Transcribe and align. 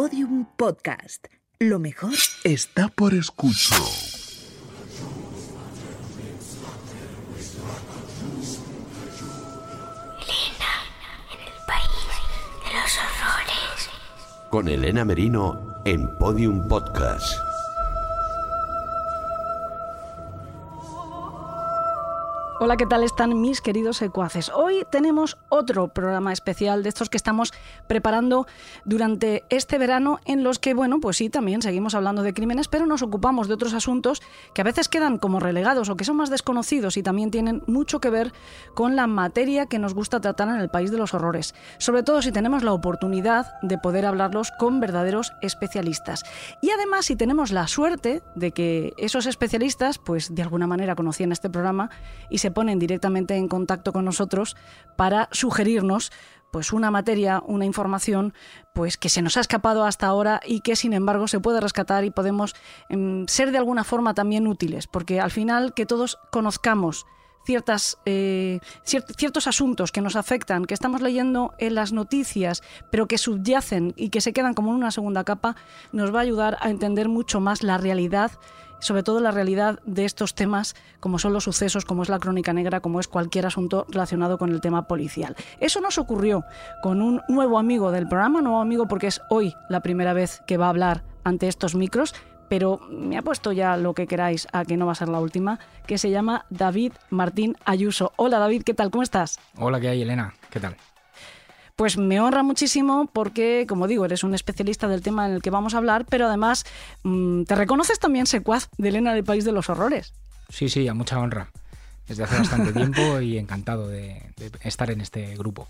Podium 0.00 0.46
Podcast. 0.56 1.26
Lo 1.58 1.80
mejor 1.80 2.14
está 2.44 2.86
por 2.86 3.14
escuchar. 3.14 3.80
Elena, 10.20 10.72
en 11.32 11.40
el 11.40 11.66
país 11.66 12.06
de 12.64 12.74
los 12.74 12.96
horrores. 12.96 13.90
Con 14.52 14.68
Elena 14.68 15.04
Merino 15.04 15.82
en 15.84 16.16
Podium 16.18 16.68
Podcast. 16.68 17.47
Hola, 22.60 22.76
¿qué 22.76 22.86
tal 22.86 23.04
están 23.04 23.40
mis 23.40 23.60
queridos 23.60 23.98
secuaces? 23.98 24.50
Hoy 24.52 24.84
tenemos 24.90 25.38
otro 25.48 25.86
programa 25.86 26.32
especial 26.32 26.82
de 26.82 26.88
estos 26.88 27.08
que 27.08 27.16
estamos 27.16 27.52
preparando 27.86 28.48
durante 28.84 29.44
este 29.48 29.78
verano 29.78 30.18
en 30.24 30.42
los 30.42 30.58
que, 30.58 30.74
bueno, 30.74 30.98
pues 30.98 31.18
sí, 31.18 31.30
también 31.30 31.62
seguimos 31.62 31.94
hablando 31.94 32.24
de 32.24 32.34
crímenes, 32.34 32.66
pero 32.66 32.84
nos 32.84 33.02
ocupamos 33.02 33.46
de 33.46 33.54
otros 33.54 33.74
asuntos 33.74 34.22
que 34.54 34.62
a 34.62 34.64
veces 34.64 34.88
quedan 34.88 35.18
como 35.18 35.38
relegados 35.38 35.88
o 35.88 35.96
que 35.96 36.04
son 36.04 36.16
más 36.16 36.30
desconocidos 36.30 36.96
y 36.96 37.04
también 37.04 37.30
tienen 37.30 37.62
mucho 37.68 38.00
que 38.00 38.10
ver 38.10 38.32
con 38.74 38.96
la 38.96 39.06
materia 39.06 39.66
que 39.66 39.78
nos 39.78 39.94
gusta 39.94 40.20
tratar 40.20 40.48
en 40.48 40.56
el 40.56 40.68
país 40.68 40.90
de 40.90 40.98
los 40.98 41.14
horrores, 41.14 41.54
sobre 41.78 42.02
todo 42.02 42.22
si 42.22 42.32
tenemos 42.32 42.64
la 42.64 42.72
oportunidad 42.72 43.54
de 43.62 43.78
poder 43.78 44.04
hablarlos 44.04 44.50
con 44.58 44.80
verdaderos 44.80 45.32
especialistas. 45.42 46.24
Y 46.60 46.70
además 46.70 47.06
si 47.06 47.14
tenemos 47.14 47.52
la 47.52 47.68
suerte 47.68 48.20
de 48.34 48.50
que 48.50 48.94
esos 48.96 49.26
especialistas, 49.26 49.98
pues 49.98 50.34
de 50.34 50.42
alguna 50.42 50.66
manera 50.66 50.96
conocían 50.96 51.30
este 51.30 51.48
programa 51.48 51.90
y 52.28 52.38
se 52.38 52.47
se 52.48 52.52
ponen 52.52 52.78
directamente 52.78 53.36
en 53.36 53.46
contacto 53.46 53.92
con 53.92 54.06
nosotros 54.06 54.56
para 54.96 55.28
sugerirnos 55.32 56.10
pues 56.50 56.72
una 56.72 56.90
materia, 56.90 57.42
una 57.46 57.66
información, 57.66 58.32
pues 58.72 58.96
que 58.96 59.10
se 59.10 59.20
nos 59.20 59.36
ha 59.36 59.40
escapado 59.40 59.84
hasta 59.84 60.06
ahora 60.06 60.40
y 60.46 60.62
que 60.62 60.76
sin 60.76 60.94
embargo 60.94 61.28
se 61.28 61.40
puede 61.40 61.60
rescatar 61.60 62.06
y 62.06 62.10
podemos 62.10 62.54
em, 62.88 63.26
ser 63.26 63.52
de 63.52 63.58
alguna 63.58 63.84
forma 63.84 64.14
también 64.14 64.46
útiles, 64.46 64.86
porque 64.86 65.20
al 65.20 65.30
final 65.30 65.74
que 65.74 65.84
todos 65.84 66.16
conozcamos 66.32 67.04
ciertas, 67.44 67.98
eh, 68.06 68.60
ciertos 68.82 69.46
asuntos 69.46 69.92
que 69.92 70.00
nos 70.00 70.16
afectan, 70.16 70.64
que 70.64 70.72
estamos 70.72 71.02
leyendo 71.02 71.52
en 71.58 71.74
las 71.74 71.92
noticias, 71.92 72.62
pero 72.90 73.08
que 73.08 73.18
subyacen 73.18 73.92
y 73.94 74.08
que 74.08 74.22
se 74.22 74.32
quedan 74.32 74.54
como 74.54 74.70
en 74.70 74.76
una 74.76 74.90
segunda 74.90 75.24
capa, 75.24 75.54
nos 75.92 76.14
va 76.14 76.20
a 76.20 76.22
ayudar 76.22 76.56
a 76.62 76.70
entender 76.70 77.10
mucho 77.10 77.40
más 77.40 77.62
la 77.62 77.76
realidad 77.76 78.32
sobre 78.80 79.02
todo 79.02 79.20
la 79.20 79.30
realidad 79.30 79.80
de 79.84 80.04
estos 80.04 80.34
temas, 80.34 80.74
como 81.00 81.18
son 81.18 81.32
los 81.32 81.44
sucesos, 81.44 81.84
como 81.84 82.02
es 82.02 82.08
la 82.08 82.18
crónica 82.18 82.52
negra, 82.52 82.80
como 82.80 83.00
es 83.00 83.08
cualquier 83.08 83.46
asunto 83.46 83.86
relacionado 83.88 84.38
con 84.38 84.50
el 84.50 84.60
tema 84.60 84.86
policial. 84.86 85.36
Eso 85.60 85.80
nos 85.80 85.98
ocurrió 85.98 86.44
con 86.82 87.02
un 87.02 87.22
nuevo 87.28 87.58
amigo 87.58 87.90
del 87.90 88.08
programa, 88.08 88.40
nuevo 88.40 88.60
amigo 88.60 88.88
porque 88.88 89.08
es 89.08 89.20
hoy 89.30 89.54
la 89.68 89.80
primera 89.80 90.12
vez 90.12 90.42
que 90.46 90.56
va 90.56 90.66
a 90.66 90.70
hablar 90.70 91.02
ante 91.24 91.48
estos 91.48 91.74
micros, 91.74 92.14
pero 92.48 92.80
me 92.90 93.18
ha 93.18 93.22
puesto 93.22 93.52
ya 93.52 93.76
lo 93.76 93.94
que 93.94 94.06
queráis 94.06 94.48
a 94.52 94.64
que 94.64 94.76
no 94.76 94.86
va 94.86 94.92
a 94.92 94.96
ser 94.96 95.08
la 95.08 95.20
última, 95.20 95.58
que 95.86 95.98
se 95.98 96.10
llama 96.10 96.46
David 96.50 96.92
Martín 97.10 97.56
Ayuso. 97.64 98.12
Hola 98.16 98.38
David, 98.38 98.62
¿qué 98.64 98.74
tal? 98.74 98.90
¿Cómo 98.90 99.02
estás? 99.02 99.38
Hola, 99.56 99.80
¿qué 99.80 99.88
hay 99.88 100.02
Elena? 100.02 100.34
¿Qué 100.50 100.60
tal? 100.60 100.76
Pues 101.78 101.96
me 101.96 102.18
honra 102.18 102.42
muchísimo 102.42 103.08
porque, 103.12 103.64
como 103.68 103.86
digo, 103.86 104.04
eres 104.04 104.24
un 104.24 104.34
especialista 104.34 104.88
del 104.88 105.00
tema 105.00 105.28
en 105.28 105.34
el 105.34 105.42
que 105.42 105.50
vamos 105.50 105.74
a 105.74 105.78
hablar, 105.78 106.06
pero 106.06 106.26
además 106.26 106.66
mm, 107.04 107.44
te 107.44 107.54
reconoces 107.54 108.00
también 108.00 108.26
secuaz 108.26 108.68
de 108.78 108.88
Elena 108.88 109.14
del 109.14 109.22
País 109.22 109.44
de 109.44 109.52
los 109.52 109.70
Horrores. 109.70 110.12
Sí, 110.48 110.68
sí, 110.68 110.88
a 110.88 110.94
mucha 110.94 111.20
honra. 111.20 111.52
Desde 112.08 112.24
hace 112.24 112.36
bastante 112.36 112.72
tiempo 112.74 113.20
y 113.20 113.38
encantado 113.38 113.86
de 113.86 114.20
estar 114.64 114.90
en 114.90 115.00
este 115.00 115.36
grupo. 115.36 115.68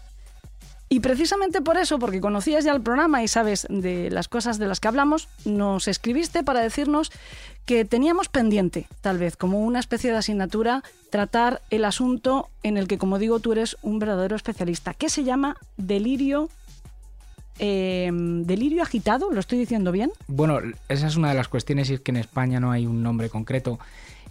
Y 0.89 1.01
precisamente 1.01 1.61
por 1.61 1.77
eso, 1.77 1.99
porque 1.99 2.21
conocías 2.21 2.65
ya 2.65 2.73
el 2.73 2.81
programa 2.81 3.23
y 3.23 3.29
sabes 3.29 3.67
de 3.69 4.11
las 4.11 4.29
cosas 4.29 4.59
de 4.59 4.67
las 4.67 4.81
que 4.81 4.89
hablamos, 4.89 5.29
nos 5.45 5.87
escribiste 5.87 6.43
para 6.43 6.61
decirnos 6.61 7.13
que 7.67 7.85
teníamos 7.85 8.29
pendiente, 8.29 8.87
tal 9.03 9.19
vez 9.19 9.37
como 9.37 9.61
una 9.61 9.81
especie 9.81 10.11
de 10.11 10.17
asignatura, 10.17 10.83
tratar 11.11 11.61
el 11.69 11.85
asunto 11.85 12.49
en 12.63 12.79
el 12.79 12.89
que, 12.89 12.97
como 12.97 13.19
digo, 13.19 13.41
tú 13.41 13.53
eres 13.53 13.77
un 13.83 13.99
verdadero 13.99 14.35
especialista, 14.35 14.95
que 14.95 15.11
se 15.11 15.25
llama 15.25 15.59
delirio 15.77 16.49
eh, 17.59 18.11
delirio 18.13 18.83
agitado, 18.83 19.31
¿lo 19.31 19.41
estoy 19.41 19.59
diciendo 19.59 19.93
bien? 19.93 20.13
Bueno, 20.29 20.61
esa 20.89 21.09
es 21.09 21.17
una 21.17 21.29
de 21.31 21.35
las 21.35 21.49
cuestiones, 21.49 21.91
y 21.91 21.95
es 21.95 22.01
que 22.01 22.13
en 22.13 22.19
España 22.19 22.61
no 22.61 22.71
hay 22.71 22.87
un 22.87 23.03
nombre 23.03 23.29
concreto 23.29 23.79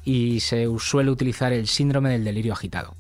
y 0.04 0.40
se 0.40 0.68
suele 0.80 1.12
utilizar 1.12 1.52
el 1.52 1.68
síndrome 1.68 2.10
del 2.10 2.24
delirio 2.24 2.54
agitado. 2.54 2.96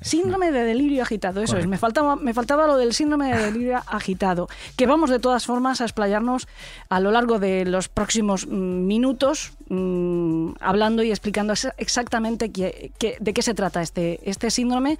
Síndrome 0.00 0.52
de 0.52 0.64
delirio 0.64 1.02
agitado, 1.02 1.42
eso 1.42 1.56
es. 1.56 1.66
Me 1.66 1.76
faltaba, 1.76 2.16
me 2.16 2.32
faltaba 2.32 2.66
lo 2.66 2.76
del 2.76 2.94
síndrome 2.94 3.34
de 3.34 3.42
delirio 3.42 3.82
agitado. 3.86 4.48
Que 4.76 4.86
vamos 4.86 5.10
de 5.10 5.18
todas 5.18 5.44
formas 5.44 5.80
a 5.80 5.84
explayarnos 5.84 6.46
a 6.88 7.00
lo 7.00 7.10
largo 7.10 7.38
de 7.38 7.64
los 7.64 7.88
próximos 7.88 8.46
mm, 8.46 8.86
minutos 8.86 9.52
mm, 9.68 10.50
hablando 10.60 11.02
y 11.02 11.10
explicando 11.10 11.54
exactamente 11.78 12.48
de 12.48 13.32
qué 13.34 13.42
se 13.42 13.54
trata 13.54 13.82
este, 13.82 14.20
este 14.28 14.50
síndrome 14.50 14.98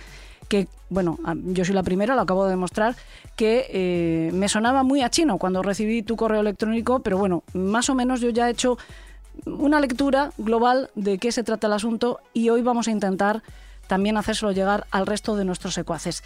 que, 0.49 0.67
bueno, 0.89 1.19
yo 1.45 1.65
soy 1.65 1.75
la 1.75 1.83
primera, 1.83 2.15
lo 2.15 2.23
acabo 2.23 2.45
de 2.45 2.51
demostrar, 2.51 2.97
que 3.37 3.67
eh, 3.71 4.31
me 4.33 4.49
sonaba 4.49 4.83
muy 4.83 5.03
a 5.03 5.11
chino 5.11 5.39
cuando 5.39 5.63
recibí 5.63 6.03
tu 6.03 6.17
correo 6.17 6.41
electrónico, 6.41 7.01
pero 7.01 7.19
bueno, 7.19 7.45
más 7.53 7.91
o 7.91 7.95
menos 7.95 8.21
yo 8.21 8.31
ya 8.31 8.49
he 8.49 8.53
hecho 8.53 8.79
una 9.45 9.79
lectura 9.79 10.33
global 10.39 10.91
de 10.95 11.19
qué 11.19 11.31
se 11.31 11.45
trata 11.45 11.67
el 11.67 11.75
asunto 11.75 12.21
y 12.33 12.49
hoy 12.49 12.63
vamos 12.63 12.89
a 12.89 12.91
intentar 12.91 13.43
también 13.89 14.17
hacérselo 14.17 14.53
llegar 14.53 14.87
al 14.93 15.07
resto 15.07 15.35
de 15.35 15.45
nuestros 15.45 15.75
secuaces. 15.75 16.23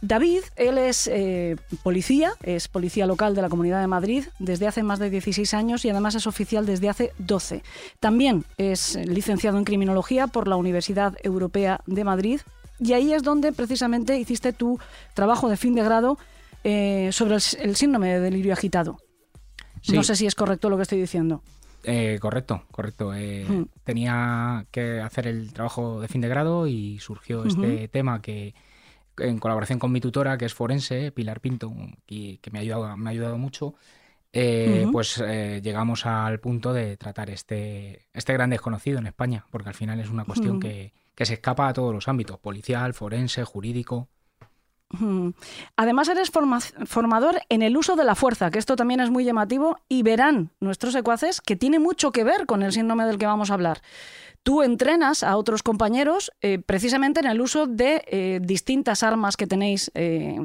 David, 0.00 0.42
él 0.54 0.78
es 0.78 1.08
eh, 1.08 1.56
policía, 1.82 2.32
es 2.42 2.68
policía 2.68 3.06
local 3.06 3.34
de 3.34 3.42
la 3.42 3.48
Comunidad 3.48 3.80
de 3.80 3.88
Madrid 3.88 4.24
desde 4.38 4.68
hace 4.68 4.84
más 4.84 5.00
de 5.00 5.10
16 5.10 5.52
años 5.54 5.84
y 5.84 5.90
además 5.90 6.14
es 6.14 6.28
oficial 6.28 6.64
desde 6.66 6.88
hace 6.88 7.12
12. 7.18 7.62
También 7.98 8.44
es 8.58 8.94
licenciado 8.94 9.58
en 9.58 9.64
Criminología 9.64 10.28
por 10.28 10.46
la 10.46 10.56
Universidad 10.56 11.14
Europea 11.24 11.80
de 11.86 12.04
Madrid 12.04 12.40
y 12.78 12.92
ahí 12.92 13.12
es 13.12 13.22
donde 13.22 13.52
precisamente 13.52 14.18
hiciste 14.18 14.52
tu 14.52 14.78
trabajo 15.14 15.48
de 15.48 15.56
fin 15.56 15.74
de 15.74 15.82
grado 15.82 16.18
eh, 16.64 17.10
sobre 17.12 17.36
el, 17.36 17.76
síndrome 17.76 18.08
de 18.08 18.20
delirio 18.20 18.52
agitado. 18.52 18.98
No 19.88 20.02
sé 20.02 20.16
si 20.16 20.26
es 20.26 20.34
correcto 20.34 20.68
lo 20.68 20.76
que 20.76 20.82
estoy 20.82 21.00
diciendo. 21.00 21.42
Eh, 21.88 22.18
correcto, 22.20 22.64
correcto. 22.72 23.14
Eh, 23.14 23.46
hmm. 23.48 23.64
Tenía 23.84 24.66
que 24.72 25.00
hacer 25.00 25.28
el 25.28 25.52
trabajo 25.52 26.00
de 26.00 26.08
fin 26.08 26.20
de 26.20 26.28
grado 26.28 26.66
y 26.66 26.98
surgió 26.98 27.44
este 27.44 27.86
tema 27.86 28.20
que 28.20 28.54
en 29.18 29.38
colaboración 29.38 29.78
con 29.78 29.92
mi 29.92 30.00
tutora, 30.00 30.36
que 30.36 30.46
es 30.46 30.52
forense, 30.52 31.12
Pilar 31.12 31.40
Pinto, 31.40 31.72
y 32.08 32.38
que 32.38 32.50
me 32.50 32.58
ha 32.58 32.62
ayudado, 32.62 32.96
me 32.96 33.08
ha 33.08 33.12
ayudado 33.12 33.38
mucho, 33.38 33.74
eh, 34.32 34.86
pues 34.90 35.18
llegamos 35.62 36.04
al 36.06 36.40
punto 36.40 36.72
de 36.72 36.96
tratar 36.96 37.30
este, 37.30 38.08
este 38.12 38.32
gran 38.32 38.50
desconocido 38.50 38.98
en 38.98 39.06
España, 39.06 39.46
porque 39.50 39.68
al 39.68 39.74
final 39.74 40.00
es 40.00 40.10
una 40.10 40.24
cuestión 40.24 40.58
que, 40.58 40.92
que 41.14 41.24
se 41.24 41.34
escapa 41.34 41.68
a 41.68 41.72
todos 41.72 41.94
los 41.94 42.08
ámbitos, 42.08 42.38
policial, 42.40 42.94
forense, 42.94 43.44
jurídico. 43.44 44.08
Además 45.76 46.08
eres 46.08 46.30
formador 46.30 47.40
en 47.48 47.62
el 47.62 47.76
uso 47.76 47.96
de 47.96 48.04
la 48.04 48.14
fuerza, 48.14 48.50
que 48.50 48.58
esto 48.58 48.76
también 48.76 49.00
es 49.00 49.10
muy 49.10 49.24
llamativo 49.24 49.78
y 49.88 50.02
verán 50.02 50.50
nuestros 50.60 50.92
secuaces 50.92 51.40
que 51.40 51.56
tiene 51.56 51.78
mucho 51.78 52.12
que 52.12 52.24
ver 52.24 52.46
con 52.46 52.62
el 52.62 52.72
síndrome 52.72 53.04
del 53.04 53.18
que 53.18 53.26
vamos 53.26 53.50
a 53.50 53.54
hablar. 53.54 53.82
Tú 54.46 54.62
entrenas 54.62 55.24
a 55.24 55.36
otros 55.36 55.64
compañeros 55.64 56.30
eh, 56.40 56.60
precisamente 56.64 57.18
en 57.18 57.26
el 57.26 57.40
uso 57.40 57.66
de 57.66 58.04
eh, 58.06 58.38
distintas 58.40 59.02
armas 59.02 59.36
que 59.36 59.48
tenéis 59.48 59.90
eh, 59.94 60.38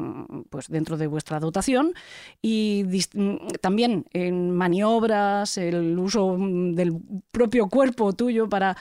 pues 0.50 0.70
dentro 0.70 0.98
de 0.98 1.06
vuestra 1.06 1.40
dotación 1.40 1.94
y 2.42 2.84
también 3.62 4.06
en 4.12 4.50
maniobras, 4.56 5.60
el 5.60 6.00
uso 6.00 6.36
del 6.40 6.98
propio 7.32 7.70
cuerpo 7.70 8.14
tuyo 8.14 8.50
para 8.50 8.76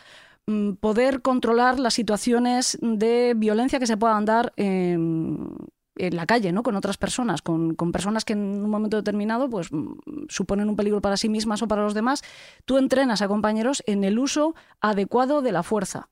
poder 0.80 1.22
controlar 1.22 1.78
las 1.78 1.94
situaciones 1.94 2.78
de 2.80 3.34
violencia 3.36 3.78
que 3.78 3.86
se 3.86 3.96
puedan 3.96 4.24
dar 4.24 4.52
en, 4.56 5.56
la 5.96 6.24
calle, 6.24 6.50
¿no? 6.52 6.62
Con 6.62 6.76
otras 6.76 6.96
personas, 6.96 7.42
con, 7.42 7.74
personas 7.92 8.24
que 8.24 8.32
en 8.32 8.40
un 8.40 8.70
momento 8.70 8.96
determinado 8.96 9.50
pues, 9.50 9.70
mm, 9.70 10.26
suponen 10.28 10.70
un 10.70 10.76
peligro 10.76 11.02
para 11.02 11.18
sí 11.18 11.28
mismas 11.28 11.60
o 11.62 11.68
para 11.68 11.82
los 11.82 11.92
demás. 11.92 12.22
Tú 12.64 12.78
entrenas 12.78 13.20
a 13.20 13.28
compañeros 13.28 13.82
en 13.86 14.04
el 14.04 14.18
uso 14.18 14.54
adecuado 14.80 15.42
de 15.42 15.52
la 15.52 15.62
fuerza, 15.62 16.08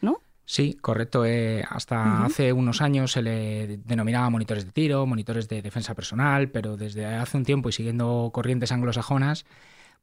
¿no? 0.00 0.18
Sí, 0.44 0.74
correcto. 0.74 1.24
Eh, 1.24 1.64
hasta 1.68 2.24
hace 2.24 2.52
unos 2.52 2.82
años 2.82 3.12
se 3.12 3.22
le 3.22 3.78
denominaba 3.78 4.30
monitores 4.30 4.64
de 4.64 4.72
tiro, 4.72 5.06
monitores 5.06 5.48
de 5.48 5.62
defensa 5.62 5.94
personal, 5.94 6.50
pero 6.50 6.76
desde 6.76 7.06
hace 7.06 7.36
un 7.36 7.44
tiempo 7.44 7.68
y 7.68 7.72
siguiendo 7.72 8.30
corrientes 8.32 8.70
anglosajonas, 8.70 9.44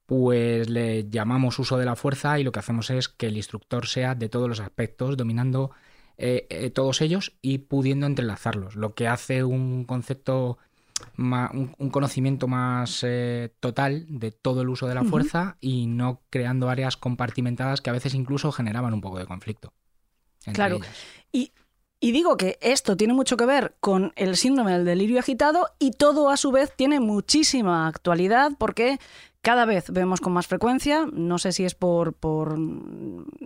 pues 0.10 0.68
le 0.72 1.08
llamamos 1.08 1.60
uso 1.60 1.78
de 1.78 1.86
la 1.86 1.96
fuerza 1.96 2.40
y 2.40 2.44
lo 2.44 2.52
que 2.52 2.58
hacemos 2.58 2.90
es 2.90 3.10
que 3.10 3.28
el 3.28 3.38
instructor 3.38 3.86
sea 3.86 4.16
de 4.16 4.28
todos 4.28 4.50
los 4.50 4.60
aspectos, 4.60 5.16
dominando 5.18 5.70
eh, 6.18 6.48
eh, 6.50 6.72
todos 6.72 7.02
ellos 7.02 7.34
y 7.44 7.60
pudiendo 7.60 8.08
entrelazarlos, 8.08 8.76
lo 8.76 8.96
que 8.96 9.08
hace 9.08 9.44
un 9.44 9.84
concepto, 9.84 10.58
un, 11.16 11.90
conocimiento 11.92 12.48
más 12.48 13.04
eh, 13.04 13.54
total 13.60 14.08
de 14.10 14.32
todo 14.32 14.64
el 14.64 14.70
uso 14.70 14.88
de 14.88 14.96
la 14.96 15.04
fuerza 15.04 15.58
y 15.62 15.86
no 15.86 16.24
creando 16.32 16.72
áreas 16.72 16.98
compartimentadas 16.98 17.80
que 17.80 17.92
a 17.92 17.94
veces 17.94 18.16
incluso 18.16 18.52
generaban 18.52 18.96
un 18.96 19.02
poco 19.02 19.20
de 19.20 19.28
conflicto. 19.28 19.74
claro. 20.56 20.80
Y 21.32 21.52
Y 22.02 22.14
digo 22.14 22.38
que 22.38 22.58
esto 22.62 22.96
tiene 22.96 23.14
mucho 23.14 23.36
que 23.36 23.46
ver 23.46 23.76
con 23.82 24.14
el 24.16 24.38
síndrome 24.38 24.72
del 24.72 24.86
delirio 24.86 25.20
agitado 25.20 25.68
y 25.80 25.92
todo 25.92 26.30
a 26.30 26.38
su 26.38 26.52
vez 26.52 26.74
tiene 26.74 27.02
muchísima 27.02 27.88
actualidad 27.88 28.54
porque 28.58 29.00
cada 29.42 29.66
vez 29.66 29.92
vemos 29.92 30.22
con 30.22 30.34
más 30.34 30.48
frecuencia, 30.48 31.08
no 31.12 31.38
sé 31.40 31.52
si 31.52 31.66
es 31.66 31.76
por, 31.76 32.14
por 32.14 32.58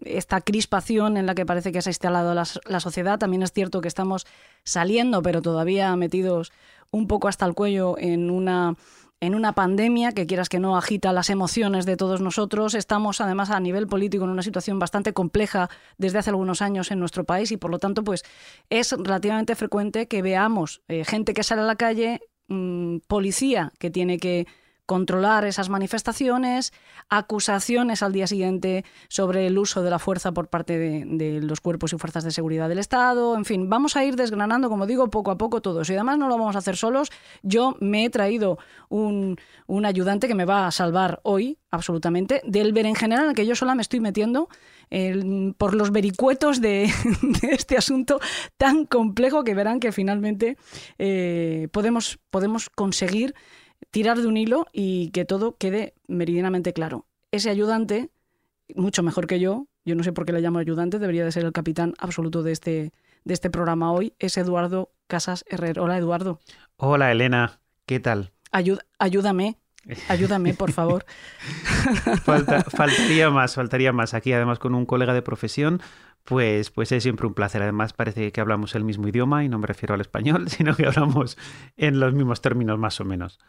esta 0.02 0.42
crispación 0.42 1.18
en 1.18 1.26
la 1.26 1.36
que 1.36 1.46
parece 1.46 1.72
que 1.72 1.82
se 1.82 1.90
ha 1.90 1.92
instalado 1.92 2.34
la, 2.34 2.48
la, 2.66 2.80
sociedad, 2.80 3.20
también 3.20 3.44
es 3.44 3.52
cierto 3.52 3.82
que 3.82 3.88
estamos 3.88 4.26
saliendo, 4.64 5.22
pero 5.22 5.42
todavía 5.42 5.96
metidos 5.96 6.52
un 6.90 7.08
poco 7.08 7.28
hasta 7.28 7.46
el 7.46 7.54
cuello 7.54 7.96
en 7.98 8.30
una 8.30 8.76
en 9.24 9.36
una 9.36 9.54
pandemia 9.54 10.12
que 10.12 10.26
quieras 10.26 10.50
que 10.50 10.60
no 10.60 10.76
agita 10.76 11.14
las 11.14 11.30
emociones 11.30 11.86
de 11.86 11.96
todos 11.96 12.20
nosotros. 12.20 12.74
Estamos 12.74 13.22
además 13.22 13.52
a 13.52 13.60
nivel 13.62 13.88
político 13.88 14.26
en 14.26 14.32
una 14.32 14.44
situación 14.44 14.80
bastante 14.80 15.14
compleja 15.14 15.70
desde 15.98 16.20
hace 16.20 16.32
algunos 16.32 16.62
años 16.62 16.92
en 16.92 17.00
nuestro 17.00 17.24
país 17.24 17.50
y 17.54 17.58
por 17.58 17.72
lo 17.72 17.80
tanto 17.80 18.04
pues 18.04 18.24
es 18.70 18.92
relativamente 18.92 19.56
frecuente 19.56 20.10
que 20.10 20.22
veamos 20.22 20.82
eh, 20.90 21.06
gente 21.06 21.34
que 21.34 21.44
sale 21.44 21.62
a 21.62 21.66
la 21.66 21.78
calle, 21.78 22.20
mmm, 22.50 22.98
policía 23.08 23.72
que 23.80 23.90
tiene 23.90 24.18
que 24.18 24.46
controlar 24.86 25.46
esas 25.46 25.70
manifestaciones, 25.70 26.74
acusaciones 27.10 28.04
al 28.04 28.14
día 28.14 28.28
siguiente 28.28 28.84
sobre 29.08 29.48
el 29.48 29.58
uso 29.58 29.82
de 29.82 29.90
la 29.90 30.00
fuerza 30.00 30.32
por 30.32 30.48
parte 30.50 30.78
de, 30.78 31.42
los 31.42 31.62
cuerpos 31.62 31.94
y 31.94 31.98
fuerzas 31.98 32.24
de 32.24 32.32
seguridad 32.32 32.70
del 32.70 32.80
Estado. 32.80 33.36
En 33.36 33.46
fin, 33.46 33.70
vamos 33.70 33.96
a 33.96 34.04
ir 34.04 34.16
desgranando, 34.16 34.70
como 34.70 34.86
digo, 34.86 35.10
poco 35.10 35.32
a 35.32 35.38
poco 35.38 35.62
todo 35.62 35.82
eso. 35.82 35.94
Y 35.94 35.96
además 35.96 36.18
no 36.18 36.28
lo 36.28 36.38
vamos 36.38 36.56
a 36.56 36.60
hacer 36.60 36.76
solos. 36.76 37.12
Yo 37.42 37.78
me 37.80 38.06
he 38.06 38.10
traído 38.10 38.58
un, 38.90 39.38
un 39.68 39.86
ayudante 39.86 40.28
que 40.28 40.36
me 40.36 40.46
va 40.46 40.68
a 40.68 40.72
salvar 40.72 41.22
hoy, 41.24 41.58
absolutamente, 41.72 42.42
del 42.46 42.74
berenjenal 42.74 43.24
en 43.24 43.30
el 43.30 43.36
que 43.36 43.46
yo 43.46 43.56
sola 43.56 43.76
me 43.76 43.82
estoy 43.82 44.00
metiendo 44.00 44.50
por 45.58 45.74
los 45.74 45.92
vericuetos 45.92 46.62
de, 46.62 46.92
de, 47.42 47.48
este 47.50 47.78
asunto 47.78 48.20
tan 48.58 48.86
complejo 48.86 49.44
que 49.44 49.56
verán 49.56 49.80
que 49.80 49.92
finalmente 49.92 50.58
eh, 51.00 51.68
podemos, 51.72 52.20
podemos 52.30 52.70
conseguir 52.70 53.34
tirar 53.92 54.20
de 54.20 54.28
un 54.28 54.38
hilo 54.38 54.68
y 54.72 55.10
que 55.10 55.26
todo 55.26 55.58
quede 55.58 55.94
meridianamente 56.08 56.74
claro. 56.74 57.06
Ese 57.32 57.50
ayudante, 57.50 58.10
mucho 58.76 59.04
mejor 59.04 59.28
que 59.28 59.40
yo, 59.40 59.68
yo 59.86 59.96
no 59.96 60.04
sé 60.04 60.14
por 60.14 60.26
qué 60.26 60.34
le 60.34 60.42
llamo 60.42 60.60
ayudante, 60.60 61.00
debería 61.00 61.26
de 61.26 61.32
ser 61.32 61.46
el 61.46 61.52
capitán 61.52 61.94
absoluto 61.98 62.44
de 62.44 62.52
este, 62.52 62.94
de 63.24 63.34
este 63.34 63.50
programa 63.50 63.92
hoy, 63.92 64.14
es 64.20 64.38
Eduardo 64.38 64.92
Casas 65.08 65.44
Herrero. 65.48 65.84
Hola, 65.84 65.98
Eduardo. 65.98 66.40
Hola, 66.78 67.12
Elena. 67.12 67.60
¿Qué 67.86 68.00
tal? 68.00 68.32
Ayud 68.52 68.80
ayúdame. 69.00 69.58
Ayúdame, 70.08 70.54
por 70.54 70.72
favor. 70.72 71.06
Falta, 72.24 72.64
faltaría 72.64 73.30
más, 73.30 73.56
faltaría 73.56 73.92
más. 73.92 74.14
Aquí, 74.14 74.32
además, 74.32 74.58
con 74.58 74.76
un 74.76 74.86
colega 74.86 75.14
de 75.14 75.22
profesión, 75.22 75.82
pues, 76.24 76.70
pues 76.70 76.94
es 76.94 77.04
siempre 77.04 77.28
un 77.28 77.34
placer. 77.34 77.62
Además, 77.62 77.92
parece 77.92 78.32
que 78.32 78.40
hablamos 78.40 78.76
el 78.76 78.86
mismo 78.86 79.10
idioma 79.10 79.44
y 79.44 79.50
no 79.50 79.60
me 79.60 79.68
refiero 79.68 79.94
al 79.94 80.02
español, 80.02 80.48
sino 80.50 80.76
que 80.76 80.86
hablamos 80.86 81.38
en 81.76 82.00
los 82.00 82.14
mismos 82.14 82.42
términos, 82.42 82.80
más 82.80 83.02
o 83.02 83.06
menos. 83.06 83.40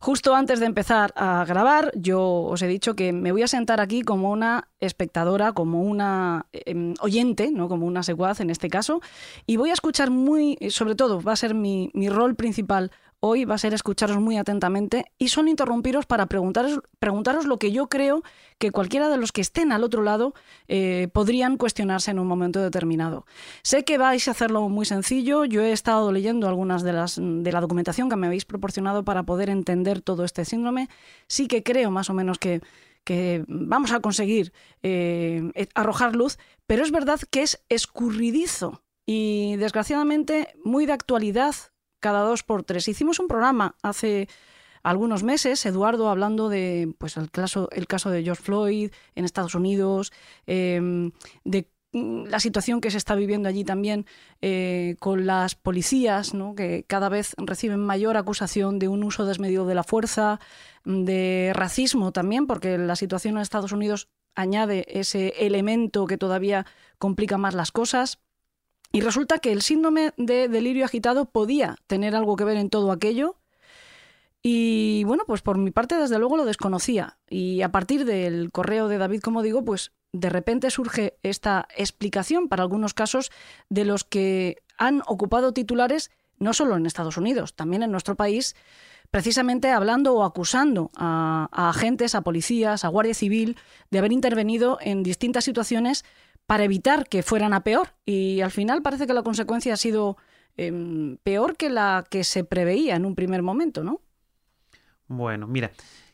Justo 0.00 0.34
antes 0.34 0.60
de 0.60 0.66
empezar 0.66 1.12
a 1.16 1.44
grabar, 1.46 1.92
yo 1.94 2.22
os 2.22 2.62
he 2.62 2.66
dicho 2.68 2.94
que 2.94 3.12
me 3.12 3.32
voy 3.32 3.42
a 3.42 3.48
sentar 3.48 3.80
aquí 3.80 4.02
como 4.02 4.30
una 4.30 4.68
espectadora, 4.80 5.52
como 5.52 5.82
una 5.82 6.46
eh, 6.52 6.94
oyente, 7.00 7.50
¿no? 7.50 7.68
como 7.68 7.86
una 7.86 8.02
secuaz 8.02 8.40
en 8.40 8.50
este 8.50 8.68
caso, 8.68 9.00
y 9.46 9.56
voy 9.56 9.70
a 9.70 9.74
escuchar 9.74 10.10
muy, 10.10 10.56
sobre 10.70 10.94
todo, 10.94 11.20
va 11.20 11.32
a 11.32 11.36
ser 11.36 11.54
mi, 11.54 11.90
mi 11.94 12.08
rol 12.08 12.34
principal 12.34 12.90
hoy 13.20 13.44
va 13.44 13.56
a 13.56 13.58
ser 13.58 13.74
escucharos 13.74 14.18
muy 14.18 14.36
atentamente 14.36 15.06
y 15.18 15.28
son 15.28 15.48
interrumpiros 15.48 16.06
para 16.06 16.26
preguntaros, 16.26 16.80
preguntaros 16.98 17.46
lo 17.46 17.58
que 17.58 17.72
yo 17.72 17.88
creo 17.88 18.22
que 18.58 18.70
cualquiera 18.70 19.08
de 19.08 19.16
los 19.16 19.32
que 19.32 19.40
estén 19.40 19.72
al 19.72 19.84
otro 19.84 20.02
lado 20.02 20.34
eh, 20.68 21.08
podrían 21.12 21.56
cuestionarse 21.56 22.10
en 22.10 22.18
un 22.18 22.26
momento 22.26 22.60
determinado. 22.60 23.26
Sé 23.62 23.84
que 23.84 23.98
vais 23.98 24.28
a 24.28 24.30
hacerlo 24.30 24.68
muy 24.68 24.86
sencillo, 24.86 25.44
yo 25.44 25.62
he 25.62 25.72
estado 25.72 26.12
leyendo 26.12 26.48
algunas 26.48 26.82
de, 26.82 26.92
las, 26.92 27.20
de 27.20 27.52
la 27.52 27.60
documentación 27.60 28.08
que 28.08 28.16
me 28.16 28.26
habéis 28.26 28.44
proporcionado 28.44 29.04
para 29.04 29.24
poder 29.24 29.50
entender 29.50 30.00
todo 30.00 30.24
este 30.24 30.44
síndrome, 30.44 30.88
sí 31.26 31.48
que 31.48 31.62
creo 31.62 31.90
más 31.90 32.10
o 32.10 32.14
menos 32.14 32.38
que 32.38 32.60
que 33.04 33.42
vamos 33.48 33.92
a 33.92 34.00
conseguir 34.00 34.52
eh, 34.82 35.50
arrojar 35.74 36.14
luz, 36.14 36.36
pero 36.66 36.82
es 36.82 36.90
verdad 36.90 37.18
que 37.30 37.40
es 37.40 37.64
escurridizo 37.70 38.82
y 39.06 39.56
desgraciadamente 39.56 40.54
muy 40.62 40.84
de 40.84 40.92
actualidad 40.92 41.54
cada 42.00 42.22
dos 42.22 42.42
por 42.42 42.64
tres. 42.64 42.88
Hicimos 42.88 43.18
un 43.18 43.28
programa 43.28 43.76
hace 43.82 44.28
algunos 44.82 45.22
meses, 45.22 45.64
Eduardo, 45.66 46.08
hablando 46.08 46.48
de 46.48 46.94
pues 46.98 47.16
el 47.16 47.30
caso, 47.30 47.68
el 47.72 47.86
caso 47.86 48.10
de 48.10 48.22
George 48.22 48.42
Floyd 48.42 48.90
en 49.14 49.24
Estados 49.24 49.54
Unidos, 49.54 50.12
eh, 50.46 51.10
de 51.44 51.68
la 51.92 52.38
situación 52.38 52.80
que 52.80 52.90
se 52.90 52.98
está 52.98 53.14
viviendo 53.14 53.48
allí 53.48 53.64
también 53.64 54.06
eh, 54.42 54.96
con 54.98 55.26
las 55.26 55.54
policías, 55.54 56.34
¿no? 56.34 56.54
que 56.54 56.84
cada 56.86 57.08
vez 57.08 57.34
reciben 57.38 57.80
mayor 57.80 58.16
acusación 58.16 58.78
de 58.78 58.88
un 58.88 59.02
uso 59.02 59.24
desmedido 59.24 59.66
de 59.66 59.74
la 59.74 59.84
fuerza, 59.84 60.38
de 60.84 61.52
racismo 61.54 62.12
también, 62.12 62.46
porque 62.46 62.76
la 62.76 62.96
situación 62.96 63.36
en 63.36 63.42
Estados 63.42 63.72
Unidos 63.72 64.08
añade 64.34 64.86
ese 65.00 65.34
elemento 65.38 66.06
que 66.06 66.18
todavía 66.18 66.66
complica 66.98 67.38
más 67.38 67.54
las 67.54 67.72
cosas. 67.72 68.20
Y 68.92 69.00
resulta 69.00 69.38
que 69.38 69.52
el 69.52 69.62
síndrome 69.62 70.12
de 70.16 70.48
delirio 70.48 70.84
agitado 70.84 71.26
podía 71.26 71.76
tener 71.86 72.16
algo 72.16 72.36
que 72.36 72.44
ver 72.44 72.56
en 72.56 72.70
todo 72.70 72.90
aquello. 72.90 73.36
Y 74.42 75.04
bueno, 75.04 75.24
pues 75.26 75.42
por 75.42 75.58
mi 75.58 75.70
parte 75.70 75.96
desde 75.96 76.18
luego 76.18 76.36
lo 76.36 76.44
desconocía. 76.44 77.18
Y 77.28 77.62
a 77.62 77.70
partir 77.70 78.04
del 78.04 78.50
correo 78.50 78.88
de 78.88 78.98
David, 78.98 79.20
como 79.20 79.42
digo, 79.42 79.64
pues 79.64 79.92
de 80.12 80.30
repente 80.30 80.70
surge 80.70 81.18
esta 81.22 81.68
explicación 81.76 82.48
para 82.48 82.62
algunos 82.62 82.94
casos 82.94 83.30
de 83.68 83.84
los 83.84 84.04
que 84.04 84.62
han 84.78 85.02
ocupado 85.06 85.52
titulares 85.52 86.10
no 86.38 86.54
solo 86.54 86.76
en 86.76 86.86
Estados 86.86 87.16
Unidos, 87.16 87.54
también 87.54 87.82
en 87.82 87.90
nuestro 87.90 88.14
país, 88.14 88.54
precisamente 89.10 89.70
hablando 89.70 90.14
o 90.14 90.24
acusando 90.24 90.90
a, 90.96 91.48
a 91.50 91.70
agentes, 91.70 92.14
a 92.14 92.22
policías, 92.22 92.84
a 92.84 92.88
Guardia 92.88 93.14
Civil 93.14 93.56
de 93.90 93.98
haber 93.98 94.12
intervenido 94.12 94.78
en 94.80 95.02
distintas 95.02 95.44
situaciones 95.44 96.04
para 96.48 96.64
evitar 96.64 97.06
que 97.10 97.22
fueran 97.22 97.52
a 97.52 97.62
peor. 97.62 97.90
Y 98.06 98.40
al 98.40 98.50
final 98.50 98.80
parece 98.80 99.06
que 99.06 99.12
la 99.12 99.22
consecuencia 99.22 99.74
ha 99.74 99.76
sido 99.76 100.16
eh, 100.56 101.18
peor 101.22 101.58
que 101.58 101.68
la 101.68 102.06
que 102.08 102.24
se 102.24 102.42
preveía 102.42 102.96
en 102.96 103.04
un 103.04 103.14
primer 103.14 103.42
momento, 103.42 103.84
¿no? 103.84 104.00
Bueno, 105.08 105.46
mira, 105.46 105.72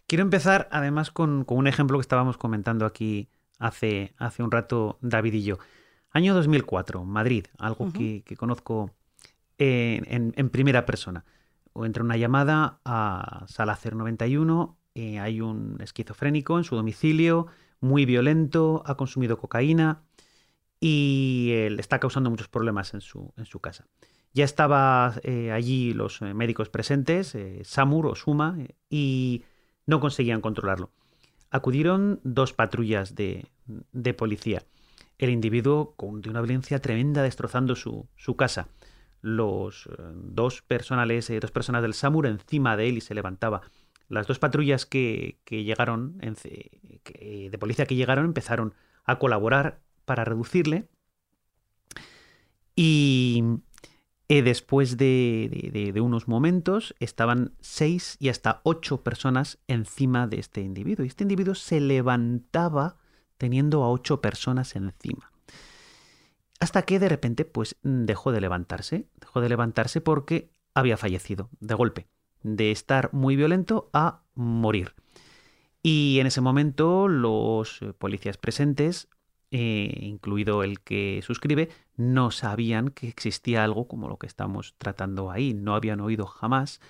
quiero 0.08 0.22
empezar 0.22 0.68
además 0.72 1.12
con, 1.12 1.44
con 1.44 1.58
un 1.58 1.68
ejemplo 1.68 1.98
que 1.98 2.02
estábamos 2.02 2.36
comentando 2.36 2.84
aquí 2.84 3.28
hace, 3.60 4.12
hace 4.18 4.42
un 4.42 4.50
rato 4.50 4.98
David 5.02 5.34
y 5.34 5.44
yo. 5.44 5.58
Año 6.10 6.34
2004, 6.34 7.04
Madrid, 7.04 7.46
algo 7.56 7.84
uh 7.84 7.88
-huh. 7.90 7.92
que, 7.92 8.22
que, 8.24 8.36
conozco 8.36 8.90
en, 9.58 10.04
en, 10.12 10.32
en, 10.36 10.50
primera 10.50 10.84
persona. 10.84 11.24
Entra 11.76 12.02
una 12.02 12.16
llamada 12.16 12.80
a 12.84 13.44
Sala 13.46 13.78
091, 13.80 14.76
eh, 14.96 15.20
hay 15.20 15.40
un 15.40 15.76
esquizofrénico 15.80 16.58
en 16.58 16.64
su 16.64 16.74
domicilio, 16.74 17.46
muy 17.80 18.04
violento, 18.04 18.82
ha 18.84 18.96
consumido 18.96 19.38
cocaína, 19.38 20.02
y 20.86 21.48
le 21.70 21.80
está 21.80 21.98
causando 21.98 22.28
muchos 22.28 22.48
problemas 22.48 22.92
en 22.92 23.00
su, 23.00 23.32
en 23.38 23.46
su 23.46 23.58
casa. 23.58 23.86
Ya 24.34 24.44
estaba 24.44 25.14
eh, 25.22 25.50
allí 25.50 25.94
los 25.94 26.20
eh, 26.20 26.34
médicos 26.34 26.68
presentes, 26.68 27.34
eh, 27.34 27.62
Samur 27.64 28.06
o 28.06 28.14
Suma, 28.14 28.58
y 28.90 29.44
no 29.86 29.98
conseguían 29.98 30.42
controlarlo. 30.42 30.90
Acudieron 31.50 32.20
dos 32.22 32.52
patrullas 32.52 33.14
de, 33.14 33.46
de 33.92 34.12
policía. 34.12 34.64
El 35.16 35.30
individuo 35.30 35.94
con 35.96 36.20
de 36.20 36.28
una 36.28 36.42
violencia 36.42 36.82
tremenda 36.82 37.22
destrozando 37.22 37.76
su, 37.76 38.06
su 38.16 38.36
casa. 38.36 38.68
Los 39.22 39.88
dos 40.12 40.60
personales, 40.60 41.32
dos 41.40 41.50
personas 41.50 41.80
del 41.80 41.94
Samur 41.94 42.26
encima 42.26 42.76
de 42.76 42.90
él 42.90 42.98
y 42.98 43.00
se 43.00 43.14
levantaba. 43.14 43.62
Las 44.10 44.26
dos 44.26 44.38
patrullas 44.38 44.84
que, 44.84 45.38
que 45.46 45.64
llegaron, 45.64 46.18
de 46.18 47.58
policía 47.58 47.86
que 47.86 47.94
llegaron, 47.94 48.26
empezaron 48.26 48.74
a 49.06 49.18
colaborar 49.18 49.80
para 50.04 50.24
reducirle. 50.24 50.88
Y 52.76 53.44
eh, 54.28 54.42
después 54.42 54.96
de, 54.96 55.70
de, 55.72 55.92
de, 55.92 56.00
unos 56.00 56.28
momentos 56.28 56.94
estaban 56.98 57.54
seis 57.60 58.16
y 58.18 58.30
hasta 58.30 58.60
ocho 58.64 59.02
personas 59.02 59.58
encima 59.68 60.26
de 60.26 60.40
este 60.40 60.60
individuo. 60.60 61.04
Y 61.04 61.08
este 61.08 61.24
individuo 61.24 61.54
se 61.54 61.80
levantaba 61.80 62.96
teniendo 63.36 63.82
a 63.82 63.90
ocho 63.90 64.20
personas 64.20 64.76
encima. 64.76 65.32
Hasta 66.60 66.82
que 66.82 66.98
de 66.98 67.08
repente 67.08 67.44
pues 67.44 67.76
dejó 67.82 68.32
de 68.32 68.40
levantarse. 68.40 69.08
Dejó 69.20 69.40
de 69.40 69.48
levantarse 69.48 70.00
porque 70.00 70.50
había 70.74 70.96
fallecido 70.96 71.50
de 71.60 71.74
golpe. 71.74 72.06
De 72.42 72.70
estar 72.70 73.12
muy 73.12 73.36
violento 73.36 73.90
a 73.92 74.22
morir. 74.34 74.94
Y 75.82 76.18
en 76.20 76.26
ese 76.26 76.40
momento 76.40 77.08
los 77.08 77.80
policías 77.98 78.38
presentes 78.38 79.08
eh, 79.56 80.00
incluido 80.00 80.64
el 80.64 80.80
que 80.80 81.20
suscribe, 81.24 81.68
no 81.96 82.32
sabían 82.32 82.88
que 82.88 83.06
existía 83.06 83.62
algo 83.62 83.86
como 83.86 84.08
lo 84.08 84.16
que 84.16 84.26
estamos 84.26 84.74
tratando 84.78 85.30
ahí. 85.30 85.54
No 85.54 85.76
habían 85.76 86.00
oído 86.00 86.26
jamás 86.26 86.80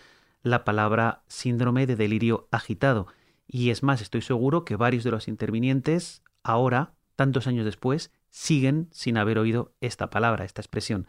la 0.42 0.64
palabra 0.64 1.24
síndrome 1.28 1.86
de 1.86 1.94
delirio 1.94 2.48
agitado. 2.50 3.06
Y 3.46 3.68
es 3.68 3.82
más, 3.82 4.00
estoy 4.00 4.22
seguro 4.22 4.64
que 4.64 4.76
varios 4.76 5.04
de 5.04 5.10
los 5.10 5.28
intervinientes 5.28 6.22
ahora, 6.42 6.94
tantos 7.16 7.46
años 7.46 7.66
después, 7.66 8.10
siguen 8.30 8.88
sin 8.92 9.18
haber 9.18 9.36
oído 9.38 9.74
esta 9.82 10.08
palabra, 10.08 10.46
esta 10.46 10.62
expresión. 10.62 11.06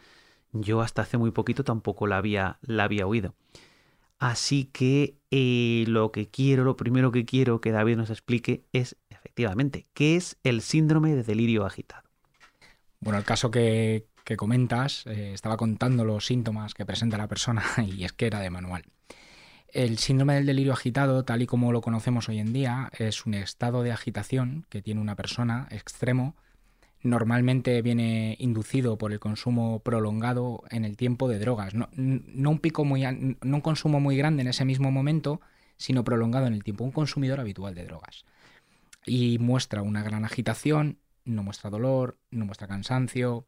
Yo 0.51 0.81
hasta 0.81 1.03
hace 1.03 1.17
muy 1.17 1.31
poquito 1.31 1.63
tampoco 1.63 2.05
la 2.05 2.17
había, 2.17 2.59
la 2.63 2.83
había 2.83 3.07
oído. 3.07 3.33
Así 4.19 4.65
que 4.65 5.15
eh, 5.31 5.85
lo 5.87 6.11
que 6.11 6.27
quiero, 6.27 6.65
lo 6.65 6.75
primero 6.75 7.13
que 7.13 7.23
quiero 7.23 7.61
que 7.61 7.71
David 7.71 7.95
nos 7.95 8.09
explique 8.09 8.65
es, 8.73 8.97
efectivamente, 9.35 9.85
¿qué 9.93 10.15
es 10.15 10.37
el 10.43 10.61
síndrome 10.61 11.13
de 11.13 11.21
delirio 11.21 11.65
agitado? 11.65 12.03
Bueno, 13.01 13.19
el 13.19 13.25
caso 13.25 13.51
que, 13.51 14.05
comentas, 14.37 15.05
eh, 15.07 15.33
estaba 15.33 15.57
contando 15.57 16.05
los 16.05 16.25
síntomas 16.25 16.73
que 16.73 16.85
presenta 16.85 17.17
la 17.17 17.27
persona 17.27 17.61
y 17.85 18.05
es 18.05 18.13
que 18.13 18.27
era 18.27 18.39
de 18.39 18.49
manual. 18.49 18.83
El 19.67 19.97
síndrome 19.97 20.35
del 20.35 20.45
delirio 20.45 20.71
agitado, 20.71 21.25
tal 21.25 21.41
y 21.41 21.47
como 21.47 21.73
lo 21.73 21.81
conocemos 21.81 22.29
hoy 22.29 22.39
en 22.39 22.53
día, 22.53 22.89
es 22.97 23.25
un 23.25 23.33
estado 23.33 23.83
de 23.83 23.91
agitación 23.91 24.65
que 24.69 24.81
tiene 24.81 25.01
una 25.01 25.17
persona 25.17 25.67
extremo 25.69 26.37
normalmente 27.03 27.83
viene 27.83 28.35
inducido 28.39 28.97
por 28.97 29.11
el 29.11 29.19
consumo 29.19 29.79
prolongado 29.81 30.63
en 30.71 30.85
el 30.85 30.97
tiempo 30.97 31.27
de 31.27 31.37
drogas. 31.37 31.75
No, 31.75 31.89
un 31.93 32.59
pico 32.59 32.83
muy, 32.83 33.03
no 33.03 33.57
un 33.57 33.61
consumo 33.61 33.99
muy 33.99 34.17
grande 34.17 34.41
en 34.41 34.47
ese 34.47 34.65
mismo 34.65 34.91
momento, 34.91 35.39
sino 35.77 36.03
prolongado 36.03 36.47
en 36.47 36.53
el 36.53 36.63
tiempo. 36.63 36.83
Un 36.83 36.91
consumidor 36.91 37.39
habitual 37.41 37.75
de 37.75 37.85
drogas. 37.85 38.25
Y 39.05 39.37
muestra 39.39 39.81
una 39.81 40.03
gran 40.03 40.25
agitación, 40.25 40.99
no 41.25 41.43
muestra 41.43 41.69
dolor, 41.69 42.17
no 42.31 42.45
muestra 42.45 42.67
cansancio, 42.67 43.47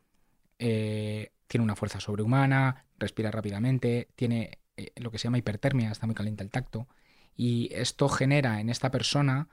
eh, 0.60 1.32
tiene 1.48 1.64
una 1.64 1.76
fuerza 1.76 2.00
sobrehumana, 2.00 2.86
respira 2.98 3.32
rápidamente, 3.32 4.10
tiene 4.16 4.60
eh, 4.76 4.92
lo 4.98 5.12
que 5.12 5.18
se 5.18 5.26
llama 5.26 5.40
hipertermia, 5.40 5.92
está 5.92 6.06
muy 6.06 6.16
caliente 6.16 6.44
el 6.44 6.52
tacto. 6.52 6.88
Y 7.36 7.70
esto 7.74 8.10
genera 8.10 8.60
en 8.60 8.70
esta 8.70 8.92
persona 8.92 9.50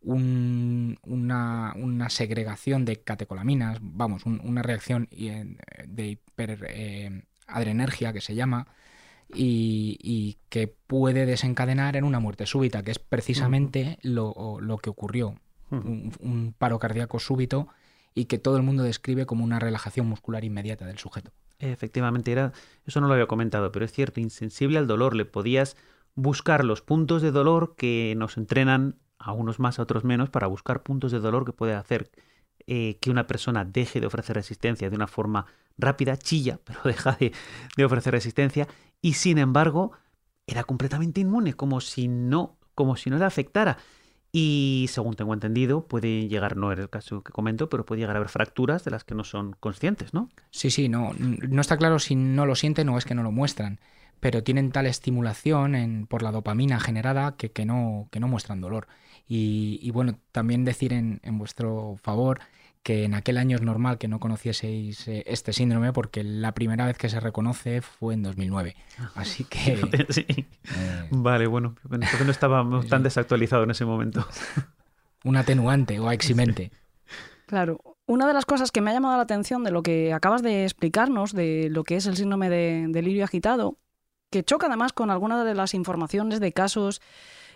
una, 0.00 1.74
segregación 2.08 2.84
de 2.84 3.02
catecolaminas, 3.02 3.78
vamos, 3.80 4.26
una 4.26 4.62
reacción 4.62 5.08
de 5.10 6.06
hiperadrenergia 6.06 8.10
eh, 8.10 8.12
que 8.12 8.20
se 8.20 8.34
llama, 8.34 8.68
y, 9.34 10.38
que 10.48 10.68
puede 10.68 11.26
desencadenar 11.26 11.96
en 11.96 12.04
una 12.04 12.20
muerte 12.20 12.46
súbita, 12.46 12.82
que 12.82 12.92
es 12.92 12.98
precisamente 12.98 13.98
lo, 14.02 14.78
que 14.82 14.90
ocurrió, 14.90 15.34
un, 15.70 16.54
paro 16.56 16.78
cardíaco 16.78 17.18
súbito 17.18 17.68
y 18.14 18.26
que 18.26 18.38
todo 18.38 18.56
el 18.56 18.62
mundo 18.62 18.82
describe 18.82 19.26
como 19.26 19.44
una 19.44 19.58
relajación 19.58 20.06
muscular 20.06 20.44
inmediata 20.44 20.86
del 20.86 20.98
sujeto. 20.98 21.30
Efectivamente, 21.58 22.32
era, 22.32 22.52
eso 22.84 23.00
no 23.00 23.08
lo 23.08 23.14
había 23.14 23.26
comentado, 23.26 23.72
pero 23.72 23.84
es 23.84 23.92
cierto, 23.92 24.20
insensible 24.20 24.78
al 24.78 24.86
dolor, 24.86 25.14
le 25.14 25.24
podías 25.24 25.76
buscar 26.14 26.64
los 26.64 26.82
puntos 26.82 27.22
de 27.22 27.30
dolor 27.30 27.74
que 27.76 28.14
nos 28.16 28.36
entrenan 28.36 28.96
a 29.18 29.32
unos 29.32 29.58
más, 29.58 29.78
a 29.78 29.82
otros 29.82 30.04
menos, 30.04 30.30
para 30.30 30.46
buscar 30.46 30.82
puntos 30.82 31.12
de 31.12 31.20
dolor 31.20 31.44
que 31.44 31.52
puede 31.52 31.74
hacer 31.74 32.10
eh, 32.66 32.98
que 33.00 33.10
una 33.10 33.26
persona 33.26 33.64
deje 33.64 34.00
de 34.00 34.06
ofrecer 34.06 34.36
resistencia 34.36 34.90
de 34.90 34.96
una 34.96 35.06
forma 35.06 35.46
rápida, 35.78 36.16
chilla, 36.16 36.60
pero 36.64 36.80
deja 36.84 37.12
de, 37.12 37.32
de, 37.76 37.84
ofrecer 37.84 38.12
resistencia, 38.12 38.68
y 39.00 39.14
sin 39.14 39.38
embargo 39.38 39.92
era 40.46 40.64
completamente 40.64 41.20
inmune, 41.20 41.54
como 41.54 41.80
si 41.80 42.08
no, 42.08 42.58
como 42.74 42.96
si 42.96 43.10
no 43.10 43.18
le 43.18 43.24
afectara. 43.24 43.78
Y 44.30 44.86
según 44.90 45.14
tengo 45.14 45.32
entendido, 45.32 45.86
puede 45.86 46.28
llegar, 46.28 46.56
no 46.56 46.70
en 46.70 46.78
el 46.80 46.90
caso 46.90 47.22
que 47.22 47.32
comento, 47.32 47.70
pero 47.70 47.86
puede 47.86 48.00
llegar 48.00 48.16
a 48.16 48.18
haber 48.18 48.28
fracturas 48.28 48.84
de 48.84 48.90
las 48.90 49.04
que 49.04 49.14
no 49.14 49.24
son 49.24 49.56
conscientes, 49.58 50.12
¿no? 50.12 50.28
Sí, 50.50 50.70
sí, 50.70 50.88
no, 50.88 51.12
no 51.18 51.60
está 51.60 51.78
claro 51.78 51.98
si 51.98 52.14
no 52.14 52.44
lo 52.44 52.54
sienten 52.54 52.88
o 52.90 52.98
es 52.98 53.04
que 53.04 53.14
no 53.14 53.22
lo 53.22 53.32
muestran 53.32 53.80
pero 54.20 54.42
tienen 54.42 54.72
tal 54.72 54.86
estimulación 54.86 55.74
en, 55.74 56.06
por 56.06 56.22
la 56.22 56.32
dopamina 56.32 56.80
generada 56.80 57.36
que, 57.36 57.52
que, 57.52 57.64
no, 57.64 58.08
que 58.10 58.20
no 58.20 58.28
muestran 58.28 58.60
dolor. 58.60 58.88
Y, 59.30 59.90
bueno, 59.90 60.18
también 60.32 60.64
decir 60.64 60.94
en, 60.94 61.20
en, 61.22 61.38
vuestro 61.38 61.96
favor 62.02 62.40
que 62.82 63.04
en 63.04 63.14
aquel 63.14 63.38
año 63.38 63.56
es 63.56 63.62
normal 63.62 63.98
que 63.98 64.08
no 64.08 64.20
conocieseis 64.20 65.06
eh, 65.08 65.24
este 65.26 65.52
síndrome 65.52 65.92
porque 65.92 66.24
la 66.24 66.52
primera 66.52 66.86
vez 66.86 66.96
que 66.96 67.08
se 67.08 67.20
reconoce 67.20 67.82
fue 67.82 68.14
en 68.14 68.22
2009. 68.22 68.76
Así 69.14 69.44
que... 69.44 70.06
sí. 70.08 70.26
Eh, 70.28 71.08
vale, 71.10 71.46
bueno, 71.46 71.74
porque 71.82 72.24
no 72.24 72.30
estaba 72.30 72.64
tan 72.88 73.02
desactualizado 73.04 73.64
en 73.64 73.70
ese 73.70 73.84
momento. 73.84 74.26
Un 75.24 75.36
atenuante 75.36 75.98
o 76.00 76.10
eximente. 76.10 76.70
Claro, 77.46 77.80
una 78.06 78.26
de 78.26 78.34
las 78.34 78.46
cosas 78.46 78.72
que 78.72 78.80
me 78.80 78.90
ha 78.90 78.94
llamado 78.94 79.16
la 79.16 79.22
atención 79.22 79.64
de 79.64 79.70
lo 79.70 79.82
que 79.82 80.12
acabas 80.12 80.42
de 80.42 80.64
explicarnos, 80.64 81.32
de 81.32 81.68
lo 81.70 81.84
que 81.84 81.96
es 81.96 82.06
el 82.06 82.16
síndrome 82.16 82.48
de 82.48 82.86
delirio 82.88 83.24
agitado, 83.24 83.78
que 84.30 84.42
choca 84.42 84.66
además 84.66 84.92
con 84.92 85.10
algunas 85.10 85.44
de 85.44 85.54
las 85.54 85.74
informaciones 85.74 86.40
de 86.40 86.52
casos 86.52 87.00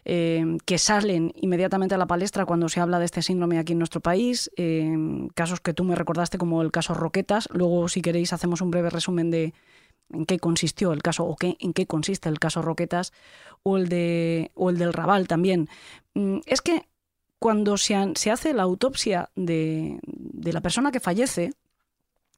eh, 0.05 0.59
que 0.65 0.79
salen 0.79 1.33
inmediatamente 1.37 1.95
a 1.95 1.99
la 1.99 2.07
palestra 2.07 2.45
cuando 2.45 2.69
se 2.69 2.81
habla 2.81 2.99
de 2.99 3.05
este 3.05 3.23
síndrome 3.23 3.59
aquí 3.59 3.73
en 3.73 3.79
nuestro 3.79 4.01
país, 4.01 4.51
eh, 4.57 4.97
casos 5.35 5.61
que 5.61 5.75
tú 5.75 5.85
me 5.85 5.95
recordaste 5.95 6.39
como 6.39 6.63
el 6.63 6.73
caso 6.73 6.95
Roquetas. 6.95 7.49
Luego, 7.53 7.89
si 7.89 8.03
queréis, 8.03 8.33
hacemos 8.33 8.61
un 8.61 8.71
breve 8.71 8.91
resumen 8.91 9.31
de 9.31 9.55
en 10.13 10.27
qué 10.27 10.39
consistió 10.39 10.93
el 10.93 11.03
caso 11.03 11.25
o 11.25 11.37
qué, 11.37 11.57
en 11.61 11.73
qué 11.73 11.87
consiste 11.87 12.29
el 12.29 12.39
caso 12.39 12.63
Roquetas 12.63 13.13
o 13.63 13.77
el, 13.77 13.89
de, 13.89 14.51
o 14.55 14.71
el 14.71 14.79
del 14.79 14.93
Raval 14.93 15.29
también. 15.29 15.69
Mm, 16.15 16.39
es 16.47 16.61
que 16.61 16.87
cuando 17.39 17.77
se, 17.77 17.97
se 18.15 18.31
hace 18.31 18.55
la 18.55 18.63
autopsia 18.63 19.31
de, 19.35 19.99
de 20.03 20.53
la 20.53 20.61
persona 20.61 20.93
que 20.93 21.01
fallece, 21.01 21.53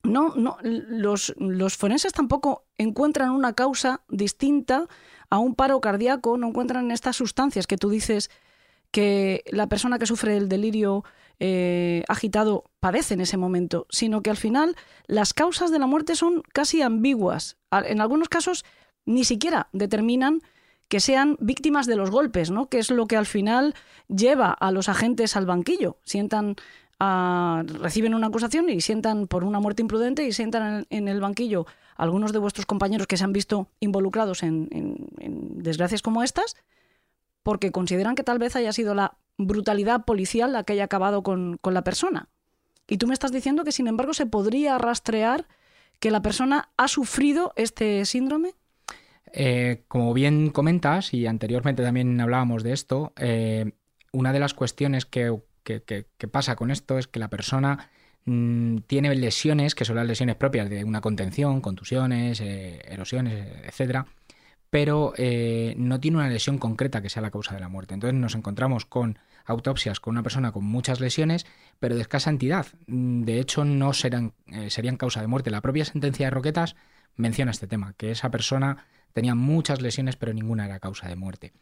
no, 0.02 0.34
no, 0.36 0.58
los, 0.62 1.34
los, 1.38 1.76
forenses 1.76 2.12
tampoco 2.12 2.64
encuentran 2.76 3.30
una 3.30 3.54
causa 3.54 4.02
distinta 4.08 4.86
a 5.34 5.38
un 5.38 5.56
paro 5.56 5.80
cardíaco, 5.80 6.38
no 6.38 6.46
encuentran 6.46 6.92
estas 6.92 7.16
sustancias 7.16 7.66
que 7.66 7.76
tú 7.76 7.90
dices 7.90 8.30
que 8.92 9.42
la 9.50 9.66
persona 9.66 9.98
que 9.98 10.06
sufre 10.06 10.36
el 10.36 10.48
delirio 10.48 11.02
eh, 11.40 12.04
agitado 12.06 12.70
padece 12.78 13.14
en 13.14 13.20
ese 13.20 13.36
momento, 13.36 13.88
sino 13.90 14.22
que 14.22 14.30
al 14.30 14.36
final 14.36 14.76
las 15.08 15.34
causas 15.34 15.72
de 15.72 15.80
la 15.80 15.88
muerte 15.88 16.14
son 16.14 16.42
casi 16.52 16.82
ambiguas. 16.82 17.56
En 17.72 18.00
algunos 18.00 18.28
casos 18.28 18.64
ni 19.06 19.24
siquiera 19.24 19.68
determinan 19.72 20.40
que 20.86 21.00
sean 21.00 21.36
víctimas 21.40 21.88
de 21.88 21.96
los 21.96 22.12
golpes, 22.12 22.52
¿no? 22.52 22.68
que 22.68 22.78
es 22.78 22.92
lo 22.92 23.06
que 23.08 23.16
al 23.16 23.26
final 23.26 23.74
lleva 24.06 24.52
a 24.52 24.70
los 24.70 24.88
agentes 24.88 25.34
al 25.34 25.46
banquillo. 25.46 25.96
Sientan 26.04 26.54
reciben 27.00 28.14
una 28.14 28.28
acusación 28.28 28.70
y 28.70 28.80
sientan 28.80 29.26
por 29.26 29.44
una 29.44 29.60
muerte 29.60 29.82
imprudente 29.82 30.24
y 30.24 30.32
sientan 30.32 30.86
en, 30.90 31.08
el 31.08 31.20
banquillo 31.20 31.66
algunos 31.96 32.32
de 32.32 32.38
vuestros 32.38 32.66
compañeros 32.66 33.06
que 33.06 33.16
se 33.16 33.24
han 33.24 33.32
visto 33.32 33.68
involucrados 33.80 34.42
en, 34.42 34.68
desgracias 35.56 36.02
como 36.02 36.22
estas, 36.22 36.56
porque 37.42 37.72
consideran 37.72 38.14
que 38.14 38.24
tal 38.24 38.38
vez 38.38 38.56
haya 38.56 38.72
sido 38.72 38.94
la 38.94 39.16
brutalidad 39.36 40.04
policial 40.04 40.52
la 40.52 40.64
que 40.64 40.74
haya 40.74 40.84
acabado 40.84 41.22
con, 41.22 41.58
la 41.62 41.84
persona. 41.84 42.28
Y 42.86 42.98
tú 42.98 43.06
me 43.06 43.14
estás 43.14 43.32
diciendo 43.32 43.64
que, 43.64 43.72
sin 43.72 43.86
embargo, 43.86 44.12
se 44.14 44.26
podría 44.26 44.76
rastrear 44.78 45.46
que 46.00 46.10
la 46.10 46.22
persona 46.22 46.68
ha 46.76 46.88
sufrido 46.88 47.52
este 47.56 48.04
síndrome. 48.04 48.54
Eh, 49.32 49.84
como 49.88 50.12
bien 50.12 50.50
comentas, 50.50 51.14
y 51.14 51.26
anteriormente 51.26 51.82
también 51.82 52.20
hablábamos 52.20 52.62
de 52.62 52.72
esto, 52.72 53.12
eh, 53.16 53.72
una 54.12 54.32
de 54.32 54.38
las 54.38 54.54
cuestiones 54.54 55.06
que 55.06 55.32
que, 55.64 56.28
pasa 56.30 56.56
con 56.56 56.70
esto 56.70 56.98
es 56.98 57.08
que 57.08 57.18
la 57.18 57.28
persona 57.28 57.90
mm, 58.24 58.78
tiene 58.86 59.14
lesiones, 59.14 59.74
que 59.74 59.84
son 59.84 59.96
las 59.96 60.06
lesiones 60.06 60.36
propias 60.36 60.68
de 60.70 60.84
una 60.84 61.00
contención, 61.00 61.60
contusiones, 61.60 62.40
eh, 62.40 62.80
erosiones, 62.86 63.48
etcétera, 63.64 64.06
pero 64.70 65.12
eh, 65.16 65.74
no 65.78 66.00
tiene 66.00 66.16
una 66.16 66.28
lesión 66.28 66.58
concreta 66.58 67.00
que 67.00 67.08
sea 67.08 67.22
la 67.22 67.30
causa 67.30 67.54
de 67.54 67.60
la 67.60 67.68
muerte. 67.68 67.94
Entonces 67.94 68.18
nos 68.18 68.34
encontramos 68.34 68.86
con 68.86 69.18
autopsias 69.44 70.00
con 70.00 70.12
una 70.12 70.22
persona 70.22 70.52
con 70.52 70.64
muchas 70.64 71.00
lesiones, 71.00 71.46
pero 71.78 71.94
de 71.94 72.00
escasa 72.00 72.30
entidad. 72.30 72.66
Mm, 72.86 73.22
de 73.22 73.40
hecho, 73.40 73.64
no 73.64 73.92
serán, 73.92 74.32
eh, 74.46 74.70
serían 74.70 74.96
causa 74.96 75.20
de 75.20 75.26
muerte. 75.26 75.50
La 75.50 75.60
propia 75.60 75.84
sentencia 75.84 76.26
de 76.26 76.30
Roquetas 76.30 76.76
menciona 77.16 77.52
este 77.52 77.66
tema, 77.66 77.94
que 77.96 78.10
esa 78.10 78.30
persona 78.30 78.86
tenía 79.12 79.34
muchas 79.34 79.80
lesiones, 79.80 80.16
pero 80.16 80.32
ninguna 80.32 80.64
era 80.64 80.80
causa 80.80 81.08
de 81.08 81.16
muerte. 81.16 81.52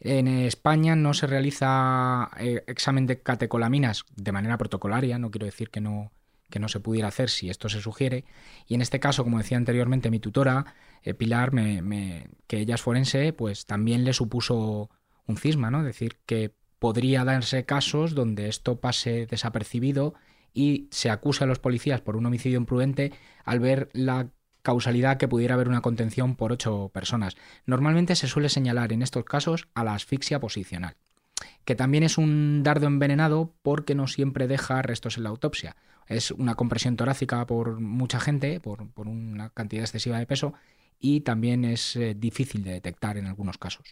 En 0.00 0.28
España 0.28 0.96
no 0.96 1.12
se 1.12 1.26
realiza 1.26 2.30
eh, 2.38 2.64
examen 2.66 3.06
de 3.06 3.22
catecolaminas 3.22 4.04
de 4.16 4.32
manera 4.32 4.56
protocolaria, 4.56 5.18
no 5.18 5.30
quiero 5.30 5.44
decir 5.44 5.68
que 5.68 5.82
no, 5.82 6.10
que 6.48 6.58
no 6.58 6.68
se 6.68 6.80
pudiera 6.80 7.08
hacer 7.08 7.28
si 7.28 7.50
esto 7.50 7.68
se 7.68 7.82
sugiere. 7.82 8.24
Y 8.66 8.74
en 8.74 8.80
este 8.80 8.98
caso, 8.98 9.24
como 9.24 9.38
decía 9.38 9.58
anteriormente 9.58 10.10
mi 10.10 10.18
tutora, 10.18 10.74
eh, 11.02 11.12
Pilar, 11.12 11.52
que 11.52 12.58
ella 12.58 12.74
es 12.74 12.82
forense, 12.82 13.34
pues 13.34 13.66
también 13.66 14.04
le 14.04 14.14
supuso 14.14 14.90
un 15.26 15.36
cisma, 15.36 15.70
¿no? 15.70 15.84
Decir, 15.84 16.18
que 16.24 16.54
podría 16.78 17.24
darse 17.24 17.66
casos 17.66 18.14
donde 18.14 18.48
esto 18.48 18.80
pase 18.80 19.26
desapercibido 19.26 20.14
y 20.54 20.88
se 20.90 21.10
acuse 21.10 21.44
a 21.44 21.46
los 21.46 21.58
policías 21.58 22.00
por 22.00 22.16
un 22.16 22.26
homicidio 22.26 22.58
imprudente 22.58 23.12
al 23.44 23.60
ver 23.60 23.90
la 23.92 24.30
causalidad 24.62 25.16
que 25.16 25.28
pudiera 25.28 25.54
haber 25.54 25.68
una 25.68 25.80
contención 25.80 26.36
por 26.36 26.52
ocho 26.52 26.90
personas. 26.92 27.36
Normalmente 27.66 28.16
se 28.16 28.28
suele 28.28 28.48
señalar 28.48 28.92
en 28.92 29.02
estos 29.02 29.24
casos 29.24 29.68
a 29.74 29.84
la 29.84 29.94
asfixia 29.94 30.40
posicional, 30.40 30.96
que 31.64 31.74
también 31.74 32.04
es 32.04 32.18
un 32.18 32.62
dardo 32.62 32.86
envenenado 32.86 33.54
porque 33.62 33.94
no 33.94 34.06
siempre 34.06 34.48
deja 34.48 34.82
restos 34.82 35.16
en 35.16 35.24
la 35.24 35.30
autopsia. 35.30 35.76
Es 36.06 36.30
una 36.32 36.56
compresión 36.56 36.96
torácica 36.96 37.46
por 37.46 37.80
mucha 37.80 38.20
gente, 38.20 38.60
por, 38.60 38.88
una 38.96 39.50
cantidad 39.50 39.84
excesiva 39.84 40.18
de 40.18 40.26
peso, 40.26 40.54
y 40.98 41.20
también 41.20 41.64
es 41.64 41.96
eh, 41.96 42.14
difícil 42.14 42.62
de 42.64 42.72
detectar 42.72 43.16
en 43.16 43.26
algunos 43.26 43.58
casos. 43.58 43.86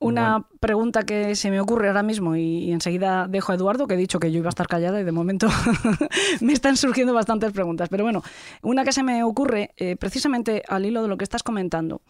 Una 0.00 0.46
pregunta 0.60 1.02
que 1.02 1.34
se 1.34 1.50
me 1.50 1.60
ocurre 1.60 1.88
ahora 1.88 2.04
mismo 2.04 2.36
y, 2.36 2.70
enseguida 2.70 3.26
dejo 3.26 3.50
a 3.50 3.56
Eduardo, 3.56 3.88
que 3.88 3.94
he 3.94 3.96
dicho 3.96 4.20
que 4.20 4.30
yo 4.30 4.38
iba 4.38 4.48
a 4.48 4.50
estar 4.50 4.68
callada 4.68 5.00
y 5.00 5.04
de 5.04 5.10
momento 5.10 5.48
me 6.40 6.52
están 6.52 6.76
surgiendo 6.76 7.14
bastantes 7.14 7.52
preguntas. 7.52 7.88
Pero 7.88 8.04
bueno, 8.04 8.22
una 8.62 8.84
que 8.84 8.92
se 8.92 9.02
me 9.02 9.24
ocurre 9.24 9.72
eh, 9.76 9.96
precisamente 9.96 10.62
al 10.68 10.86
hilo 10.86 11.02
de 11.02 11.08
lo 11.08 11.16
que 11.16 11.24
estás 11.24 11.42
comentando. 11.42 12.00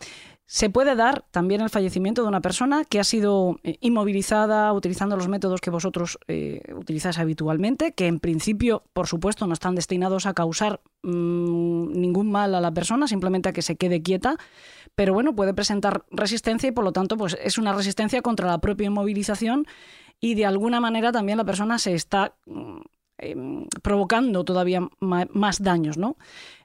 Se 0.50 0.70
puede 0.70 0.96
dar 0.96 1.26
también 1.30 1.60
el 1.60 1.68
fallecimiento 1.68 2.22
de 2.22 2.28
una 2.28 2.40
persona 2.40 2.82
que 2.86 2.98
ha 2.98 3.04
sido 3.04 3.60
eh, 3.64 3.76
inmovilizada 3.82 4.72
utilizando 4.72 5.14
los 5.14 5.28
métodos 5.28 5.60
que 5.60 5.68
vosotros 5.68 6.18
eh, 6.26 6.62
utilizáis 6.74 7.18
habitualmente, 7.18 7.92
que 7.92 8.06
en 8.06 8.18
principio, 8.18 8.82
por 8.94 9.06
supuesto, 9.06 9.46
no 9.46 9.52
están 9.52 9.74
destinados 9.74 10.24
a 10.24 10.32
causar 10.32 10.80
mm, 11.02 11.92
ningún 11.92 12.30
mal 12.30 12.54
a 12.54 12.62
la 12.62 12.72
persona, 12.72 13.06
simplemente 13.06 13.50
a 13.50 13.52
que 13.52 13.60
se 13.60 13.76
quede 13.76 14.00
quieta, 14.00 14.38
pero 14.94 15.12
bueno, 15.12 15.36
puede 15.36 15.52
presentar 15.52 16.06
resistencia 16.10 16.70
y 16.70 16.72
por 16.72 16.84
lo 16.84 16.92
tanto 16.92 17.18
pues, 17.18 17.36
es 17.42 17.58
una 17.58 17.74
resistencia 17.74 18.22
contra 18.22 18.46
la 18.46 18.56
propia 18.56 18.86
inmovilización 18.86 19.66
y 20.18 20.34
de 20.34 20.46
alguna 20.46 20.80
manera 20.80 21.12
también 21.12 21.36
la 21.36 21.44
persona 21.44 21.78
se 21.78 21.92
está 21.92 22.36
mm, 22.46 22.78
em, 23.18 23.66
provocando 23.82 24.44
todavía 24.44 24.80
más 24.98 25.62
daños, 25.62 25.98
¿no? 25.98 26.16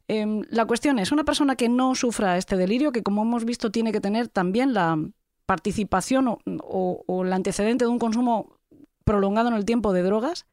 Em, 0.08 0.42
la 0.50 0.66
cuestión 0.66 1.00
es, 1.00 1.12
una 1.12 1.24
persona 1.24 1.56
que 1.56 1.70
no 1.70 1.96
sufra 1.96 2.38
este 2.38 2.58
delirio, 2.58 2.92
que 2.92 3.04
como 3.04 3.24
hemos 3.24 3.46
visto 3.46 3.72
tiene 3.72 3.92
que 3.92 4.02
tener 4.02 4.28
también 4.28 4.74
la 4.74 4.98
participación 5.46 6.28
o, 6.28 7.24
el 7.26 7.34
antecedente 7.34 7.86
de 7.86 7.92
un 7.92 8.00
consumo 8.00 8.58
prolongado 9.04 9.50
en 9.50 9.56
el 9.56 9.66
tiempo 9.66 9.94
de 9.94 10.04
drogas, 10.04 10.46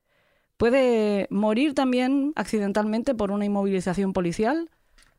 puede 0.56 1.26
morir 1.30 1.74
también 1.74 2.32
accidentalmente 2.36 3.14
por 3.14 3.30
una 3.30 3.44
inmovilización 3.44 4.12
policial. 4.12 4.68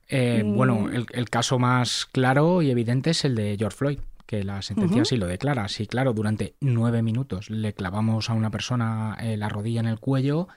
Eh, 0.08 0.44
mm. 0.44 0.56
Bueno, 0.56 0.90
el, 0.92 1.30
caso 1.30 1.58
más 1.58 2.06
claro 2.06 2.62
y 2.62 2.70
evidente 2.70 3.12
es 3.12 3.26
el 3.26 3.36
de 3.36 3.56
George 3.58 3.78
Floyd, 3.78 4.00
que 4.26 4.44
la 4.44 4.62
sentencia 4.62 5.06
sí 5.06 5.18
lo 5.18 5.28
declara. 5.28 5.68
Sí, 5.68 5.88
claro, 5.88 6.14
durante 6.14 6.56
nueve 6.60 7.02
minutos 7.02 7.50
le 7.50 7.74
clavamos 7.74 8.30
a 8.30 8.34
una 8.34 8.52
persona 8.52 9.18
eh, 9.22 9.38
la 9.38 9.50
rodilla 9.50 9.80
en 9.80 9.88
el 9.88 10.00
cuello, 10.00 10.48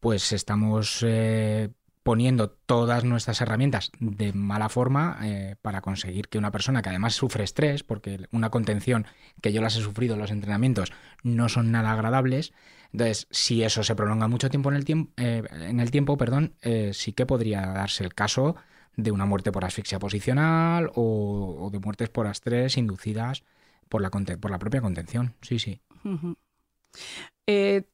pues 0.00 0.32
estamos 0.32 1.04
eh, 1.06 1.70
poniendo 2.06 2.50
todas 2.50 3.02
nuestras 3.02 3.40
herramientas 3.40 3.90
de 3.98 4.32
mala 4.32 4.68
forma 4.68 5.18
eh, 5.24 5.56
para 5.60 5.80
conseguir 5.80 6.28
que 6.28 6.38
una 6.38 6.52
persona 6.52 6.80
que 6.80 6.88
además 6.88 7.14
sufre 7.14 7.42
estrés, 7.42 7.82
porque 7.82 8.28
una 8.30 8.48
contención 8.48 9.06
que 9.42 9.52
yo 9.52 9.60
las 9.60 9.76
he 9.76 9.82
sufrido 9.82 10.14
en 10.14 10.20
los 10.20 10.30
entrenamientos 10.30 10.92
no 11.24 11.48
son 11.48 11.72
nada 11.72 11.90
agradables, 11.90 12.52
entonces 12.92 13.26
si 13.32 13.64
eso 13.64 13.82
se 13.82 13.96
prolonga 13.96 14.28
mucho 14.28 14.48
tiempo 14.50 14.70
en 14.70 14.76
el, 14.76 14.84
tiempo, 14.84 15.12
eh, 15.16 15.42
en 15.50 15.80
el 15.80 15.90
tiempo, 15.90 16.16
perdón, 16.16 16.54
eh, 16.62 16.92
sí 16.94 17.12
que 17.12 17.26
podría 17.26 17.62
darse 17.62 18.04
el 18.04 18.14
caso 18.14 18.54
de 18.94 19.10
una 19.10 19.26
muerte 19.26 19.50
por 19.50 19.64
asfixia 19.64 19.98
posicional 19.98 20.92
o, 20.94 21.70
de 21.72 21.80
muertes 21.80 22.08
por 22.08 22.28
estrés 22.28 22.76
inducidas 22.76 23.42
por 23.88 24.00
la, 24.00 24.10
por 24.10 24.50
la 24.52 24.60
propia 24.60 24.80
contención. 24.80 25.34
Sí, 25.42 25.58
sí. 25.58 25.80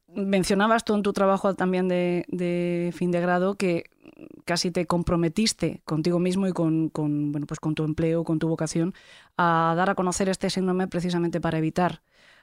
Mencionabas 0.07 0.83
tú 0.83 0.95
en 0.95 1.03
tu 1.03 1.13
trabajo 1.13 1.53
también 1.53 1.87
de, 1.87 2.25
de, 2.27 2.91
fin 2.95 3.11
de 3.11 3.21
grado 3.21 3.55
que 3.55 3.83
casi 4.45 4.71
te 4.71 4.85
comprometiste 4.85 5.81
contigo 5.85 6.19
mismo 6.19 6.47
y 6.47 6.53
con, 6.53 6.91
bueno, 6.93 7.45
pues 7.47 7.59
con 7.59 7.75
tu 7.75 7.83
empleo, 7.83 8.23
con 8.23 8.39
tu 8.39 8.47
vocación, 8.47 8.93
a 9.37 9.73
dar 9.75 9.89
a 9.89 9.95
conocer 9.95 10.29
este 10.29 10.49
síndrome 10.49 10.87
precisamente 10.87 11.41
para 11.41 11.57
evitar, 11.57 12.01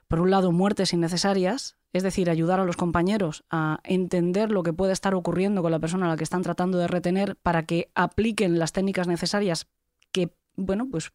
por 0.08 0.20
un 0.20 0.30
lado, 0.30 0.52
muertes 0.52 0.92
innecesarias, 0.92 1.76
es 1.92 2.02
decir, 2.02 2.30
ayudar 2.30 2.60
a 2.60 2.64
los 2.64 2.76
compañeros 2.76 3.44
a 3.50 3.80
entender 3.84 4.50
lo 4.50 4.62
que 4.62 4.72
puede 4.72 4.92
estar 4.92 5.14
ocurriendo 5.14 5.62
con 5.62 5.72
la 5.72 5.78
persona 5.78 6.06
a 6.06 6.10
la 6.10 6.16
que 6.16 6.24
están 6.24 6.42
tratando 6.42 6.78
de 6.78 6.88
retener 6.88 7.36
para 7.36 7.64
que 7.64 7.90
apliquen 7.94 8.58
las 8.58 8.72
técnicas 8.72 9.08
necesarias 9.08 9.68
que 10.12 10.34
bueno, 10.56 10.88
pues 10.90 11.12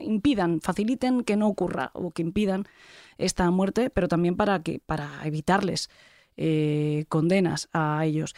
impidan, 0.00 0.60
faciliten 0.60 1.22
que 1.22 1.36
no 1.36 1.48
ocurra 1.48 1.90
o 1.92 2.12
que 2.12 2.22
impidan 2.22 2.66
esta 3.20 3.50
muerte, 3.50 3.90
pero 3.90 4.08
también 4.08 4.36
para 4.36 4.62
que 4.62 4.80
para 4.84 5.08
evitarles 5.24 5.90
eh, 6.36 7.04
condenas 7.08 7.68
a 7.72 8.04
ellos. 8.04 8.34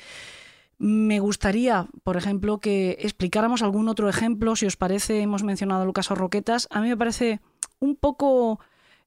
Me 0.78 1.20
gustaría, 1.20 1.86
por 2.02 2.16
ejemplo, 2.16 2.58
que 2.58 2.96
explicáramos 3.00 3.62
algún 3.62 3.88
otro 3.88 4.08
ejemplo, 4.08 4.56
si 4.56 4.66
os 4.66 4.76
parece, 4.76 5.20
hemos 5.20 5.44
mencionado 5.44 5.84
el 5.84 5.92
caso 5.92 6.16
Roquetas, 6.16 6.66
a 6.72 6.80
mí 6.80 6.88
me 6.88 6.96
parece 6.96 7.40
un 7.78 7.94
poco... 7.94 8.58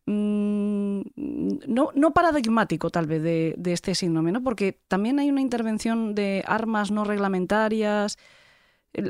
Mm, 0.06 1.02
no, 1.68 2.14
paradigmático 2.14 2.92
tal 2.92 3.08
vez 3.08 3.22
de, 3.22 3.56
este 3.66 3.96
síndrome, 3.96 4.32
¿no? 4.32 4.42
porque 4.42 4.80
también 4.88 5.20
hay 5.20 5.30
una 5.30 5.42
intervención 5.42 6.16
de 6.16 6.46
armas 6.48 6.92
no 6.92 7.04
reglamentarias. 7.04 8.18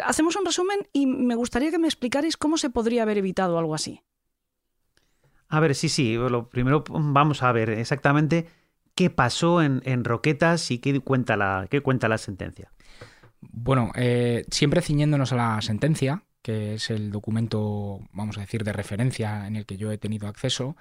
Hacemos 0.04 0.36
un 0.36 0.46
resumen 0.46 0.88
y 0.94 1.06
me 1.06 1.36
gustaría 1.36 1.70
que 1.70 1.78
me 1.78 1.88
explicarais 1.88 2.38
cómo 2.38 2.58
se 2.58 2.72
podría 2.72 3.04
haber 3.04 3.20
evitado 3.20 3.60
algo 3.60 3.76
así. 3.76 4.02
A 5.48 5.60
ver, 5.60 5.76
sí, 5.76 5.90
sí. 5.90 6.16
Lo 6.16 6.50
primero 6.50 6.84
vamos 6.90 7.44
a 7.44 7.52
ver 7.52 7.70
exactamente 7.70 8.48
qué 8.96 9.10
pasó 9.10 9.62
en, 9.62 10.04
Roquetas 10.04 10.72
y 10.72 10.80
qué 10.80 11.00
cuenta 11.02 11.38
la, 11.38 11.68
qué 11.70 11.82
cuenta 11.82 12.08
la 12.08 12.18
sentencia. 12.18 12.72
Bueno, 13.42 13.92
eh, 13.96 14.46
siempre 14.50 14.82
ciñéndonos 14.82 15.32
a 15.34 15.36
la 15.36 15.62
sentencia, 15.62 16.24
que 16.42 16.76
es 16.76 16.90
el 16.90 17.12
documento, 17.12 18.00
vamos 18.12 18.38
a 18.38 18.42
decir, 18.42 18.64
de 18.64 18.74
referencia 18.74 19.48
en 19.48 19.56
el 19.56 19.66
que 19.66 19.78
yo 19.78 19.92
he 19.92 19.98
tenido 19.98 20.28
acceso, 20.28 20.76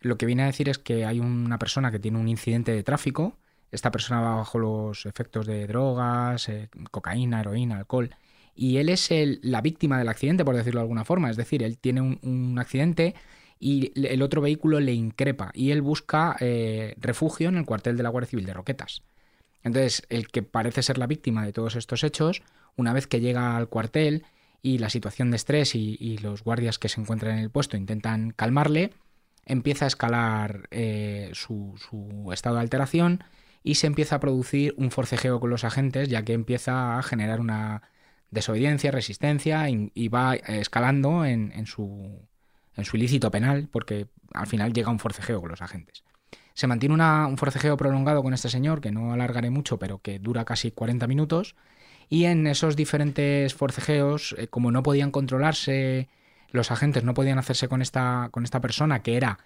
lo 0.00 0.18
que 0.18 0.26
viene 0.26 0.42
a 0.42 0.46
decir 0.46 0.68
es 0.68 0.78
que 0.78 1.06
hay 1.06 1.20
una 1.20 1.58
persona 1.58 1.90
que 1.90 1.98
tiene 1.98 2.18
un 2.18 2.28
incidente 2.28 2.72
de 2.72 2.82
tráfico, 2.82 3.38
esta 3.70 3.90
persona 3.90 4.20
va 4.20 4.36
bajo 4.36 4.58
los 4.58 5.06
efectos 5.06 5.46
de 5.46 5.66
drogas, 5.66 6.48
eh, 6.48 6.68
cocaína, 6.90 7.40
heroína, 7.40 7.78
alcohol, 7.78 8.14
y 8.54 8.76
él 8.76 8.88
es 8.88 9.10
la 9.42 9.60
víctima 9.62 9.98
del 9.98 10.08
accidente, 10.08 10.44
por 10.44 10.56
decirlo 10.56 10.80
de 10.80 10.84
alguna 10.84 11.04
forma, 11.04 11.30
es 11.30 11.36
decir, 11.36 11.62
él 11.62 11.78
tiene 11.78 12.00
un 12.00 12.58
accidente 12.58 13.14
y 13.58 13.92
el 14.06 14.22
otro 14.22 14.40
vehículo 14.40 14.80
le 14.80 14.92
increpa 14.92 15.50
y 15.54 15.70
él 15.70 15.82
busca 15.82 16.36
eh, 16.40 16.94
refugio 16.98 17.48
en 17.48 17.56
el 17.56 17.64
cuartel 17.64 17.96
de 17.96 18.02
la 18.02 18.08
Guardia 18.08 18.30
Civil 18.30 18.46
de 18.46 18.54
Roquetas. 18.54 19.02
Entonces, 19.62 20.04
el 20.10 20.28
que 20.28 20.42
parece 20.42 20.82
ser 20.82 20.98
la 20.98 21.06
víctima 21.06 21.44
de 21.44 21.52
todos 21.52 21.76
estos 21.76 22.04
hechos, 22.04 22.42
una 22.76 22.92
vez 22.92 23.06
que 23.06 23.20
llega 23.20 23.56
al 23.56 23.68
cuartel 23.68 24.24
y 24.60 24.78
la 24.78 24.90
situación 24.90 25.30
de 25.30 25.36
estrés 25.36 25.74
y, 25.74 26.18
los 26.18 26.44
guardias 26.44 26.78
que 26.78 26.88
se 26.88 27.00
encuentran 27.00 27.38
en 27.38 27.44
el 27.44 27.50
puesto 27.50 27.76
intentan 27.76 28.30
calmarle, 28.30 28.92
empieza 29.46 29.86
a 29.86 29.88
escalar 29.88 30.68
eh, 30.70 31.30
su, 31.32 31.74
estado 32.32 32.56
de 32.56 32.62
alteración 32.62 33.24
y 33.62 33.76
se 33.76 33.86
empieza 33.86 34.16
a 34.16 34.20
producir 34.20 34.74
un 34.76 34.90
forcejeo 34.90 35.40
con 35.40 35.50
los 35.50 35.64
agentes, 35.64 36.08
ya 36.08 36.22
que 36.22 36.34
empieza 36.34 36.98
a 36.98 37.02
generar 37.02 37.40
una 37.40 37.82
desobediencia, 38.30 38.90
resistencia 38.90 39.70
y, 39.70 40.08
va 40.08 40.34
escalando 40.34 41.24
en 41.24 41.66
su 41.66 42.26
en 42.76 42.84
su 42.84 42.96
ilícito 42.96 43.30
penal, 43.30 43.68
porque 43.70 44.08
al 44.32 44.46
final 44.46 44.72
llega 44.72 44.90
un 44.90 44.98
forcejeo 44.98 45.40
con 45.40 45.50
los 45.50 45.62
agentes. 45.62 46.04
Se 46.54 46.66
mantiene 46.66 46.94
un 46.94 47.36
forcejeo 47.36 47.76
prolongado 47.76 48.22
con 48.22 48.32
este 48.32 48.48
señor, 48.48 48.80
que 48.80 48.92
no 48.92 49.12
alargaré 49.12 49.50
mucho, 49.50 49.78
pero 49.78 49.98
que 49.98 50.18
dura 50.18 50.44
casi 50.44 50.70
40 50.70 51.06
minutos, 51.06 51.56
y 52.08 52.24
en 52.24 52.46
esos 52.46 52.76
diferentes 52.76 53.54
forcejeos, 53.54 54.34
eh, 54.38 54.48
como 54.48 54.70
no 54.70 54.82
podían 54.82 55.10
controlarse, 55.10 56.08
los 56.50 56.70
agentes 56.70 57.02
no 57.02 57.14
podían 57.14 57.38
hacerse 57.38 57.68
con 57.68 57.82
esta, 57.82 58.28
con 58.30 58.44
esta 58.44 58.60
persona, 58.60 59.02
que 59.02 59.16
era 59.16 59.38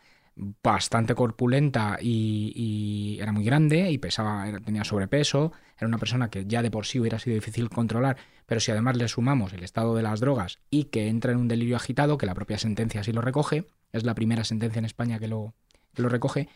bastante 0.63 1.15
corpulenta 1.15 1.99
y, 2.01 3.19
era 3.21 3.33
muy 3.33 3.45
grande 3.45 3.91
y 3.91 3.99
pesaba, 3.99 4.47
tenía 4.65 4.85
sobrepeso, 4.85 5.53
era 5.77 5.89
una 5.89 5.99
persona 5.99 6.31
que 6.31 6.47
ya 6.47 6.63
de 6.63 6.71
por 6.71 6.87
sí 6.87 7.01
hubiera 7.01 7.19
sido 7.19 7.35
difícil 7.35 7.69
controlar, 7.69 8.17
pero 8.47 8.61
si 8.61 8.71
además 8.71 8.97
le 8.97 9.09
sumamos 9.09 9.53
el 9.53 9.65
estado 9.65 9.95
de 9.97 10.03
las 10.03 10.21
drogas 10.21 10.61
y 10.71 10.85
que 10.85 11.09
entra 11.09 11.33
en 11.33 11.39
un 11.39 11.49
delirio 11.49 11.77
agitado, 11.77 12.19
que 12.19 12.27
la 12.27 12.35
propia 12.35 12.59
sentencia 12.59 13.01
así 13.01 13.13
lo 13.13 13.21
recoge, 13.21 13.67
es 13.93 14.05
la 14.05 14.15
primera 14.15 14.45
sentencia 14.45 14.79
en 14.79 14.85
España 14.85 15.19
que 15.19 15.29
lo, 15.29 15.55
lo 15.97 16.09
recoge, 16.09 16.49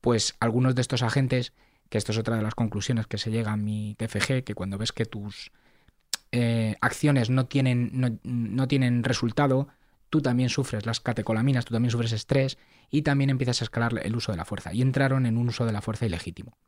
pues 0.00 0.36
algunos 0.38 0.74
de 0.74 0.82
estos 0.82 1.02
agentes, 1.02 1.54
que 1.88 1.98
esto 1.98 2.12
es 2.12 2.18
otra 2.18 2.36
de 2.36 2.42
las 2.42 2.54
conclusiones 2.54 3.06
que 3.06 3.18
se 3.18 3.30
llega 3.30 3.52
a 3.52 3.56
mi 3.56 3.94
TFG, 3.94 4.44
que 4.44 4.54
cuando 4.54 4.76
ves 4.76 4.92
que 4.92 5.06
tus 5.06 5.52
eh, 6.32 6.76
acciones 6.80 7.30
no 7.30 7.46
tienen, 7.46 7.90
no, 7.94 8.18
no 8.24 8.68
tienen 8.68 9.04
resultado, 9.04 9.68
tú 10.12 10.20
también 10.20 10.50
sufres 10.50 10.84
las 10.84 11.00
catecolaminas, 11.00 11.64
tú 11.64 11.72
también 11.72 11.90
sufres 11.90 12.12
estrés 12.12 12.58
y 12.90 13.00
también 13.00 13.30
empiezas 13.30 13.62
a 13.62 13.64
escalar 13.64 13.98
el 14.04 14.14
uso 14.14 14.30
de 14.30 14.36
la 14.36 14.44
fuerza. 14.44 14.74
Y 14.74 14.82
entraron 14.82 15.24
en 15.24 15.38
un 15.38 15.48
uso 15.48 15.64
de 15.64 15.72
la 15.72 15.80
fuerza 15.80 16.04
ilegítimo. 16.04 16.58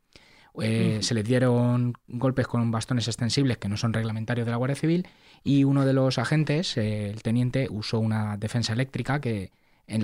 Eh, 0.63 1.01
se 1.03 1.13
les 1.13 1.25
dieron 1.25 1.93
golpes 2.09 2.47
con 2.47 2.71
bastones 2.71 3.07
extensibles 3.07 3.59
que 3.59 3.69
no 3.69 3.77
son 3.77 3.93
reglamentarios 3.93 4.47
de 4.47 4.51
la 4.51 4.57
Guardia 4.57 4.77
Civil 4.77 5.07
y 5.43 5.65
uno 5.65 5.85
de 5.85 5.93
los 5.93 6.17
agentes, 6.17 6.79
eh, 6.79 7.11
el 7.11 7.23
teniente, 7.23 7.69
usó 7.71 7.99
una 7.99 8.39
defensa 8.39 8.73
eléctrica 8.73 9.21
que 9.21 9.51
en, 9.87 10.01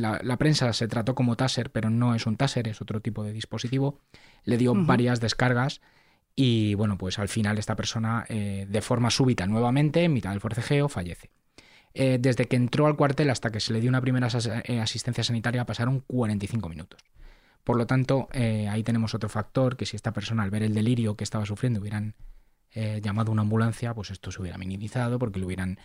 la, 0.00 0.36
prensa 0.36 0.72
se 0.72 0.86
trató 0.86 1.16
como 1.16 1.36
taser, 1.36 1.72
pero 1.72 1.90
no 1.90 2.14
es 2.14 2.24
un 2.26 2.36
taser, 2.36 2.68
es 2.68 2.80
otro 2.80 3.00
tipo 3.00 3.24
de 3.24 3.32
dispositivo. 3.32 3.98
Le 4.44 4.58
dio 4.58 4.74
varias 4.76 5.18
descargas 5.18 5.80
y 6.36 6.74
bueno, 6.74 6.98
pues 6.98 7.18
al 7.18 7.28
final 7.28 7.58
esta 7.58 7.74
persona 7.74 8.26
eh, 8.28 8.66
de 8.68 8.80
forma 8.80 9.10
súbita 9.10 9.48
nuevamente, 9.48 10.04
en 10.04 10.12
mitad 10.12 10.30
del 10.30 10.40
forcejeo, 10.40 10.88
fallece. 10.88 11.30
Eh, 11.92 12.18
desde 12.20 12.46
que 12.46 12.56
entró 12.56 12.86
al 12.86 12.96
cuartel 12.96 13.30
hasta 13.30 13.50
que 13.50 13.60
se 13.60 13.72
le 13.72 13.80
dio 13.80 13.88
una 13.88 14.00
primera 14.00 14.28
eh, 14.64 14.80
asistencia 14.80 15.24
sanitaria 15.24 15.66
pasaron 15.66 16.00
45 16.00 16.68
minutos. 16.68 17.00
Por 17.64 17.76
lo 17.76 17.86
tanto, 17.86 18.28
eh, 18.32 18.68
ahí 18.68 18.82
tenemos 18.82 19.14
otro 19.14 19.28
factor, 19.28 19.76
que 19.76 19.86
si 19.86 19.96
esta 19.96 20.12
persona 20.12 20.42
al 20.42 20.50
ver 20.50 20.62
el 20.62 20.74
delirio 20.74 21.16
que 21.16 21.24
estaba 21.24 21.46
sufriendo 21.46 21.80
hubieran 21.80 22.14
llamado 23.02 23.30
a 23.30 23.32
una 23.32 23.42
ambulancia, 23.42 23.92
pues 23.94 24.12
esto 24.12 24.30
se 24.30 24.40
hubiera 24.40 24.56
minimizado 24.56 25.18
porque 25.18 25.40
le 25.40 25.46
hubieran 25.46 25.80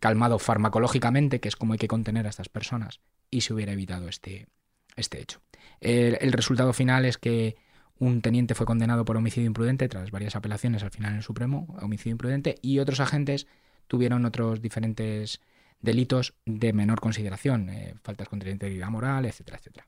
calmado 0.00 0.40
farmacológicamente, 0.40 1.38
que 1.38 1.46
es 1.46 1.54
como 1.54 1.74
hay 1.74 1.78
que 1.78 1.86
contener 1.86 2.26
a 2.26 2.30
estas 2.30 2.48
personas, 2.48 2.98
y 3.30 3.42
se 3.42 3.54
hubiera 3.54 3.70
evitado 3.70 4.08
este, 4.08 4.48
este 4.96 5.20
hecho. 5.20 5.40
El, 5.78 6.18
el 6.20 6.32
resultado 6.32 6.72
final 6.72 7.04
es 7.04 7.16
que 7.16 7.54
un 7.96 8.22
teniente 8.22 8.56
fue 8.56 8.66
condenado 8.66 9.04
por 9.04 9.16
homicidio 9.16 9.46
imprudente 9.46 9.88
tras 9.88 10.10
varias 10.10 10.34
apelaciones 10.34 10.82
al 10.82 10.90
final 10.90 11.12
en 11.12 11.18
el 11.18 11.22
Supremo, 11.22 11.76
homicidio 11.80 12.12
imprudente, 12.12 12.56
y 12.60 12.80
otros 12.80 12.98
agentes 12.98 13.46
tuvieron 13.86 14.24
otros 14.24 14.60
diferentes 14.62 15.40
delitos 15.80 16.34
de 16.44 16.72
menor 16.72 17.00
consideración, 17.00 17.68
eh, 17.70 17.94
faltas 18.02 18.28
contra 18.28 18.48
la 18.48 18.52
integridad 18.54 18.88
moral, 18.90 19.26
etcétera, 19.26 19.58
etcétera. 19.58 19.86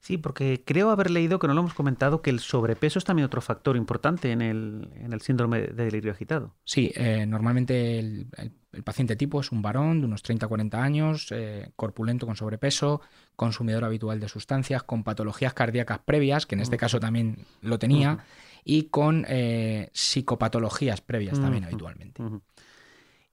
Sí, 0.00 0.16
porque 0.16 0.62
creo 0.64 0.90
haber 0.90 1.10
leído, 1.10 1.40
que 1.40 1.48
no 1.48 1.54
lo 1.54 1.60
hemos 1.60 1.74
comentado, 1.74 2.22
que 2.22 2.30
el 2.30 2.38
sobrepeso 2.38 3.00
es 3.00 3.04
también 3.04 3.26
otro 3.26 3.40
factor 3.40 3.76
importante 3.76 4.30
en 4.30 4.42
el, 4.42 4.88
en 4.94 5.12
el 5.12 5.20
síndrome 5.20 5.60
de 5.60 5.84
delirio 5.86 6.12
agitado. 6.12 6.54
Sí, 6.64 6.92
eh, 6.94 7.26
normalmente 7.26 7.98
el, 7.98 8.28
el- 8.36 8.52
el 8.70 8.82
paciente 8.84 9.16
tipo 9.16 9.40
es 9.40 9.50
un 9.50 9.60
varón 9.62 10.00
de 10.00 10.06
unos 10.06 10.22
30-40 10.22 10.82
años, 10.82 11.28
eh, 11.32 11.70
corpulento 11.74 12.26
con 12.26 12.36
sobrepeso, 12.36 13.00
consumidor 13.34 13.82
habitual 13.82 14.20
de 14.20 14.28
sustancias, 14.28 14.82
con 14.84 15.02
patologías 15.04 15.52
cardíacas 15.54 15.98
previas, 16.00 16.46
que 16.46 16.54
en 16.54 16.60
este 16.60 16.76
caso 16.76 17.00
también 17.00 17.46
lo 17.62 17.78
tenía, 17.78 18.24
y 18.64 18.84
con 18.84 19.24
eh, 19.28 19.88
psicopatologías 19.94 21.00
previas 21.00 21.40
también 21.40 21.64
Ujú, 21.64 21.70
habitualmente. 21.72 22.22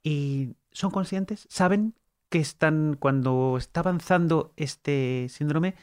¿Y 0.06 0.56
son 0.72 0.92
conscientes? 0.92 1.48
¿Saben 1.50 1.96
que 2.30 2.38
están, 2.38 2.96
cuando 3.00 3.56
está 3.58 3.80
avanzando 3.80 4.54
este 4.56 5.26
síndrome, 5.30 5.74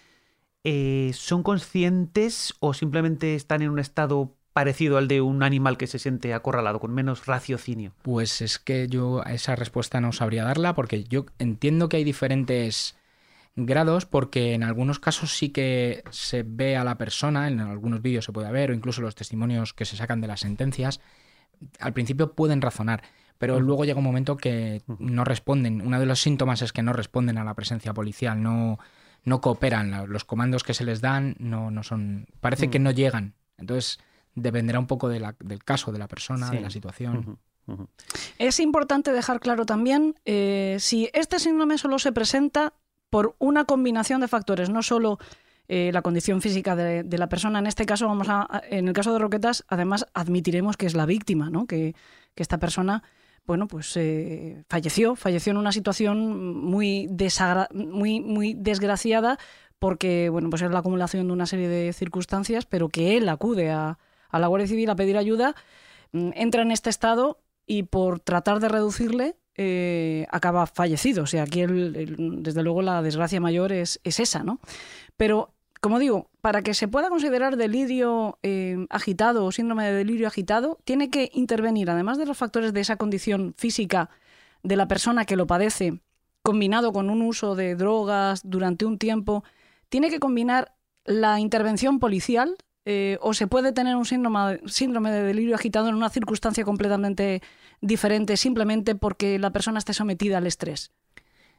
eh, 0.63 1.11
son 1.13 1.43
conscientes 1.43 2.55
o 2.61 2.73
simplemente 2.73 3.35
están 3.35 3.63
en 3.63 3.71
un 3.71 3.81
estado 3.81 4.37
parecido 4.53 4.97
al 4.97 5.09
de 5.09 5.23
un 5.23 5.43
animal 5.43 5.77
que 5.77 5.89
se 5.89 5.99
siente 5.99 6.35
acorralado, 6.35 6.79
con 6.79 6.95
menos 6.95 7.27
raciocinio? 7.27 7.95
Pues 8.03 8.41
es 8.43 8.61
que 8.61 8.87
yo 8.87 9.27
a 9.27 9.33
esa 9.33 9.57
respuesta 9.57 10.01
no 10.01 10.13
sabría 10.13 10.45
darla 10.45 10.77
porque 10.77 11.03
yo 11.03 11.27
entiendo 11.41 11.89
que 11.89 11.97
hay 11.97 12.05
diferentes 12.05 12.97
grados 13.57 14.07
porque 14.07 14.55
en 14.55 14.63
algunos 14.63 15.01
casos 15.01 15.37
sí 15.37 15.49
que 15.49 16.05
se 16.11 16.45
ve 16.47 16.77
a 16.77 16.85
la 16.85 16.97
persona, 16.97 17.49
en 17.49 17.59
algunos 17.59 18.03
vídeos 18.03 18.25
se 18.25 18.33
puede 18.33 18.53
ver 18.53 18.71
o 18.71 18.75
incluso 18.75 19.03
los 19.03 19.17
testimonios 19.17 19.75
que 19.75 19.85
se 19.85 19.97
sacan 19.97 20.21
de 20.21 20.29
las 20.29 20.41
sentencias, 20.41 21.01
al 21.81 21.93
principio 21.93 22.35
pueden 22.35 22.61
razonar, 22.61 23.03
pero 23.43 23.59
luego 23.59 23.85
llega 23.85 23.99
un 23.99 24.05
momento 24.05 24.37
que 24.37 24.83
no 25.01 25.25
responden. 25.25 25.81
Uno 25.85 25.99
de 25.99 26.07
los 26.07 26.21
síntomas 26.21 26.63
es 26.63 26.73
que 26.73 26.81
no 26.85 26.93
responden 26.93 27.39
a 27.39 27.45
la 27.45 27.55
presencia 27.55 27.93
policial, 27.93 28.41
no, 28.41 28.79
no 29.25 29.41
cooperan, 29.41 30.09
los 30.09 30.25
comandos 30.25 30.63
que 30.63 30.75
se 30.75 30.85
les 30.85 31.01
dan 31.01 31.35
no, 31.41 31.73
no 31.73 31.83
son, 31.83 32.27
parece 32.41 32.71
que 32.71 32.79
no 32.79 32.93
llegan. 32.93 33.35
Entonces 33.59 33.99
dependerá 34.37 34.79
un 34.79 34.87
poco 34.87 35.09
de 35.09 35.19
la- 35.19 35.35
del 35.41 35.65
caso, 35.65 35.91
de 35.91 35.99
la 35.99 36.07
persona, 36.07 36.51
Sí. 36.51 36.55
de 36.55 36.61
la 36.63 36.71
situación. 36.71 37.37
Es 38.39 38.61
importante 38.61 39.11
dejar 39.13 39.41
claro 39.41 39.67
también 39.67 40.15
eh, 40.25 40.77
si 40.79 41.11
este 41.13 41.41
síndrome 41.41 41.79
solo 41.79 41.99
se 41.99 42.13
presenta 42.13 42.75
por 43.11 43.35
una 43.41 43.65
combinación 43.65 44.21
de 44.21 44.29
factores, 44.29 44.71
no 44.71 44.85
solo 44.85 45.19
eh, 45.67 45.91
la 45.93 46.03
condición 46.03 46.43
física 46.43 46.77
de, 46.77 47.03
de 47.03 47.19
la 47.19 47.29
persona. 47.29 47.59
En 47.59 47.67
este 47.67 47.87
caso, 47.87 48.07
vamos 48.07 48.29
a, 48.29 48.43
a- 48.49 48.63
en 48.71 48.87
el 48.87 48.95
caso 48.95 49.13
de 49.13 49.19
Roquetas, 49.19 49.65
además 49.67 50.07
admitiremos 50.15 50.77
que 50.77 50.87
es 50.87 50.95
la 50.95 51.07
víctima, 51.07 51.51
¿no? 51.51 51.67
que, 51.67 51.95
que 52.37 52.43
esta 52.43 52.59
persona, 52.59 53.03
bueno, 53.47 53.67
pues 53.69 53.97
eh, 53.97 54.65
falleció, 54.69 55.17
falleció 55.17 55.51
en 55.51 55.57
una 55.57 55.73
situación 55.73 56.55
muy, 56.65 57.09
muy, 57.75 58.21
muy 58.21 58.55
desgraciada 58.55 59.39
porque, 59.79 60.29
bueno, 60.29 60.49
pues 60.51 60.63
es 60.63 60.71
la 60.71 60.79
acumulación 60.79 61.27
de 61.27 61.33
una 61.33 61.47
serie 61.47 61.69
de 61.69 61.93
circunstancias, 61.93 62.67
pero 62.67 62.89
que 62.89 63.17
él 63.17 63.29
acude 63.29 63.71
a, 63.71 63.99
a 64.29 64.39
la 64.39 64.47
Guardia 64.47 64.69
Civil 64.69 64.89
a 64.91 64.95
pedir 64.97 65.17
ayuda, 65.19 65.57
mm, 66.13 66.31
entra 66.35 66.63
en 66.63 66.71
este 66.71 66.89
estado 66.91 67.41
y 67.67 67.83
por 67.85 68.21
tratar 68.21 68.61
de 68.61 68.69
reducirle 68.69 69.37
eh, 69.57 70.27
acaba 70.31 70.67
fallecido. 70.67 71.25
O 71.25 71.27
sea, 71.27 71.43
aquí 71.43 71.61
el- 71.61 72.43
desde 72.43 72.63
luego 72.63 72.81
la 72.81 73.03
desgracia 73.03 73.41
mayor 73.41 73.73
es, 73.73 74.01
es 74.05 74.19
esa, 74.21 74.43
¿no? 74.45 74.61
Pero, 75.17 75.53
como 75.83 75.99
digo, 75.99 76.31
para 76.41 76.63
que 76.63 76.75
se 76.75 76.87
pueda 76.87 77.09
considerar 77.09 77.57
delirio 77.57 78.39
eh, 78.45 78.87
agitado 78.89 79.45
o 79.45 79.51
síndrome 79.51 79.85
de 79.85 79.93
delirio 79.93 80.29
agitado, 80.29 80.79
tiene 80.85 81.11
que 81.11 81.29
intervenir, 81.35 81.91
además 81.91 82.19
de 82.19 82.25
los 82.25 82.39
factores 82.39 82.73
de 82.73 82.81
esa 82.81 82.95
condición 82.95 83.53
física 83.59 84.09
de 84.63 84.77
la 84.77 84.87
persona 84.87 85.25
que 85.25 85.35
lo 85.35 85.49
padece, 85.49 85.99
combinado 86.45 86.93
con 86.93 87.11
un 87.11 87.21
uso 87.21 87.57
de 87.57 87.75
drogas 87.75 88.43
durante 88.45 88.85
un 88.85 88.97
tiempo, 88.97 89.43
tiene 89.89 90.09
que 90.09 90.21
combinar 90.21 90.73
la 91.05 91.41
intervención 91.41 91.99
policial 91.99 92.57
eh, 92.85 93.19
o 93.21 93.35
se 93.35 93.49
puede 93.49 93.73
tener 93.73 93.97
un 93.97 94.05
síndrome, 94.05 94.61
síndrome 94.67 95.11
de 95.11 95.25
delirio 95.25 95.57
agitado 95.57 95.89
en 95.89 95.97
una 95.97 96.11
circunstancia 96.11 96.65
completamente 96.65 97.43
diferente 97.81 98.37
simplemente 98.37 98.95
porque 98.95 99.37
la 99.41 99.51
persona 99.51 99.81
esté 99.81 99.95
sometida 99.95 100.39
al 100.39 100.47
estrés. 100.47 100.93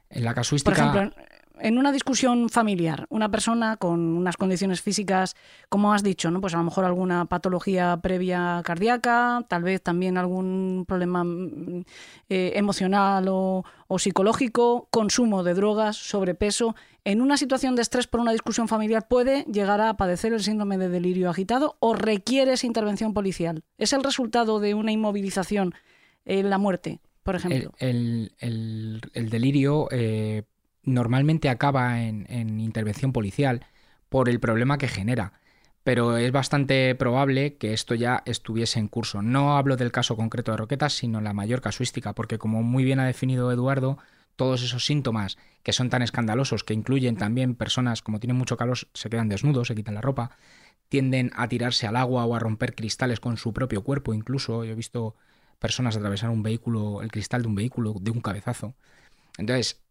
En 0.08 0.24
la 0.24 0.30
Por 0.30 0.36
casuística, 0.36 0.72
ejemplo, 0.72 1.10
en- 1.60 1.78
una 1.78 1.92
discusión 1.92 2.48
familiar, 2.48 3.06
una 3.10 3.30
persona 3.30 3.76
con 3.76 4.00
unas 4.00 4.36
condiciones 4.36 4.82
físicas, 4.82 5.36
como 5.68 5.92
has 5.92 6.02
dicho, 6.02 6.30
¿no? 6.30 6.40
Pues 6.40 6.54
a 6.54 6.58
lo 6.58 6.64
mejor 6.64 6.84
alguna 6.84 7.24
patología 7.26 7.96
previa 8.02 8.60
cardíaca, 8.64 9.44
tal 9.48 9.62
vez 9.62 9.82
también 9.82 10.18
algún 10.18 10.84
problema 10.86 11.24
mm, 11.24 11.84
eh, 12.28 12.52
emocional 12.56 13.26
o, 13.28 13.64
o 13.86 13.98
psicológico, 13.98 14.88
consumo 14.90 15.42
de 15.44 15.54
drogas, 15.54 15.96
sobrepeso. 15.96 16.74
En 17.04 17.20
una 17.20 17.36
situación 17.36 17.76
de 17.76 17.82
estrés 17.82 18.06
por 18.06 18.20
una 18.20 18.32
discusión 18.32 18.66
familiar 18.66 19.06
puede 19.08 19.42
llegar 19.44 19.80
a 19.80 19.96
padecer 19.96 20.32
el 20.32 20.42
síndrome 20.42 20.78
de 20.78 20.88
delirio 20.88 21.28
agitado 21.30 21.76
o 21.80 21.94
requiere 21.94 22.54
esa 22.54 22.66
intervención 22.66 23.12
policial. 23.14 23.62
Es 23.78 23.92
el 23.92 24.02
resultado 24.02 24.58
de 24.58 24.74
una 24.74 24.90
inmovilización, 24.92 25.74
eh, 26.24 26.42
la 26.42 26.56
muerte, 26.58 27.00
por 27.22 27.34
el, 27.34 27.40
ejemplo. 27.40 27.72
el- 27.78 28.32
el- 28.38 29.00
el 29.12 29.28
delirio 29.30 29.88
eh, 29.90 30.44
normalmente 30.84 31.48
acaba 31.48 32.02
en, 32.02 32.26
en 32.28 32.60
intervención 32.60 33.12
policial 33.12 33.66
por 34.08 34.28
el 34.28 34.40
problema 34.40 34.78
que 34.78 34.88
genera. 34.88 35.32
Pero 35.82 36.16
es 36.16 36.32
bastante 36.32 36.94
probable 36.94 37.56
que 37.56 37.74
esto 37.74 37.94
ya 37.94 38.22
estuviese 38.24 38.78
en 38.78 38.88
curso. 38.88 39.20
No 39.20 39.56
hablo 39.58 39.76
del 39.76 39.92
caso 39.92 40.16
concreto 40.16 40.50
de 40.52 40.56
Roquetas, 40.56 40.94
sino 40.94 41.20
la 41.20 41.34
mayor 41.34 41.60
casuística, 41.60 42.14
porque 42.14 42.38
como 42.38 42.62
muy 42.62 42.84
bien 42.84 43.00
ha 43.00 43.06
definido 43.06 43.52
Eduardo, 43.52 43.98
todos 44.36 44.62
esos 44.62 44.86
síntomas 44.86 45.36
que 45.62 45.72
son 45.72 45.90
tan 45.90 46.02
escandalosos, 46.02 46.64
que 46.64 46.74
incluyen 46.74 47.16
también 47.16 47.54
personas, 47.54 48.02
como 48.02 48.18
tienen 48.18 48.36
mucho 48.36 48.56
calor, 48.56 48.78
se 48.92 49.10
quedan 49.10 49.28
desnudos, 49.28 49.68
se 49.68 49.74
quitan 49.74 49.94
la 49.94 50.00
ropa, 50.00 50.36
tienden 50.88 51.30
a 51.36 51.48
tirarse 51.48 51.86
al 51.86 51.96
agua 51.96 52.24
o 52.24 52.34
a 52.34 52.38
romper 52.38 52.74
cristales 52.74 53.20
con 53.20 53.36
su 53.36 53.52
propio 53.52 53.82
cuerpo, 53.82 54.14
incluso 54.14 54.64
yo 54.64 54.72
he 54.72 54.76
visto 54.76 55.16
personas 55.58 55.96
atravesar 55.96 56.30
un 56.30 56.42
vehículo, 56.42 57.02
el 57.02 57.10
cristal 57.10 57.42
de 57.42 57.48
un 57.48 57.54
vehículo 57.54 57.94
de 58.00 58.10
un 58.10 58.20
cabezazo. 58.20 58.74
Entonces, 59.38 59.83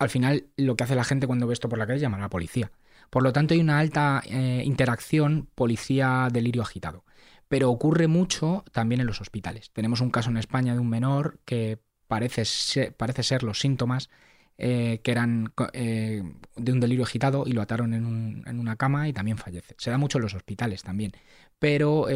al 0.00 0.08
final 0.08 0.46
lo 0.56 0.76
que 0.76 0.84
hace 0.84 0.94
la 0.94 1.04
gente 1.04 1.26
cuando 1.26 1.46
ve 1.46 1.52
esto 1.52 1.68
por 1.68 1.78
la 1.78 1.86
calle 1.86 1.96
es 1.96 2.02
llamar 2.02 2.20
a 2.20 2.24
la 2.24 2.30
policía. 2.30 2.72
Por 3.10 3.22
lo 3.22 3.32
tanto, 3.32 3.52
hay 3.52 3.60
una 3.60 3.78
alta 3.78 4.22
eh, 4.24 4.62
interacción 4.64 5.48
policía-delirio 5.54 6.62
agitado. 6.62 7.04
Pero 7.48 7.70
ocurre 7.70 8.06
mucho 8.06 8.64
también 8.72 9.02
en 9.02 9.06
los 9.06 9.20
hospitales. 9.20 9.70
Tenemos 9.72 10.00
un 10.00 10.10
caso 10.10 10.30
en 10.30 10.38
España 10.38 10.72
de 10.72 10.78
un 10.78 10.88
menor 10.88 11.38
que 11.44 11.80
parece 12.08 12.46
ser, 12.46 12.94
parece 12.94 13.22
ser 13.22 13.42
los 13.42 13.60
síntomas 13.60 14.08
eh, 14.56 15.00
que 15.02 15.10
eran 15.10 15.52
eh, 15.74 16.22
de 16.56 16.72
un 16.72 16.80
delirio 16.80 17.04
agitado 17.04 17.44
y 17.46 17.52
lo 17.52 17.60
ataron 17.60 17.92
en, 17.92 18.42
en 18.46 18.58
una 18.58 18.76
cama 18.76 19.06
y 19.06 19.12
también 19.12 19.36
fallece. 19.36 19.74
Se 19.76 19.90
da 19.90 19.98
mucho 19.98 20.16
en 20.16 20.22
los 20.22 20.34
hospitales 20.34 20.82
también, 20.82 21.12
pero 21.58 22.06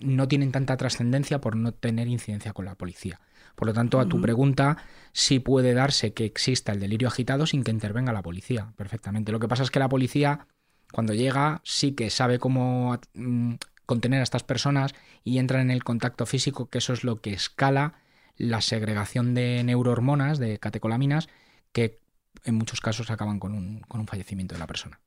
no 0.00 0.28
tienen 0.28 0.52
tanta 0.52 0.76
trascendencia 0.76 1.40
por 1.40 1.56
no 1.56 1.72
tener 1.72 2.08
incidencia 2.08 2.52
con 2.52 2.66
la 2.66 2.74
policía. 2.74 3.20
Por 3.56 3.66
lo 3.66 3.74
tanto, 3.74 3.98
a 3.98 4.06
tu 4.06 4.20
pregunta, 4.20 4.76
sí 5.12 5.40
puede 5.40 5.72
darse 5.72 6.12
que 6.12 6.26
exista 6.26 6.72
el 6.72 6.80
delirio 6.80 7.08
agitado 7.08 7.46
sin 7.46 7.64
que 7.64 7.70
intervenga 7.70 8.12
la 8.12 8.22
policía, 8.22 8.72
perfectamente. 8.76 9.32
Lo 9.32 9.40
que 9.40 9.48
pasa 9.48 9.62
es 9.62 9.70
que 9.70 9.78
la 9.78 9.88
policía, 9.88 10.46
cuando 10.92 11.14
llega, 11.14 11.62
sí 11.64 11.92
que 11.92 12.10
sabe 12.10 12.38
cómo 12.38 12.98
mm, 13.14 13.54
contener 13.86 14.20
a 14.20 14.24
estas 14.24 14.42
personas 14.42 14.94
y 15.24 15.38
entran 15.38 15.62
en 15.62 15.70
el 15.70 15.84
contacto 15.84 16.26
físico, 16.26 16.68
que 16.68 16.78
eso 16.78 16.92
es 16.92 17.02
lo 17.02 17.22
que 17.22 17.32
escala 17.32 17.94
la 18.36 18.60
segregación 18.60 19.34
de 19.34 19.64
neurohormonas, 19.64 20.38
de 20.38 20.58
catecolaminas, 20.58 21.28
que 21.72 21.98
en 22.44 22.54
muchos 22.56 22.82
casos 22.82 23.10
acaban 23.10 23.40
con 23.40 23.54
un, 23.54 23.80
con 23.88 24.00
un 24.00 24.06
fallecimiento 24.06 24.54
de 24.54 24.58
la 24.58 24.66
persona. 24.66 25.00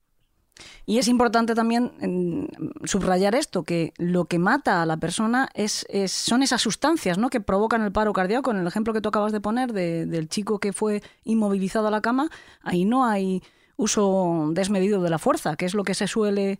Y 0.85 0.97
es 0.97 1.07
importante 1.07 1.55
también 1.55 2.49
subrayar 2.83 3.35
esto, 3.35 3.63
que 3.63 3.93
lo 3.97 4.25
que 4.25 4.39
mata 4.39 4.81
a 4.81 4.85
la 4.85 4.97
persona 4.97 5.49
es, 5.53 5.85
es- 5.89 6.11
son 6.11 6.43
esas 6.43 6.61
sustancias 6.61 7.17
¿no? 7.17 7.29
que 7.29 7.41
provocan 7.41 7.81
el 7.83 7.91
paro 7.91 8.13
cardíaco. 8.13 8.51
En 8.51 8.57
el 8.57 8.67
ejemplo 8.67 8.93
que 8.93 9.01
tú 9.01 9.09
acabas 9.09 9.31
de 9.31 9.41
poner 9.41 9.73
de- 9.73 10.05
del 10.05 10.27
chico 10.29 10.59
que 10.59 10.73
fue 10.73 11.01
inmovilizado 11.23 11.87
a 11.87 11.91
la 11.91 12.01
cama, 12.01 12.29
ahí 12.61 12.85
no 12.85 13.05
hay 13.05 13.41
uso 13.77 14.49
desmedido 14.53 15.01
de 15.01 15.09
la 15.09 15.19
fuerza, 15.19 15.55
que 15.55 15.65
es 15.65 15.73
lo 15.73 15.83
que 15.83 15.93
se 15.93 16.07
suele 16.07 16.59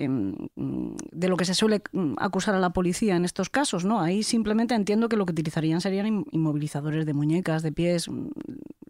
em, 0.00 0.34
de 0.54 1.28
lo 1.28 1.36
que 1.36 1.44
se 1.44 1.54
suele 1.54 1.82
mm, 1.92 2.14
acusar 2.18 2.54
a 2.54 2.60
la 2.60 2.70
policía 2.70 3.16
en 3.16 3.24
estos 3.24 3.50
casos, 3.50 3.84
¿no? 3.84 4.00
Ahí 4.00 4.22
simplemente 4.22 4.76
entiendo 4.76 5.08
que 5.08 5.16
lo 5.16 5.26
que 5.26 5.32
utilizarían 5.32 5.80
serían 5.80 6.06
in- 6.06 6.26
inmovilizadores 6.30 7.04
de 7.04 7.14
muñecas, 7.14 7.64
de 7.64 7.72
pies, 7.72 8.08
mm, 8.08 8.28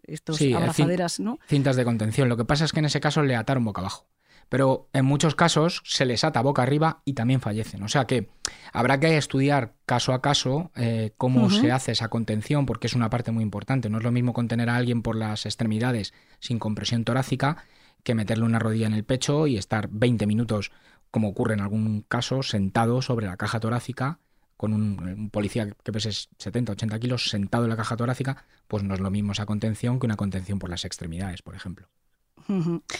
estos 0.03 0.37
Sí, 0.37 0.53
abrazaderas, 0.53 1.19
¿no? 1.19 1.39
Cintas 1.47 1.75
de 1.77 1.83
contención. 1.83 2.29
Lo 2.29 2.37
que 2.37 2.45
pasa 2.45 2.63
es 2.65 2.73
que 2.73 2.79
en 2.79 2.85
ese 2.85 2.99
caso 2.99 3.23
le 3.23 3.35
ataron 3.35 3.65
boca 3.65 3.81
abajo. 3.81 4.05
Pero 4.49 4.89
en 4.93 5.05
muchos 5.05 5.35
casos 5.35 5.81
se 5.85 6.05
les 6.05 6.23
ata 6.23 6.41
boca 6.41 6.63
arriba 6.63 7.01
y 7.05 7.13
también 7.13 7.39
fallecen. 7.39 7.83
O 7.83 7.87
sea 7.87 8.05
que 8.05 8.29
habrá 8.73 8.99
que 8.99 9.15
estudiar 9.15 9.75
caso 9.85 10.13
a 10.13 10.21
caso 10.21 10.71
eh, 10.75 11.13
cómo 11.17 11.49
se 11.49 11.71
hace 11.71 11.91
esa 11.91 12.09
contención, 12.09 12.65
porque 12.65 12.87
es 12.87 12.95
una 12.95 13.09
parte 13.09 13.31
muy 13.31 13.43
importante. 13.43 13.89
No 13.89 13.99
es 13.99 14.03
lo 14.03 14.11
mismo 14.11 14.33
contener 14.33 14.69
a 14.69 14.75
alguien 14.75 15.03
por 15.03 15.15
las 15.15 15.45
extremidades 15.45 16.13
sin 16.39 16.59
compresión 16.59 17.05
torácica 17.05 17.63
que 18.03 18.15
meterle 18.15 18.45
una 18.45 18.59
rodilla 18.59 18.87
en 18.87 18.93
el 18.93 19.03
pecho 19.03 19.45
y 19.45 19.57
estar 19.57 19.89
20 19.91 20.25
minutos, 20.25 20.71
como 21.11 21.29
ocurre 21.29 21.53
en 21.53 21.61
algún 21.61 22.01
caso, 22.07 22.43
sentado 22.43 23.01
sobre 23.01 23.27
la 23.27 23.37
caja 23.37 23.59
torácica 23.59 24.19
con 24.57 24.73
un, 24.73 25.29
policía 25.29 25.69
que 25.83 25.93
pese 25.93 26.11
70, 26.11 26.73
80 26.73 26.99
kilos 26.99 27.29
sentado 27.29 27.63
en 27.63 27.69
la 27.69 27.77
caja 27.77 27.95
torácica, 27.95 28.43
pues 28.67 28.83
no 28.83 28.93
es 28.93 28.99
lo 28.99 29.09
mismo 29.09 29.31
esa 29.31 29.45
contención 29.45 29.99
que 29.99 30.05
una 30.05 30.17
contención 30.17 30.59
por 30.59 30.69
las 30.69 30.83
extremidades, 30.83 31.41
por 31.41 31.55
ejemplo. 31.55 31.87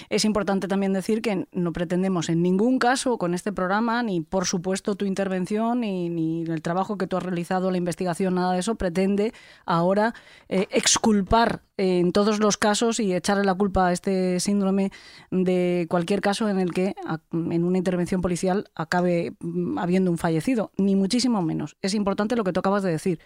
Es 0.09 0.25
importante 0.25 0.67
también 0.67 0.93
decir 0.93 1.21
que 1.21 1.47
no 1.51 1.73
pretendemos 1.73 2.29
en 2.29 2.41
ningún 2.41 2.77
caso 2.77 3.17
con 3.17 3.33
este 3.33 3.51
programa, 3.51 4.03
ni 4.03 4.21
por 4.21 4.45
supuesto 4.45 4.95
tu 4.95 5.05
intervención, 5.05 5.81
ni, 5.81 6.43
el 6.43 6.62
trabajo 6.62 6.97
que 6.97 7.07
tú 7.07 7.17
has 7.17 7.23
realizado, 7.23 7.71
la 7.71 7.77
investigación, 7.77 8.35
nada 8.35 8.53
de 8.53 8.59
eso, 8.59 8.75
pretende 8.75 9.33
ahora 9.65 10.13
eh, 10.49 10.67
exculpar 10.71 11.63
en 11.77 12.12
todos 12.12 12.39
los 12.39 12.57
casos 12.57 12.99
y 12.99 13.13
echarle 13.13 13.43
la 13.43 13.55
culpa 13.55 13.88
a 13.88 13.93
este 13.93 14.39
síndrome 14.39 14.91
de 15.31 15.88
cualquier 15.89 16.21
caso 16.21 16.49
en 16.49 16.59
el 16.59 16.71
que 16.71 16.93
en 17.31 17.63
una 17.63 17.77
intervención 17.77 18.21
policial 18.21 18.69
acabe 18.75 19.33
mm, 19.39 19.77
habiendo 19.79 20.12
un 20.12 20.17
fallecido, 20.17 20.71
ni 20.77 20.95
muchísimo 20.95 21.41
menos. 21.41 21.77
Es 21.81 21.93
importante 21.93 22.35
lo 22.35 22.43
que 22.43 22.53
tú 22.53 22.59
acabas 22.59 22.83
de 22.83 22.91
decir, 22.91 23.19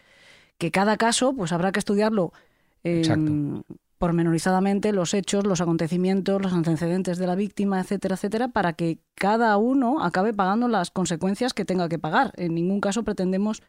que 0.57 0.71
cada 0.71 0.97
caso 0.97 1.33
pues 1.35 1.51
habrá 1.51 1.71
que 1.71 1.79
estudiarlo 1.79 2.31
pormenorizadamente 4.03 4.91
los 4.91 5.13
hechos, 5.13 5.47
los 5.47 5.61
acontecimientos, 5.61 6.41
los 6.41 6.51
antecedentes 6.51 7.17
de 7.17 7.25
la 7.25 7.35
víctima, 7.35 7.79
etcétera, 7.79 8.15
etcétera, 8.15 8.49
para 8.49 8.73
que 8.73 8.99
cada 9.15 9.55
uno 9.55 10.03
acabe 10.03 10.33
pagando 10.33 10.67
las 10.67 10.91
consecuencias 10.91 11.53
que 11.53 11.63
tenga 11.63 11.87
que 11.87 11.99
pagar. 11.99 12.33
En 12.35 12.53
ningún 12.53 12.81
caso 12.81 13.03
pretendemos 13.03 13.63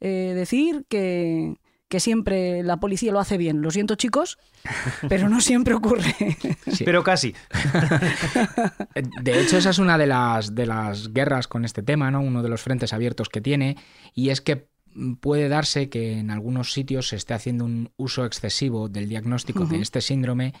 eh, 0.00 0.32
decir 0.34 0.86
que, 0.88 1.54
siempre 2.00 2.64
la 2.64 2.80
policía 2.80 3.12
lo 3.12 3.20
hace 3.20 3.38
bien. 3.38 3.62
Lo 3.62 3.70
siento, 3.70 3.94
chicos, 3.94 4.38
pero 5.08 5.28
no 5.28 5.40
siempre 5.40 5.72
ocurre. 5.72 6.16
Pero 6.84 7.04
casi. 7.04 7.32
De 9.22 9.40
hecho, 9.40 9.56
esa 9.56 9.70
es 9.70 9.78
una 9.78 9.96
de 9.98 10.08
las, 10.08 10.56
de 10.56 10.66
las 10.66 11.12
guerras 11.12 11.46
con 11.46 11.64
este 11.64 11.84
tema, 11.84 12.10
¿no? 12.10 12.22
Uno 12.22 12.42
de 12.42 12.48
los 12.48 12.60
frentes 12.60 12.92
abiertos 12.92 13.28
que 13.28 13.40
tiene, 13.40 13.76
y 14.14 14.30
es 14.30 14.40
que 14.40 14.66
puede 15.20 15.48
darse 15.48 15.88
que 15.88 16.18
en 16.18 16.30
algunos 16.30 16.72
sitios 16.72 17.08
se 17.08 17.16
esté 17.16 17.34
haciendo 17.34 17.64
un 17.64 17.90
uso 17.96 18.24
excesivo 18.24 18.88
del 18.88 19.08
diagnóstico 19.08 19.66
de 19.66 19.80
este 19.80 20.00
síndrome 20.00 20.54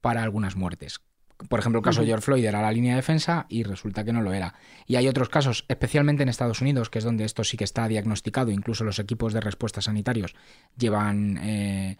para 0.00 0.22
algunas 0.22 0.56
muertes. 0.56 1.00
Por 1.48 1.58
ejemplo, 1.58 1.80
el 1.80 1.84
caso 1.84 2.00
de 2.00 2.06
George 2.06 2.24
Floyd 2.24 2.44
era 2.44 2.62
la 2.62 2.70
línea 2.70 2.92
de 2.92 2.96
defensa 2.96 3.46
y 3.48 3.64
resulta 3.64 4.04
que 4.04 4.12
no 4.12 4.22
lo 4.22 4.32
era. 4.32 4.54
Y 4.86 4.96
hay 4.96 5.08
otros 5.08 5.28
casos, 5.28 5.64
especialmente 5.68 6.22
en 6.22 6.28
Estados 6.28 6.60
Unidos, 6.60 6.88
que 6.88 6.98
es 6.98 7.04
donde 7.04 7.24
esto 7.24 7.42
sí 7.42 7.56
que 7.56 7.64
está 7.64 7.88
diagnosticado, 7.88 8.50
incluso 8.50 8.84
los 8.84 8.98
equipos 8.98 9.32
de 9.32 9.40
respuesta 9.40 9.80
sanitarios 9.80 10.34
llevan 10.76 11.38
eh, 11.38 11.96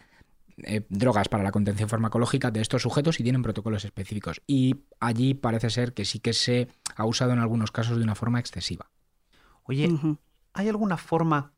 eh, 0.59 0.87
drogas 0.89 1.29
para 1.29 1.43
la 1.43 1.51
contención 1.51 1.89
farmacológica 1.89 2.51
de 2.51 2.61
estos 2.61 2.83
sujetos 2.83 3.19
y 3.19 3.25
tienen 3.25 3.43
protocolos 3.43 3.85
específicos. 3.85 4.43
Y 4.47 4.85
allí 5.01 5.35
parece 5.35 5.71
ser 5.71 5.93
que 5.93 6.05
sí 6.05 6.21
que 6.21 6.33
se 6.33 6.69
ha 6.95 7.05
usado 7.05 7.33
en 7.33 7.41
algunos 7.41 7.73
casos 7.73 7.99
de 7.99 8.05
una 8.05 8.15
forma 8.15 8.39
excesiva. 8.39 8.91
Oye, 9.65 9.89
¿hay 10.53 10.69
alguna 10.69 10.97
forma 10.97 11.53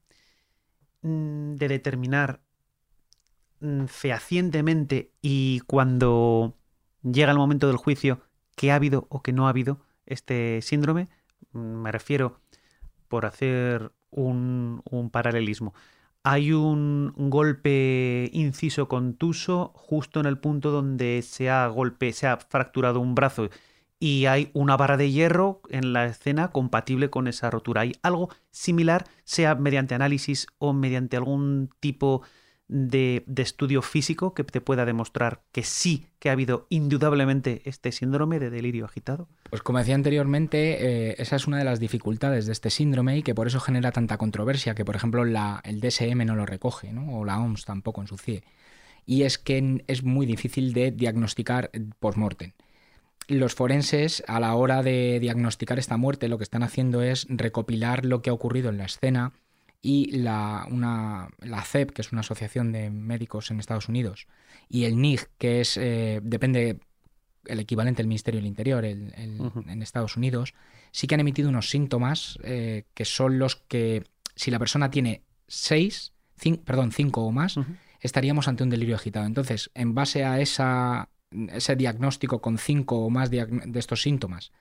de 1.04 1.68
determinar 1.68 2.40
mm, 3.60 3.84
fehacientemente 3.86 5.12
y 5.20 5.60
cuando 5.66 6.56
llega 7.02 7.30
el 7.30 7.36
momento 7.36 7.66
del 7.66 7.76
juicio 7.76 8.20
que 8.56 8.72
ha 8.72 8.76
habido 8.76 9.06
o 9.10 9.22
que 9.22 9.32
no 9.32 9.46
ha 9.46 9.50
habido 9.50 9.80
este 10.06 10.62
síndrome, 10.62 11.08
mm, 11.52 11.58
me 11.58 11.92
refiero 11.92 12.40
por 13.08 13.26
hacer 13.26 13.92
un, 14.10 14.82
paralelismo. 15.12 15.74
Hay 16.22 16.52
un 16.52 17.12
golpe 17.16 18.30
inciso 18.32 18.88
contuso 18.88 19.72
justo 19.74 20.20
en 20.20 20.26
el 20.26 20.38
punto 20.38 20.70
donde 20.70 21.20
se 21.22 21.50
ha 21.50 21.66
golpe, 21.66 22.12
se 22.14 22.26
ha 22.26 22.38
fracturado 22.38 23.00
un 23.00 23.14
brazo 23.14 23.50
y 23.98 24.26
hay 24.26 24.50
una 24.52 24.76
barra 24.76 24.96
de 24.96 25.10
hierro 25.10 25.62
en 25.68 25.92
la 25.92 26.06
escena 26.06 26.48
compatible 26.48 27.10
con 27.10 27.28
esa 27.28 27.50
rotura. 27.50 27.82
Hay 27.82 27.92
algo 28.02 28.28
similar, 28.50 29.04
sea 29.24 29.54
mediante 29.54 29.94
análisis 29.94 30.46
o 30.58 30.72
mediante 30.72 31.16
algún 31.16 31.70
tipo 31.80 32.22
de, 32.68 33.24
estudio 33.36 33.82
físico 33.82 34.34
que 34.34 34.44
te 34.44 34.60
pueda 34.60 34.84
demostrar 34.84 35.42
que 35.52 35.62
sí 35.62 36.06
que 36.18 36.28
ha 36.28 36.32
habido 36.32 36.66
indudablemente 36.70 37.62
este 37.66 37.92
síndrome 37.92 38.38
de 38.38 38.50
delirio 38.50 38.84
agitado? 38.84 39.28
Pues 39.50 39.62
como 39.62 39.78
decía 39.78 39.94
anteriormente, 39.94 41.10
eh, 41.10 41.14
esa 41.18 41.36
es 41.36 41.46
una 41.46 41.58
de 41.58 41.64
las 41.64 41.80
dificultades 41.80 42.46
de 42.46 42.52
este 42.52 42.70
síndrome 42.70 43.18
y 43.18 43.22
que 43.22 43.34
por 43.34 43.46
eso 43.46 43.60
genera 43.60 43.92
tanta 43.92 44.16
controversia, 44.16 44.74
que 44.74 44.84
por 44.84 44.96
ejemplo 44.96 45.24
la, 45.24 45.60
el 45.64 45.80
DSM 45.80 46.24
no 46.24 46.36
lo 46.36 46.46
recoge, 46.46 46.92
¿no? 46.92 47.18
o 47.18 47.24
la 47.24 47.38
OMS 47.38 47.64
tampoco 47.64 48.00
en 48.00 48.06
su 48.06 48.16
CIE. 48.16 48.44
Y 49.06 49.22
es 49.22 49.36
que 49.36 49.84
es 49.86 50.02
muy 50.02 50.24
difícil 50.24 50.72
de 50.72 50.90
diagnosticar 50.90 51.70
post-mortem 52.00 52.52
los 53.28 53.54
forenses 53.54 54.22
a 54.26 54.40
la 54.40 54.54
hora 54.54 54.82
de 54.82 55.18
diagnosticar 55.20 55.78
esta 55.78 55.96
muerte 55.96 56.28
lo 56.28 56.38
que 56.38 56.44
están 56.44 56.62
haciendo 56.62 57.02
es 57.02 57.26
recopilar 57.28 58.04
lo 58.04 58.22
que 58.22 58.30
ha 58.30 58.34
ocurrido 58.34 58.70
en 58.70 58.78
la 58.78 58.84
escena 58.84 59.32
y 59.80 60.10
la, 60.12 60.66
una, 60.70 61.28
la 61.40 61.62
CEP, 61.62 61.90
que 61.90 62.02
es 62.02 62.10
una 62.10 62.20
asociación 62.20 62.72
de 62.72 62.90
médicos 62.90 63.50
en 63.50 63.60
Estados 63.60 63.88
Unidos, 63.88 64.26
y 64.68 64.84
el 64.84 64.98
NIG, 64.98 65.28
que 65.36 65.60
es, 65.60 65.76
eh, 65.76 66.20
depende, 66.22 66.78
el 67.44 67.60
equivalente 67.60 67.98
del 67.98 68.08
Ministerio 68.08 68.40
del 68.40 68.46
Interior 68.46 68.86
en 68.86 69.82
Estados 69.82 70.16
Unidos, 70.16 70.54
sí 70.94 71.08
que 71.08 71.16
han 71.16 71.20
emitido 71.20 71.48
unos 71.48 71.70
síntomas 71.70 72.38
eh, 72.44 72.84
que 72.94 73.04
son 73.04 73.38
los 73.38 73.56
que, 73.56 74.04
si 74.36 74.52
la 74.52 74.60
persona 74.60 74.90
tiene 74.90 75.22
seis, 75.48 76.12
perdón, 76.64 76.92
cinco 76.92 77.22
o 77.22 77.32
más, 77.32 77.56
estaríamos 78.00 78.46
ante 78.46 78.62
un 78.62 78.70
delirio 78.70 78.94
agitado. 78.94 79.26
Entonces, 79.26 79.70
en 79.74 79.94
base 79.94 80.24
a 80.24 80.40
esa 80.40 81.08
ese 81.52 81.76
diagnóstico 81.76 82.40
con 82.40 82.58
cinco 82.58 83.04
o 83.04 83.10
más 83.10 83.30
de 83.30 83.46
estos 83.74 84.02
síntomas 84.02 84.52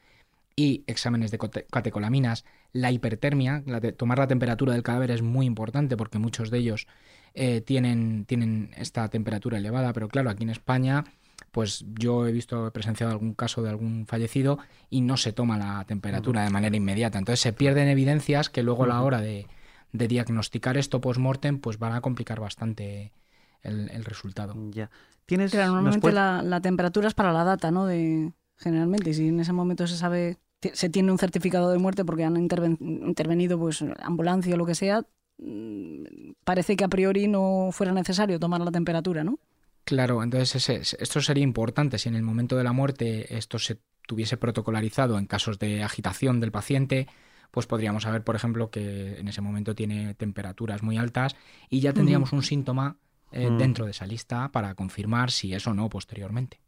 y 0.56 0.84
exámenes 0.88 1.32
de 1.32 1.40
catecolaminas, 1.72 2.46
la 2.72 2.92
hipertermia, 2.92 3.64
la 3.66 3.82
tomar 3.94 4.20
la 4.20 4.28
temperatura 4.28 4.74
del 4.74 4.84
cadáver 4.84 5.12
es 5.12 5.22
muy 5.22 5.46
importante 5.46 5.98
porque 5.98 6.20
muchos 6.20 6.52
de 6.52 6.60
ellos 6.60 6.88
eh, 7.34 7.62
tienen, 7.62 8.26
tienen 8.26 8.72
esta 8.78 9.08
temperatura 9.10 9.58
elevada, 9.58 9.94
pero 9.94 10.08
claro, 10.08 10.30
aquí 10.30 10.44
en 10.44 10.52
España, 10.52 11.04
pues 11.52 11.86
yo 12.00 12.28
he 12.28 12.32
visto, 12.32 12.68
he 12.68 12.72
presenciado 12.72 13.12
algún 13.12 13.34
caso 13.34 13.64
de 13.64 13.70
algún 13.70 14.06
fallecido 14.06 14.60
y 14.90 15.02
no 15.02 15.18
se 15.18 15.34
toma 15.34 15.58
la 15.58 15.84
temperatura 15.86 16.44
de 16.44 16.52
manera 16.52 16.76
inmediata. 16.76 17.18
Entonces 17.18 17.40
se 17.40 17.54
pierden 17.54 17.88
evidencias 17.88 18.50
que 18.50 18.64
luego 18.64 18.84
a 18.84 18.88
la 18.88 19.02
hora 19.02 19.22
de, 19.22 19.48
de 19.92 20.08
diagnosticar 20.08 20.78
esto 20.78 21.02
post-mortem, 21.02 21.60
pues 21.60 21.80
van 21.80 21.94
a 21.94 22.02
complicar 22.02 22.40
bastante 22.40 23.12
el, 23.64 23.90
el 23.90 24.06
resultado. 24.06 24.56
Ya. 24.72 24.90
¿Tienes, 25.26 25.54
normalmente 25.54 26.12
la, 26.12 26.62
temperatura 26.62 27.08
es 27.08 27.14
para 27.14 27.32
la 27.32 27.44
data, 27.44 27.72
¿no? 27.72 27.86
De, 27.86 28.34
generalmente, 28.58 29.12
y 29.12 29.14
si 29.14 29.28
en 29.30 29.40
ese 29.40 29.54
momento 29.54 29.88
se 29.88 29.98
sabe, 29.98 30.38
se 30.62 30.90
tiene 30.90 31.12
un 31.12 31.18
certificado 31.18 31.72
de 31.72 31.78
muerte 31.78 32.04
porque 32.04 32.26
han 32.26 32.38
intervenido 32.38 33.58
pues 33.58 33.84
ambulancia 34.02 34.54
o 34.54 34.58
lo 34.58 34.66
que 34.66 34.76
sea, 34.76 35.06
mm, 35.38 36.04
parece 36.44 36.76
que 36.76 36.84
a 36.84 36.90
priori 36.90 37.28
no 37.28 37.70
fuera 37.72 37.94
necesario 37.94 38.40
tomar 38.40 38.62
la 38.62 38.72
temperatura, 38.72 39.24
¿no? 39.24 39.40
Claro, 39.86 40.24
entonces 40.24 40.96
esto 40.98 41.22
sería 41.22 41.44
importante 41.44 41.98
si 41.98 42.10
en 42.10 42.16
el 42.16 42.24
momento 42.24 42.56
de 42.56 42.64
la 42.64 42.72
muerte 42.72 43.36
esto 43.38 43.60
se 43.60 43.80
tuviese 44.08 44.38
protocolarizado 44.38 45.18
en 45.18 45.26
casos 45.26 45.60
de 45.60 45.84
agitación 45.84 46.40
del 46.40 46.52
paciente, 46.52 47.08
pues 47.52 47.68
podríamos 47.68 48.04
saber, 48.04 48.24
por 48.24 48.36
ejemplo, 48.36 48.70
que 48.70 49.20
en 49.20 49.28
ese 49.28 49.42
momento 49.42 49.76
tiene 49.76 50.14
temperaturas 50.16 50.84
muy 50.84 50.98
altas 50.98 51.36
y 51.70 51.82
ya 51.82 51.94
tendríamos 51.94 52.32
un 52.32 52.44
síntoma 52.44 52.98
eh, 53.34 53.50
mm. 53.50 53.58
dentro 53.58 53.86
de 53.86 53.92
esa 53.92 54.06
lista 54.06 54.50
para 54.52 54.76
confirmar 54.76 55.32
si 55.32 55.54
es 55.54 55.66
o 55.68 55.74
no 55.74 55.90
posteriormente. 55.90 56.60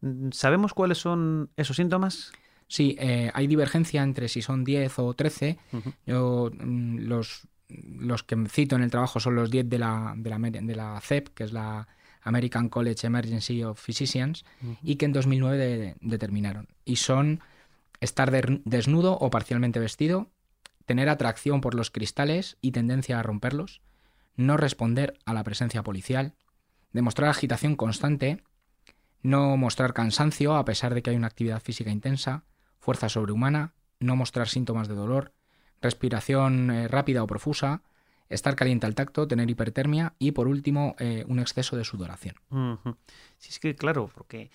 Mm, 0.00 0.30
¿Sabemos 0.32 0.74
cuáles 0.74 0.98
son 0.98 1.50
esos 1.56 1.76
síntomas? 1.76 2.32
Sí, 2.66 2.96
eh, 2.98 3.30
hay 3.34 3.46
divergencia 3.46 4.02
entre 4.02 4.28
si 4.28 4.42
son 4.42 4.64
10 4.64 4.98
o 4.98 5.14
13. 5.14 5.58
Yo, 6.06 6.50
mm, 6.52 6.98
los, 7.00 7.46
los 7.68 8.22
que 8.22 8.36
cito 8.48 8.76
en 8.76 8.82
el 8.82 8.90
trabajo 8.90 9.20
son 9.20 9.34
los 9.34 9.50
10 9.50 9.68
de 9.68 9.78
la, 9.78 10.14
de 10.16 10.30
la, 10.30 10.38
de 10.38 10.74
la 10.74 11.00
CEP, 11.00 11.28
que 11.28 11.44
es 11.44 11.52
la 11.52 11.86
American 12.22 12.68
College 12.68 13.06
Emergency 13.06 13.62
of 13.62 13.80
Physicians, 13.80 14.44
y 14.82 14.96
que 14.96 15.06
en 15.06 15.12
2009 15.12 15.96
determinaron. 16.00 16.68
Y 16.84 16.96
son 16.96 17.40
estar 18.00 18.30
desnudo 18.64 19.18
o 19.18 19.30
parcialmente 19.30 19.80
vestido, 19.80 20.28
tener 20.84 21.08
atracción 21.08 21.60
por 21.60 21.74
los 21.74 21.90
cristales 21.90 22.56
y 22.60 22.72
tendencia 22.72 23.18
a 23.18 23.22
romperlos, 23.22 23.80
no 24.38 24.56
responder 24.56 25.18
a 25.26 25.34
la 25.34 25.42
presencia 25.42 25.82
policial, 25.82 26.34
demostrar 26.92 27.28
agitación 27.28 27.76
constante, 27.76 28.42
no 29.20 29.56
mostrar 29.56 29.92
cansancio 29.92 30.54
a 30.54 30.64
pesar 30.64 30.94
de 30.94 31.02
que 31.02 31.10
hay 31.10 31.16
una 31.16 31.26
actividad 31.26 31.60
física 31.60 31.90
intensa, 31.90 32.44
fuerza 32.78 33.08
sobrehumana, 33.08 33.74
no 33.98 34.14
mostrar 34.14 34.48
síntomas 34.48 34.86
de 34.86 34.94
dolor, 34.94 35.32
respiración 35.82 36.70
eh, 36.70 36.88
rápida 36.88 37.24
o 37.24 37.26
profusa, 37.26 37.82
estar 38.28 38.54
caliente 38.54 38.86
al 38.86 38.94
tacto, 38.94 39.26
tener 39.26 39.50
hipertermia 39.50 40.14
y 40.20 40.30
por 40.30 40.46
último 40.46 40.94
eh, 41.00 41.24
un 41.26 41.40
exceso 41.40 41.76
de 41.76 41.84
sudoración. 41.84 42.36
Sí, 43.38 43.48
es 43.50 43.58
que 43.58 43.74
claro, 43.74 44.08
porque 44.14 44.50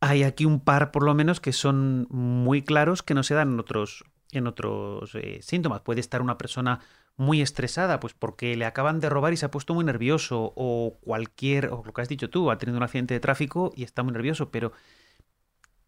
hay 0.00 0.22
aquí 0.22 0.46
un 0.46 0.60
par, 0.60 0.92
por 0.92 1.02
lo 1.02 1.14
menos, 1.14 1.40
que 1.40 1.52
son 1.52 2.06
muy 2.08 2.62
claros 2.62 3.02
que 3.02 3.12
no 3.12 3.22
se 3.22 3.34
dan 3.34 3.52
en 3.52 3.60
otros, 3.60 4.04
en 4.32 4.46
otros 4.46 5.14
eh, 5.14 5.40
síntomas. 5.42 5.82
Puede 5.82 6.00
estar 6.00 6.22
una 6.22 6.38
persona 6.38 6.80
muy 7.16 7.40
estresada, 7.42 8.00
pues 8.00 8.14
porque 8.14 8.56
le 8.56 8.64
acaban 8.66 9.00
de 9.00 9.08
robar 9.08 9.32
y 9.32 9.36
se 9.36 9.46
ha 9.46 9.50
puesto 9.50 9.74
muy 9.74 9.84
nervioso, 9.84 10.52
o 10.56 10.98
cualquier, 11.00 11.68
o 11.68 11.82
lo 11.84 11.92
que 11.92 12.02
has 12.02 12.08
dicho 12.08 12.30
tú, 12.30 12.50
ha 12.50 12.58
tenido 12.58 12.76
un 12.76 12.82
accidente 12.84 13.14
de 13.14 13.20
tráfico 13.20 13.72
y 13.74 13.84
está 13.84 14.02
muy 14.02 14.12
nervioso, 14.12 14.50
pero 14.50 14.72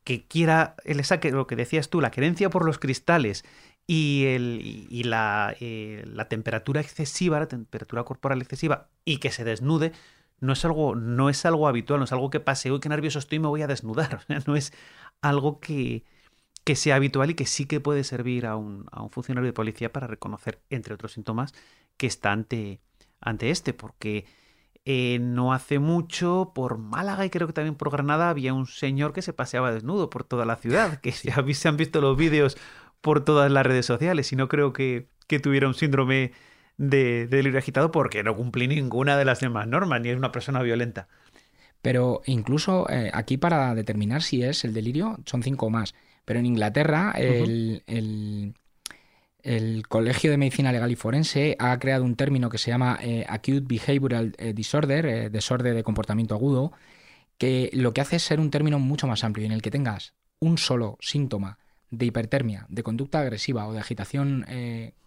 que 0.05 0.27
quiera, 0.27 0.77
le 0.85 1.05
saque 1.05 1.31
lo 1.31 1.47
que 1.47 1.57
decías 1.57 1.91
tú, 1.91 2.01
la 2.01 2.11
querencia 2.11 2.49
por 2.49 2.65
los 2.65 2.79
cristales 2.79 3.45
y, 3.87 4.25
el, 4.29 4.87
y 4.91 5.03
la, 5.05 5.55
eh, 5.61 6.03
la 6.07 6.29
temperatura 6.29 6.81
excesiva, 6.81 7.41
la 7.41 7.49
temperatura 7.49 8.05
corporal 8.05 8.41
excesiva, 8.41 8.89
y 9.05 9.19
que 9.19 9.31
se 9.31 9.45
desnude, 9.45 9.93
no 10.41 10.53
es 10.53 10.65
algo, 10.65 10.95
no 10.95 11.29
es 11.29 11.45
algo 11.45 11.69
habitual, 11.69 12.01
no 12.01 12.05
es 12.05 12.13
algo 12.13 12.31
que 12.31 12.41
pase, 12.41 12.71
uy, 12.73 12.81
qué 12.81 12.89
nervioso 12.89 13.19
estoy, 13.19 13.39
me 13.39 13.49
voy 13.49 13.63
a 13.63 13.67
desnudar. 13.67 14.21
no 14.47 14.57
es 14.57 14.73
algo 15.21 15.61
que, 15.61 16.05
que 16.69 16.77
sea 16.77 16.97
habitual 16.97 17.31
y 17.31 17.35
que 17.35 17.47
sí 17.47 17.65
que 17.65 17.81
puede 17.81 18.05
servir 18.05 18.45
a 18.45 18.55
un, 18.55 18.85
a 18.93 19.03
un, 19.03 19.09
funcionario 19.09 19.47
de 19.47 19.55
policía 19.55 19.91
para 19.91 20.07
reconocer, 20.07 20.61
entre 20.69 20.93
otros 20.93 21.13
síntomas, 21.13 21.55
que 21.97 22.07
está 22.07 22.31
ante, 22.31 22.83
ante 23.23 23.49
este, 23.49 23.73
porque 23.73 24.27
eh, 24.85 25.19
no 25.19 25.55
hace 25.55 25.79
mucho 25.79 26.53
por 26.55 26.77
Málaga 26.77 27.25
y 27.25 27.31
creo 27.31 27.47
que 27.47 27.55
también 27.55 27.75
por 27.75 27.91
Granada 27.91 28.29
había 28.29 28.53
un 28.53 28.67
señor 28.67 29.15
que 29.15 29.23
se 29.23 29.33
paseaba 29.33 29.73
desnudo 29.73 30.11
por 30.11 30.25
toda 30.25 30.45
la 30.45 30.57
ciudad, 30.57 31.01
que 31.01 31.11
se, 31.13 31.33
se 31.55 31.69
han 31.69 31.79
visto 31.79 32.03
los 32.03 32.19
vídeos 32.19 32.59
por 33.01 33.25
todas 33.25 33.51
las 33.51 33.65
redes 33.65 33.87
sociales 33.87 34.31
y 34.35 34.37
no 34.37 34.49
creo 34.49 34.75
que, 34.75 35.09
que 35.27 35.41
tuviera 35.41 35.69
un 35.69 35.75
síndrome 35.75 36.33
de, 36.77 37.29
de 37.29 37.37
delirio 37.39 37.61
agitado 37.61 37.91
porque 37.91 38.23
no 38.23 38.37
cumplí 38.37 38.69
ninguna 38.69 39.17
de 39.17 39.25
las 39.25 39.41
demás 39.41 39.67
normas, 39.67 40.03
ni 40.03 40.11
es 40.11 40.19
una 40.19 40.33
persona 40.33 40.61
violenta. 40.61 41.09
Pero 41.81 42.21
incluso 42.27 42.87
eh, 42.91 43.11
aquí 43.15 43.39
para 43.39 43.75
determinar 43.75 44.21
si 44.23 44.43
es 44.43 44.67
el 44.67 44.75
delirio 44.75 45.19
son 45.25 45.43
cinco 45.43 45.71
más. 45.71 45.95
Pero 46.29 46.41
en 46.41 46.47
Inglaterra 46.47 47.15
el, 47.17 47.83
uh 47.87 47.91
-huh. 47.91 47.97
el, 47.97 48.55
el, 49.43 49.89
Colegio 49.89 50.31
de 50.31 50.37
Medicina 50.37 50.71
Legal 50.73 50.93
y 50.93 50.95
Forense 50.95 51.57
ha 51.59 51.79
creado 51.79 52.05
un 52.05 52.17
término 52.17 52.51
que 52.51 52.59
se 52.59 52.71
llama 52.71 52.99
eh, 53.01 53.25
Acute 53.27 53.63
Behavioral 53.63 54.35
eh, 54.37 54.53
Disorder, 54.53 55.07
eh, 55.07 55.31
desorden 55.31 55.75
de 55.75 55.83
comportamiento 55.83 56.35
agudo, 56.35 56.73
que 57.39 57.71
lo 57.73 57.95
que 57.95 58.03
hace 58.03 58.17
es 58.17 58.25
ser 58.25 58.41
un 58.41 58.51
término 58.51 58.79
mucho 58.79 59.07
más 59.07 59.25
amplio 59.25 59.47
en 59.47 59.53
el 59.53 59.63
que 59.63 59.71
tengas 59.71 60.13
un 60.39 60.59
solo 60.59 60.99
síntoma 61.01 61.57
de 61.91 62.05
hipertermia, 62.05 62.67
de 62.69 62.83
conducta 62.83 63.21
agresiva 63.21 63.67
o 63.67 63.73
de 63.73 63.81
agitación 63.81 64.45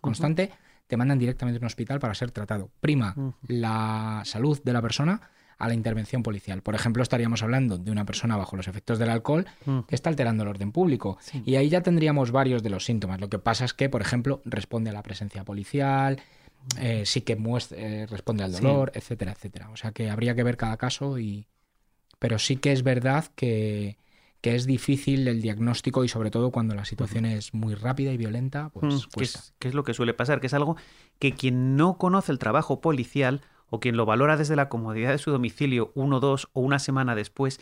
constante. 0.01 0.49
Uh 0.49 0.55
-huh 0.55 0.71
te 0.91 0.97
mandan 0.97 1.19
directamente 1.19 1.57
a 1.57 1.61
un 1.61 1.67
hospital 1.67 2.01
para 2.01 2.13
ser 2.13 2.31
tratado. 2.31 2.69
Prima 2.81 3.13
uh 3.15 3.21
-huh. 3.21 3.33
la 3.47 4.23
salud 4.25 4.61
de 4.61 4.73
la 4.73 4.81
persona 4.81 5.21
a 5.61 5.67
la 5.67 5.75
intervención 5.75 6.23
policial. 6.23 6.61
Por 6.63 6.73
ejemplo, 6.73 7.03
estaríamos 7.03 7.43
hablando 7.43 7.77
de 7.77 7.91
una 7.91 8.03
persona 8.03 8.35
bajo 8.35 8.55
los 8.55 8.67
efectos 8.67 8.97
del 8.97 9.11
alcohol 9.11 9.45
-huh. 9.65 9.85
que 9.85 9.93
está 9.93 10.09
alterando 10.09 10.41
el 10.43 10.49
orden 10.49 10.71
público. 10.71 11.17
Sí. 11.21 11.43
Y 11.45 11.55
ahí 11.55 11.69
ya 11.69 11.81
tendríamos 11.81 12.31
varios 12.31 12.63
de 12.63 12.71
los 12.71 12.83
síntomas. 12.83 13.21
Lo 13.21 13.29
que 13.29 13.37
pasa 13.37 13.63
es 13.65 13.73
que, 13.73 13.87
por 13.87 14.01
ejemplo, 14.01 14.41
responde 14.43 14.89
a 14.89 14.93
la 14.93 15.03
presencia 15.03 15.43
policial, 15.43 16.19
eh, 16.79 17.03
sí 17.05 17.21
que 17.21 17.35
muestra, 17.35 17.77
eh, 17.77 18.07
responde 18.07 18.43
al 18.43 18.51
dolor, 18.51 18.91
sí. 18.91 18.99
etcétera, 18.99 19.33
etcétera. 19.33 19.69
O 19.69 19.77
sea 19.77 19.91
que 19.91 20.09
habría 20.09 20.35
que 20.35 20.43
ver 20.43 20.57
cada 20.57 20.77
caso 20.77 21.19
y... 21.19 21.47
Pero 22.17 22.37
sí 22.37 22.57
que 22.57 22.71
es 22.71 22.83
verdad 22.83 23.25
que, 23.35 23.97
que 24.41 24.55
es 24.55 24.65
difícil 24.65 25.27
el 25.27 25.41
diagnóstico 25.41 26.03
y 26.03 26.07
sobre 26.07 26.31
todo 26.31 26.51
cuando 26.51 26.75
la 26.75 26.85
situación 26.85 27.25
es 27.25 27.53
muy 27.53 27.75
rápida 27.75 28.11
y 28.11 28.17
violenta, 28.17 28.69
pues 28.69 28.93
mm, 28.93 29.09
¿Qué 29.17 29.23
es, 29.23 29.53
¿Qué 29.59 29.67
es 29.67 29.73
lo 29.73 29.83
que 29.83 29.93
suele 29.93 30.13
pasar? 30.13 30.39
Que 30.39 30.47
es 30.47 30.53
algo 30.53 30.75
que 31.19 31.33
quien 31.33 31.75
no 31.75 31.97
conoce 31.97 32.31
el 32.31 32.39
trabajo 32.39 32.79
policial 32.79 33.41
o 33.71 33.79
quien 33.79 33.97
lo 33.97 34.05
valora 34.05 34.37
desde 34.37 34.55
la 34.55 34.69
comodidad 34.69 35.09
de 35.09 35.17
su 35.17 35.31
domicilio 35.31 35.91
uno, 35.95 36.19
dos 36.19 36.49
o 36.53 36.61
una 36.61 36.77
semana 36.77 37.15
después, 37.15 37.59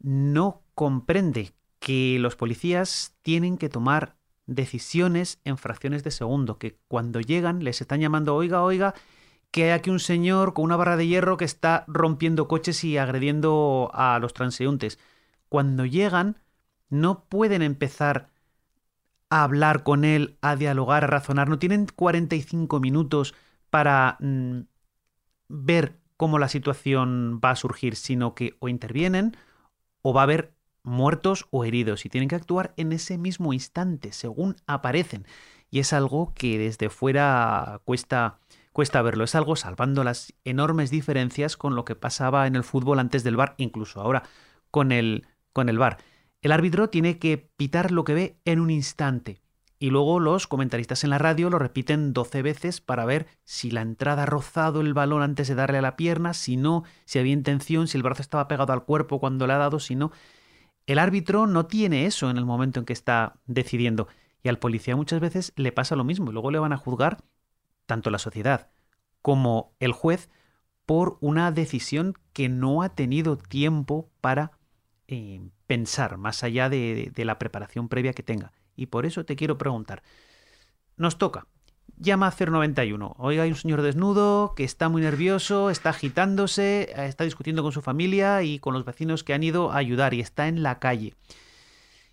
no 0.00 0.60
comprende 0.74 1.52
que 1.78 2.18
los 2.18 2.36
policías 2.36 3.16
tienen 3.22 3.56
que 3.56 3.70
tomar 3.70 4.16
decisiones 4.46 5.40
en 5.44 5.56
fracciones 5.56 6.04
de 6.04 6.10
segundo, 6.10 6.58
que 6.58 6.76
cuando 6.88 7.20
llegan 7.20 7.64
les 7.64 7.80
están 7.80 8.00
llamando, 8.00 8.34
oiga, 8.34 8.62
oiga, 8.62 8.94
que 9.50 9.64
hay 9.64 9.70
aquí 9.70 9.90
un 9.90 10.00
señor 10.00 10.52
con 10.52 10.64
una 10.64 10.76
barra 10.76 10.96
de 10.96 11.06
hierro 11.06 11.36
que 11.36 11.44
está 11.44 11.84
rompiendo 11.86 12.48
coches 12.48 12.82
y 12.84 12.98
agrediendo 12.98 13.90
a 13.94 14.18
los 14.18 14.34
transeúntes 14.34 14.98
cuando 15.48 15.86
llegan, 15.86 16.36
no 16.90 17.24
pueden 17.24 17.62
empezar 17.62 18.30
a 19.30 19.44
hablar 19.44 19.82
con 19.82 20.04
él, 20.04 20.36
a 20.40 20.56
dialogar, 20.56 21.04
a 21.04 21.06
razonar. 21.06 21.48
No 21.48 21.58
tienen 21.58 21.86
45 21.86 22.80
minutos 22.80 23.34
para 23.70 24.16
mm, 24.20 24.60
ver 25.48 25.98
cómo 26.16 26.38
la 26.38 26.48
situación 26.48 27.40
va 27.42 27.50
a 27.50 27.56
surgir, 27.56 27.96
sino 27.96 28.34
que 28.34 28.56
o 28.58 28.68
intervienen 28.68 29.36
o 30.02 30.12
va 30.12 30.22
a 30.22 30.24
haber 30.24 30.54
muertos 30.82 31.46
o 31.50 31.64
heridos 31.64 32.04
y 32.04 32.08
tienen 32.08 32.28
que 32.28 32.34
actuar 32.34 32.74
en 32.76 32.92
ese 32.92 33.18
mismo 33.18 33.52
instante, 33.52 34.12
según 34.12 34.56
aparecen. 34.66 35.26
Y 35.70 35.80
es 35.80 35.92
algo 35.92 36.32
que 36.34 36.58
desde 36.58 36.88
fuera 36.88 37.80
cuesta, 37.84 38.38
cuesta 38.72 39.02
verlo. 39.02 39.24
Es 39.24 39.34
algo 39.34 39.54
salvando 39.54 40.02
las 40.02 40.34
enormes 40.44 40.90
diferencias 40.90 41.56
con 41.56 41.74
lo 41.74 41.84
que 41.84 41.94
pasaba 41.94 42.46
en 42.46 42.56
el 42.56 42.64
fútbol 42.64 42.98
antes 42.98 43.22
del 43.22 43.36
bar, 43.36 43.54
incluso 43.58 44.00
ahora 44.00 44.22
con 44.70 44.92
el 44.92 45.26
con 45.52 45.68
el 45.68 45.78
VAR. 45.78 45.98
El 46.40 46.52
árbitro 46.52 46.88
tiene 46.88 47.18
que 47.18 47.36
pitar 47.36 47.90
lo 47.90 48.04
que 48.04 48.14
ve 48.14 48.38
en 48.44 48.60
un 48.60 48.70
instante 48.70 49.40
y 49.78 49.90
luego 49.90 50.18
los 50.18 50.46
comentaristas 50.46 51.04
en 51.04 51.10
la 51.10 51.18
radio 51.18 51.50
lo 51.50 51.58
repiten 51.58 52.12
12 52.12 52.42
veces 52.42 52.80
para 52.80 53.04
ver 53.04 53.26
si 53.44 53.70
la 53.70 53.82
entrada 53.82 54.24
ha 54.24 54.26
rozado 54.26 54.80
el 54.80 54.94
balón 54.94 55.22
antes 55.22 55.48
de 55.48 55.54
darle 55.54 55.78
a 55.78 55.82
la 55.82 55.96
pierna, 55.96 56.34
si 56.34 56.56
no, 56.56 56.84
si 57.04 57.18
había 57.18 57.32
intención, 57.32 57.86
si 57.86 57.96
el 57.96 58.02
brazo 58.02 58.22
estaba 58.22 58.48
pegado 58.48 58.72
al 58.72 58.84
cuerpo 58.84 59.20
cuando 59.20 59.46
le 59.46 59.52
ha 59.52 59.58
dado, 59.58 59.78
si 59.78 59.94
no. 59.94 60.10
El 60.86 60.98
árbitro 60.98 61.46
no 61.46 61.66
tiene 61.66 62.06
eso 62.06 62.30
en 62.30 62.38
el 62.38 62.44
momento 62.44 62.80
en 62.80 62.86
que 62.86 62.92
está 62.92 63.38
decidiendo 63.46 64.08
y 64.42 64.48
al 64.48 64.58
policía 64.58 64.96
muchas 64.96 65.20
veces 65.20 65.52
le 65.56 65.72
pasa 65.72 65.96
lo 65.96 66.04
mismo 66.04 66.30
y 66.30 66.32
luego 66.32 66.50
le 66.50 66.58
van 66.58 66.72
a 66.72 66.76
juzgar 66.76 67.18
tanto 67.86 68.10
la 68.10 68.18
sociedad 68.18 68.70
como 69.22 69.74
el 69.80 69.92
juez 69.92 70.30
por 70.86 71.18
una 71.20 71.52
decisión 71.52 72.14
que 72.32 72.48
no 72.48 72.82
ha 72.82 72.94
tenido 72.94 73.36
tiempo 73.36 74.10
para 74.20 74.52
eh, 75.06 75.40
pensar 75.66 76.16
más 76.16 76.42
allá 76.42 76.68
de, 76.68 76.94
de, 76.94 77.10
de, 77.10 77.24
la 77.24 77.38
preparación 77.38 77.88
previa 77.88 78.14
que 78.14 78.22
tenga. 78.22 78.52
Y 78.78 78.86
por 78.86 79.06
eso 79.06 79.24
te 79.24 79.34
quiero 79.34 79.58
preguntar. 79.58 80.02
Nos 80.96 81.18
toca. 81.18 81.46
Llama 81.96 82.28
a 82.28 82.30
091. 82.32 83.16
Oiga, 83.18 83.42
hay 83.42 83.50
un 83.50 83.56
señor 83.56 83.82
desnudo 83.82 84.54
que 84.54 84.62
está 84.62 84.88
muy 84.88 85.02
nervioso, 85.02 85.68
está 85.68 85.90
agitándose, 85.90 86.92
está 86.96 87.24
discutiendo 87.24 87.64
con 87.64 87.72
su 87.72 87.82
familia 87.82 88.42
y 88.44 88.60
con 88.60 88.72
los 88.72 88.84
vecinos 88.84 89.24
que 89.24 89.34
han 89.34 89.42
ido 89.42 89.72
a 89.72 89.78
ayudar 89.78 90.14
y 90.14 90.20
está 90.20 90.46
en 90.46 90.62
la 90.62 90.78
calle. 90.78 91.14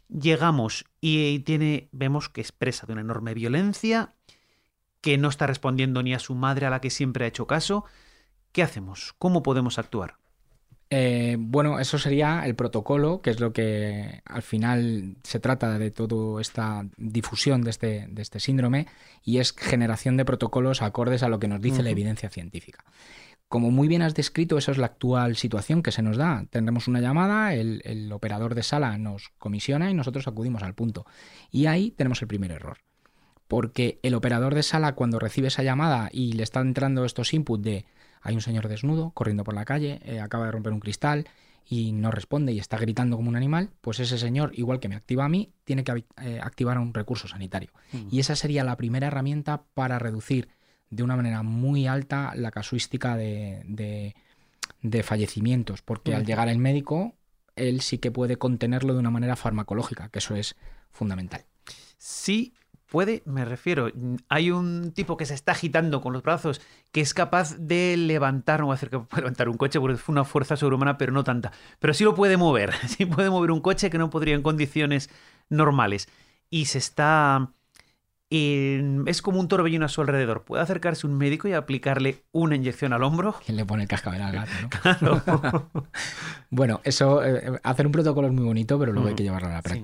Llegamos 0.09 0.85
y 1.01 1.39
tiene, 1.39 1.87
vemos 1.91 2.29
que 2.29 2.41
expresa 2.41 2.87
de 2.87 2.93
una 2.93 3.01
enorme 3.01 3.35
violencia, 3.35 4.15
que 5.01 5.19
no 5.19 5.29
está 5.29 5.45
respondiendo 5.45 6.01
ni 6.01 6.15
a 6.15 6.19
su 6.19 6.33
madre 6.33 6.65
a 6.65 6.71
la 6.71 6.81
que 6.81 6.89
siempre 6.89 7.25
ha 7.25 7.27
hecho 7.27 7.45
caso. 7.45 7.85
¿Qué 8.51 8.63
hacemos? 8.63 9.13
¿Cómo 9.19 9.43
podemos 9.43 9.77
actuar? 9.77 10.17
Eh, 10.91 11.35
bueno, 11.39 11.79
eso 11.79 11.97
sería 11.97 12.45
el 12.45 12.55
protocolo, 12.55 13.21
que 13.21 13.31
es 13.31 13.39
lo 13.39 13.53
que 13.53 14.21
al 14.25 14.43
final 14.43 15.15
se 15.23 15.39
trata 15.39 15.79
de 15.79 15.89
toda 15.91 16.39
esta 16.39 16.85
difusión 16.97 17.63
de 17.63 17.71
este, 17.71 18.07
de 18.09 18.21
este 18.21 18.39
síndrome, 18.39 18.87
y 19.23 19.39
es 19.39 19.53
generación 19.53 20.15
de 20.15 20.25
protocolos 20.25 20.81
acordes 20.81 21.23
a 21.23 21.29
lo 21.29 21.39
que 21.39 21.47
nos 21.47 21.59
dice 21.59 21.77
uh 21.77 21.79
-huh. 21.79 21.83
la 21.85 21.89
evidencia 21.89 22.29
científica. 22.29 22.83
Como 23.47 23.71
muy 23.71 23.87
bien 23.87 24.01
has 24.01 24.15
descrito, 24.15 24.57
esa 24.57 24.71
es 24.71 24.77
la 24.77 24.87
actual 24.87 25.35
situación 25.35 25.83
que 25.83 25.91
se 25.91 26.01
nos 26.01 26.17
da. 26.17 26.45
Tendremos 26.49 26.87
una 26.87 26.99
llamada, 26.99 27.53
el, 27.53 27.81
el 27.85 28.11
operador 28.11 28.55
de 28.55 28.63
sala 28.63 28.97
nos 28.97 29.29
comisiona 29.37 29.89
y 29.89 29.93
nosotros 29.93 30.27
acudimos 30.27 30.63
al 30.63 30.73
punto. 30.73 31.05
Y 31.51 31.67
ahí 31.67 31.91
tenemos 31.91 32.21
el 32.21 32.27
primer 32.27 32.51
error. 32.51 32.79
Porque 33.47 33.99
el 34.01 34.15
operador 34.15 34.55
de 34.55 34.63
sala, 34.63 34.95
cuando 34.95 35.19
recibe 35.19 35.49
esa 35.49 35.61
llamada 35.61 36.09
y 36.11 36.33
le 36.33 36.41
están 36.41 36.67
entrando 36.67 37.05
estos 37.05 37.33
inputs 37.33 37.63
de 37.63 37.85
hay 38.25 38.35
un 38.35 38.41
señor 38.41 38.67
desnudo 38.67 39.11
corriendo 39.11 39.43
por 39.43 39.53
la 39.53 39.65
calle, 39.65 40.01
eh, 40.03 40.19
acaba 40.19 40.45
de 40.45 40.51
romper 40.51 40.73
un 40.73 40.79
cristal 40.79 41.27
y 41.67 41.91
no 41.91 42.11
responde 42.11 42.51
y 42.53 42.59
está 42.59 42.77
gritando 42.77 43.15
como 43.15 43.29
un 43.29 43.35
animal, 43.35 43.69
pues 43.81 43.99
ese 43.99 44.17
señor, 44.17 44.51
igual 44.55 44.79
que 44.79 44.89
me 44.89 44.95
activa 44.95 45.25
a 45.25 45.29
mí, 45.29 45.53
tiene 45.63 45.83
que 45.83 46.05
eh, 46.21 46.39
activar 46.41 46.77
un 46.79 46.93
recurso 46.93 47.27
sanitario. 47.27 47.71
Y 48.11 48.19
esa 48.19 48.35
sería 48.35 48.63
la 48.63 48.77
primera 48.77 49.07
herramienta 49.07 49.63
para 49.73 49.99
reducir 49.99 50.49
de 50.89 51.03
una 51.03 51.15
manera 51.15 51.43
muy 51.43 51.87
alta 51.87 52.33
la 52.35 52.51
casuística 52.51 53.15
de, 53.15 53.61
de, 53.65 54.15
de 54.81 55.03
fallecimientos, 55.03 55.81
porque 55.81 56.13
al 56.13 56.25
llegar 56.25 56.49
el 56.49 56.59
médico, 56.59 57.13
él 57.55 57.81
sí 57.81 57.99
que 57.99 58.11
puede 58.11 58.37
contenerlo 58.37 58.93
de 58.93 58.99
una 58.99 59.11
manera 59.11 59.35
farmacológica, 59.35 60.09
que 60.09 60.19
eso 60.19 60.35
es 60.35 60.55
fundamental. 60.91 61.45
Sí, 61.97 62.53
puede, 62.95 63.23
me 63.25 63.43
refiero, 63.43 63.91
hay 64.29 64.51
un 64.51 64.93
tipo 64.93 65.17
que 65.17 65.25
se 65.25 65.33
está 65.33 65.51
agitando 65.51 65.99
con 65.99 66.13
los 66.13 66.23
brazos 66.23 66.61
que 66.93 67.01
es 67.01 67.13
capaz 67.13 67.57
de 67.57 67.97
levantar, 67.97 68.61
no 68.61 68.67
voy 68.67 68.71
a 68.71 68.77
decir 68.77 68.89
que 68.89 68.99
puede 68.99 69.23
levantar 69.23 69.49
un 69.49 69.57
coche 69.57 69.81
porque 69.81 69.95
es 69.95 70.07
una 70.07 70.23
fuerza 70.23 70.55
sobrehumana, 70.55 70.97
pero 70.97 71.11
no 71.11 71.25
tanta, 71.25 71.51
pero 71.79 71.93
sí 71.93 72.05
lo 72.05 72.15
puede 72.15 72.37
mover, 72.37 72.71
sí 72.87 73.05
puede 73.05 73.29
mover 73.29 73.51
un 73.51 73.59
coche 73.59 73.89
que 73.89 73.97
no 73.97 74.09
podría 74.09 74.33
en 74.33 74.41
condiciones 74.41 75.09
normales 75.49 76.07
y 76.49 76.67
se 76.67 76.77
está 76.77 77.49
eh, 78.29 79.03
es 79.07 79.21
como 79.21 79.41
un 79.41 79.49
torbellino 79.49 79.85
a 79.85 79.89
su 79.89 79.99
alrededor. 79.99 80.45
Puede 80.45 80.63
acercarse 80.63 81.05
un 81.05 81.17
médico 81.17 81.49
y 81.49 81.53
aplicarle 81.53 82.23
una 82.31 82.55
inyección 82.55 82.93
al 82.93 83.03
hombro. 83.03 83.35
¿Quién 83.45 83.57
le 83.57 83.65
pone 83.65 83.83
el 83.83 83.89
cascabel 83.89 84.21
al 84.21 84.31
gato? 84.31 84.51
¿no? 84.61 84.69
Claro. 85.21 85.69
Bueno, 86.49 86.79
eso, 86.85 87.21
eh, 87.25 87.59
hacer 87.63 87.87
un 87.87 87.91
protocolo 87.91 88.27
es 88.29 88.33
muy 88.33 88.45
bonito, 88.45 88.79
pero 88.79 88.93
luego 88.93 89.09
hay 89.09 89.15
que 89.15 89.23
llevarlo 89.23 89.49
a 89.49 89.51
la 89.51 89.61
sí. 89.61 89.81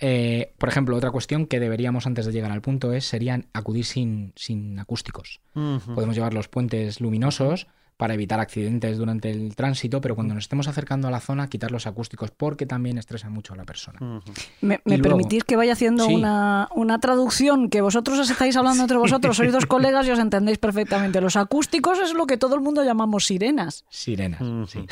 Eh, 0.00 0.52
por 0.58 0.68
ejemplo, 0.68 0.96
otra 0.96 1.10
cuestión 1.10 1.46
que 1.46 1.60
deberíamos 1.60 2.06
antes 2.06 2.26
de 2.26 2.32
llegar 2.32 2.50
al 2.50 2.60
punto 2.60 2.92
es 2.92 3.04
serían 3.04 3.46
acudir 3.52 3.84
sin, 3.84 4.32
sin 4.36 4.78
acústicos. 4.78 5.40
Podemos 5.94 6.16
llevar 6.16 6.34
los 6.34 6.48
puentes 6.48 7.00
luminosos 7.00 7.68
para 7.96 8.14
evitar 8.14 8.40
accidentes 8.40 8.98
durante 8.98 9.30
el 9.30 9.54
tránsito, 9.54 10.00
pero 10.00 10.16
cuando 10.16 10.34
nos 10.34 10.44
estemos 10.44 10.66
acercando 10.66 11.06
a 11.06 11.10
la 11.12 11.20
zona, 11.20 11.48
quitar 11.48 11.70
los 11.70 11.86
acústicos 11.86 12.32
porque 12.32 12.66
también 12.66 12.98
estresan 12.98 13.32
mucho 13.32 13.52
a 13.54 13.56
la 13.56 13.64
persona. 13.64 14.00
¿Me, 14.60 14.74
Y 14.84 14.90
me 14.90 14.98
luego- 14.98 15.02
permitís 15.16 15.44
que 15.44 15.54
vaya 15.54 15.74
haciendo 15.74 16.06
Sí. 16.06 16.14
una, 16.14 16.68
una 16.74 16.98
traducción? 16.98 17.70
Que 17.70 17.80
vosotros 17.82 18.18
os 18.18 18.30
estáis 18.30 18.56
hablando 18.56 18.82
entre 18.82 18.96
vosotros, 18.98 19.36
sois 19.36 19.52
dos 19.52 19.66
colegas 19.66 20.06
y 20.08 20.10
os 20.10 20.18
entendéis 20.18 20.58
perfectamente. 20.58 21.20
Los 21.20 21.36
acústicos 21.36 21.98
es 22.00 22.14
lo 22.14 22.26
que 22.26 22.36
todo 22.36 22.56
el 22.56 22.60
mundo 22.62 22.82
llamamos 22.82 23.26
sirenas. 23.26 23.84
Sirenas, 23.90 24.40
sí. 24.68 24.84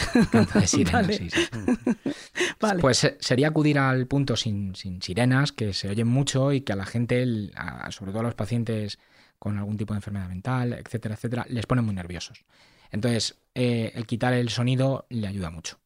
De 0.55 0.67
sirenas, 0.69 0.93
Vale. 1.09 1.19
sí, 1.19 1.29
sí. 1.31 1.43
Vale. 2.61 2.81
Pues 2.81 3.05
eh, 3.05 3.17
sería 3.21 3.49
acudir 3.49 3.79
al 3.79 4.07
punto 4.07 4.37
sin, 4.37 4.75
sin 4.77 5.03
sirenas, 5.03 5.51
que 5.53 5.73
se 5.73 5.89
oyen 5.89 6.07
mucho 6.07 6.53
y 6.53 6.61
que 6.61 6.73
a 6.73 6.77
la 6.77 6.87
gente, 6.87 7.23
el- 7.23 7.53
a- 7.57 7.91
sobre 7.91 8.13
todo 8.13 8.21
a 8.21 8.25
los 8.25 8.35
pacientes 8.35 8.99
con 9.39 9.59
algún 9.59 9.77
tipo 9.77 9.93
de 9.93 9.99
enfermedad 9.99 10.29
mental, 10.29 10.73
etcétera, 10.75 11.17
etcétera, 11.17 11.47
les 11.49 11.67
pone 11.67 11.83
muy 11.83 11.95
nerviosos. 11.95 12.45
Entonces, 12.93 13.40
eh, 13.55 13.93
el 13.95 14.07
quitar 14.07 14.32
el 14.34 14.51
sonido 14.51 15.07
le 15.09 15.26
ayuda 15.26 15.51
mucho. 15.51 15.80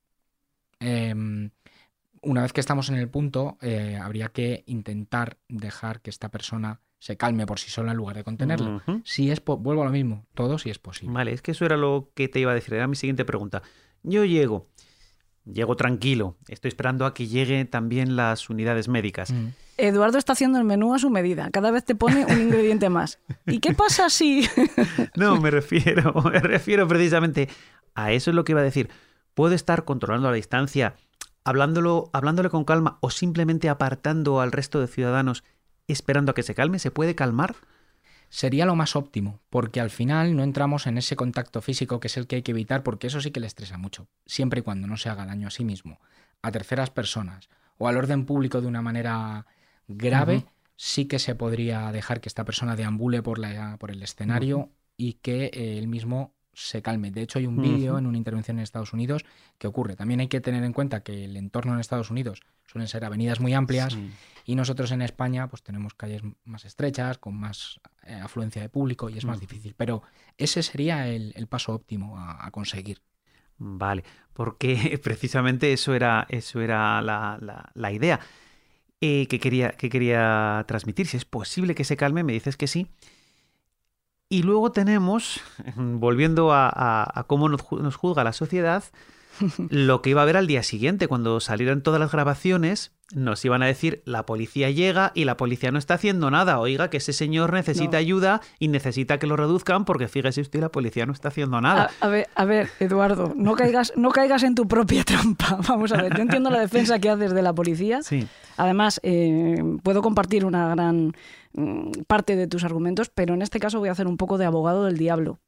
Em, 0.80 1.50
una 2.20 2.42
vez 2.42 2.52
que 2.52 2.60
estamos 2.60 2.90
en 2.90 2.96
el 2.96 3.08
punto, 3.08 3.56
eh, 3.62 3.98
habría 4.00 4.28
que 4.28 4.64
intentar 4.66 5.38
dejar 5.48 6.02
que 6.02 6.10
esta 6.10 6.28
persona 6.28 6.80
se 6.98 7.16
calme 7.16 7.46
por 7.46 7.60
sí 7.60 7.70
sola 7.70 7.92
en 7.92 7.98
lugar 7.98 8.16
de 8.16 8.24
contenerlo. 8.24 8.82
Si 9.04 9.30
es, 9.30 9.42
vuelvo 9.44 9.82
a 9.82 9.84
lo 9.84 9.90
mismo, 9.90 10.26
todo 10.34 10.58
si 10.58 10.70
es 10.70 10.78
posible. 10.78 11.14
Vale, 11.14 11.32
es 11.32 11.42
que 11.42 11.52
eso 11.52 11.64
era 11.64 11.76
lo 11.76 12.10
que 12.14 12.28
te 12.28 12.40
iba 12.40 12.50
a 12.50 12.54
decir. 12.54 12.74
Era 12.74 12.88
mi 12.88 12.96
siguiente 12.96 13.24
pregunta. 13.24 13.62
Yo 14.02 14.24
llego, 14.24 14.68
llego 15.50 15.76
tranquilo. 15.76 16.36
Estoy 16.48 16.68
esperando 16.68 17.06
a 17.06 17.14
que 17.14 17.26
lleguen 17.26 17.68
también 17.68 18.16
las 18.16 18.50
unidades 18.50 18.88
médicas. 18.88 19.32
Mm. 19.32 19.48
Eduardo 19.78 20.18
está 20.18 20.32
haciendo 20.32 20.58
el 20.58 20.64
menú 20.64 20.94
a 20.94 20.98
su 20.98 21.10
medida. 21.10 21.50
Cada 21.50 21.70
vez 21.70 21.84
te 21.84 21.94
pone 21.94 22.24
un 22.24 22.40
ingrediente 22.42 22.88
más. 22.88 23.18
¿Y 23.46 23.60
qué 23.60 23.74
pasa 23.74 24.10
si.? 24.10 24.48
No, 25.16 25.40
me 25.40 25.50
refiero, 25.50 26.12
me 26.32 26.40
refiero 26.40 26.86
precisamente 26.88 27.48
a 27.94 28.12
eso 28.12 28.30
es 28.30 28.34
lo 28.34 28.44
que 28.44 28.52
iba 28.52 28.60
a 28.60 28.64
decir. 28.64 28.90
Puedo 29.34 29.54
estar 29.54 29.84
controlando 29.84 30.30
la 30.30 30.36
distancia, 30.36 30.94
hablándolo, 31.44 32.10
hablándole 32.12 32.48
con 32.48 32.64
calma 32.64 32.98
o 33.00 33.10
simplemente 33.10 33.68
apartando 33.68 34.40
al 34.40 34.52
resto 34.52 34.80
de 34.80 34.88
ciudadanos 34.88 35.44
esperando 35.88 36.32
a 36.32 36.34
que 36.34 36.42
se 36.42 36.54
calme. 36.54 36.78
¿Se 36.78 36.90
puede 36.90 37.14
calmar? 37.14 37.54
Sería 38.28 38.66
lo 38.66 38.76
más 38.76 38.96
óptimo, 38.96 39.40
porque 39.50 39.80
al 39.80 39.90
final 39.90 40.36
no 40.36 40.42
entramos 40.42 40.86
en 40.86 40.98
ese 40.98 41.16
contacto 41.16 41.60
físico 41.60 42.00
que 42.00 42.08
es 42.08 42.16
el 42.16 42.26
que 42.26 42.36
hay 42.36 42.42
que 42.42 42.52
evitar, 42.52 42.82
porque 42.82 43.06
eso 43.06 43.20
sí 43.20 43.30
que 43.30 43.40
le 43.40 43.46
estresa 43.46 43.78
mucho, 43.78 44.08
siempre 44.26 44.60
y 44.60 44.62
cuando 44.62 44.86
no 44.86 44.96
se 44.96 45.08
haga 45.08 45.26
daño 45.26 45.48
a 45.48 45.50
sí 45.50 45.64
mismo, 45.64 46.00
a 46.42 46.50
terceras 46.50 46.90
personas 46.90 47.48
o 47.78 47.88
al 47.88 47.96
orden 47.96 48.24
público 48.24 48.60
de 48.60 48.66
una 48.66 48.82
manera 48.82 49.46
grave, 49.88 50.44
sí 50.76 51.06
que 51.06 51.18
se 51.18 51.34
podría 51.34 51.90
dejar 51.92 52.20
que 52.20 52.28
esta 52.28 52.44
persona 52.44 52.76
deambule 52.76 53.22
por, 53.22 53.38
la, 53.38 53.76
por 53.78 53.90
el 53.90 54.02
escenario 54.02 54.70
y 54.96 55.14
que 55.14 55.46
eh, 55.46 55.78
él 55.78 55.88
mismo 55.88 56.35
se 56.58 56.80
calme. 56.80 57.10
De 57.10 57.20
hecho, 57.20 57.38
hay 57.38 57.46
un 57.46 57.60
vídeo 57.60 57.98
en 57.98 58.06
una 58.06 58.16
intervención 58.16 58.56
en 58.58 58.62
Estados 58.62 58.94
Unidos 58.94 59.26
que 59.58 59.66
ocurre. 59.66 59.94
También 59.94 60.20
hay 60.20 60.28
que 60.28 60.40
tener 60.40 60.64
en 60.64 60.72
cuenta 60.72 61.02
que 61.02 61.24
el 61.26 61.36
entorno 61.36 61.74
en 61.74 61.80
Estados 61.80 62.10
Unidos 62.10 62.40
suelen 62.66 62.88
ser 62.88 63.04
avenidas 63.04 63.40
muy 63.40 63.52
amplias 63.52 63.92
Sí. 63.92 64.10
y 64.46 64.54
nosotros 64.54 64.90
en 64.90 65.02
España 65.02 65.48
pues 65.48 65.62
tenemos 65.62 65.92
calles 65.92 66.22
más 66.44 66.64
estrechas, 66.64 67.18
con 67.18 67.34
más 67.38 67.78
eh, 68.04 68.14
afluencia 68.14 68.62
de 68.62 68.70
público 68.70 69.10
y 69.10 69.18
es 69.18 69.26
más 69.26 69.38
difícil. 69.38 69.74
Pero 69.76 70.02
ese 70.38 70.62
sería 70.62 71.08
el, 71.08 71.34
el 71.36 71.46
paso 71.46 71.74
óptimo 71.74 72.18
a, 72.18 72.46
a 72.46 72.50
conseguir. 72.50 73.02
Vale, 73.58 74.02
porque 74.32 74.98
precisamente 75.02 75.74
eso 75.74 75.94
era, 75.94 76.26
eso 76.30 76.62
era 76.62 77.02
la, 77.02 77.38
la- 77.40 77.70
la 77.74 77.92
idea 77.92 78.18
eh, 79.02 79.26
que, 79.28 79.38
quería, 79.38 79.72
que 79.72 79.90
quería 79.90 80.64
transmitir. 80.66 81.06
Si 81.06 81.18
es 81.18 81.26
posible 81.26 81.74
que 81.74 81.84
se 81.84 81.98
calme, 81.98 82.24
me 82.24 82.32
dices 82.32 82.56
que 82.56 82.66
sí. 82.66 82.86
Y 84.28 84.42
luego 84.42 84.72
tenemos, 84.72 85.40
volviendo 85.76 86.52
a, 86.52 86.68
a- 86.68 87.24
cómo 87.24 87.48
nos 87.48 87.96
juzga 87.96 88.24
la 88.24 88.32
sociedad, 88.32 88.82
lo 89.68 90.02
que 90.02 90.10
iba 90.10 90.20
a 90.20 90.24
haber 90.24 90.36
al 90.36 90.46
día 90.46 90.62
siguiente, 90.62 91.08
cuando 91.08 91.40
salieran 91.40 91.82
todas 91.82 92.00
las 92.00 92.12
grabaciones, 92.12 92.92
nos 93.14 93.44
iban 93.44 93.62
a 93.62 93.66
decir, 93.66 94.02
la 94.04 94.26
policía 94.26 94.70
llega 94.70 95.12
y 95.14 95.24
la 95.26 95.36
policía 95.36 95.70
no 95.70 95.78
está 95.78 95.94
haciendo 95.94 96.28
nada. 96.30 96.58
Oiga, 96.58 96.90
que 96.90 96.96
ese 96.96 97.12
señor 97.12 97.52
necesita 97.52 97.92
No. 97.92 97.98
ayuda 97.98 98.40
y 98.58 98.66
necesita 98.68 99.18
que 99.18 99.28
lo 99.28 99.36
reduzcan 99.36 99.84
porque 99.84 100.08
fíjese 100.08 100.40
usted, 100.40 100.60
la 100.60 100.70
policía 100.70 101.06
no 101.06 101.12
está 101.12 101.28
haciendo 101.28 101.60
nada. 101.60 101.90
A, 102.00 102.06
a 102.06 102.08
ver, 102.08 102.26
a 102.34 102.44
ver, 102.44 102.68
Eduardo, 102.80 103.32
no 103.36 103.54
caigas, 103.54 103.92
no 103.96 104.10
caigas 104.10 104.42
en 104.42 104.56
tu 104.56 104.66
propia 104.66 105.04
trampa. 105.04 105.58
Vamos 105.68 105.92
a 105.92 106.02
ver, 106.02 106.16
yo 106.16 106.22
entiendo 106.22 106.50
la 106.50 106.58
defensa 106.60 106.98
que 106.98 107.08
haces 107.08 107.32
de 107.32 107.42
la 107.42 107.52
policía. 107.54 108.02
Sí. 108.02 108.26
Además, 108.56 108.98
eh, 109.04 109.54
puedo 109.84 110.02
compartir 110.02 110.44
una 110.44 110.70
gran 110.70 111.12
mm, 111.52 111.90
parte 112.08 112.34
de 112.34 112.48
tus 112.48 112.64
argumentos, 112.64 113.08
pero 113.14 113.34
en 113.34 113.42
este 113.42 113.60
caso 113.60 113.78
voy 113.78 113.88
a 113.88 113.92
hacer 113.92 114.08
un 114.08 114.16
poco 114.16 114.36
de 114.36 114.46
abogado 114.46 114.84
del 114.84 114.98
diablo. 114.98 115.38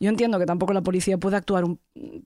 Yo 0.00 0.08
entiendo 0.08 0.38
que 0.38 0.46
tampoco 0.46 0.72
la 0.72 0.80
policía 0.82 1.18
puede 1.18 1.36
actuar 1.36 1.64
un- 1.64 1.78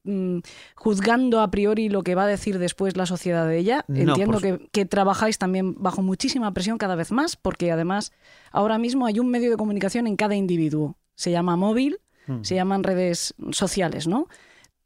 mm, 0.04 0.38
juzgando 0.76 1.40
a 1.40 1.50
priori 1.50 1.88
lo 1.88 2.02
que 2.02 2.14
va 2.14 2.22
a 2.24 2.26
decir 2.28 2.58
después 2.58 2.96
la 2.96 3.04
sociedad 3.04 3.46
de 3.48 3.58
ella. 3.58 3.84
No, 3.88 4.12
entiendo 4.12 4.38
por 4.38 4.42
que, 4.42 4.68
que 4.70 4.84
trabajáis 4.86 5.38
también 5.38 5.74
bajo 5.76 6.00
muchísima 6.00 6.52
presión 6.54 6.78
cada 6.78 6.94
vez 6.94 7.10
más, 7.10 7.36
porque 7.36 7.72
además 7.72 8.12
ahora 8.52 8.78
mismo 8.78 9.06
hay 9.06 9.18
un 9.18 9.28
medio 9.28 9.50
de 9.50 9.56
comunicación 9.56 10.06
en 10.06 10.16
cada 10.16 10.36
individuo. 10.36 10.96
Se 11.16 11.30
llama 11.30 11.56
móvil, 11.56 11.98
Mm. 12.26 12.42
se 12.42 12.54
llaman 12.54 12.84
redes 12.84 13.34
sociales, 13.50 14.06
¿no? 14.06 14.28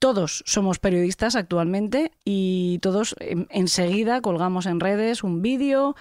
Todos 0.01 0.43
somos 0.47 0.79
periodistas 0.79 1.37
actualmente 1.37 2.11
y 2.25 2.79
todos 2.83 3.15
en- 3.21 3.47
enseguida 3.51 4.21
colgamos 4.23 4.67
en 4.67 4.81
redes 4.81 5.23
un 5.25 5.43
vídeo 5.43 5.95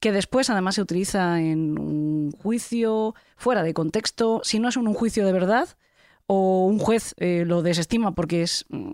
que 0.00 0.10
después 0.10 0.50
además 0.50 0.74
se 0.74 0.82
utiliza 0.82 1.40
en 1.40 1.78
un 1.78 2.32
juicio 2.32 3.14
fuera 3.36 3.62
de 3.62 3.72
contexto, 3.74 4.40
si 4.42 4.58
no 4.58 4.68
es 4.68 4.76
un 4.76 4.92
juicio 4.94 5.24
de 5.24 5.32
verdad 5.32 5.68
o 6.34 6.64
un 6.64 6.78
juez 6.78 7.14
eh, 7.18 7.44
lo 7.46 7.60
desestima 7.60 8.14
porque 8.14 8.40
es 8.40 8.64
mm, 8.70 8.92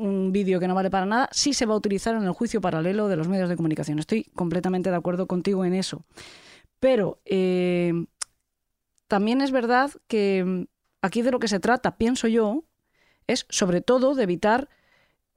un 0.00 0.32
vídeo 0.32 0.58
que 0.58 0.66
no 0.66 0.74
vale 0.74 0.88
para 0.88 1.04
nada, 1.04 1.28
sí 1.30 1.52
se 1.52 1.66
va 1.66 1.74
a 1.74 1.76
utilizar 1.76 2.16
en 2.16 2.22
el 2.22 2.32
juicio 2.32 2.62
paralelo 2.62 3.06
de 3.08 3.16
los 3.16 3.28
medios 3.28 3.50
de 3.50 3.56
comunicación. 3.56 3.98
Estoy 3.98 4.24
completamente 4.34 4.88
de 4.88 4.96
acuerdo 4.96 5.26
contigo 5.26 5.66
en 5.66 5.74
eso. 5.74 6.06
Pero 6.80 7.20
eh, 7.26 7.92
también 9.08 9.42
es 9.42 9.50
verdad 9.50 9.90
que 10.08 10.42
mm, 10.42 10.64
aquí 11.02 11.20
de 11.20 11.32
lo 11.32 11.38
que 11.38 11.48
se 11.48 11.60
trata, 11.60 11.98
pienso 11.98 12.28
yo, 12.28 12.64
es 13.26 13.44
sobre 13.50 13.82
todo 13.82 14.14
de 14.14 14.22
evitar 14.22 14.70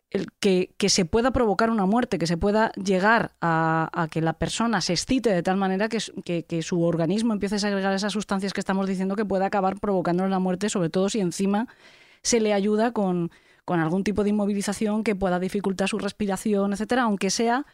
el 0.09 0.27
que, 0.39 0.73
que 0.77 0.87
se 0.89 1.03
pueda 1.05 1.31
provocar 1.31 1.69
una 1.69 1.85
muerte, 1.85 2.17
que 2.17 2.27
se 2.27 2.37
pueda 2.37 2.71
llegar 2.73 3.31
a, 3.41 3.89
a 3.93 4.07
que 4.07 4.21
la 4.21 4.33
persona 4.33 4.79
se 4.81 4.93
excite 4.93 5.29
de 5.31 5.43
tal 5.43 5.57
manera 5.57 5.89
que, 5.89 5.97
que- 6.23 6.45
que 6.45 6.61
su 6.61 6.81
organismo 6.83 7.33
empiece 7.33 7.55
a 7.55 7.59
segregar 7.59 7.93
esas 7.93 8.13
sustancias 8.13 8.53
que 8.53 8.61
estamos 8.61 8.87
diciendo 8.87 9.15
que 9.17 9.25
pueda 9.25 9.45
acabar 9.47 9.79
provocándole 9.79 10.29
la 10.29 10.39
muerte, 10.39 10.69
sobre 10.69 10.89
todo 10.89 11.09
si 11.09 11.19
encima 11.19 11.67
se 12.23 12.39
le 12.39 12.53
ayuda 12.53 12.93
con, 12.93 13.31
con 13.65 13.79
algún 13.81 14.03
tipo 14.05 14.23
de 14.23 14.29
inmovilización 14.29 15.03
que 15.03 15.13
pueda 15.15 15.39
dificultar 15.39 15.89
su 15.89 15.99
respiración, 15.99 16.71
etcétera, 16.71 17.03
aunque 17.03 17.29
sea 17.29 17.65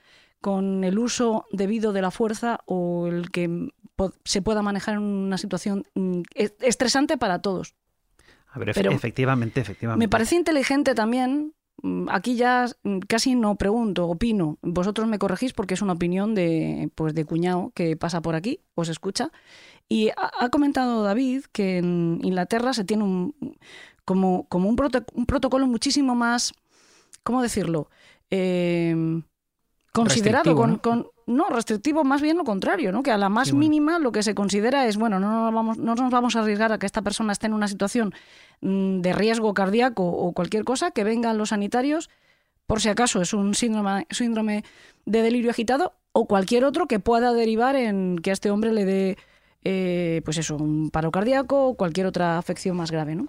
con 0.41 0.83
el 0.83 0.97
uso 0.99 1.45
debido 1.51 1.93
de 1.93 2.01
la 2.01 2.09
fuerza 2.11 2.59
o 2.65 3.07
el 3.07 3.29
que 3.31 3.69
se 4.25 4.41
pueda 4.41 4.61
manejar 4.63 4.95
en 4.95 5.01
una 5.03 5.37
situación 5.37 5.85
mm, 5.93 6.21
es- 6.33 6.55
estresante 6.61 7.17
para 7.17 7.39
todos. 7.43 7.75
A 8.49 8.57
ver, 8.59 8.69
efe- 8.69 8.73
Pero 8.81 8.91
efectivamente, 8.91 9.61
efectivamente. 9.61 10.03
Me 10.03 10.09
parece 10.09 10.35
inteligente 10.35 10.95
también. 10.95 11.53
Mm, 11.83 12.09
Aquí 12.09 12.35
ya 12.37 12.67
mm, 12.83 12.99
casi 13.07 13.35
no 13.35 13.55
pregunto, 13.57 14.07
opino. 14.09 14.57
Vosotros 14.63 15.07
me 15.07 15.19
corregís 15.19 15.53
porque 15.53 15.75
es 15.75 15.83
una 15.83 15.93
opinión 15.93 16.35
de, 16.35 16.89
pues, 16.95 17.13
de 17.15 17.25
cuñado 17.25 17.71
que 17.75 17.95
pasa 17.97 18.21
por 18.21 18.35
aquí, 18.35 18.61
os 18.75 18.89
escucha. 18.89 19.31
Y 19.89 20.09
ha, 20.17 20.49
comentado 20.49 21.03
David 21.03 21.45
que 21.53 21.77
en 21.79 22.19
Inglaterra 22.23 22.73
se 22.73 22.85
tiene 22.85 23.03
un, 23.05 23.35
como, 24.05 24.47
como 24.49 24.69
un, 24.69 24.75
proto- 24.77 25.05
un 25.13 25.25
protocolo 25.27 25.67
muchísimo 25.67 26.15
más, 26.15 26.53
¿cómo 27.23 27.41
decirlo? 27.43 27.89
Eh, 28.31 28.95
considerado 29.93 30.55
con, 30.55 30.77
con- 30.79 31.07
no 31.27 31.49
restrictivo 31.49 32.03
más 32.03 32.21
bien 32.21 32.37
lo 32.37 32.43
contrario 32.43 32.91
no 32.91 33.03
que 33.03 33.11
a 33.11 33.17
la 33.17 33.29
más 33.29 33.47
Sí, 33.47 33.51
bueno. 33.53 33.59
mínima 33.61 33.99
lo 33.99 34.11
que 34.11 34.23
se 34.23 34.35
considera 34.35 34.87
es 34.87 34.97
bueno 34.97 35.19
no 35.19 35.31
nos 35.45 35.53
vamos 35.53 35.77
no 35.77 35.95
nos 35.95 36.11
vamos 36.11 36.35
a 36.35 36.41
arriesgar 36.41 36.71
a 36.71 36.79
que 36.79 36.85
esta 36.85 37.01
persona 37.01 37.31
esté 37.33 37.47
en 37.47 37.53
una 37.53 37.67
situación 37.67 38.13
mm, 38.61 39.01
de 39.01 39.13
riesgo 39.13 39.53
cardíaco 39.53 40.05
o 40.05 40.31
cualquier 40.33 40.63
cosa 40.63 40.91
que 40.91 41.03
vengan 41.03 41.37
los 41.37 41.49
sanitarios 41.49 42.09
por 42.67 42.81
si 42.81 42.89
acaso 42.89 43.21
es 43.21 43.33
un 43.33 43.55
síndrome 43.55 44.07
síndrome 44.09 44.63
de 45.05 45.21
delirio 45.21 45.51
agitado 45.51 45.93
o 46.11 46.27
cualquier 46.27 46.65
otro 46.65 46.87
que 46.87 46.99
pueda 46.99 47.33
derivar 47.33 47.75
en 47.75 48.17
que 48.19 48.29
a 48.29 48.33
este 48.33 48.51
hombre 48.51 48.71
le 48.71 48.85
dé 48.85 49.17
eh, 49.63 50.21
pues 50.25 50.37
eso 50.37 50.57
un 50.57 50.89
paro 50.89 51.11
cardíaco 51.11 51.67
o 51.67 51.75
cualquier 51.75 52.05
otra 52.07 52.37
afección 52.37 52.75
más 52.77 52.91
grave 52.91 53.15
no 53.15 53.27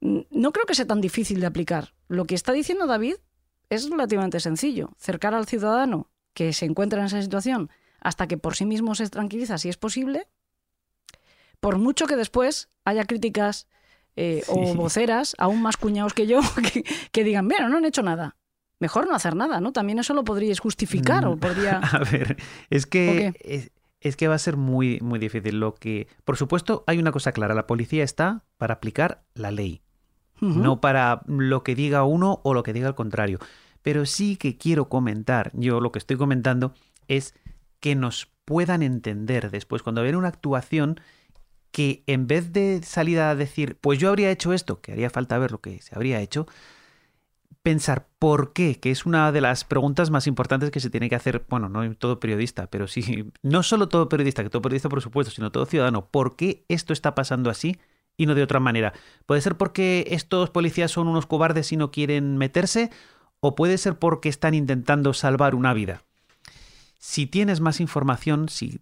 Mm, 0.00 0.20
no 0.30 0.52
creo 0.52 0.66
que 0.66 0.74
sea 0.74 0.86
tan 0.86 1.00
difícil 1.00 1.40
de 1.40 1.46
aplicar 1.46 1.94
lo 2.08 2.26
que 2.26 2.34
está 2.34 2.52
diciendo 2.52 2.86
David 2.86 3.14
es 3.70 3.88
relativamente 3.90 4.40
sencillo. 4.40 4.90
Cercar 4.98 5.34
al 5.34 5.46
ciudadano 5.46 6.08
que 6.36 6.52
se 6.52 6.66
encuentra 6.66 7.00
en 7.00 7.06
esa 7.06 7.22
situación 7.22 7.70
hasta 7.98 8.28
que 8.28 8.36
por 8.36 8.54
sí 8.54 8.66
mismo 8.66 8.94
se 8.94 9.08
tranquiliza 9.08 9.56
si 9.56 9.70
es 9.70 9.78
posible 9.78 10.28
por 11.60 11.78
mucho 11.78 12.06
que 12.06 12.16
después 12.16 12.68
haya 12.84 13.06
críticas 13.06 13.66
eh, 14.16 14.42
o 14.48 14.74
voceras 14.74 15.34
aún 15.38 15.62
más 15.62 15.78
cuñados 15.78 16.12
que 16.12 16.26
yo 16.26 16.40
que, 16.72 16.84
que 17.10 17.24
digan, 17.24 17.48
bueno, 17.48 17.70
no 17.70 17.78
han 17.78 17.86
hecho 17.86 18.02
nada. 18.02 18.36
Mejor 18.78 19.08
no 19.08 19.14
hacer 19.14 19.34
nada, 19.34 19.60
¿no? 19.62 19.72
También 19.72 19.98
eso 19.98 20.12
lo 20.12 20.24
podríais 20.24 20.60
justificar 20.60 21.24
o 21.24 21.36
Mm, 21.36 21.38
podría... 21.38 21.78
A 21.92 21.98
ver, 22.00 22.36
es 22.68 22.84
¿O 22.84 22.90
que 22.90 23.32
es, 23.40 23.70
es 24.00 24.16
que 24.16 24.28
va 24.28 24.34
a 24.34 24.38
ser 24.38 24.58
muy 24.58 25.00
muy 25.00 25.18
difícil. 25.18 25.58
Lo 25.58 25.74
que, 25.74 26.08
por 26.24 26.36
supuesto, 26.36 26.84
hay 26.86 26.98
una 26.98 27.12
cosa 27.12 27.32
clara: 27.32 27.54
la 27.54 27.66
policía 27.66 28.04
está 28.04 28.44
para 28.58 28.74
aplicar 28.74 29.24
la 29.34 29.50
ley, 29.50 29.80
no 30.40 30.82
para 30.82 31.22
lo 31.26 31.62
que 31.62 31.74
diga 31.74 32.04
uno 32.04 32.40
o 32.44 32.52
lo 32.52 32.62
que 32.62 32.74
diga 32.74 32.88
el 32.88 32.94
contrario. 32.94 33.38
Pero 33.86 34.04
sí 34.04 34.34
que 34.34 34.58
quiero 34.58 34.88
comentar, 34.88 35.52
yo 35.54 35.80
lo 35.80 35.92
que 35.92 36.00
estoy 36.00 36.16
comentando 36.16 36.74
es 37.06 37.36
que 37.78 37.94
nos 37.94 38.26
puedan 38.44 38.82
entender 38.82 39.52
después 39.52 39.84
cuando 39.84 40.02
ven 40.02 40.16
una 40.16 40.26
actuación 40.26 41.00
que 41.70 42.02
en 42.08 42.26
vez 42.26 42.52
de 42.52 42.82
salir 42.82 43.20
a 43.20 43.36
decir, 43.36 43.78
pues 43.80 44.00
yo 44.00 44.08
habría 44.08 44.32
hecho 44.32 44.52
esto, 44.52 44.80
que 44.80 44.90
haría 44.90 45.08
falta 45.08 45.38
ver 45.38 45.52
lo 45.52 45.60
que 45.60 45.80
se 45.82 45.94
habría 45.94 46.20
hecho, 46.20 46.48
pensar 47.62 48.08
por 48.18 48.52
qué, 48.52 48.80
que 48.80 48.90
es 48.90 49.06
una 49.06 49.30
de 49.30 49.40
las 49.40 49.62
preguntas 49.62 50.10
más 50.10 50.26
importantes 50.26 50.72
que 50.72 50.80
se 50.80 50.90
tiene 50.90 51.08
que 51.08 51.14
hacer, 51.14 51.46
bueno, 51.48 51.68
no 51.68 51.94
todo 51.94 52.18
periodista, 52.18 52.68
pero 52.68 52.88
sí, 52.88 53.30
no 53.44 53.62
solo 53.62 53.88
todo 53.88 54.08
periodista, 54.08 54.42
que 54.42 54.50
todo 54.50 54.62
periodista 54.62 54.88
por 54.88 55.00
supuesto, 55.00 55.32
sino 55.32 55.52
todo 55.52 55.64
ciudadano, 55.64 56.08
¿por 56.08 56.34
qué 56.34 56.64
esto 56.66 56.92
está 56.92 57.14
pasando 57.14 57.50
así 57.50 57.78
y 58.16 58.26
no 58.26 58.34
de 58.34 58.42
otra 58.42 58.58
manera? 58.58 58.94
¿Puede 59.26 59.42
ser 59.42 59.56
porque 59.56 60.08
estos 60.10 60.50
policías 60.50 60.90
son 60.90 61.06
unos 61.06 61.26
cobardes 61.26 61.70
y 61.70 61.76
no 61.76 61.92
quieren 61.92 62.36
meterse? 62.36 62.90
¿O 63.40 63.54
puede 63.54 63.78
ser 63.78 63.98
porque 63.98 64.28
están 64.28 64.54
intentando 64.54 65.12
salvar 65.14 65.54
una 65.54 65.72
vida? 65.74 66.02
Si 66.98 67.26
tienes 67.26 67.60
más 67.60 67.80
información, 67.80 68.48
si 68.48 68.80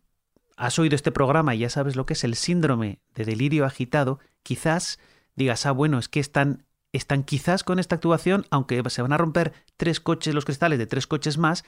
has 0.57 0.79
oído 0.79 0.95
este 0.95 1.13
programa 1.13 1.55
y 1.55 1.59
ya 1.59 1.71
sabes 1.71 1.97
lo 1.97 2.07
que 2.07 2.13
es 2.15 2.25
el 2.25 2.37
síndrome 2.37 3.01
de 3.15 3.25
delirio 3.25 3.65
agitado, 3.67 4.21
quizás 4.43 4.99
digas, 5.35 5.67
ah, 5.67 5.73
bueno, 5.73 5.99
es 5.99 6.09
que 6.09 6.21
están, 6.21 6.65
están 6.93 7.25
quizás 7.25 7.65
con 7.65 7.79
esta 7.79 7.97
actuación, 7.97 8.47
aunque 8.51 8.83
se 8.89 9.03
van 9.03 9.13
a 9.13 9.19
romper 9.19 9.53
tres 9.77 10.01
coches, 10.01 10.35
los 10.35 10.45
cristales 10.45 10.79
de 10.79 10.87
tres 10.87 11.07
coches 11.07 11.39
más, 11.39 11.65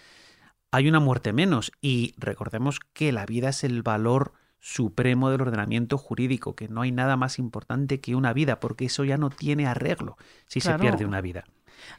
hay 0.71 0.89
una 0.89 1.01
muerte 1.01 1.33
menos. 1.33 1.73
Y 1.81 2.15
recordemos 2.17 2.81
que 2.93 3.13
la 3.13 3.27
vida 3.27 3.49
es 3.49 3.65
el 3.65 3.83
valor 3.83 4.33
supremo 4.61 5.31
del 5.31 5.43
ordenamiento 5.43 5.99
jurídico, 5.99 6.55
que 6.55 6.69
no 6.69 6.83
hay 6.83 6.93
nada 6.93 7.17
más 7.17 7.39
importante 7.39 8.01
que 8.01 8.15
una 8.15 8.33
vida, 8.33 8.61
porque 8.61 8.87
eso 8.87 9.05
ya 9.05 9.17
no 9.17 9.31
tiene 9.31 9.67
arreglo 9.67 10.17
si 10.47 10.61
Claro. 10.61 10.79
se 10.79 10.83
pierde 10.83 11.05
una 11.05 11.21
vida. 11.21 11.45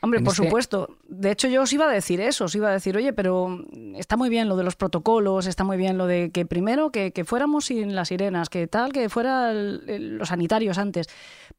Hombre, 0.01 0.19
por 0.21 0.34
este- 0.34 0.45
supuesto. 0.45 0.97
De 1.07 1.32
hecho, 1.32 1.47
yo 1.47 1.61
os 1.63 1.73
iba 1.73 1.86
a 1.86 1.91
decir 1.91 2.19
eso, 2.21 2.45
os 2.45 2.55
iba 2.55 2.69
a 2.69 2.73
decir, 2.73 2.95
oye, 2.97 3.13
pero 3.13 3.63
está 3.95 4.17
muy 4.17 4.30
bien 4.30 4.47
lo 4.49 4.55
de 4.57 4.63
los 4.63 4.75
protocolos, 4.75 5.47
está 5.47 5.63
muy 5.63 5.78
bien 5.78 5.97
lo 5.97 6.05
de 6.07 6.32
que 6.32 6.45
primero 6.45 6.91
que, 6.91 7.11
que 7.13 7.23
fuéramos 7.25 7.65
sin 7.65 7.95
las 7.95 8.09
sirenas, 8.09 8.49
que 8.49 8.67
tal, 8.67 8.91
que 8.93 9.09
fuera 9.09 9.51
el- 9.51 9.84
el- 9.88 10.17
los 10.17 10.30
sanitarios 10.30 10.78
antes. 10.78 11.07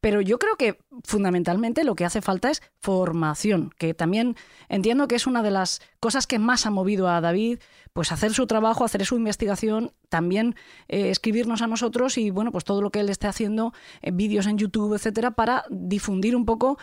Pero 0.01 0.21
yo 0.21 0.39
creo 0.39 0.55
que 0.55 0.77
fundamentalmente 1.03 1.83
lo 1.83 1.95
que 1.95 2.05
hace 2.05 2.21
falta 2.21 2.49
es 2.49 2.61
formación, 2.79 3.71
que 3.77 3.93
también 3.93 4.35
entiendo 4.69 5.07
que 5.07 5.15
es 5.15 5.27
una 5.27 5.43
de 5.43 5.51
las 5.51 5.81
cosas 5.99 6.27
que 6.27 6.39
más 6.39 6.65
ha 6.65 6.69
movido 6.71 7.09
a 7.09 7.19
David, 7.21 7.59
pues 7.93 8.11
hacer 8.11 8.33
su 8.33 8.45
trabajo, 8.47 8.85
hacer 8.85 9.05
su 9.05 9.15
investigación, 9.17 9.91
también 10.09 10.55
eh, 10.87 11.09
escribirnos 11.09 11.61
a 11.61 11.67
nosotros 11.67 12.17
y 12.17 12.29
bueno, 12.29 12.51
pues 12.51 12.63
todo 12.63 12.81
lo 12.81 12.91
que 12.91 12.99
él 12.99 13.09
esté 13.09 13.27
haciendo, 13.27 13.73
eh, 14.01 14.11
vídeos 14.11 14.45
en 14.47 14.57
YouTube, 14.57 14.93
etcétera, 14.93 15.31
para 15.31 15.65
difundir 15.69 16.35
un 16.35 16.45
poco 16.45 16.77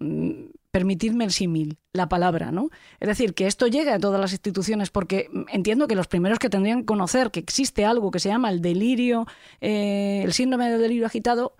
mm, 0.00 0.32
permitidme 0.70 1.24
el 1.24 1.32
símil, 1.32 1.78
la 1.92 2.08
palabra, 2.08 2.52
¿no? 2.52 2.70
Es 3.00 3.08
decir, 3.08 3.34
que 3.34 3.46
esto 3.46 3.66
llegue 3.66 3.90
a 3.90 3.98
todas 3.98 4.20
las 4.20 4.32
instituciones, 4.32 4.90
porque 4.90 5.30
entiendo 5.48 5.88
que 5.88 5.94
los 5.94 6.08
primeros 6.08 6.38
que 6.38 6.50
tendrían 6.50 6.80
que 6.80 6.86
conocer 6.86 7.30
que 7.30 7.40
existe 7.40 7.84
algo 7.84 8.10
que 8.10 8.20
se 8.20 8.28
llama 8.28 8.50
el 8.50 8.60
delirio, 8.60 9.26
eh, 9.60 10.22
el 10.24 10.32
síndrome 10.32 10.70
del 10.70 10.80
delirio 10.80 11.06
agitado, 11.06 11.56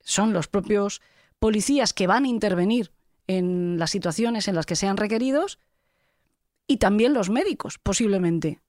son 0.00 0.32
los 0.32 0.46
propios 0.46 1.02
policías 1.38 1.92
que 1.92 2.06
van 2.06 2.24
a 2.24 2.28
intervenir 2.28 2.92
en 3.26 3.78
las 3.78 3.90
situaciones 3.90 4.46
en 4.48 4.54
las 4.54 4.66
que 4.66 4.76
sean 4.76 4.96
requeridos 4.96 5.58
y 6.66 6.76
también 6.76 7.14
los 7.14 7.30
médicos, 7.30 7.78
posiblemente. 7.78 8.60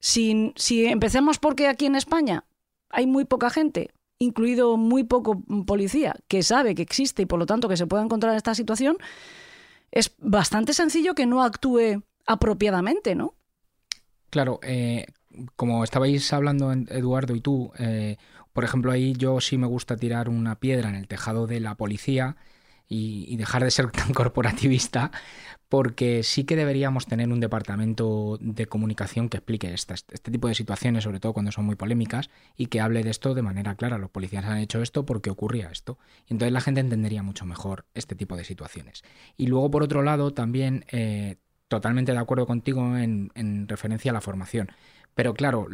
Si, 0.00 0.52
si 0.56 0.86
empecemos 0.86 1.38
porque 1.38 1.68
aquí 1.68 1.86
en 1.86 1.94
España 1.94 2.44
hay 2.88 3.06
muy 3.06 3.24
poca 3.24 3.50
gente, 3.50 3.90
incluido 4.20 4.76
muy 4.76 5.02
poco 5.02 5.42
policía, 5.66 6.14
que 6.28 6.42
sabe 6.42 6.74
que 6.74 6.82
existe 6.82 7.22
y 7.22 7.26
por 7.26 7.38
lo 7.38 7.46
tanto 7.46 7.68
que 7.68 7.76
se 7.76 7.86
pueda 7.86 8.04
encontrar 8.04 8.32
en 8.32 8.36
esta 8.36 8.54
situación, 8.54 8.98
es 9.90 10.14
bastante 10.18 10.74
sencillo 10.74 11.14
que 11.14 11.26
no 11.26 11.42
actúe 11.42 12.04
apropiadamente, 12.26 13.14
¿no? 13.14 13.34
Claro, 14.28 14.60
eh, 14.62 15.06
como 15.56 15.82
estabais 15.82 16.32
hablando 16.32 16.70
Eduardo 16.70 17.34
y 17.34 17.40
tú, 17.40 17.72
eh, 17.78 18.18
por 18.52 18.62
ejemplo, 18.62 18.92
ahí 18.92 19.14
yo 19.14 19.40
sí 19.40 19.56
me 19.56 19.66
gusta 19.66 19.96
tirar 19.96 20.28
una 20.28 20.60
piedra 20.60 20.90
en 20.90 20.96
el 20.96 21.08
tejado 21.08 21.46
de 21.46 21.60
la 21.60 21.74
policía 21.74 22.36
y, 22.88 23.24
y 23.26 23.36
dejar 23.36 23.64
de 23.64 23.70
ser 23.70 23.90
tan 23.90 24.12
corporativista, 24.12 25.10
porque 25.70 26.24
sí 26.24 26.42
que 26.42 26.56
deberíamos 26.56 27.06
tener 27.06 27.28
un 27.28 27.38
departamento 27.38 28.38
de 28.40 28.66
comunicación 28.66 29.28
que 29.28 29.36
explique 29.36 29.72
este 29.72 30.30
tipo 30.32 30.48
de 30.48 30.56
situaciones, 30.56 31.04
sobre 31.04 31.20
todo 31.20 31.32
cuando 31.32 31.52
son 31.52 31.64
muy 31.64 31.76
polémicas, 31.76 32.28
y 32.56 32.66
que 32.66 32.80
hable 32.80 33.04
de 33.04 33.10
esto 33.10 33.34
de 33.34 33.42
manera 33.42 33.76
clara. 33.76 33.96
Los 33.96 34.10
policías 34.10 34.44
han 34.44 34.58
hecho 34.58 34.82
esto 34.82 35.06
porque 35.06 35.30
ocurría 35.30 35.70
esto. 35.70 35.96
Y 36.26 36.34
entonces 36.34 36.52
la 36.52 36.60
gente 36.60 36.80
entendería 36.80 37.22
mucho 37.22 37.46
mejor 37.46 37.86
este 37.94 38.16
tipo 38.16 38.36
de 38.36 38.42
situaciones. 38.42 39.04
Y 39.36 39.46
luego, 39.46 39.70
por 39.70 39.84
otro 39.84 40.02
lado, 40.02 40.32
también 40.32 40.86
eh, 40.90 41.36
totalmente 41.68 42.10
de 42.10 42.18
acuerdo 42.18 42.48
contigo 42.48 42.96
en, 42.98 43.30
en 43.36 43.68
referencia 43.68 44.10
a 44.10 44.14
la 44.14 44.20
formación. 44.20 44.72
Pero 45.14 45.34
claro, 45.34 45.68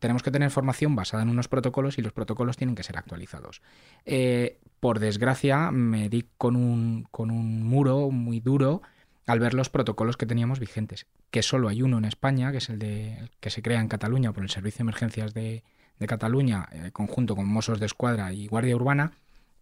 tenemos 0.00 0.24
que 0.24 0.30
tener 0.32 0.50
formación 0.50 0.96
basada 0.96 1.22
en 1.22 1.28
unos 1.28 1.46
protocolos 1.46 1.96
y 1.96 2.02
los 2.02 2.12
protocolos 2.12 2.56
tienen 2.56 2.74
que 2.74 2.82
ser 2.82 2.96
actualizados. 2.96 3.62
Eh, 4.04 4.58
por 4.80 4.98
desgracia, 4.98 5.70
me 5.70 6.08
di 6.08 6.26
con 6.38 6.56
un, 6.56 7.06
con 7.12 7.30
un 7.30 7.62
muro 7.62 8.10
muy 8.10 8.40
duro 8.40 8.82
al 9.26 9.38
ver 9.38 9.54
los 9.54 9.70
protocolos 9.70 10.16
que 10.16 10.26
teníamos 10.26 10.58
vigentes, 10.58 11.06
que 11.30 11.42
solo 11.42 11.68
hay 11.68 11.82
uno 11.82 11.98
en 11.98 12.04
España, 12.04 12.50
que 12.50 12.58
es 12.58 12.68
el 12.68 12.78
de 12.78 13.30
que 13.40 13.50
se 13.50 13.62
crea 13.62 13.80
en 13.80 13.88
Cataluña 13.88 14.32
por 14.32 14.42
el 14.42 14.50
Servicio 14.50 14.78
de 14.78 14.82
Emergencias 14.82 15.34
de, 15.34 15.62
Cataluña, 16.08 16.68
eh, 16.72 16.90
conjunto 16.90 17.36
con 17.36 17.46
Mossos 17.46 17.78
de 17.78 17.86
Escuadra 17.86 18.32
y 18.32 18.48
Guardia 18.48 18.74
Urbana, 18.74 19.12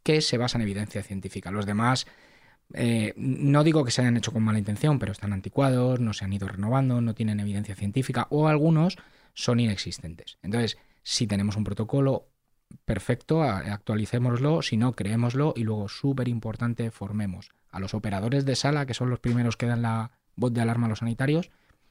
que 0.03 0.23
se 0.23 0.39
basa 0.39 0.57
en 0.57 0.63
evidencia 0.63 1.03
científica. 1.03 1.51
Los 1.51 1.67
demás 1.67 2.07
eh, 2.73 3.13
no 3.17 3.65
digo 3.65 3.85
que 3.85 3.91
se 3.91 4.01
hayan 4.01 4.17
hecho 4.17 4.33
con 4.33 4.43
mala 4.43 4.59
intención, 4.59 4.99
pero 4.99 5.13
están 5.13 5.33
anticuados, 5.33 6.01
no 6.01 6.13
se 6.13 6.25
han 6.25 6.33
ido 6.33 6.49
renovando, 6.49 7.01
no 7.01 7.15
tienen 7.15 7.41
evidencia 7.41 7.75
científica 7.75 8.27
o 8.31 8.49
algunos 8.49 8.97
son 9.35 9.61
inexistentes. 9.61 10.39
Entonces, 10.43 10.79
si 11.03 11.27
tenemos 11.27 11.57
un 11.57 11.65
protocolo 11.65 12.29
perfecto, 12.85 13.43
actualicémoslo, 13.43 14.63
si 14.63 14.77
no, 14.77 14.93
creémoslo 14.93 15.53
y 15.57 15.65
luego, 15.65 15.89
súper 15.89 16.29
importante, 16.29 16.91
formemos 16.91 17.51
a 17.71 17.81
los 17.81 17.95
operadores 17.95 18.45
de 18.45 18.57
sala, 18.57 18.87
que 18.87 18.95
son 18.95 19.11
los 19.11 19.21
primeros 19.21 19.57
que 19.57 19.67
dan 19.67 19.83
la 19.83 20.13
voz 20.37 20.53
de 20.53 20.61
alarma 20.61 20.87
a 20.87 20.91
los 20.91 21.01
sanitarios, 21.01 21.51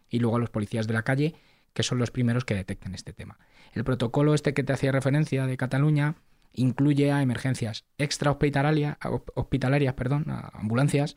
y 0.10 0.20
luego 0.20 0.38
a 0.38 0.40
los 0.40 0.50
policías 0.50 0.88
de 0.88 0.94
la 0.94 1.04
calle, 1.04 1.36
que 1.74 1.84
son 1.84 2.00
los 2.00 2.12
primeros 2.12 2.46
que 2.46 2.56
detectan 2.56 2.96
este 2.96 3.14
tema. 3.14 3.38
El 3.74 3.84
protocolo 3.84 4.34
este 4.34 4.54
que 4.54 4.64
te 4.64 4.74
hacía 4.74 4.92
referencia 4.92 5.46
de 5.46 5.58
Cataluña 5.58 6.16
incluye 6.54 7.12
a 7.12 7.22
emergencias 7.22 7.86
extrahospitalarias, 7.98 8.98
hospitalarias, 9.36 9.94
perdón, 9.94 10.26
a 10.30 10.52
ambulancias, 10.54 11.16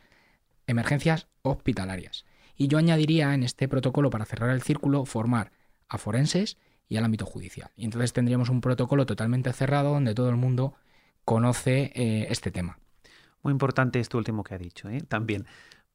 emergencias 0.66 1.28
hospitalarias. 1.42 2.24
Y 2.54 2.68
yo 2.68 2.78
añadiría 2.78 3.34
en 3.34 3.42
este 3.42 3.66
protocolo, 3.66 4.10
para 4.10 4.26
cerrar 4.26 4.50
el 4.50 4.62
círculo, 4.62 5.04
formar 5.06 5.52
a 5.88 5.98
forenses 5.98 6.58
y 6.88 6.96
al 6.96 7.04
ámbito 7.04 7.24
judicial. 7.24 7.70
Y 7.76 7.84
entonces 7.86 8.12
tendríamos 8.12 8.50
un 8.50 8.60
protocolo 8.60 9.06
totalmente 9.06 9.52
cerrado 9.52 9.94
donde 9.94 10.14
todo 10.14 10.28
el 10.28 10.36
mundo 10.36 10.74
conoce 11.24 11.92
eh, 11.94 12.26
este 12.30 12.50
tema. 12.50 12.78
Muy 13.42 13.52
importante 13.52 14.00
esto 14.00 14.18
último 14.18 14.44
que 14.44 14.54
ha 14.54 14.58
dicho, 14.58 14.88
¿eh? 14.88 15.00
también, 15.06 15.46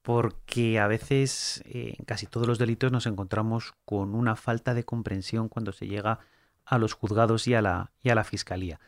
porque 0.01 0.79
a 0.79 0.87
veces 0.87 1.63
eh, 1.65 1.95
en 1.97 2.05
casi 2.05 2.27
todos 2.27 2.47
los 2.47 2.59
delitos 2.59 2.91
nos 2.91 3.05
encontramos 3.05 3.73
con 3.85 4.15
una 4.15 4.35
falta 4.35 4.73
de 4.73 4.83
comprensión 4.83 5.49
cuando 5.49 5.71
se 5.71 5.87
llega 5.87 6.19
a 6.65 6.77
los 6.77 6.93
juzgados 6.93 7.47
y 7.47 7.53
a 7.53 7.61
la, 7.61 7.91
y 8.03 8.09
a 8.09 8.15
la 8.15 8.23
fiscalía. 8.23 8.79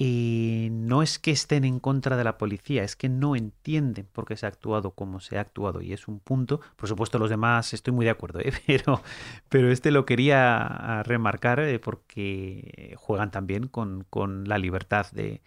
Y 0.00 0.68
no 0.70 1.02
es 1.02 1.18
que 1.18 1.32
estén 1.32 1.64
en 1.64 1.80
contra 1.80 2.16
de 2.16 2.22
la 2.22 2.38
policía, 2.38 2.84
es 2.84 2.94
que 2.94 3.08
no 3.08 3.34
entienden 3.34 4.06
por 4.12 4.26
qué 4.26 4.36
se 4.36 4.46
ha 4.46 4.48
actuado 4.48 4.92
como 4.92 5.18
se 5.18 5.38
ha 5.38 5.40
actuado. 5.40 5.80
Y 5.82 5.92
es 5.92 6.06
un 6.06 6.20
punto, 6.20 6.60
por 6.76 6.88
supuesto 6.88 7.18
los 7.18 7.30
demás 7.30 7.74
estoy 7.74 7.92
muy 7.92 8.04
de 8.04 8.12
acuerdo, 8.12 8.38
¿eh? 8.38 8.52
pero, 8.66 9.02
pero 9.48 9.72
este 9.72 9.90
lo 9.90 10.06
quería 10.06 11.02
remarcar 11.04 11.58
eh, 11.60 11.80
porque 11.80 12.94
juegan 12.96 13.32
también 13.32 13.66
con, 13.66 14.04
con 14.08 14.44
la 14.48 14.58
libertad 14.58 15.06
de, 15.10 15.42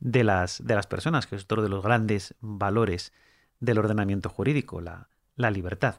de 0.00 0.24
las, 0.24 0.64
de 0.64 0.74
las 0.74 0.86
personas, 0.86 1.26
que 1.26 1.36
es 1.36 1.44
otro 1.44 1.62
de 1.62 1.68
los 1.68 1.84
grandes 1.84 2.34
valores 2.40 3.12
del 3.60 3.78
ordenamiento 3.78 4.28
jurídico, 4.28 4.80
la, 4.80 5.08
la 5.36 5.50
libertad. 5.50 5.96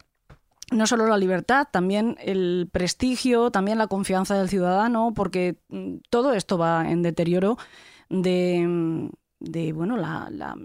no 0.71 0.87
solo 0.87 1.05
la 1.07 1.17
libertad, 1.17 1.67
también 1.71 2.17
el 2.19 2.69
prestigio, 2.71 3.51
también 3.51 3.77
la 3.77 3.87
confianza 3.87 4.37
del 4.37 4.49
ciudadano, 4.49 5.13
porque 5.15 5.57
mm, 5.69 5.97
todo 6.09 6.33
esto 6.33 6.57
va 6.57 6.89
en 6.89 7.03
deterioro 7.03 7.57
de, 8.09 8.65
mm, 8.67 9.09
de, 9.39 9.73
bueno, 9.73 9.97
la, 9.97 10.29
la 10.31 10.55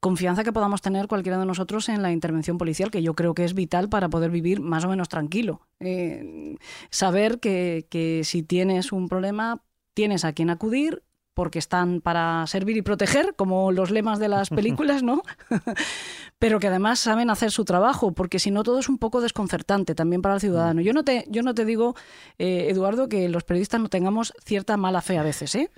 confianza 0.00 0.44
que 0.44 0.52
podamos 0.52 0.82
tener 0.82 1.06
cualquiera 1.06 1.38
de 1.38 1.46
nosotros 1.46 1.88
en 1.88 2.02
la 2.02 2.12
intervención 2.12 2.58
policial, 2.58 2.90
que 2.90 3.02
yo 3.02 3.14
creo 3.14 3.34
que 3.34 3.44
es 3.44 3.54
vital 3.54 3.88
para 3.88 4.08
poder 4.08 4.30
vivir 4.30 4.60
más 4.60 4.84
o 4.84 4.88
menos 4.88 5.08
tranquilo. 5.08 5.60
Eh, 5.80 6.56
saber 6.90 7.40
que, 7.40 7.86
que 7.88 8.22
si 8.24 8.42
tienes 8.42 8.92
un 8.92 9.08
problema 9.08 9.62
tienes 9.94 10.24
a 10.24 10.32
quien 10.32 10.50
acudir 10.50 11.02
porque 11.34 11.58
están 11.58 12.00
para 12.00 12.46
servir 12.46 12.76
y 12.76 12.82
proteger, 12.82 13.34
como 13.36 13.72
los 13.72 13.90
lemas 13.90 14.18
de 14.18 14.28
las 14.28 14.50
películas, 14.50 15.02
¿no? 15.02 15.22
Pero 16.38 16.58
que 16.58 16.68
además 16.68 16.98
saben 16.98 17.30
hacer 17.30 17.50
su 17.50 17.64
trabajo, 17.64 18.12
porque 18.12 18.38
si 18.38 18.50
no 18.50 18.62
todo 18.62 18.78
es 18.78 18.88
un 18.88 18.98
poco 18.98 19.20
desconcertante 19.20 19.94
también 19.94 20.22
para 20.22 20.34
el 20.34 20.40
ciudadano. 20.40 20.80
Yo 20.80 20.92
no 20.92 21.04
te, 21.04 21.24
yo 21.28 21.42
no 21.42 21.54
te 21.54 21.64
digo, 21.64 21.94
eh, 22.38 22.66
Eduardo, 22.70 23.08
que 23.08 23.28
los 23.28 23.44
periodistas 23.44 23.80
no 23.80 23.88
tengamos 23.88 24.32
cierta 24.44 24.76
mala 24.76 25.02
fe 25.02 25.18
a 25.18 25.22
veces, 25.22 25.54
¿eh? 25.54 25.70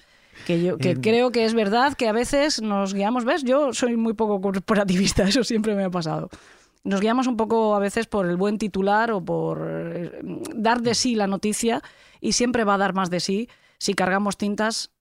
Que 0.47 0.63
yo 0.63 0.79
que 0.79 1.01
creo 1.01 1.31
que 1.31 1.45
es 1.45 1.55
verdad 1.55 1.95
que 1.95 2.09
a 2.09 2.13
veces 2.13 2.61
nos 2.61 2.93
guiamos, 2.93 3.25
¿ves? 3.25 3.45
Yo 3.45 3.73
soy 3.73 3.97
muy 3.97 4.15
poco 4.15 4.41
corporativista, 4.41 5.23
eso 5.29 5.45
siempre 5.45 5.75
me 5.75 5.85
ha 5.85 5.91
pasado. 5.91 6.29
Nos 6.83 7.01
guiamos 7.01 7.27
un 7.27 7.37
poco 7.37 7.75
a 7.75 7.79
veces 7.79 8.07
por 8.07 8.27
el 8.27 8.37
buen 8.37 8.59
titular 8.59 9.11
o 9.11 9.25
por 9.25 9.67
eh, 9.67 10.21
dar 10.55 10.83
de 10.83 10.95
sí 10.95 11.15
la 11.15 11.27
noticia 11.27 11.83
y 12.21 12.33
siempre 12.33 12.65
va 12.65 12.75
a 12.75 12.79
dar 12.79 12.95
más 12.95 13.09
de 13.11 13.21
sí 13.21 13.49
si 13.79 13.95
cargamos 13.95 14.37
tintas 14.37 14.91
mm, 14.91 14.94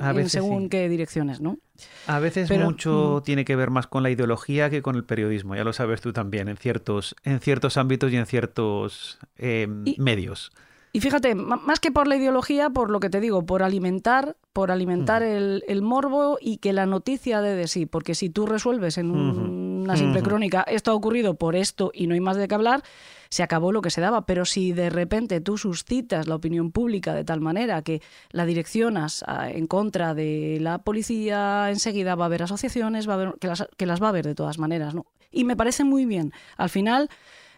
A 0.00 0.12
veces 0.12 0.32
según 0.32 0.64
sí. 0.64 0.68
qué 0.70 0.88
direcciones, 0.88 1.40
¿no? 1.40 1.58
A 2.06 2.18
veces 2.20 2.48
Pero, 2.48 2.66
mucho 2.66 3.18
mm. 3.20 3.24
tiene 3.24 3.44
que 3.44 3.56
ver 3.56 3.70
más 3.70 3.86
con 3.86 4.02
la 4.02 4.10
ideología 4.10 4.70
que 4.70 4.80
con 4.82 4.96
el 4.96 5.04
periodismo, 5.04 5.56
ya 5.56 5.64
lo 5.64 5.72
sabes 5.72 6.00
tú 6.00 6.12
también, 6.12 6.48
en 6.48 6.56
ciertos, 6.56 7.16
en 7.24 7.40
ciertos 7.40 7.76
ámbitos 7.76 8.12
y 8.12 8.16
en 8.16 8.26
ciertos 8.26 9.18
eh, 9.36 9.66
Y- 9.84 10.00
medios. 10.00 10.52
Y 10.92 11.00
fíjate, 11.00 11.34
más 11.34 11.78
que 11.78 11.90
por 11.90 12.06
la 12.08 12.16
ideología, 12.16 12.70
por 12.70 12.90
lo 12.90 13.00
que 13.00 13.10
te 13.10 13.20
digo, 13.20 13.44
por 13.44 13.62
alimentar, 13.62 14.36
por 14.54 14.70
alimentar 14.70 15.22
el, 15.22 15.62
el 15.68 15.82
morbo 15.82 16.38
y 16.40 16.56
que 16.56 16.72
la 16.72 16.86
noticia 16.86 17.42
dé 17.42 17.54
de 17.54 17.68
sí. 17.68 17.84
Porque 17.84 18.14
si 18.14 18.30
tú 18.30 18.46
resuelves 18.46 18.96
en 18.96 19.10
un-. 19.10 19.65
Una 19.86 19.96
simple 19.96 20.20
crónica, 20.22 20.62
esto 20.68 20.90
ha 20.90 20.94
ocurrido 20.94 21.34
por 21.34 21.56
esto 21.56 21.90
y 21.94 22.06
no 22.06 22.14
hay 22.14 22.20
más 22.20 22.36
de 22.36 22.46
qué 22.46 22.54
hablar, 22.54 22.82
se 23.30 23.42
acabó 23.42 23.72
lo 23.72 23.80
que 23.82 23.90
se 23.90 24.00
daba. 24.00 24.26
Pero 24.26 24.44
si 24.44 24.72
de 24.72 24.90
repente 24.90 25.40
tú 25.40 25.56
suscitas 25.58 26.28
la 26.28 26.34
opinión 26.36 26.70
pública 26.70 27.14
de 27.14 27.24
tal 27.24 27.40
manera 27.40 27.82
que 27.82 28.02
la 28.30 28.44
direccionas 28.46 29.24
a- 29.26 29.50
en 29.50 29.66
contra 29.66 30.14
de 30.14 30.58
la 30.60 30.78
policía, 30.78 31.70
enseguida 31.70 32.14
va 32.14 32.24
a 32.24 32.26
haber 32.26 32.42
asociaciones, 32.42 33.08
va 33.08 33.12
a 33.12 33.16
haber, 33.16 33.34
que, 33.40 33.46
las, 33.48 33.66
que 33.76 33.86
las 33.86 34.00
va 34.02 34.06
a 34.06 34.10
haber 34.10 34.26
de 34.26 34.34
todas 34.34 34.58
maneras. 34.58 34.94
¿no? 34.94 35.06
Y 35.32 35.44
me 35.44 35.56
parece 35.56 35.82
muy 35.84 36.04
bien. 36.06 36.32
Al 36.56 36.68
final, 36.68 37.08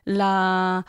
la, 0.05 0.87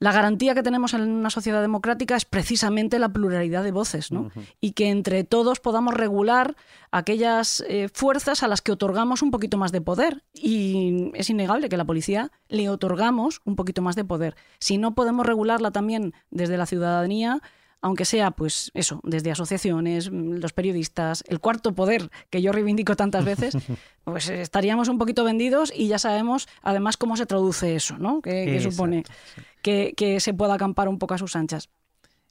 la 0.00 0.12
garantía 0.12 0.54
que 0.54 0.62
tenemos 0.62 0.94
en 0.94 1.02
una 1.02 1.28
sociedad 1.28 1.60
democrática 1.60 2.16
es 2.16 2.24
precisamente 2.24 2.98
la 2.98 3.10
pluralidad 3.10 3.62
de 3.62 3.70
voces, 3.70 4.10
¿no? 4.10 4.30
Y 4.58 4.72
que 4.72 4.88
entre 4.88 5.24
todos 5.24 5.60
podamos 5.60 5.92
regular 5.92 6.56
aquellas 6.90 7.62
eh, 7.68 7.90
fuerzas 7.92 8.42
a 8.42 8.48
las 8.48 8.62
que 8.62 8.72
otorgamos 8.72 9.20
un 9.20 9.30
poquito 9.30 9.58
más 9.58 9.72
de 9.72 9.82
poder. 9.82 10.24
Y 10.32 11.10
es 11.12 11.28
innegable 11.28 11.68
que 11.68 11.74
a 11.74 11.78
la 11.78 11.84
policía 11.84 12.32
le 12.48 12.70
otorgamos 12.70 13.42
un 13.44 13.56
poquito 13.56 13.82
más 13.82 13.94
de 13.94 14.06
poder. 14.06 14.36
Si 14.58 14.78
no 14.78 14.94
podemos 14.94 15.26
regularla 15.26 15.70
también 15.70 16.14
desde 16.30 16.56
la 16.56 16.64
ciudadanía, 16.64 17.42
aunque 17.82 18.06
sea, 18.06 18.30
pues 18.30 18.70
eso, 18.74 19.00
desde 19.02 19.30
asociaciones, 19.30 20.10
mm, 20.10 20.36
los 20.36 20.54
periodistas, 20.54 21.24
el 21.28 21.40
cuarto 21.40 21.74
poder 21.74 22.10
que 22.30 22.40
yo 22.40 22.52
reivindico 22.52 22.96
tantas 22.96 23.24
veces, 23.24 23.54
pues 24.04 24.30
eh, 24.30 24.40
estaríamos 24.40 24.88
un 24.88 24.96
poquito 24.96 25.24
vendidos 25.24 25.72
y 25.74 25.88
ya 25.88 25.98
sabemos 25.98 26.48
además 26.62 26.96
cómo 26.96 27.18
se 27.18 27.26
traduce 27.26 27.74
eso, 27.76 27.98
¿no? 27.98 28.20
Exacto, 28.24 28.70
supone 28.70 29.04
sí. 29.06 29.42
Que, 29.62 29.94
que 29.96 30.20
se 30.20 30.34
pueda 30.34 30.54
acampar 30.54 30.88
un 30.88 30.98
poco 30.98 31.14
a 31.14 31.18
sus 31.18 31.36
anchas. 31.36 31.68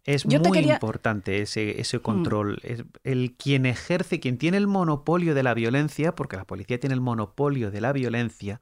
Es 0.05 0.23
Yo 0.23 0.39
muy 0.39 0.51
quería- 0.51 0.73
Mm. 0.73 0.75
importante 0.77 1.41
ese, 1.41 1.79
ese 1.81 1.99
control. 1.99 2.59
Es 2.63 2.83
el 3.03 3.35
quien 3.35 3.65
ejerce, 3.65 4.19
quien 4.19 4.37
tiene 4.37 4.57
el 4.57 4.65
monopolio 4.67 5.35
de 5.35 5.43
la 5.43 5.53
violencia, 5.53 6.15
porque 6.15 6.37
la 6.37 6.45
policía 6.45 6.79
tiene 6.79 6.93
el 6.95 7.01
monopolio 7.01 7.69
de 7.69 7.81
la 7.81 7.91
violencia, 7.93 8.61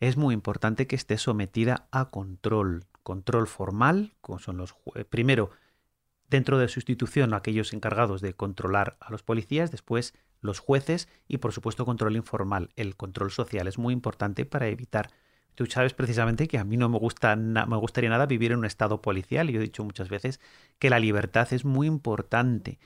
es 0.00 0.16
muy 0.16 0.34
importante 0.34 0.86
que 0.86 0.96
esté 0.96 1.16
sometida 1.18 1.88
a 1.90 2.10
control. 2.10 2.84
Control 3.02 3.46
formal, 3.46 4.14
como 4.20 4.38
son 4.38 4.56
los 4.58 4.74
primero 5.08 5.50
dentro 6.28 6.58
de 6.58 6.68
su 6.68 6.80
institución 6.80 7.32
aquellos 7.34 7.72
encargados 7.72 8.20
de 8.20 8.34
controlar 8.34 8.96
a 9.00 9.10
los 9.10 9.22
policías, 9.22 9.70
después 9.70 10.14
los 10.40 10.58
jueces 10.58 11.08
y 11.28 11.38
por 11.38 11.52
supuesto 11.52 11.84
control 11.84 12.16
informal. 12.16 12.70
El 12.76 12.96
control 12.96 13.30
social 13.30 13.66
es 13.68 13.78
muy 13.78 13.92
importante 13.94 14.44
para 14.44 14.68
evitar. 14.68 15.10
Tú 15.54 15.66
sabes 15.66 15.94
precisamente 15.94 16.48
que 16.48 16.58
a 16.58 16.64
mí 16.64 16.76
no 16.76 16.88
me 16.88 16.98
gusta 16.98 17.36
me 17.36 17.76
gustaría 17.76 18.10
nada 18.10 18.26
vivir 18.26 18.52
en 18.52 18.58
un 18.58 18.64
estado 18.64 19.00
policial. 19.00 19.50
y 19.50 19.52
Yo 19.52 19.60
he 19.60 19.62
dicho 19.62 19.84
muchas 19.84 20.08
veces 20.08 20.40
que 20.78 20.90
la 20.90 20.98
libertad 20.98 21.52
es 21.52 21.64
muy 21.64 21.86
importante. 21.86 22.78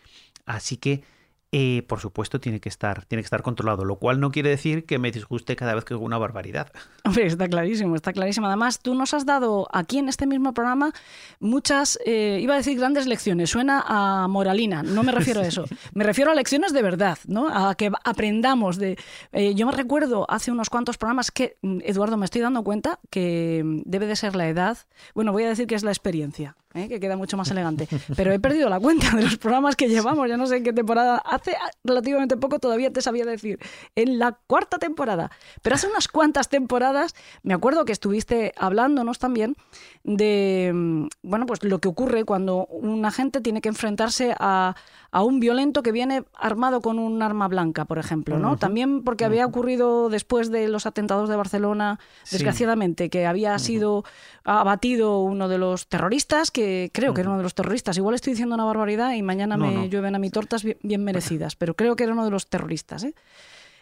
Así 0.46 0.76
que, 0.76 1.02
eh, 1.50 1.82
por 1.88 2.00
supuesto, 2.00 2.40
tiene 2.40 2.60
que 2.60 2.68
estar, 2.68 3.06
tiene 3.06 3.22
que 3.22 3.26
estar 3.26 3.42
controlado. 3.42 3.84
Lo 3.84 3.96
cual 3.96 4.20
no 4.20 4.30
quiere 4.30 4.50
decir 4.50 4.84
que 4.84 4.98
me 4.98 5.10
disguste 5.10 5.56
cada 5.56 5.74
vez 5.74 5.84
que 5.84 5.94
hago 5.94 6.04
una 6.04 6.18
barbaridad. 6.18 6.70
Hombre, 7.04 7.26
está 7.26 7.48
clarísimo, 7.48 7.96
está 7.96 8.12
clarísimo. 8.12 8.46
Además, 8.46 8.80
tú 8.80 8.94
nos 8.94 9.14
has 9.14 9.24
dado 9.24 9.66
aquí 9.72 9.98
en 9.98 10.08
este 10.08 10.26
mismo 10.26 10.52
programa 10.52 10.92
muchas, 11.40 11.98
eh, 12.04 12.38
iba 12.42 12.54
a 12.54 12.58
decir 12.58 12.78
grandes 12.78 13.06
lecciones, 13.06 13.50
suena 13.50 13.82
a 13.86 14.28
moralina, 14.28 14.82
no 14.82 15.02
me 15.02 15.12
refiero 15.12 15.40
a 15.40 15.46
eso, 15.46 15.64
me 15.94 16.04
refiero 16.04 16.30
a 16.30 16.34
lecciones 16.34 16.72
de 16.72 16.82
verdad, 16.82 17.18
¿no? 17.26 17.48
A 17.48 17.74
que 17.76 17.90
aprendamos 18.04 18.76
de... 18.76 18.98
eh, 19.32 19.54
yo 19.54 19.66
me 19.66 19.72
recuerdo 19.72 20.26
hace 20.28 20.50
unos 20.50 20.68
cuantos 20.68 20.98
programas 20.98 21.30
que, 21.30 21.56
mm, 21.62 21.78
Eduardo, 21.84 22.16
me 22.16 22.24
estoy 22.24 22.42
dando 22.42 22.62
cuenta 22.62 22.98
que 23.10 23.62
mm, 23.64 23.82
debe 23.84 24.06
de 24.06 24.16
ser 24.16 24.36
la 24.36 24.48
edad, 24.48 24.78
bueno, 25.14 25.32
voy 25.32 25.44
a 25.44 25.48
decir 25.48 25.66
que 25.66 25.74
es 25.74 25.82
la 25.82 25.90
experiencia, 25.90 26.56
¿eh? 26.74 26.88
que 26.88 27.00
queda 27.00 27.16
mucho 27.16 27.36
más 27.36 27.50
elegante, 27.50 27.88
pero 28.16 28.32
he 28.32 28.38
perdido 28.38 28.68
la 28.68 28.78
cuenta 28.80 29.10
de 29.16 29.22
los 29.22 29.36
programas 29.38 29.76
que 29.76 29.88
llevamos, 29.88 30.28
ya 30.28 30.36
no 30.36 30.46
sé 30.46 30.58
en 30.58 30.64
qué 30.64 30.72
temporada, 30.72 31.18
hace 31.18 31.56
relativamente 31.84 32.36
poco 32.36 32.58
todavía 32.58 32.92
te 32.92 33.02
sabía 33.02 33.24
decir, 33.24 33.58
en 33.96 34.18
la 34.18 34.38
cuarta 34.46 34.78
temporada, 34.78 35.30
pero 35.62 35.76
hace 35.76 35.86
unas 35.86 36.08
cuantas 36.08 36.48
temporadas 36.48 37.14
me 37.42 37.54
acuerdo 37.54 37.84
que 37.84 37.92
estuviste 37.92 38.52
hablándonos 38.56 39.18
también 39.18 39.56
de 40.04 40.70
mm, 40.74 41.06
bueno 41.22 41.46
pues 41.46 41.62
lo 41.62 41.80
que 41.80 41.88
ocurre 41.88 42.24
cuando 42.24 42.66
un 42.66 43.04
agente 43.04 43.40
tiene 43.40 43.60
que 43.60 43.68
enfrentarse 43.68 44.34
a, 44.38 44.74
a 45.10 45.22
un 45.22 45.40
violento 45.40 45.82
que 45.82 45.90
viene 45.90 46.24
armado 46.34 46.82
con 46.82 46.98
un 46.98 47.22
arma 47.22 47.48
blanca, 47.48 47.86
por 47.86 47.98
ejemplo, 47.98 48.38
¿no? 48.38 48.58
También 48.58 49.02
porque 49.04 49.24
había 49.24 49.46
ocurrido 49.46 50.10
después 50.10 50.50
de 50.50 50.68
los 50.68 50.84
atentados 50.84 51.30
de 51.30 51.36
Barcelona, 51.36 51.98
Sí. 52.24 52.36
desgraciadamente, 52.36 53.08
que 53.08 53.26
había 53.26 53.58
sido 53.58 54.04
abatido 54.44 55.20
uno 55.20 55.48
de 55.48 55.56
los 55.58 55.88
terroristas, 55.88 56.50
que 56.50 56.90
creo 56.92 57.14
que 57.14 57.22
era 57.22 57.30
uno 57.30 57.38
de 57.38 57.42
los 57.44 57.54
terroristas. 57.54 57.96
Igual 57.96 58.16
estoy 58.16 58.34
diciendo 58.34 58.54
una 58.54 58.64
barbaridad 58.64 59.12
y 59.14 59.22
mañana 59.22 59.56
No, 59.56 59.66
me 59.66 59.74
no. 59.74 59.84
llueven 59.86 60.14
a 60.14 60.18
mí 60.18 60.28
tortas 60.30 60.62
bien, 60.62 60.76
bien 60.82 61.02
merecidas, 61.04 61.56
pero 61.56 61.74
creo 61.74 61.96
que 61.96 62.04
era 62.04 62.12
uno 62.12 62.24
de 62.26 62.30
los 62.30 62.48
terroristas, 62.48 63.02
¿eh? 63.04 63.14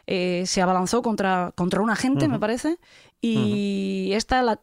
Eh, 0.07 0.45
se 0.47 0.63
abalanzó 0.63 1.03
contra, 1.03 1.51
contra 1.57 1.81
un 1.83 1.91
agente, 1.91 2.29
me 2.29 2.39
parece, 2.39 2.79
y 3.21 4.11
esta 4.13 4.41
la- 4.43 4.61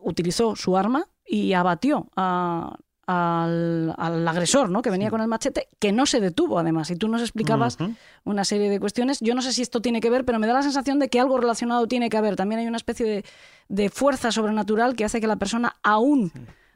utilizó 0.00 0.54
su 0.54 0.76
arma 0.76 1.08
y 1.26 1.52
abatió 1.54 2.08
a- 2.14 2.76
al, 3.10 3.94
al 3.96 4.28
agresor, 4.28 4.68
¿no? 4.68 4.82
Que 4.82 4.90
venía 4.90 5.08
con 5.10 5.22
el 5.22 5.28
machete, 5.28 5.68
que 5.78 5.92
no 5.92 6.04
se 6.04 6.20
detuvo, 6.20 6.58
además. 6.58 6.90
Y 6.90 6.96
tú 6.96 7.08
nos 7.08 7.22
explicabas 7.22 7.76
una 8.24 8.44
serie 8.44 8.68
de 8.68 8.78
cuestiones. 8.78 9.18
Yo 9.20 9.34
no 9.34 9.40
sé 9.40 9.52
si 9.54 9.62
esto 9.62 9.80
tiene 9.80 10.00
que 10.00 10.10
ver, 10.10 10.26
pero 10.26 10.38
me 10.38 10.46
da 10.46 10.52
la 10.52 10.62
sensación 10.62 10.98
de 10.98 11.08
que 11.08 11.18
algo 11.18 11.38
relacionado 11.38 11.86
tiene 11.88 12.10
que 12.10 12.18
haber. 12.18 12.36
También 12.36 12.60
hay 12.60 12.66
una 12.66 12.76
especie 12.76 13.06
de, 13.06 13.24
de 13.68 13.88
fuerza 13.88 14.30
sobrenatural 14.30 14.94
que 14.94 15.06
hace 15.06 15.20
que 15.22 15.26
la 15.26 15.36
persona, 15.36 15.76
aún 15.82 16.30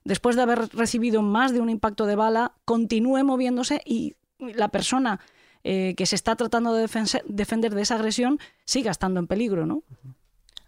después 0.04 0.34
de 0.34 0.42
haber 0.42 0.68
recibido 0.74 1.20
más 1.20 1.52
de 1.52 1.60
un 1.60 1.68
impacto 1.68 2.06
de 2.06 2.16
bala, 2.16 2.52
continúe 2.64 3.22
moviéndose 3.24 3.82
y 3.84 4.16
la 4.38 4.68
persona 4.68 5.20
eh, 5.64 5.94
que 5.96 6.06
se 6.06 6.16
está 6.16 6.34
tratando 6.34 6.72
de 6.74 6.82
defense- 6.88 7.22
defender 7.26 7.74
de 7.74 7.82
esa 7.82 7.96
agresión 7.96 8.38
siga 8.64 8.90
estando 8.90 9.20
en 9.20 9.26
peligro, 9.26 9.66
¿no? 9.66 9.82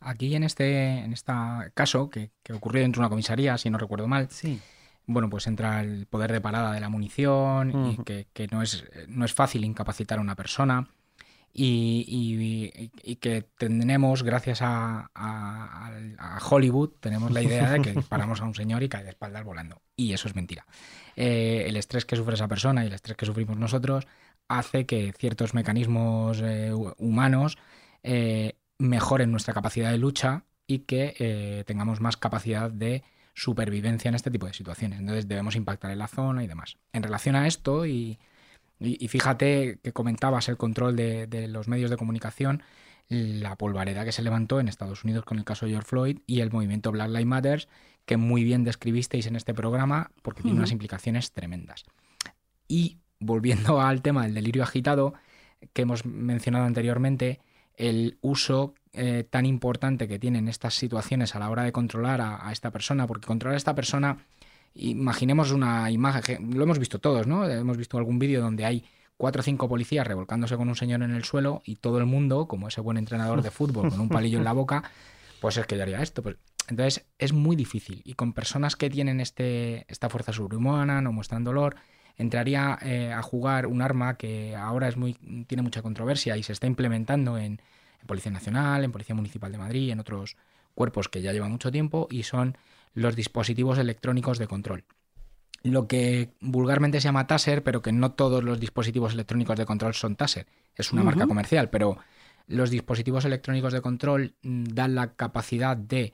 Aquí 0.00 0.34
en 0.36 0.42
este, 0.44 0.98
en 0.98 1.14
este 1.14 1.32
caso, 1.72 2.10
que, 2.10 2.30
que 2.42 2.52
ocurrió 2.52 2.82
dentro 2.82 3.00
de 3.00 3.04
una 3.06 3.08
comisaría, 3.10 3.56
si 3.56 3.70
no 3.70 3.78
recuerdo 3.78 4.06
mal, 4.06 4.28
Sí. 4.30 4.60
Bueno, 5.06 5.28
pues 5.30 5.46
entra 5.46 5.80
el 5.80 6.06
poder 6.06 6.32
de 6.32 6.40
parada 6.40 6.72
de 6.72 6.80
la 6.80 6.88
munición 6.88 7.70
y 7.92 8.04
que, 8.04 8.26
que 8.32 8.46
no, 8.48 8.62
es, 8.62 8.84
no 9.08 9.24
es 9.24 9.34
fácil 9.34 9.64
incapacitar 9.64 10.18
a 10.18 10.22
una 10.22 10.34
persona 10.36 10.88
y, 11.52 12.04
y- 12.08 12.90
y 13.02 13.16
que 13.16 13.42
tenemos, 13.58 14.22
gracias 14.24 14.60
a, 14.62 15.10
a- 15.14 15.90
a 16.18 16.38
Hollywood, 16.48 16.90
tenemos 17.00 17.30
la 17.30 17.42
idea 17.42 17.70
de 17.70 17.80
que 17.82 17.92
disparamos 18.00 18.40
a 18.40 18.44
un 18.44 18.54
señor 18.54 18.82
y 18.82 18.88
cae 18.88 19.04
de 19.04 19.10
espaldas 19.10 19.44
volando. 19.44 19.80
Y 19.96 20.12
eso 20.12 20.26
es 20.28 20.34
mentira. 20.34 20.66
Eh, 21.16 21.64
el 21.68 21.76
estrés 21.76 22.04
que 22.04 22.16
sufre 22.16 22.34
esa 22.34 22.48
persona 22.48 22.82
y 22.82 22.88
el 22.88 22.92
estrés 22.94 23.16
que 23.16 23.26
sufrimos 23.26 23.56
nosotros 23.56 24.06
hace 24.48 24.84
que 24.86 25.12
ciertos 25.16 25.54
mecanismos 25.54 26.40
eh, 26.42 26.72
hu- 26.72 26.94
humanos 26.98 27.56
eh, 28.02 28.56
mejoren 28.78 29.30
nuestra 29.30 29.54
capacidad 29.54 29.90
de 29.92 29.98
lucha 29.98 30.44
y 30.66 30.80
que 30.80 31.62
tengamos 31.66 32.00
más 32.00 32.16
capacidad 32.16 32.70
de 32.70 33.04
supervivencia 33.34 34.08
en 34.08 34.14
este 34.14 34.30
tipo 34.30 34.46
de 34.46 34.54
situaciones. 34.54 35.00
Entonces 35.00 35.28
debemos 35.28 35.56
impactar 35.56 35.90
en 35.90 35.98
la 35.98 36.08
zona 36.08 36.44
y 36.44 36.46
demás. 36.46 36.76
En 36.92 37.02
relación 37.02 37.36
a 37.36 37.46
esto, 37.46 37.84
y, 37.86 38.18
y- 38.78 39.04
y 39.04 39.08
fíjate 39.08 39.78
que 39.82 39.92
comentabas 39.92 40.48
el 40.48 40.56
control 40.56 40.96
de, 40.96 41.26
de 41.26 41.48
los 41.48 41.68
medios 41.68 41.90
de 41.90 41.96
comunicación, 41.96 42.62
la 43.08 43.56
polvareda 43.56 44.04
que 44.04 44.12
se 44.12 44.22
levantó 44.22 44.60
en 44.60 44.68
Estados 44.68 45.04
Unidos 45.04 45.24
con 45.24 45.38
el 45.38 45.44
caso 45.44 45.66
de 45.66 45.72
George 45.72 45.88
Floyd 45.88 46.18
y 46.26 46.40
el 46.40 46.50
movimiento 46.50 46.90
Black 46.90 47.08
Lives 47.10 47.26
Matter, 47.26 47.68
que 48.06 48.16
muy 48.16 48.44
bien 48.44 48.64
describisteis 48.64 49.26
en 49.26 49.36
este 49.36 49.52
programa, 49.52 50.10
porque 50.22 50.42
tiene 50.42 50.56
unas 50.58 50.72
implicaciones 50.72 51.32
tremendas. 51.32 51.84
Y 52.68 52.98
volviendo 53.18 53.80
al 53.82 54.00
tema 54.02 54.22
del 54.24 54.34
delirio 54.34 54.62
agitado 54.62 55.14
que 55.72 55.82
hemos 55.82 56.04
mencionado 56.06 56.64
anteriormente, 56.64 57.40
el 57.76 58.16
uso 58.20 58.74
eh, 58.94 59.24
tan 59.28 59.46
importante 59.46 60.08
que 60.08 60.18
tienen 60.18 60.48
estas 60.48 60.74
situaciones 60.74 61.34
a 61.34 61.38
la 61.38 61.50
hora 61.50 61.64
de 61.64 61.72
controlar 61.72 62.20
a, 62.20 62.50
esta 62.52 62.70
persona, 62.70 63.06
porque 63.06 63.26
controlar 63.26 63.54
a 63.54 63.58
esta 63.58 63.74
persona 63.74 64.18
Imaginemos 64.76 65.52
una 65.52 65.88
imagen, 65.92 66.50
lo 66.58 66.64
hemos 66.64 66.80
visto 66.80 66.98
todos, 66.98 67.28
¿no? 67.28 67.48
Hemos 67.48 67.76
visto 67.76 67.96
algún 67.96 68.18
vídeo 68.18 68.40
donde 68.40 68.64
hay 68.64 68.84
cuatro 69.16 69.40
o 69.40 69.42
cinco 69.44 69.68
policías 69.68 70.04
revolcándose 70.04 70.56
con 70.56 70.68
un 70.68 70.74
señor 70.74 71.02
en 71.02 71.12
el 71.12 71.22
suelo 71.22 71.62
y 71.64 71.76
todo 71.76 71.98
el 71.98 72.06
mundo, 72.06 72.48
como 72.48 72.66
ese 72.66 72.80
buen 72.80 72.96
entrenador 72.96 73.40
de 73.42 73.52
fútbol 73.52 73.88
con 73.90 74.00
un 74.00 74.08
palillo 74.08 74.38
en 74.38 74.44
la 74.44 74.52
boca, 74.52 74.82
pues 75.40 75.56
es 75.58 75.66
que 75.66 75.76
yo 75.76 75.82
haría 75.82 76.02
esto. 76.02 76.22
Pues, 76.22 76.38
entonces 76.68 77.06
es 77.18 77.32
muy 77.32 77.54
difícil 77.54 78.02
y 78.04 78.14
con 78.14 78.32
personas 78.32 78.74
que 78.74 78.90
tienen 78.90 79.20
este, 79.20 79.84
esta 79.86 80.08
fuerza 80.08 80.32
sobrehumana, 80.32 81.00
no 81.00 81.12
muestran 81.12 81.44
dolor, 81.44 81.76
entraría 82.16 82.76
eh, 82.82 83.12
a 83.12 83.22
jugar 83.22 83.66
un 83.66 83.80
arma 83.80 84.16
que 84.16 84.56
ahora 84.56 84.88
es 84.88 84.96
muy, 84.96 85.14
tiene 85.46 85.62
mucha 85.62 85.82
controversia 85.82 86.36
y 86.36 86.42
se 86.42 86.52
está 86.52 86.66
implementando 86.66 87.38
en, 87.38 87.60
en 88.04 88.06
Policía 88.06 88.30
Nacional, 88.30 88.84
en 88.84 88.92
Policía 88.92 89.14
Municipal 89.14 89.50
de 89.50 89.58
Madrid, 89.58 89.90
en 89.90 90.00
otros 90.00 90.36
cuerpos 90.74 91.08
que 91.08 91.22
ya 91.22 91.32
llevan 91.32 91.50
mucho 91.50 91.72
tiempo 91.72 92.06
y 92.10 92.24
son 92.24 92.56
los 92.92 93.16
dispositivos 93.16 93.78
electrónicos 93.78 94.38
de 94.38 94.46
control 94.46 94.84
lo 95.64 95.88
que 95.88 96.34
vulgarmente 96.40 97.00
se 97.00 97.06
llama 97.06 97.26
Taser, 97.26 97.62
pero 97.62 97.80
que 97.80 97.90
no 97.90 98.12
todos 98.12 98.44
los 98.44 98.60
dispositivos 98.60 99.14
electrónicos 99.14 99.56
de 99.56 99.64
control 99.64 99.94
son 99.94 100.14
Taser. 100.14 100.46
Es 100.76 100.92
una 100.92 101.02
marca 101.02 101.26
comercial, 101.26 101.70
pero 101.70 101.96
los 102.46 102.68
dispositivos 102.68 103.24
electrónicos 103.24 103.72
de 103.72 103.80
control 103.80 104.34
mm, 104.42 104.64
dan 104.64 104.94
la 104.94 105.14
capacidad 105.14 105.74
de 105.74 106.12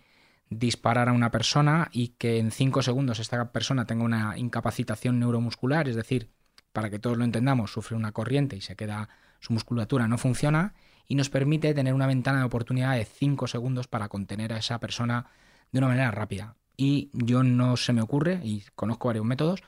disparar 0.51 1.09
a 1.09 1.13
una 1.13 1.33
persona 1.33 1.89
y 1.93 2.09
que 2.09 2.39
en 2.39 2.53
cinco 2.53 2.83
segundos 2.83 3.19
esta 3.19 3.51
persona 3.51 3.87
tenga 3.87 4.05
una 4.05 4.39
incapacitación 4.39 5.19
neuromuscular, 5.19 5.89
es 5.89 5.97
decir, 5.97 6.31
para 6.73 6.89
que 6.89 7.01
todos 7.01 7.19
lo 7.19 7.25
entendamos, 7.25 7.73
sufre 7.73 7.97
una 7.97 8.13
corriente 8.13 8.57
y 8.57 8.61
se 8.61 8.77
queda, 8.77 9.09
su 9.41 9.53
musculatura 9.53 10.07
no 10.07 10.17
funciona, 10.17 10.75
y 11.11 11.17
nos 11.17 11.29
permite 11.29 11.75
tener 11.75 11.93
una 11.93 12.07
ventana 12.07 12.39
de 12.39 12.45
oportunidad 12.45 12.95
de 12.95 13.05
cinco 13.05 13.49
segundos 13.49 13.89
para 13.89 14.09
contener 14.09 14.53
a 14.53 14.59
esa 14.59 14.79
persona 14.79 15.27
de 15.73 15.79
una 15.81 15.89
manera 15.89 16.13
rápida 16.13 16.55
y 16.77 17.11
yo 17.13 17.43
no 17.43 17.77
se 17.77 17.93
me 17.93 18.01
ocurre, 18.01 18.41
y 18.45 18.63
conozco 18.77 19.09
varios 19.09 19.27
métodos, 19.27 19.61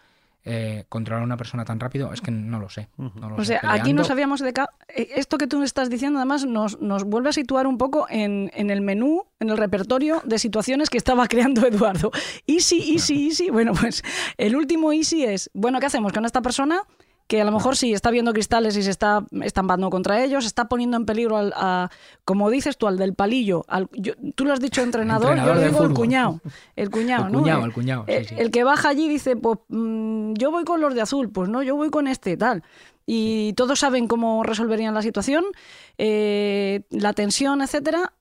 eh, 0.44 0.84
controlar 0.88 1.22
a 1.22 1.24
una 1.24 1.36
persona 1.36 1.64
tan 1.64 1.80
rápido, 1.80 2.12
es 2.12 2.20
que 2.20 2.30
no 2.30 2.60
lo 2.60 2.68
sé. 2.68 2.88
o 3.36 3.44
sea, 3.44 3.60
aquí 3.64 3.92
nos 3.92 4.08
habíamos 4.10 4.40
de... 4.40 4.54
Eh, 4.88 5.08
esto 5.16 5.36
que 5.36 5.48
tú 5.48 5.64
estás 5.64 5.90
diciendo 5.90 6.20
además 6.20 6.46
nos, 6.46 6.80
nos 6.80 7.02
vuelve 7.02 7.30
a 7.30 7.32
situar 7.32 7.66
un 7.66 7.76
poco 7.76 8.06
en, 8.08 8.52
en, 8.54 8.70
el 8.70 8.80
menú, 8.80 9.24
en 9.40 9.50
el 9.50 9.58
repertorio 9.58 10.22
de 10.24 10.38
situaciones 10.38 10.90
que 10.90 10.98
estaba 10.98 11.26
creando 11.28 11.66
Eduardo. 11.66 12.12
Easy, 12.46 12.94
easy, 12.94 13.26
easy. 13.26 13.50
Bueno, 13.50 13.72
pues 13.72 14.04
el 14.38 14.54
último 14.54 14.92
easy 14.92 15.24
es, 15.24 15.50
bueno, 15.54 15.80
¿qué 15.80 15.86
hacemos 15.86 16.12
con 16.12 16.24
esta 16.24 16.40
persona? 16.40 16.82
Que 17.32 17.40
a 17.40 17.46
lo 17.46 17.52
mejor 17.52 17.78
sí 17.78 17.94
está 17.94 18.10
viendo 18.10 18.34
cristales 18.34 18.76
y 18.76 18.82
se 18.82 18.90
está 18.90 19.24
estampando 19.40 19.88
contra 19.88 20.22
ellos, 20.22 20.44
está 20.44 20.68
poniendo 20.68 20.98
en 20.98 21.06
peligro 21.06 21.38
al, 21.38 21.54
a, 21.56 21.88
como 22.26 22.50
dices 22.50 22.76
tú, 22.76 22.86
al 22.86 22.98
del 22.98 23.14
palillo. 23.14 23.64
Al, 23.68 23.88
tú 24.34 24.44
lo 24.44 24.52
has 24.52 24.60
dicho 24.60 24.82
entrenador, 24.82 25.38
yo 25.38 25.54
le 25.54 25.68
digo 25.68 25.82
el 25.82 25.94
cuñado. 25.94 26.42
El 26.76 26.90
cuñado, 26.90 27.28
el 27.28 27.32
¿no? 27.32 27.38
Cuñado, 27.40 27.64
el 27.64 27.72
cuñado, 27.72 28.04
el, 28.06 28.26
el, 28.36 28.50
que 28.50 28.64
baja 28.64 28.90
allí 28.90 29.08
dice, 29.08 29.34
pues 29.34 29.60
mm, 29.68 30.34
yo 30.34 30.50
voy 30.50 30.64
con 30.64 30.82
los 30.82 30.94
de 30.94 31.00
azul, 31.00 31.30
pues 31.30 31.48
no, 31.48 31.62
yo 31.62 31.74
voy 31.74 31.88
con 31.88 32.06
este, 32.06 32.36
tal. 32.36 32.64
Y 33.06 33.54
todos 33.54 33.78
saben 33.78 34.08
cómo 34.08 34.42
resolverían 34.42 34.92
la 34.92 35.00
situación, 35.00 35.46
eh, 35.96 36.82
la 36.90 37.14
tensión, 37.14 37.62
etcétera. 37.62 38.12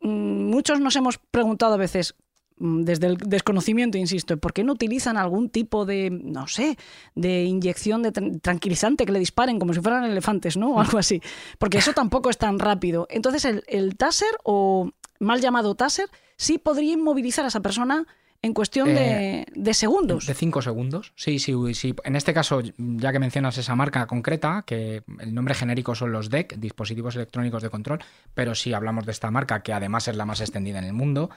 Mm, 0.00 0.48
muchos 0.48 0.80
nos 0.80 0.96
hemos 0.96 1.18
preguntado 1.18 1.74
a 1.74 1.76
veces, 1.76 2.14
desde 2.60 3.06
el 3.06 3.16
desconocimiento, 3.16 3.98
insisto, 3.98 4.36
¿por 4.36 4.52
qué 4.52 4.62
no 4.62 4.74
utilizan 4.74 5.16
algún 5.16 5.48
tipo 5.48 5.86
de, 5.86 6.10
no 6.10 6.46
sé, 6.46 6.76
de 7.14 7.44
inyección 7.44 8.02
de 8.02 8.12
tranquilizante 8.12 9.06
que 9.06 9.12
le 9.12 9.18
disparen 9.18 9.58
como 9.58 9.72
si 9.72 9.80
fueran 9.80 10.04
elefantes, 10.04 10.56
¿no? 10.56 10.70
O 10.80 10.80
algo 10.80 10.98
así. 10.98 11.20
Porque 11.58 11.78
eso 11.78 11.92
tampoco 11.92 12.30
es 12.30 12.38
tan 12.38 12.58
rápido. 12.58 13.06
Entonces, 13.10 13.44
el, 13.44 13.64
el 13.66 13.96
taser, 13.96 14.30
o 14.44 14.90
mal 15.18 15.40
llamado 15.40 15.74
taser, 15.74 16.08
sí 16.36 16.58
podría 16.58 16.92
inmovilizar 16.92 17.44
a 17.44 17.48
esa 17.48 17.60
persona 17.60 18.06
en 18.42 18.54
cuestión 18.54 18.88
de, 18.88 19.46
eh, 19.54 19.74
segundos. 19.74 20.26
De 20.26 20.34
cinco 20.34 20.62
segundos. 20.62 21.12
Sí, 21.14 21.38
sí, 21.38 21.52
sí. 21.74 21.94
En 22.04 22.16
este 22.16 22.32
caso, 22.32 22.62
ya 22.78 23.12
que 23.12 23.18
mencionas 23.18 23.58
esa 23.58 23.74
marca 23.74 24.06
concreta, 24.06 24.64
que 24.66 25.02
el 25.18 25.34
nombre 25.34 25.54
genérico 25.54 25.94
son 25.94 26.12
los 26.12 26.30
DEC, 26.30 26.56
dispositivos 26.56 27.16
electrónicos 27.16 27.62
de 27.62 27.68
control, 27.68 28.00
pero 28.32 28.54
si 28.54 28.72
hablamos 28.72 29.04
de 29.04 29.12
esta 29.12 29.30
marca, 29.30 29.62
que 29.62 29.72
además 29.72 30.08
es 30.08 30.16
la 30.16 30.24
más 30.24 30.40
extendida 30.40 30.78
en 30.78 30.84
el 30.84 30.92
mundo, 30.94 31.30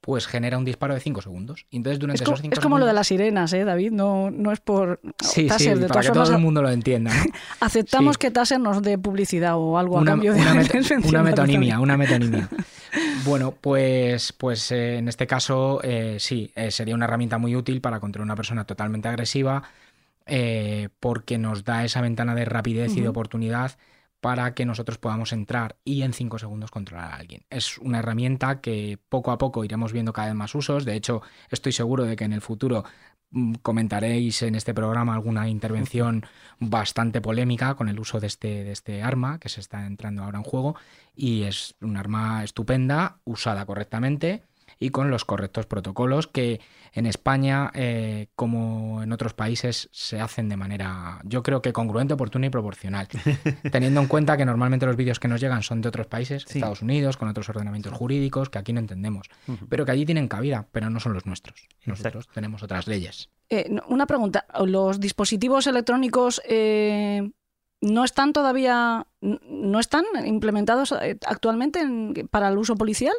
pues 0.00 0.26
genera 0.26 0.58
un 0.58 0.64
disparo 0.64 0.94
de 0.94 1.00
5 1.00 1.22
segundos. 1.22 1.66
Y 1.70 1.76
entonces 1.76 1.98
durante 1.98 2.22
es, 2.22 2.28
esos 2.28 2.42
es 2.44 2.60
como 2.60 2.78
lo 2.78 2.86
de 2.86 2.92
las 2.92 3.08
sirenas, 3.08 3.52
¿eh, 3.52 3.64
David? 3.64 3.92
No, 3.92 4.30
no 4.30 4.52
es 4.52 4.60
por... 4.60 5.00
Sí, 5.20 5.48
sí, 5.50 5.70
para 5.88 6.00
que 6.02 6.10
todo 6.10 6.32
el 6.32 6.38
mundo 6.38 6.62
lo 6.62 6.70
entienda. 6.70 7.10
Aceptamos 7.60 8.16
que 8.16 8.30
Taser 8.30 8.60
nos 8.60 8.82
dé 8.82 8.96
publicidad 8.96 9.56
o 9.56 9.76
algo 9.76 9.96
una, 9.96 10.12
a 10.12 10.14
cambio 10.14 10.32
de... 10.32 10.40
Una, 10.40 10.52
una 11.04 11.22
metonimia, 11.22 11.80
una 11.80 11.96
metonimia. 11.96 12.48
Bueno, 13.24 13.52
pues, 13.52 14.32
pues 14.32 14.70
eh, 14.72 14.96
en 14.98 15.08
este 15.08 15.26
caso 15.26 15.80
eh, 15.82 16.16
sí, 16.18 16.50
eh, 16.54 16.70
sería 16.70 16.94
una 16.94 17.04
herramienta 17.04 17.36
muy 17.36 17.54
útil 17.54 17.80
para 17.80 18.00
contra 18.00 18.22
una 18.22 18.34
persona 18.34 18.64
totalmente 18.64 19.08
agresiva 19.08 19.62
porque 21.00 21.38
nos 21.38 21.64
da 21.64 21.86
esa 21.86 22.02
ventana 22.02 22.34
de 22.34 22.44
rapidez 22.44 22.90
uh 22.90 22.94
-huh. 22.94 22.98
y 22.98 23.00
de 23.00 23.08
oportunidad 23.08 23.78
para 24.20 24.54
que 24.54 24.66
nosotros 24.66 24.98
podamos 24.98 25.32
entrar 25.32 25.76
y 25.84 26.02
en 26.02 26.12
cinco 26.12 26.38
segundos 26.38 26.70
controlar 26.70 27.12
a 27.12 27.16
alguien. 27.16 27.44
Es 27.50 27.78
una 27.78 28.00
herramienta 28.00 28.60
que 28.60 28.98
poco 29.08 29.30
a 29.30 29.38
poco 29.38 29.64
iremos 29.64 29.92
viendo 29.92 30.12
cada 30.12 30.28
vez 30.28 30.34
más 30.34 30.54
usos. 30.54 30.84
De 30.84 30.94
hecho, 30.94 31.22
estoy 31.50 31.72
seguro 31.72 32.04
de 32.04 32.16
que 32.16 32.24
en 32.24 32.32
el 32.32 32.40
futuro 32.40 32.84
mm, 33.30 33.54
comentaréis 33.62 34.42
en 34.42 34.54
este 34.56 34.74
programa 34.74 35.14
alguna 35.14 35.48
intervención 35.48 36.26
bastante 36.58 37.20
polémica 37.20 37.74
con 37.74 37.88
el 37.88 38.00
uso 38.00 38.18
de 38.18 38.26
este, 38.26 38.64
de 38.64 38.72
este 38.72 39.02
arma 39.02 39.38
que 39.38 39.48
se 39.48 39.60
está 39.60 39.86
entrando 39.86 40.24
ahora 40.24 40.38
en 40.38 40.44
juego 40.44 40.74
y 41.14 41.42
es 41.42 41.76
un 41.80 41.96
arma 41.96 42.42
estupenda, 42.42 43.20
usada 43.24 43.66
correctamente 43.66 44.42
y 44.80 44.90
con 44.90 45.10
los 45.10 45.24
correctos 45.24 45.66
protocolos 45.66 46.26
que 46.26 46.60
en 46.92 47.06
España, 47.06 47.70
eh, 47.74 48.28
como 48.34 49.02
en 49.02 49.12
otros 49.12 49.34
países, 49.34 49.88
se 49.92 50.20
hacen 50.20 50.48
de 50.48 50.56
manera, 50.56 51.20
yo 51.24 51.42
creo 51.42 51.62
que 51.62 51.72
congruente, 51.72 52.14
oportuna 52.14 52.46
y 52.46 52.50
proporcional. 52.50 53.08
Teniendo 53.72 54.00
en 54.00 54.06
cuenta 54.06 54.36
que 54.36 54.44
normalmente 54.44 54.86
los 54.86 54.96
vídeos 54.96 55.20
que 55.20 55.28
nos 55.28 55.40
llegan 55.40 55.62
son 55.62 55.80
de 55.80 55.88
otros 55.88 56.06
países, 56.06 56.44
sí. 56.46 56.58
Estados 56.58 56.82
Unidos, 56.82 57.16
con 57.16 57.28
otros 57.28 57.48
ordenamientos 57.48 57.92
jurídicos 57.92 58.50
que 58.50 58.58
aquí 58.58 58.72
no 58.72 58.80
entendemos, 58.80 59.28
uh 59.46 59.52
-huh. 59.52 59.66
pero 59.68 59.84
que 59.84 59.92
allí 59.92 60.04
tienen 60.06 60.28
cabida, 60.28 60.68
pero 60.72 60.90
no 60.90 61.00
son 61.00 61.12
los 61.12 61.26
nuestros. 61.26 61.68
Nosotros 61.84 62.24
Exacto. 62.24 62.34
tenemos 62.34 62.62
otras 62.62 62.86
leyes. 62.86 63.30
Eh, 63.50 63.70
una 63.88 64.06
pregunta, 64.06 64.46
¿los 64.64 65.00
dispositivos 65.00 65.66
electrónicos... 65.66 66.40
Eh 66.48 67.30
no 67.80 68.04
están 68.04 68.32
todavía, 68.32 69.06
no 69.20 69.78
están 69.78 70.04
implementados 70.24 70.92
eh, 70.92 71.18
actualmente 71.26 71.80
en, 71.80 72.28
para 72.30 72.48
el 72.48 72.58
uso 72.58 72.74
policial? 72.76 73.14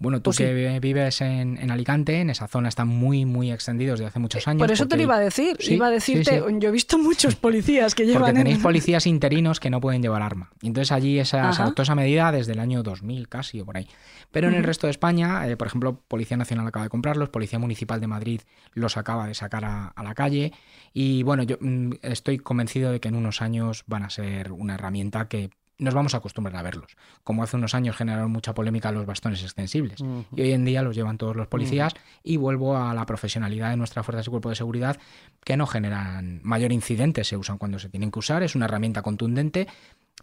Bueno, 0.00 0.18
tú 0.18 0.24
pues 0.24 0.38
que 0.38 0.72
sí. 0.72 0.78
vives 0.78 1.20
en, 1.22 1.58
en, 1.58 1.70
Alicante, 1.72 2.20
en 2.20 2.30
esa 2.30 2.46
zona 2.46 2.68
están 2.68 2.86
muy, 2.86 3.24
muy 3.24 3.50
extendidos 3.50 3.98
desde 3.98 4.08
hace 4.10 4.20
muchos 4.20 4.46
años. 4.46 4.60
Por 4.60 4.70
eso 4.70 4.84
porque... 4.84 4.90
te 4.90 4.96
lo 4.98 5.02
iba 5.02 5.16
a 5.16 5.20
decir. 5.20 5.56
Sí, 5.58 5.74
iba 5.74 5.88
a 5.88 5.90
decirte, 5.90 6.38
sí, 6.38 6.54
yo 6.58 6.68
he 6.68 6.72
visto 6.72 6.98
muchos 6.98 7.34
policías 7.34 7.96
que 7.96 8.06
llevan. 8.06 8.22
Porque 8.22 8.34
tenéis 8.34 8.56
en... 8.56 8.62
policías 8.62 9.06
interinos 9.06 9.58
que 9.58 9.70
no 9.70 9.80
pueden 9.80 10.00
llevar 10.00 10.22
arma. 10.22 10.50
Entonces 10.62 10.92
allí 10.92 11.18
esa, 11.18 11.52
se 11.52 11.62
adoptó 11.62 11.82
esa 11.82 11.96
medida 11.96 12.30
desde 12.30 12.52
el 12.52 12.60
año 12.60 12.84
2000 12.84 13.28
casi 13.28 13.60
o 13.60 13.66
por 13.66 13.76
ahí. 13.76 13.88
Pero 14.30 14.46
en 14.46 14.54
uh 14.54 14.56
-huh. 14.56 14.58
el 14.60 14.64
resto 14.64 14.86
de 14.86 14.92
España, 14.92 15.48
eh, 15.48 15.56
por 15.56 15.66
ejemplo, 15.66 16.00
Policía 16.06 16.36
Nacional 16.36 16.66
acaba 16.66 16.84
de 16.84 16.90
comprarlos, 16.90 17.30
Policía 17.30 17.58
Municipal 17.58 18.00
de 18.00 18.06
Madrid 18.06 18.40
los 18.74 18.96
acaba 18.96 19.26
de 19.26 19.34
sacar 19.34 19.64
a, 19.64 19.88
a 19.88 20.02
la 20.04 20.14
calle. 20.14 20.52
Y 20.92 21.24
bueno, 21.24 21.42
yo 21.42 21.56
mm, 21.60 21.94
estoy 22.02 22.38
convencido 22.38 22.92
de 22.92 23.00
que 23.00 23.08
en 23.08 23.16
unos 23.16 23.42
años 23.42 23.82
van 23.88 24.04
a 24.04 24.10
ser 24.10 24.52
una 24.52 24.74
herramienta 24.74 25.26
que 25.26 25.50
nos 25.78 25.94
vamos 25.94 26.14
a 26.14 26.18
acostumbrar 26.18 26.56
a 26.56 26.62
verlos. 26.62 26.96
Como 27.22 27.42
hace 27.42 27.56
unos 27.56 27.74
años 27.74 27.96
generaron 27.96 28.32
mucha 28.32 28.52
polémica 28.52 28.90
los 28.90 29.06
bastones 29.06 29.42
extensibles. 29.42 30.00
Uh 30.00 30.06
-huh. 30.06 30.24
Y 30.36 30.42
hoy 30.42 30.52
en 30.52 30.64
día 30.64 30.82
los 30.82 30.94
llevan 30.94 31.18
todos 31.18 31.36
los 31.36 31.46
policías. 31.46 31.92
Uh 31.94 31.96
-huh. 31.96 32.20
Y 32.24 32.36
vuelvo 32.36 32.76
a 32.76 32.92
la 32.94 33.06
profesionalidad 33.06 33.70
de 33.70 33.76
nuestras 33.76 34.04
fuerzas 34.04 34.26
y 34.26 34.30
cuerpos 34.30 34.50
de 34.50 34.56
seguridad, 34.56 34.98
que 35.44 35.56
no 35.56 35.66
generan 35.66 36.40
mayor 36.42 36.72
incidente, 36.72 37.22
se 37.22 37.36
usan 37.36 37.58
cuando 37.58 37.78
se 37.78 37.88
tienen 37.88 38.10
que 38.10 38.18
usar. 38.18 38.42
Es 38.42 38.56
una 38.56 38.64
herramienta 38.64 39.02
contundente, 39.02 39.68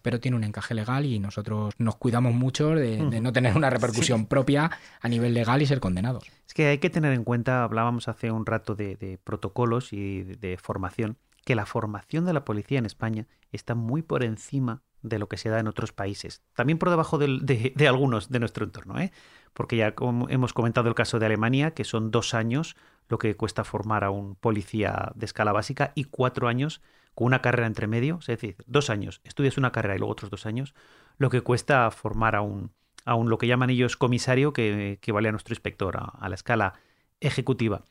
pero 0.01 0.19
tiene 0.19 0.35
un 0.35 0.43
encaje 0.43 0.73
legal 0.73 1.05
y 1.05 1.19
nosotros 1.19 1.73
nos 1.77 1.95
cuidamos 1.95 2.33
mucho 2.33 2.75
de, 2.75 2.97
no 3.21 3.31
tener 3.31 3.55
una 3.55 3.69
repercusión 3.71 4.21
sí. 4.21 4.25
propia 4.25 4.71
a 4.99 5.07
nivel 5.07 5.33
legal 5.33 5.61
y 5.61 5.65
ser 5.65 5.79
condenados. 5.79 6.25
Es 6.47 6.53
que 6.53 6.67
hay 6.67 6.79
que 6.79 6.89
tener 6.89 7.13
en 7.13 7.23
cuenta, 7.23 7.63
hablábamos 7.63 8.09
hace 8.09 8.29
un 8.29 8.45
rato 8.45 8.75
de, 8.75 8.97
de 8.97 9.17
protocolos 9.17 9.93
y 9.93 10.23
de, 10.23 10.35
de 10.35 10.57
formación, 10.57 11.17
que 11.45 11.55
la 11.55 11.65
formación 11.65 12.25
de 12.25 12.33
la 12.33 12.43
policía 12.43 12.79
en 12.79 12.85
España 12.85 13.25
está 13.51 13.73
muy 13.73 14.01
por 14.01 14.23
encima 14.23 14.81
de 15.07 15.19
lo 15.19 15.27
que 15.27 15.37
se 15.37 15.49
da 15.49 15.59
en 15.59 15.67
otros 15.67 15.91
países. 15.91 16.41
También 16.53 16.77
por 16.77 16.89
debajo 16.89 17.17
de, 17.19 17.87
algunos 17.87 18.29
de 18.29 18.39
nuestro 18.39 18.65
entorno, 18.65 18.99
¿eh? 18.99 19.11
porque 19.53 19.77
ya 19.77 19.95
como 19.95 20.29
hemos 20.29 20.53
comentado 20.53 20.89
el 20.89 20.95
caso 20.95 21.19
de 21.19 21.25
Alemania, 21.27 21.71
que 21.71 21.83
son 21.83 22.11
dos 22.11 22.33
años 22.33 22.75
lo 23.07 23.17
que 23.17 23.35
cuesta 23.35 23.63
formar 23.63 24.03
a 24.03 24.09
un 24.09 24.35
policía 24.35 25.11
de 25.15 25.25
escala 25.25 25.51
básica 25.51 25.91
y 25.95 26.05
cuatro 26.05 26.47
años 26.47 26.81
con 27.13 27.27
una 27.27 27.41
carrera 27.41 27.67
entre 27.67 27.87
medio, 27.87 28.17
es 28.19 28.27
decir, 28.27 28.57
dos 28.65 28.89
años, 28.89 29.21
estudias 29.23 29.57
una 29.57 29.71
carrera 29.71 29.95
y 29.95 29.99
luego 29.99 30.11
otros 30.11 30.31
dos 30.31 30.45
años, 30.45 30.73
lo 31.17 31.29
que 31.29 31.41
cuesta 31.41 31.89
formar 31.91 32.35
a 32.35 32.41
un, 32.41 32.71
a 33.05 33.15
un 33.15 33.29
lo 33.29 33.37
que 33.37 33.47
llaman 33.47 33.69
ellos 33.69 33.95
comisario, 33.95 34.51
que, 34.51 34.99
que 35.01 35.11
vale 35.11 35.29
a 35.29 35.31
nuestro 35.31 35.53
inspector, 35.53 35.97
a, 35.97 36.27
la 36.27 36.35
escala 36.35 36.73
ejecutiva. 37.21 37.83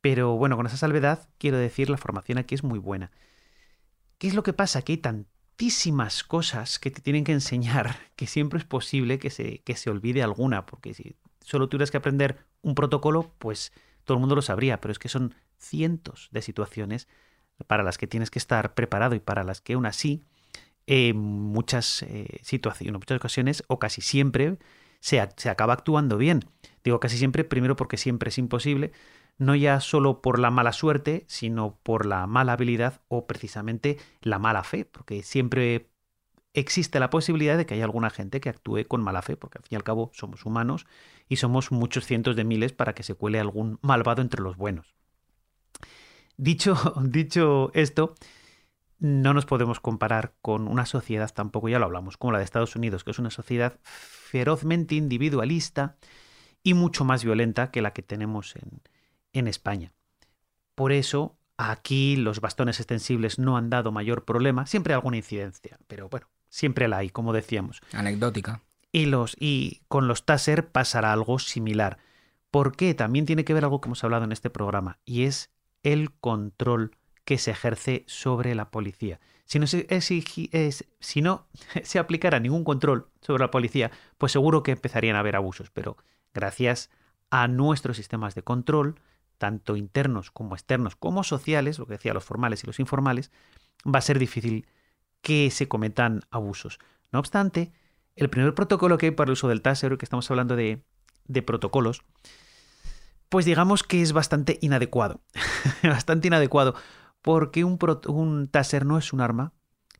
Pero 0.00 0.36
bueno, 0.36 0.56
con 0.56 0.66
esa 0.66 0.76
salvedad, 0.76 1.28
quiero 1.38 1.58
decir, 1.58 1.90
la 1.90 1.98
formación 1.98 2.38
aquí 2.38 2.54
es 2.54 2.64
muy 2.64 2.78
buena. 2.78 3.10
¿Qué 4.18 4.28
es 4.28 4.34
lo 4.34 4.42
que 4.42 4.52
pasa? 4.52 4.82
Que 4.82 4.92
hay 4.92 4.98
tantísimas 5.54 6.24
cosas 6.24 6.80
que 6.80 6.90
te 6.90 7.00
tienen 7.00 7.22
que 7.22 7.32
enseñar 7.32 7.96
que 8.16 8.26
siempre 8.26 8.58
es 8.58 8.64
posible 8.64 9.18
que 9.18 9.30
se, 9.30 9.60
que 9.60 9.76
se 9.76 9.90
olvide 9.90 10.22
alguna, 10.22 10.66
porque 10.66 10.94
si 10.94 11.16
solo 11.40 11.68
tuvieras 11.68 11.90
que 11.90 11.96
aprender 11.96 12.38
un 12.62 12.74
protocolo, 12.74 13.32
pues 13.38 13.72
todo 14.04 14.16
el 14.16 14.20
mundo 14.20 14.34
lo 14.34 14.42
sabría, 14.42 14.80
pero 14.80 14.90
es 14.92 14.98
que 14.98 15.08
son 15.08 15.34
cientos 15.58 16.28
de 16.32 16.42
situaciones 16.42 17.08
para 17.66 17.84
las 17.84 17.98
que 17.98 18.06
tienes 18.06 18.30
que 18.30 18.38
estar 18.38 18.74
preparado 18.74 19.14
y 19.14 19.20
para 19.20 19.44
las 19.44 19.60
que 19.60 19.74
aún 19.74 19.86
así 19.86 20.24
en 20.86 21.16
muchas 21.16 22.02
eh, 22.02 22.40
situaciones, 22.42 22.98
muchas 22.98 23.16
ocasiones 23.16 23.62
o 23.68 23.78
casi 23.78 24.00
siempre 24.00 24.58
se 25.00 25.20
acaba 25.20 25.74
actuando 25.74 26.16
bien. 26.16 26.40
Digo 26.82 26.98
casi 26.98 27.16
siempre, 27.16 27.44
primero 27.44 27.76
porque 27.76 27.96
siempre 27.96 28.30
es 28.30 28.38
imposible, 28.38 28.92
no 29.38 29.54
ya 29.54 29.80
solo 29.80 30.20
por 30.22 30.38
la 30.38 30.50
mala 30.50 30.72
suerte, 30.72 31.24
sino 31.28 31.78
por 31.82 32.06
la 32.06 32.26
mala 32.26 32.52
habilidad 32.52 33.00
o 33.08 33.26
precisamente 33.26 33.98
la 34.20 34.38
mala 34.38 34.62
fe, 34.62 34.84
porque 34.84 35.22
siempre 35.22 35.90
existe 36.52 37.00
la 37.00 37.10
posibilidad 37.10 37.56
de 37.58 37.66
que 37.66 37.74
haya 37.74 37.84
alguna 37.84 38.10
gente 38.10 38.40
que 38.40 38.48
actúe 38.48 38.86
con 38.86 39.02
mala 39.02 39.22
fe, 39.22 39.36
porque 39.36 39.58
al 39.58 39.64
fin 39.64 39.70
y 39.72 39.76
al 39.76 39.84
cabo 39.84 40.10
somos 40.14 40.46
humanos 40.46 40.86
y 41.28 41.36
somos 41.36 41.72
muchos 41.72 42.06
cientos 42.06 42.36
de 42.36 42.44
miles 42.44 42.72
para 42.72 42.94
que 42.94 43.02
se 43.02 43.14
cuele 43.14 43.40
algún 43.40 43.78
malvado 43.82 44.22
entre 44.22 44.40
los 44.40 44.56
buenos. 44.56 44.94
Dicho, 46.36 46.76
dicho 47.02 47.70
esto, 47.74 48.14
no 49.00 49.34
nos 49.34 49.46
podemos 49.46 49.80
comparar 49.80 50.34
con 50.40 50.68
una 50.68 50.86
sociedad 50.86 51.30
tampoco, 51.34 51.68
ya 51.68 51.80
lo 51.80 51.86
hablamos, 51.86 52.16
como 52.16 52.32
la 52.32 52.38
de 52.38 52.44
Estados 52.44 52.76
Unidos, 52.76 53.02
que 53.02 53.10
es 53.10 53.18
una 53.18 53.30
sociedad 53.30 53.78
ferozmente 53.82 54.94
individualista 54.94 55.96
y 56.62 56.74
mucho 56.74 57.04
más 57.04 57.24
violenta 57.24 57.70
que 57.70 57.82
la 57.82 57.92
que 57.92 58.02
tenemos 58.02 58.54
en, 58.56 58.80
en 59.34 59.48
España. 59.48 59.92
Por 60.74 60.92
eso, 60.92 61.36
aquí 61.58 62.16
los 62.16 62.40
bastones 62.40 62.80
extensibles 62.80 63.38
no 63.38 63.58
han 63.58 63.68
dado 63.68 63.92
mayor 63.92 64.24
problema, 64.24 64.66
siempre 64.66 64.94
hay 64.94 64.96
alguna 64.96 65.18
incidencia, 65.18 65.78
pero 65.86 66.08
bueno, 66.08 66.28
siempre 66.48 66.88
la 66.88 66.98
hay, 66.98 67.10
como 67.10 67.32
decíamos. 67.32 67.82
Anecdótica. 67.92 68.62
Y, 68.90 69.06
los, 69.06 69.36
y 69.38 69.82
con 69.88 70.08
los 70.08 70.24
Taser 70.24 70.68
pasará 70.68 71.12
algo 71.12 71.38
similar. 71.38 71.98
¿Por 72.50 72.76
qué? 72.76 72.94
También 72.94 73.26
tiene 73.26 73.44
que 73.44 73.52
ver 73.52 73.64
algo 73.64 73.80
que 73.80 73.88
hemos 73.88 74.02
hablado 74.04 74.24
en 74.24 74.32
este 74.32 74.50
programa, 74.50 74.98
y 75.04 75.24
es 75.24 75.50
el 75.82 76.12
control 76.12 76.96
que 77.24 77.38
se 77.38 77.50
ejerce 77.50 78.04
sobre 78.06 78.54
la 78.54 78.70
policía. 78.70 79.20
Si 79.46 79.58
no, 79.58 79.66
se, 79.66 79.86
si 80.00 81.22
no 81.22 81.46
se 81.82 81.98
aplicara 81.98 82.40
ningún 82.40 82.64
control 82.64 83.08
sobre 83.20 83.42
la 83.42 83.50
policía, 83.50 83.90
pues 84.18 84.32
seguro 84.32 84.62
que 84.62 84.72
empezarían 84.72 85.16
a 85.16 85.20
haber 85.20 85.36
abusos. 85.36 85.70
Pero 85.70 85.96
gracias 86.32 86.90
a 87.30 87.48
nuestros 87.48 87.96
sistemas 87.96 88.34
de 88.34 88.42
control, 88.42 89.00
tanto 89.44 89.76
internos 89.76 90.30
como 90.30 90.54
externos, 90.54 90.96
como 90.96 91.22
sociales, 91.22 91.78
lo 91.78 91.84
que 91.86 91.92
decía 91.92 92.14
los 92.14 92.24
formales 92.24 92.64
y 92.64 92.66
los 92.66 92.80
informales, 92.80 93.30
va 93.86 93.98
a 93.98 94.00
ser 94.00 94.18
difícil 94.18 94.66
que 95.20 95.50
se 95.50 95.68
cometan 95.68 96.22
abusos. 96.30 96.78
No 97.12 97.18
obstante, 97.18 97.70
el 98.16 98.30
primer 98.30 98.54
protocolo 98.54 98.96
que 98.96 99.04
hay 99.04 99.12
para 99.12 99.28
el 99.28 99.34
uso 99.34 99.48
del 99.48 99.60
taser, 99.60 99.98
que 99.98 100.06
estamos 100.06 100.30
hablando 100.30 100.56
de, 100.56 100.82
protocolos, 101.44 102.04
pues 103.28 103.44
digamos 103.44 103.82
que 103.82 104.00
es 104.00 104.14
bastante 104.14 104.58
inadecuado. 104.62 105.20
bastante 105.82 106.28
inadecuado, 106.28 106.74
porque 107.20 107.64
un, 107.64 107.78
un 108.08 108.48
taser 108.48 108.86
no 108.86 108.96
es 108.96 109.12
un 109.12 109.20
arma 109.20 109.52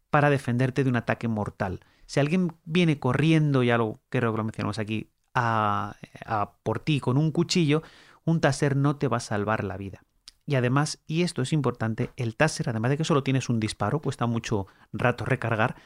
para 0.09 0.31
defenderte 0.31 0.85
de 0.85 0.89
un 0.89 0.97
ataque 0.97 1.29
mortal. 1.29 1.81
Si 2.07 2.19
alguien 2.19 2.57
viene 2.65 2.99
corriendo, 2.99 3.63
ya 3.63 3.77
lo 3.77 4.01
creo 4.09 4.33
que 4.33 4.39
lo 4.39 4.45
mencionamos 4.45 4.79
aquí, 4.79 5.11
a, 5.35 5.97
a, 6.25 6.55
por 6.63 6.79
ti 6.79 6.99
con 6.99 7.19
un 7.19 7.31
cuchillo, 7.31 7.83
un 8.25 8.41
taser 8.41 8.77
no 8.77 8.97
te 8.97 9.09
va 9.09 9.19
a 9.19 9.21
salvar 9.21 9.65
la 9.65 9.77
vida. 9.77 10.05
Y 10.47 10.57
además, 10.57 11.03
y 11.07 11.23
esto 11.23 11.43
es 11.43 11.53
importante, 11.53 12.11
el 12.17 12.37
taser, 12.37 12.69
además 12.69 12.91
de 12.91 12.99
que 12.99 13.05
solo 13.05 13.23
tienes 13.23 13.49
un 13.49 13.61
disparo, 13.61 14.01
cuesta 14.01 14.27
mucho 14.27 14.67
rato 14.93 15.25
recargar, 15.25 15.77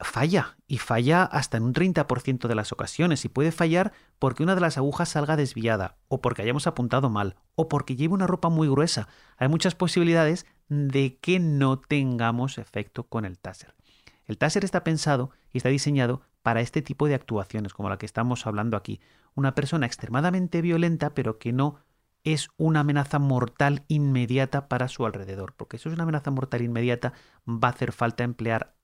falla 0.00 0.56
y 0.66 0.78
falla 0.78 1.24
hasta 1.24 1.56
en 1.56 1.64
un 1.64 1.74
30% 1.74 2.46
de 2.46 2.54
las 2.54 2.72
ocasiones 2.72 3.24
y 3.24 3.28
puede 3.28 3.52
fallar 3.52 3.92
porque 4.18 4.42
una 4.42 4.54
de 4.54 4.60
las 4.60 4.78
agujas 4.78 5.10
salga 5.10 5.36
desviada 5.36 5.96
o 6.08 6.20
porque 6.20 6.42
hayamos 6.42 6.66
apuntado 6.66 7.10
mal 7.10 7.36
o 7.56 7.68
porque 7.68 7.96
lleve 7.96 8.14
una 8.14 8.26
ropa 8.26 8.48
muy 8.48 8.68
gruesa. 8.68 9.08
Hay 9.36 9.48
muchas 9.48 9.74
posibilidades 9.74 10.46
de 10.68 11.18
que 11.18 11.40
no 11.40 11.78
tengamos 11.80 12.58
efecto 12.58 13.04
con 13.04 13.24
el 13.24 13.38
taser. 13.38 13.74
El 14.26 14.38
taser 14.38 14.64
está 14.64 14.84
pensado 14.84 15.30
y 15.52 15.58
está 15.58 15.70
diseñado 15.70 16.22
para 16.42 16.60
este 16.60 16.82
tipo 16.82 17.08
de 17.08 17.14
actuaciones 17.14 17.72
como 17.72 17.88
la 17.88 17.98
que 17.98 18.06
estamos 18.06 18.46
hablando 18.46 18.76
aquí. 18.76 19.00
Una 19.38 19.54
persona 19.54 19.86
extremadamente 19.86 20.62
violenta 20.62 21.14
pero 21.14 21.38
que 21.38 21.52
no 21.52 21.78
es 22.24 22.48
una 22.56 22.80
amenaza 22.80 23.20
mortal 23.20 23.84
inmediata 23.86 24.66
para 24.66 24.88
su 24.88 25.06
alrededor, 25.06 25.54
porque 25.56 25.78
si 25.78 25.88
es 25.88 25.94
una 25.94 26.02
amenaza 26.02 26.32
mortal 26.32 26.60
inmediata 26.62 27.12
va 27.46 27.68
a 27.68 27.70
hacer 27.70 27.92
falta 27.92 28.24
emplear 28.24 28.74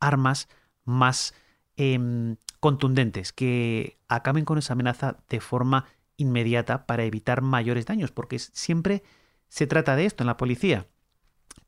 armas 0.00 0.48
más 0.86 1.34
em, 1.76 2.36
contundentes 2.58 3.34
que 3.34 3.98
acaben 4.08 4.46
con 4.46 4.56
esa 4.56 4.72
amenaza 4.72 5.18
de 5.28 5.40
forma 5.40 5.84
inmediata 6.16 6.86
para 6.86 7.04
evitar 7.04 7.42
mayores 7.42 7.84
daños, 7.84 8.10
porque 8.10 8.38
siempre 8.38 9.02
se 9.48 9.66
trata 9.66 9.94
de 9.94 10.06
esto 10.06 10.22
en 10.22 10.28
la 10.28 10.38
policía. 10.38 10.86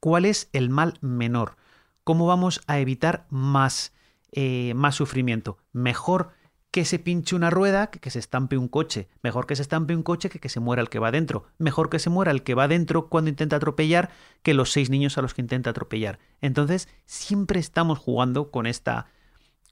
¿Cuál 0.01 0.25
es 0.25 0.49
el 0.55 0.71
mal 0.71 0.95
menor? 1.03 1.59
¿Cómo 2.05 2.27
vamos 2.27 2.63
a 2.69 2.79
evitar 2.79 3.27
más, 3.29 3.93
eh, 4.33 4.73
más 4.75 4.95
sufrimiento? 4.95 5.59
Mejor 5.75 6.40
que 6.71 6.85
se 6.85 6.99
pinche 6.99 7.35
una 7.35 7.51
rueda 7.51 7.89
que 7.89 8.11
se 8.11 8.19
estampe 8.19 8.57
un 8.57 8.69
coche. 8.69 9.09
Mejor 9.23 9.47
que 9.47 9.57
se 9.57 9.63
estampe 9.63 9.95
un 9.95 10.03
coche 10.03 10.31
que 10.31 10.39
que 10.39 10.49
se 10.49 10.61
muera 10.61 10.83
el 10.83 10.89
que 10.89 10.99
va 10.99 11.11
dentro. 11.11 11.47
Mejor 11.59 11.91
que 11.91 11.99
se 11.99 12.11
muera 12.11 12.31
el 12.31 12.43
que 12.43 12.55
va 12.55 12.69
dentro 12.69 13.09
cuando 13.09 13.31
intenta 13.31 13.57
atropellar 13.57 14.11
que 14.43 14.55
los 14.55 14.71
seis 14.71 14.91
niños 14.91 15.19
a 15.19 15.23
los 15.23 15.35
que 15.35 15.43
intenta 15.43 15.71
atropellar. 15.71 16.19
Entonces, 16.41 16.89
siempre 17.07 17.59
estamos 17.59 17.99
jugando 17.99 18.51
con, 18.51 18.67
esta, 18.67 19.07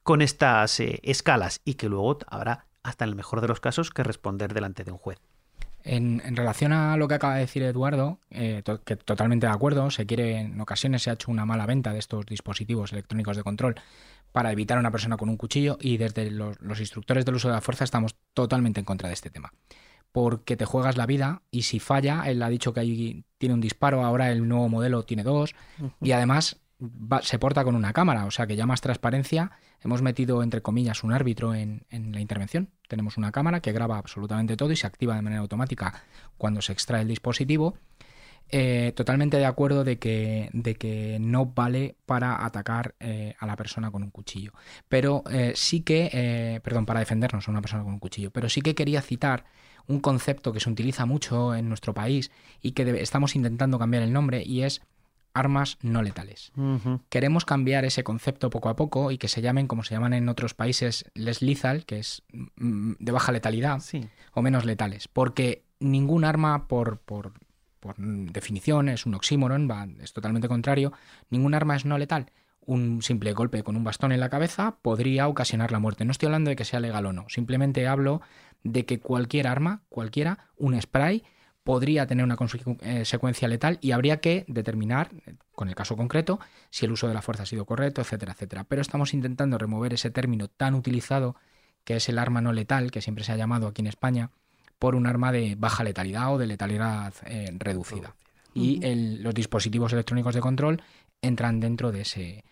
con 0.02 0.22
estas 0.22 0.80
eh, 0.80 1.00
escalas 1.04 1.60
y 1.64 1.74
que 1.74 1.88
luego 1.88 2.18
habrá, 2.26 2.66
hasta 2.82 3.04
en 3.04 3.10
el 3.10 3.16
mejor 3.16 3.40
de 3.40 3.48
los 3.48 3.60
casos, 3.60 3.90
que 3.90 4.02
responder 4.02 4.52
delante 4.52 4.82
de 4.82 4.92
un 4.92 4.98
juez. 4.98 5.20
En, 5.84 6.36
relación 6.36 6.72
a 6.72 6.96
lo 6.96 7.06
que 7.06 7.14
acaba 7.14 7.34
de 7.34 7.40
decir 7.40 7.62
Eduardo, 7.62 8.18
eh, 8.30 8.62
que 8.84 8.96
totalmente 8.96 9.46
de 9.46 9.52
acuerdo, 9.52 9.90
se 9.90 10.06
quiere, 10.06 10.40
en 10.40 10.60
ocasiones 10.60 11.02
se 11.02 11.10
ha 11.10 11.12
hecho 11.14 11.30
una 11.30 11.46
mala 11.46 11.66
venta 11.66 11.92
de 11.92 12.00
estos 12.00 12.26
dispositivos 12.26 12.92
electrónicos 12.92 13.36
de 13.36 13.44
control 13.44 13.76
para 14.32 14.52
evitar 14.52 14.76
a 14.76 14.80
una 14.80 14.90
persona 14.90 15.16
con 15.16 15.28
un 15.28 15.36
cuchillo 15.36 15.78
y 15.80 15.96
desde 15.96 16.30
los, 16.30 16.56
instructores 16.80 17.24
del 17.24 17.36
uso 17.36 17.48
de 17.48 17.54
la 17.54 17.60
fuerza 17.60 17.84
estamos 17.84 18.16
totalmente 18.34 18.80
en 18.80 18.84
contra 18.84 19.08
de 19.08 19.14
este 19.14 19.30
tema. 19.30 19.52
Porque 20.12 20.56
te 20.56 20.64
juegas 20.64 20.96
la 20.96 21.06
vida 21.06 21.42
y 21.50 21.62
si 21.62 21.80
falla, 21.80 22.24
él 22.26 22.42
ha 22.42 22.48
dicho 22.48 22.72
que 22.72 22.80
ahí 22.80 23.24
tiene 23.38 23.54
un 23.54 23.60
disparo, 23.60 24.04
ahora 24.04 24.30
el 24.30 24.48
nuevo 24.48 24.68
modelo 24.68 25.04
tiene 25.04 25.22
dos 25.22 25.54
y 26.00 26.12
además 26.12 26.60
se 27.22 27.38
porta 27.38 27.64
con 27.64 27.74
una 27.74 27.92
cámara, 27.92 28.24
o 28.24 28.30
sea 28.30 28.46
que 28.46 28.56
ya 28.56 28.66
más 28.66 28.80
transparencia. 28.80 29.50
Hemos 29.80 30.02
metido, 30.02 30.42
entre 30.42 30.62
comillas, 30.62 31.04
un 31.04 31.12
árbitro 31.12 31.54
en, 31.54 31.84
en, 31.90 32.12
la 32.12 32.20
intervención. 32.20 32.70
Tenemos 32.88 33.16
una 33.16 33.32
cámara 33.32 33.60
que 33.60 33.72
graba 33.72 33.98
absolutamente 33.98 34.56
todo 34.56 34.72
y 34.72 34.76
se 34.76 34.86
activa 34.86 35.14
de 35.14 35.22
manera 35.22 35.40
automática 35.40 36.02
cuando 36.36 36.62
se 36.62 36.72
extrae 36.72 37.02
el 37.02 37.08
dispositivo 37.08 37.76
eh, 38.50 38.92
totalmente 38.96 39.36
de 39.36 39.46
acuerdo 39.46 39.84
de 39.84 39.98
que, 39.98 40.50
de 40.52 40.74
que 40.74 41.18
no 41.20 41.46
vale 41.46 41.96
para 42.06 42.44
atacar 42.44 42.94
eh, 43.00 43.34
a 43.38 43.46
la 43.46 43.56
persona 43.56 43.90
con 43.90 44.02
un 44.02 44.10
cuchillo. 44.10 44.52
Pero 44.88 45.22
eh, 45.30 45.52
sí 45.54 45.80
que, 45.82 46.60
perdón, 46.62 46.86
para 46.86 47.00
defendernos 47.00 47.46
a 47.46 47.50
una 47.50 47.60
persona 47.60 47.82
con 47.82 47.92
un 47.92 47.98
cuchillo. 47.98 48.30
Pero 48.30 48.48
sí 48.48 48.60
que 48.60 48.74
quería 48.74 49.02
citar 49.02 49.44
un 49.86 50.00
concepto 50.00 50.52
que 50.52 50.60
se 50.60 50.70
utiliza 50.70 51.06
mucho 51.06 51.54
en 51.54 51.68
nuestro 51.68 51.94
país 51.94 52.30
y 52.60 52.72
que 52.72 53.00
estamos 53.00 53.36
intentando 53.36 53.78
cambiar 53.78 54.02
el 54.02 54.12
nombre 54.12 54.42
y 54.44 54.62
es 54.62 54.82
armas 55.34 55.78
no 55.82 56.02
letales. 56.02 56.52
Queremos 57.08 57.44
cambiar 57.44 57.84
ese 57.84 58.02
concepto 58.02 58.50
poco 58.50 58.68
a 58.68 58.76
poco 58.76 59.10
y 59.10 59.18
que 59.18 59.28
se 59.28 59.40
llamen, 59.40 59.66
como 59.66 59.84
se 59.84 59.94
llaman 59.94 60.12
en 60.12 60.28
otros 60.28 60.54
países, 60.54 61.04
les 61.14 61.42
lethal, 61.42 61.84
que 61.86 61.98
es 62.00 62.22
mm, 62.56 62.94
de 62.98 63.12
baja 63.12 63.32
letalidad, 63.32 63.80
o 64.34 64.42
menos 64.42 64.64
letales. 64.64 65.06
Porque 65.08 65.62
ningún 65.80 66.24
arma, 66.24 66.66
por, 66.66 66.98
por 66.98 67.32
por 67.80 67.96
definición, 67.96 68.88
es 68.88 69.06
un 69.06 69.14
oxímoron, 69.14 69.68
va, 69.70 69.86
es 70.02 70.12
totalmente 70.12 70.48
contrario. 70.48 70.92
Ningún 71.30 71.54
arma 71.54 71.76
es 71.76 71.84
no 71.84 71.98
letal. 71.98 72.30
Un 72.60 73.02
simple 73.02 73.32
golpe 73.32 73.62
con 73.62 73.76
un 73.76 73.84
bastón 73.84 74.12
en 74.12 74.20
la 74.20 74.28
cabeza 74.28 74.76
podría 74.82 75.28
ocasionar 75.28 75.72
la 75.72 75.78
muerte. 75.78 76.04
No 76.04 76.12
estoy 76.12 76.26
hablando 76.26 76.50
de 76.50 76.56
que 76.56 76.64
sea 76.64 76.80
legal 76.80 77.06
o 77.06 77.12
no, 77.12 77.26
simplemente 77.28 77.86
hablo 77.88 78.20
de 78.62 78.84
que 78.84 79.00
cualquier 79.00 79.46
arma, 79.46 79.82
cualquiera, 79.88 80.50
un 80.56 80.80
spray, 80.80 81.22
podría 81.68 82.06
tener 82.06 82.24
una 82.24 82.38
eh, 82.80 83.04
secuencia 83.04 83.46
letal 83.46 83.78
y 83.82 83.92
habría 83.92 84.20
que 84.20 84.46
determinar, 84.48 85.10
con 85.52 85.68
el 85.68 85.74
caso 85.74 85.96
concreto, 85.96 86.40
si 86.70 86.86
el 86.86 86.92
uso 86.92 87.08
de 87.08 87.12
la 87.12 87.20
fuerza 87.20 87.42
ha 87.42 87.46
sido 87.46 87.66
correcto, 87.66 88.00
etcétera, 88.00 88.32
etcétera. 88.32 88.64
Pero 88.64 88.80
estamos 88.80 89.12
intentando 89.12 89.58
remover 89.58 89.92
ese 89.92 90.10
término 90.10 90.48
tan 90.48 90.74
utilizado 90.74 91.36
que 91.84 91.96
es 91.96 92.08
el 92.08 92.18
arma 92.18 92.40
no 92.40 92.52
letal, 92.52 92.90
que 92.90 93.02
siempre 93.02 93.22
se 93.22 93.32
ha 93.32 93.36
llamado 93.36 93.66
aquí 93.66 93.82
en 93.82 93.86
España, 93.86 94.30
por 94.78 94.94
un 94.94 95.06
arma 95.06 95.32
de 95.32 95.54
baja 95.56 95.84
letalidad 95.84 96.32
o 96.32 96.38
de 96.38 96.46
letalidad 96.46 97.14
eh, 97.26 97.50
reducida. 97.58 98.14
Y 98.54 98.80
los 99.22 99.34
dispositivos 99.34 99.92
electrónicos 99.92 100.34
de 100.34 100.40
control 100.40 100.82
entran 101.22 101.60
dentro 101.60 101.92
de, 101.92 102.00
ese, 102.00 102.44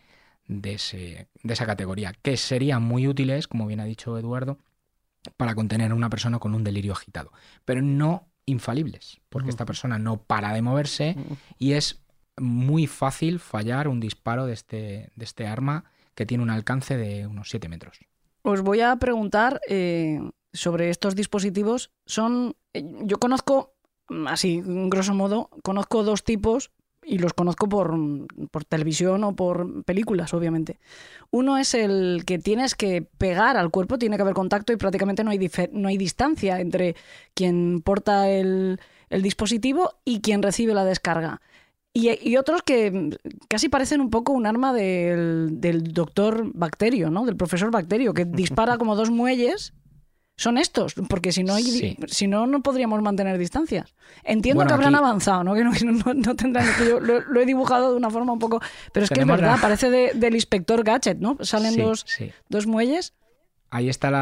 de, 0.47 0.75
ese, 0.75 1.27
de 1.43 1.53
esa 1.53 1.67
categoría, 1.67 2.13
que 2.23 2.37
serían 2.37 2.83
muy 2.83 3.09
útiles, 3.09 3.49
como 3.49 3.67
bien 3.67 3.81
ha 3.81 3.85
dicho 3.85 4.17
Eduardo, 4.17 4.59
para 5.37 5.57
contener 5.57 5.91
a 5.91 5.95
una 5.95 6.11
persona 6.11 6.39
con 6.39 6.55
un 6.55 6.63
delirio 6.63 6.93
agitado, 6.93 7.33
pero 7.65 7.83
no 7.83 8.29
infalibles, 8.45 9.21
porque 9.29 9.51
esta 9.51 9.67
persona 9.67 9.99
no 9.99 10.19
para 10.19 10.53
de 10.53 10.63
moverse 10.63 11.17
y 11.59 11.73
es 11.73 12.01
muy 12.37 12.87
fácil 12.87 13.41
fallar 13.41 13.89
un 13.89 13.99
disparo 13.99 14.47
de 14.47 14.53
este, 14.53 15.11
de 15.17 15.25
este 15.25 15.47
arma 15.47 15.85
que 16.15 16.27
tiene 16.27 16.45
un 16.45 16.51
alcance 16.51 16.97
de 16.97 17.27
unos 17.27 17.51
7 17.51 17.69
metros. 17.69 17.99
Os 18.43 18.61
voy 18.61 18.81
a 18.81 18.95
preguntar 18.97 19.61
eh, 19.69 20.21
sobre 20.57 20.91
estos 20.91 21.15
dispositivos 21.15 21.91
son, 22.07 22.57
eh, 22.73 22.85
yo 23.03 23.19
conozco 23.19 23.75
así, 24.27 24.63
grosso 24.65 25.15
modo, 25.15 25.51
conozco 25.63 26.03
dos 26.03 26.25
tipos 26.25 26.71
y 27.05 27.19
los 27.19 27.33
conozco 27.35 27.69
por, 27.69 27.95
por, 28.51 28.65
televisión 28.65 29.23
o 29.23 29.37
por 29.37 29.85
películas, 29.85 30.35
obviamente. 30.35 30.81
Uno 31.31 31.57
es 31.57 31.75
el 31.75 32.25
que 32.27 32.39
tienes 32.39 32.75
que 32.75 33.03
pegar 33.03 33.57
al 33.57 33.71
cuerpo, 33.71 33.99
tiene 33.99 34.17
que 34.17 34.23
haber 34.23 34.35
contacto 34.35 34.73
y 34.73 34.77
prácticamente 34.77 35.23
no 35.23 35.31
hay, 35.31 35.51
no 35.73 35.89
hay 35.89 35.99
distancia 35.99 36.61
entre 36.61 36.97
quien 37.35 37.81
porta 37.83 38.29
el, 38.29 38.81
el 39.09 39.23
dispositivo 39.23 39.95
y 40.05 40.21
quien 40.21 40.43
recibe 40.43 40.75
la 40.75 40.85
descarga. 40.85 41.41
Y, 41.99 42.37
otros 42.37 42.61
que 42.61 43.17
casi 43.49 43.71
parecen 43.71 44.03
un 44.03 44.11
poco 44.11 44.35
un 44.35 44.45
arma 44.45 44.75
del, 44.75 45.63
del, 45.63 45.83
doctor 45.95 46.51
Bacterio, 46.53 47.11
¿no? 47.11 47.25
Del 47.25 47.39
profesor 47.39 47.71
Bacterio, 47.71 48.13
que 48.13 48.27
dispara 48.27 48.77
como 48.79 48.97
dos 48.97 49.11
muelles. 49.11 49.73
Son 50.37 50.59
estos, 50.59 50.95
porque 51.09 51.33
si 51.33 51.43
no, 51.45 51.55
hay, 51.55 51.97
si 52.09 52.27
no, 52.27 52.47
no 52.47 52.63
podríamos 52.63 53.01
mantener 53.01 53.39
distancias. 53.39 53.95
Entiendo 54.23 54.67
que 54.67 54.73
habrán 54.75 54.95
avanzado, 54.95 55.43
¿no? 55.45 55.55
Que 55.55 55.65
no, 55.65 55.73
no, 56.15 56.37
tendrán. 56.37 56.67
yo 56.87 57.01
lo, 57.01 57.41
he 57.41 57.47
dibujado 57.47 57.93
de 57.93 57.97
una 57.97 58.11
forma 58.11 58.33
un 58.35 58.39
poco. 58.39 58.61
Pero 58.93 59.05
es 59.05 59.11
que 59.11 59.21
es 59.21 59.27
verdad, 59.27 59.59
parece 59.61 59.91
del 59.91 60.35
inspector 60.35 60.85
Gadget, 60.85 61.19
¿no? 61.19 61.39
Salen 61.41 61.77
dos, 61.77 62.05
dos 62.49 62.67
muelles 62.67 63.15
ahí 63.71 63.89
están 63.89 64.13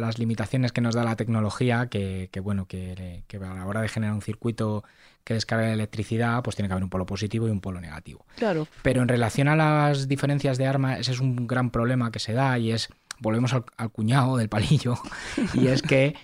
las 0.00 0.18
limitaciones 0.18 0.72
que 0.72 0.80
nos 0.80 0.94
da 0.94 1.04
la 1.04 1.16
tecnología, 1.16 1.88
que, 1.88 2.28
bueno, 2.42 2.66
que, 2.66 3.24
a 3.32 3.54
la 3.54 3.66
hora 3.66 3.80
de 3.80 3.88
generar 3.88 4.14
un 4.14 4.22
circuito 4.22 4.84
que 5.24 5.34
descargue 5.34 5.66
la 5.66 5.72
electricidad, 5.72 6.42
pues 6.42 6.56
tiene 6.56 6.68
que 6.68 6.72
haber 6.72 6.84
un 6.84 6.90
polo 6.90 7.06
positivo 7.06 7.46
y 7.46 7.50
un 7.50 7.60
polo 7.60 7.80
negativo. 7.80 8.24
Claro. 8.36 8.66
Pero 8.82 9.02
en 9.02 9.08
relación 9.08 9.48
a 9.48 9.56
las 9.56 10.08
diferencias 10.08 10.58
de 10.58 10.66
arma, 10.66 10.98
ese 10.98 11.12
es 11.12 11.20
un 11.20 11.46
gran 11.46 11.70
problema 11.70 12.10
que 12.10 12.18
se 12.18 12.32
da 12.32 12.58
y 12.58 12.72
es, 12.72 12.88
volvemos 13.20 13.52
al, 13.52 13.90
cuñado 13.90 14.36
del 14.36 14.48
palillo, 14.48 14.94
y 15.54 15.68
es 15.68 15.82
que 15.82 16.16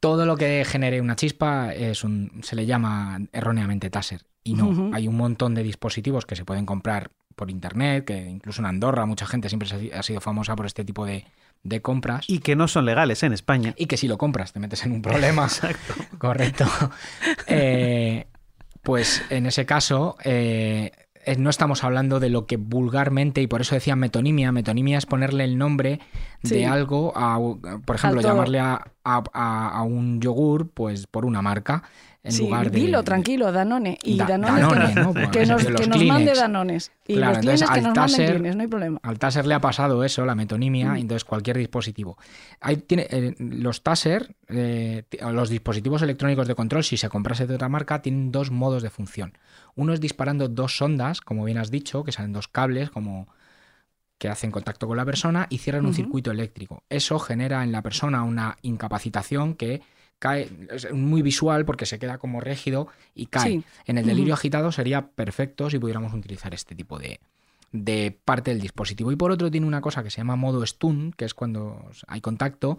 todo 0.00 0.26
lo 0.26 0.36
que 0.36 0.64
genere 0.64 1.00
una 1.00 1.16
chispa 1.16 1.74
es 1.74 2.04
un, 2.04 2.40
se 2.42 2.56
le 2.56 2.66
llama 2.66 3.20
erróneamente 3.32 3.90
taser. 3.90 4.22
Y 4.46 4.54
no, 4.54 4.90
hay 4.92 5.08
un 5.08 5.16
montón 5.16 5.54
de 5.54 5.62
dispositivos 5.62 6.26
que 6.26 6.36
se 6.36 6.44
pueden 6.44 6.66
comprar 6.66 7.10
por 7.34 7.50
internet, 7.50 8.04
que 8.04 8.28
incluso 8.28 8.60
en 8.60 8.66
Andorra 8.66 9.06
mucha 9.06 9.26
gente 9.26 9.48
siempre 9.48 9.68
ha 9.94 10.02
sido 10.02 10.20
famosa 10.20 10.54
por 10.54 10.66
este 10.66 10.84
tipo 10.84 11.06
de, 11.06 11.24
de 11.64 11.82
compras. 11.82 12.26
Y 12.28 12.38
que 12.38 12.54
no 12.54 12.68
son 12.68 12.84
legales 12.84 13.22
en 13.22 13.32
España. 13.32 13.74
Y 13.76 13.86
que 13.86 13.96
si 13.96 14.06
lo 14.06 14.18
compras 14.18 14.52
te 14.52 14.60
metes 14.60 14.84
en 14.84 14.92
un 14.92 15.02
problema. 15.02 15.44
Exacto. 15.44 15.94
Correcto. 16.18 16.66
Eh, 17.46 18.26
pues 18.82 19.22
en 19.30 19.46
ese 19.46 19.66
caso 19.66 20.16
eh, 20.24 20.92
no 21.38 21.50
estamos 21.50 21.84
hablando 21.84 22.20
de 22.20 22.30
lo 22.30 22.46
que 22.46 22.56
vulgarmente, 22.56 23.40
y 23.42 23.46
por 23.46 23.60
eso 23.60 23.74
decía 23.74 23.96
metonimia, 23.96 24.52
metonimia 24.52 24.98
es 24.98 25.06
ponerle 25.06 25.44
el 25.44 25.58
nombre 25.58 26.00
de 26.42 26.66
algo, 26.66 27.12
a, 27.16 27.38
por 27.84 27.96
ejemplo, 27.96 28.20
llamarle 28.20 28.60
a, 28.60 28.84
a, 29.04 29.82
un 29.82 30.20
yogur 30.20 30.70
pues 30.70 31.06
por 31.06 31.24
una 31.24 31.42
marca 31.42 31.84
sí, 32.30 32.50
Dilo, 32.70 33.02
tranquilo, 33.02 33.52
Danone. 33.52 33.98
Y 34.02 34.16
Danone, 34.16 34.62
que, 35.30 35.46
nos, 35.46 35.64
que 35.64 35.86
nos, 35.86 36.04
mande 36.04 36.34
Danones. 36.34 36.92
Y 37.06 37.16
los 37.16 37.38
clines 37.38 37.70
que 37.70 37.80
nos 37.82 37.92
taser, 37.92 38.34
manden 38.34 38.56
no 38.56 38.62
hay 38.62 38.68
problema. 38.68 39.00
Al 39.02 39.18
Taser 39.18 39.46
le 39.46 39.54
ha 39.54 39.60
pasado 39.60 40.04
eso, 40.04 40.24
la 40.24 40.34
metonimia, 40.34 40.92
mm. 40.92 40.96
entonces 40.96 41.24
cualquier 41.24 41.58
dispositivo. 41.58 42.16
Hay, 42.60 42.76
tiene, 42.78 43.06
eh, 43.10 43.34
los 43.38 43.82
Taser, 43.82 44.34
eh, 44.48 45.04
los 45.32 45.50
dispositivos 45.50 46.02
electrónicos 46.02 46.48
de 46.48 46.54
control, 46.54 46.84
si 46.84 46.96
se 46.96 47.08
comprase 47.08 47.46
de 47.46 47.54
otra 47.54 47.68
marca, 47.68 48.00
tienen 48.00 48.32
dos 48.32 48.50
modos 48.50 48.82
de 48.82 48.90
función. 48.90 49.36
Uno 49.76 49.92
es 49.92 50.00
disparando 50.00 50.48
dos 50.48 50.76
sondas, 50.76 51.20
como 51.20 51.44
bien 51.44 51.58
has 51.58 51.70
dicho, 51.70 52.04
que 52.04 52.12
salen 52.12 52.32
dos 52.32 52.48
cables, 52.48 52.90
como 52.90 53.28
que 54.18 54.28
hacen 54.28 54.50
contacto 54.50 54.86
con 54.86 54.96
la 54.96 55.04
persona 55.04 55.46
y 55.50 55.58
cierran 55.58 55.86
un 55.86 55.94
circuito 55.94 56.30
eléctrico. 56.30 56.84
Eso 56.88 57.18
genera 57.18 57.64
en 57.64 57.72
la 57.72 57.82
persona 57.82 58.22
una 58.22 58.56
incapacitación 58.62 59.54
que 59.54 59.82
cae, 60.18 60.48
es 60.70 60.92
muy 60.92 61.22
visual 61.22 61.64
porque 61.64 61.84
se 61.84 61.98
queda 61.98 62.18
como 62.18 62.40
rígido 62.40 62.88
y 63.14 63.26
cae. 63.26 63.62
En 63.86 63.98
el 63.98 64.06
delirio 64.06 64.34
agitado 64.34 64.72
sería 64.72 65.08
perfecto 65.08 65.68
si 65.68 65.78
pudiéramos 65.78 66.14
utilizar 66.14 66.54
este 66.54 66.74
tipo 66.74 66.98
de, 66.98 67.20
de 67.74 68.16
parte 68.24 68.52
del 68.52 68.60
dispositivo. 68.60 69.10
Y 69.10 69.16
por 69.16 69.32
otro 69.32 69.50
tiene 69.50 69.66
una 69.66 69.80
cosa 69.80 70.04
que 70.04 70.10
se 70.10 70.18
llama 70.18 70.36
modo 70.36 70.64
stun, 70.64 71.12
que 71.12 71.24
es 71.24 71.34
cuando 71.34 71.90
hay 72.06 72.20
contacto 72.20 72.78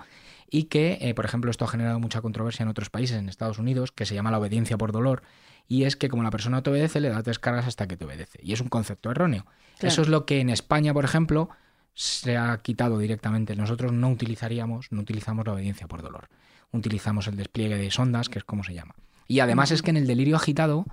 y 0.50 0.64
que, 0.64 0.98
eh, 1.02 1.14
por 1.14 1.26
ejemplo, 1.26 1.52
esto 1.52 1.66
ha 1.66 1.68
generado 1.68 2.00
mucha 2.00 2.22
controversia 2.22 2.64
en 2.64 2.70
otros 2.70 2.90
países, 2.90 3.18
en 3.18 3.28
Estados 3.28 3.60
Unidos, 3.60 3.92
que 3.92 4.06
se 4.06 4.16
llama 4.16 4.32
la 4.32 4.40
obediencia 4.40 4.78
por 4.78 4.94
dolor. 4.94 5.22
Y 5.68 5.84
es 5.84 5.96
que 5.96 6.10
como 6.10 6.24
la 6.24 6.32
persona 6.32 6.62
te 6.62 6.70
obedece, 6.70 7.00
le 7.00 7.10
das 7.10 7.24
descargas 7.24 7.66
hasta 7.68 7.88
que 7.88 7.98
te 7.98 8.06
obedece. 8.06 8.40
Y 8.44 8.54
es 8.54 8.62
un 8.62 8.70
concepto 8.70 9.10
erróneo. 9.12 9.46
Eso 9.80 10.02
es 10.02 10.08
lo 10.08 10.26
que 10.26 10.40
en 10.40 10.50
España, 10.50 10.94
por 10.94 11.06
ejemplo, 11.06 11.50
se 11.94 12.38
ha 12.38 12.58
quitado 12.58 13.00
directamente. 13.00 13.56
Nosotros 13.56 13.92
no 13.92 14.10
utilizaríamos, 14.10 14.92
no 14.92 15.02
utilizamos 15.02 15.46
la 15.46 15.54
obediencia 15.54 15.88
por 15.88 16.02
dolor 16.02 16.30
utilizamos 16.76 17.28
el 17.28 17.36
despliegue 17.36 17.78
de 17.78 17.92
sondas, 17.92 18.30
que 18.30 18.40
es 18.40 18.46
como 18.46 18.64
se 18.64 18.74
llama. 18.74 18.96
Y 19.28 19.40
además 19.40 19.72
es 19.72 19.82
que 19.82 19.90
en 19.90 19.98
el 19.98 20.08
delirio 20.08 20.36
agitado 20.36 20.86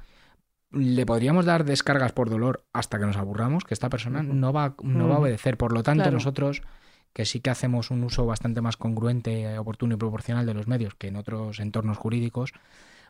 le 0.70 1.04
podríamos 1.04 1.44
dar 1.44 1.64
descargas 1.64 2.12
por 2.12 2.30
dolor 2.30 2.64
hasta 2.72 2.98
que 2.98 3.04
nos 3.04 3.16
aburramos, 3.16 3.64
que 3.64 3.74
esta 3.74 3.90
persona 3.90 4.22
no 4.22 4.52
va, 4.52 4.74
no 4.82 5.08
va 5.08 5.16
a 5.16 5.18
obedecer. 5.18 5.58
Por 5.58 5.72
lo 5.72 5.82
tanto, 5.82 6.10
nosotros, 6.10 6.62
que 7.12 7.26
sí 7.26 7.40
que 7.40 7.50
hacemos 7.50 7.90
un 7.90 8.04
uso 8.04 8.24
bastante 8.24 8.62
más 8.62 8.78
congruente, 8.78 9.58
oportuno 9.58 9.94
y 9.94 9.98
proporcional 9.98 10.46
de 10.46 10.54
los 10.54 10.66
medios 10.66 10.94
que 10.94 11.08
en 11.08 11.16
otros 11.16 11.60
entornos 11.60 11.98
jurídicos, 11.98 12.54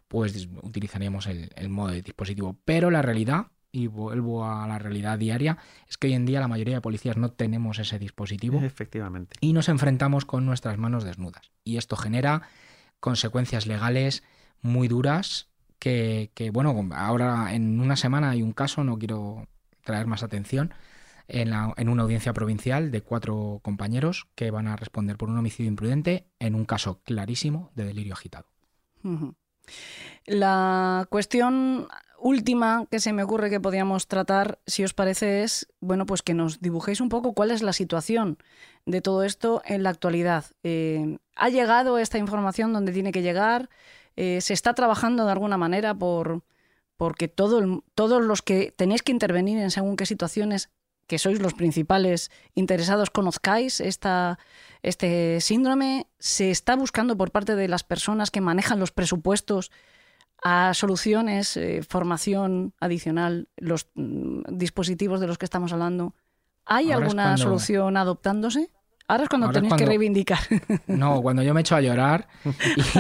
pues 0.08 0.48
utilizaríamos 0.62 1.26
el 1.26 1.68
modo 1.68 1.92
de 1.92 2.02
dispositivo. 2.02 2.56
Pero 2.64 2.90
la 2.90 3.02
realidad 3.02 3.48
y 3.72 3.86
vuelvo 3.86 4.44
a 4.44 4.66
la 4.68 4.78
realidad 4.78 5.18
diaria, 5.18 5.56
es 5.88 5.96
que 5.96 6.08
hoy 6.08 6.12
en 6.12 6.26
día 6.26 6.40
la 6.40 6.48
mayoría 6.48 6.74
de 6.74 6.80
policías 6.82 7.16
no 7.16 7.32
tenemos 7.32 7.78
ese 7.78 7.98
dispositivo. 7.98 8.60
Efectivamente. 8.60 9.36
Y 9.40 9.54
nos 9.54 9.70
enfrentamos 9.70 10.26
con 10.26 10.44
nuestras 10.44 10.76
manos 10.76 11.04
desnudas. 11.04 11.50
Y 11.64 11.78
esto 11.78 11.96
genera 11.96 12.42
consecuencias 13.00 13.66
legales 13.66 14.22
muy 14.60 14.88
duras 14.88 15.48
que, 15.78 16.30
bueno, 16.52 16.88
ahora 16.94 17.54
en 17.54 17.80
una 17.80 17.96
semana 17.96 18.30
hay 18.30 18.42
un 18.42 18.52
caso, 18.52 18.84
no 18.84 18.98
quiero 18.98 19.48
traer 19.82 20.06
más 20.06 20.22
atención, 20.22 20.72
en, 21.26 21.50
la, 21.50 21.72
en, 21.76 21.88
una 21.88 22.04
audiencia 22.04 22.32
provincial 22.32 22.92
de 22.92 23.00
cuatro 23.00 23.58
compañeros 23.64 24.28
que 24.36 24.52
van 24.52 24.68
a 24.68 24.76
responder 24.76 25.16
por 25.16 25.28
un 25.28 25.38
homicidio 25.38 25.70
imprudente 25.70 26.28
en 26.38 26.54
un 26.54 26.66
caso 26.66 27.00
clarísimo 27.02 27.72
de 27.74 27.84
delirio 27.84 28.12
agitado. 28.12 28.46
La 30.26 31.06
cuestión 31.10 31.88
última 32.18 32.86
que 32.90 33.00
se 33.00 33.12
me 33.12 33.24
ocurre 33.24 33.50
que 33.50 33.60
podríamos 33.60 34.06
tratar, 34.06 34.60
si 34.66 34.84
os 34.84 34.94
parece, 34.94 35.42
es 35.42 35.66
bueno, 35.80 36.06
pues 36.06 36.22
que 36.22 36.34
nos 36.34 36.60
dibujéis 36.60 37.00
un 37.00 37.08
poco 37.08 37.34
cuál 37.34 37.50
es 37.50 37.62
la 37.62 37.72
situación 37.72 38.38
de 38.86 39.00
todo 39.00 39.24
esto 39.24 39.62
en 39.64 39.82
la 39.82 39.90
actualidad. 39.90 40.44
Eh, 40.62 41.18
¿Ha 41.34 41.48
llegado 41.48 41.98
esta 41.98 42.18
información 42.18 42.72
donde 42.72 42.92
tiene 42.92 43.12
que 43.12 43.22
llegar? 43.22 43.68
Eh, 44.16 44.40
¿Se 44.40 44.52
está 44.52 44.74
trabajando 44.74 45.24
de 45.24 45.32
alguna 45.32 45.56
manera 45.56 45.94
por 45.94 46.44
porque 46.96 47.26
todo 47.26 47.82
todos 47.96 48.22
los 48.22 48.42
que 48.42 48.72
tenéis 48.76 49.02
que 49.02 49.10
intervenir 49.10 49.58
en 49.58 49.72
según 49.72 49.96
qué 49.96 50.06
situaciones, 50.06 50.70
que 51.12 51.18
sois 51.18 51.42
los 51.42 51.52
principales 51.52 52.30
interesados, 52.54 53.10
conozcáis 53.10 53.80
esta, 53.80 54.38
este 54.82 55.42
síndrome? 55.42 56.06
¿Se 56.18 56.50
está 56.50 56.74
buscando 56.74 57.18
por 57.18 57.32
parte 57.32 57.54
de 57.54 57.68
las 57.68 57.84
personas 57.84 58.30
que 58.30 58.40
manejan 58.40 58.80
los 58.80 58.92
presupuestos? 58.92 59.70
a 60.44 60.74
soluciones, 60.74 61.56
eh, 61.56 61.82
formación 61.88 62.74
adicional, 62.80 63.48
los 63.58 63.90
mm, 63.94 64.56
dispositivos 64.56 65.20
de 65.20 65.28
los 65.28 65.38
que 65.38 65.44
estamos 65.44 65.72
hablando. 65.72 66.16
¿Hay 66.64 66.90
alguna 66.90 67.36
solución 67.36 67.96
adoptándose? 67.96 68.68
Ahora 69.08 69.24
es 69.24 69.28
cuando 69.28 69.50
tenéis 69.50 69.74
que 69.74 69.86
reivindicar. 69.86 70.38
No, 70.86 71.22
cuando 71.22 71.42
yo 71.42 71.54
me 71.54 71.60
echo 71.60 71.74
a 71.74 71.80
llorar 71.80 72.28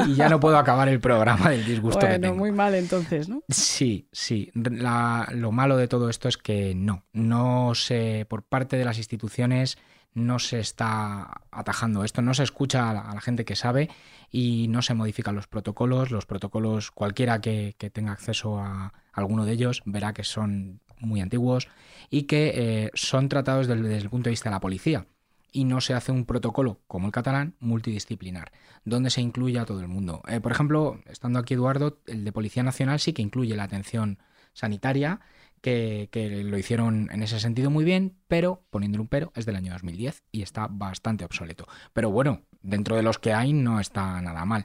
y, 0.06 0.14
ya 0.14 0.28
no 0.28 0.40
puedo 0.40 0.56
acabar 0.56 0.88
el 0.88 1.00
programa 1.00 1.50
del 1.50 1.64
disgusto 1.64 2.00
bueno, 2.00 2.14
que 2.14 2.20
tengo. 2.20 2.36
muy 2.36 2.52
mal 2.52 2.74
entonces, 2.74 3.28
¿no? 3.28 3.42
Sí, 3.48 4.08
sí. 4.12 4.50
lo 4.54 5.52
malo 5.52 5.76
de 5.76 5.88
todo 5.88 6.08
esto 6.08 6.28
es 6.28 6.36
que 6.36 6.74
no. 6.74 7.04
No 7.12 7.74
se, 7.74 8.26
por 8.28 8.42
parte 8.42 8.76
de 8.76 8.84
las 8.84 8.98
instituciones, 8.98 9.78
no 10.14 10.38
se 10.38 10.60
está 10.60 11.42
atajando 11.50 12.04
esto, 12.04 12.22
no 12.22 12.34
se 12.34 12.42
escucha 12.42 12.90
a 12.90 13.14
la, 13.14 13.20
gente 13.20 13.44
que 13.44 13.56
sabe 13.56 13.88
y 14.30 14.68
no 14.68 14.82
se 14.82 14.94
modifican 14.94 15.34
los 15.34 15.46
protocolos. 15.46 16.10
Los 16.10 16.26
protocolos, 16.26 16.90
cualquiera 16.90 17.40
que, 17.40 17.74
tenga 17.92 18.12
acceso 18.12 18.58
a 18.58 18.92
alguno 19.12 19.44
de 19.44 19.52
ellos 19.52 19.82
verá 19.84 20.12
que 20.12 20.24
son 20.24 20.80
muy 20.98 21.20
antiguos 21.20 21.68
y 22.10 22.24
que 22.24 22.52
eh, 22.54 22.90
son 22.94 23.28
tratados 23.28 23.66
desde, 23.66 23.96
el 23.96 24.10
punto 24.10 24.28
de 24.28 24.32
vista 24.32 24.50
de 24.50 24.54
la 24.54 24.60
policía. 24.60 25.06
Y 25.52 25.64
no 25.64 25.80
se 25.80 25.94
hace 25.94 26.12
un 26.12 26.24
protocolo 26.24 26.80
como 26.86 27.06
el 27.06 27.12
catalán 27.12 27.54
multidisciplinar, 27.60 28.52
donde 28.84 29.10
se 29.10 29.20
incluye 29.20 29.58
a 29.58 29.66
todo 29.66 29.80
el 29.80 29.88
mundo. 29.88 30.22
Eh, 30.26 30.40
por 30.40 30.52
ejemplo, 30.52 31.00
estando 31.06 31.38
aquí 31.38 31.54
Eduardo, 31.54 32.00
el 32.06 32.24
de 32.24 32.32
Policía 32.32 32.62
Nacional 32.62 33.00
sí 33.00 33.12
que 33.12 33.22
incluye 33.22 33.54
la 33.54 33.64
atención 33.64 34.18
sanitaria 34.54 35.20
que, 35.62 36.42
lo 36.44 36.58
hicieron 36.58 37.08
en 37.12 37.22
ese 37.22 37.40
sentido 37.40 37.70
muy 37.70 37.84
bien, 37.84 38.16
pero, 38.28 38.64
poniéndole 38.70 39.02
un 39.02 39.08
pero, 39.08 39.32
es 39.34 39.46
del 39.46 39.56
año 39.56 39.72
2010 39.72 40.24
y 40.32 40.42
está 40.42 40.66
bastante 40.68 41.24
obsoleto. 41.24 41.66
Pero 41.92 42.10
bueno, 42.10 42.42
dentro 42.62 42.96
de 42.96 43.02
los 43.02 43.18
que 43.18 43.32
hay 43.32 43.52
no 43.52 43.80
está 43.80 44.20
nada 44.20 44.44
mal. 44.44 44.64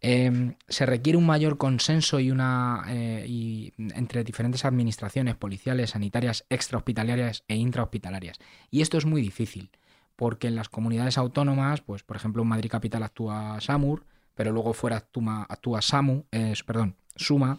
Em, 0.00 0.56
se 0.68 0.84
requiere 0.84 1.16
un 1.16 1.26
mayor 1.26 1.56
consenso 1.56 2.20
y 2.20 2.30
una 2.30 2.84
eh, 2.88 3.72
entre 3.78 4.22
diferentes 4.22 4.64
administraciones 4.66 5.34
policiales, 5.34 5.90
sanitarias, 5.90 6.44
extrahospitalarias 6.50 7.44
e 7.48 7.56
intrahospitalarias. 7.56 8.38
Y 8.70 8.82
esto 8.82 8.98
es 8.98 9.06
muy 9.06 9.22
difícil, 9.22 9.70
porque 10.16 10.48
en 10.48 10.56
las 10.56 10.68
comunidades 10.68 11.18
autónomas, 11.18 11.80
pues 11.80 12.02
por 12.02 12.16
ejemplo 12.16 12.42
en 12.42 12.48
Madrid 12.48 12.70
Capital 12.70 13.02
actúa 13.02 13.60
SAMUR, 13.60 14.06
pero 14.34 14.52
luego 14.52 14.72
fuera 14.72 14.96
actúa, 14.96 15.82
SAMU, 15.82 16.26
perdón, 16.66 16.96
suma 17.16 17.58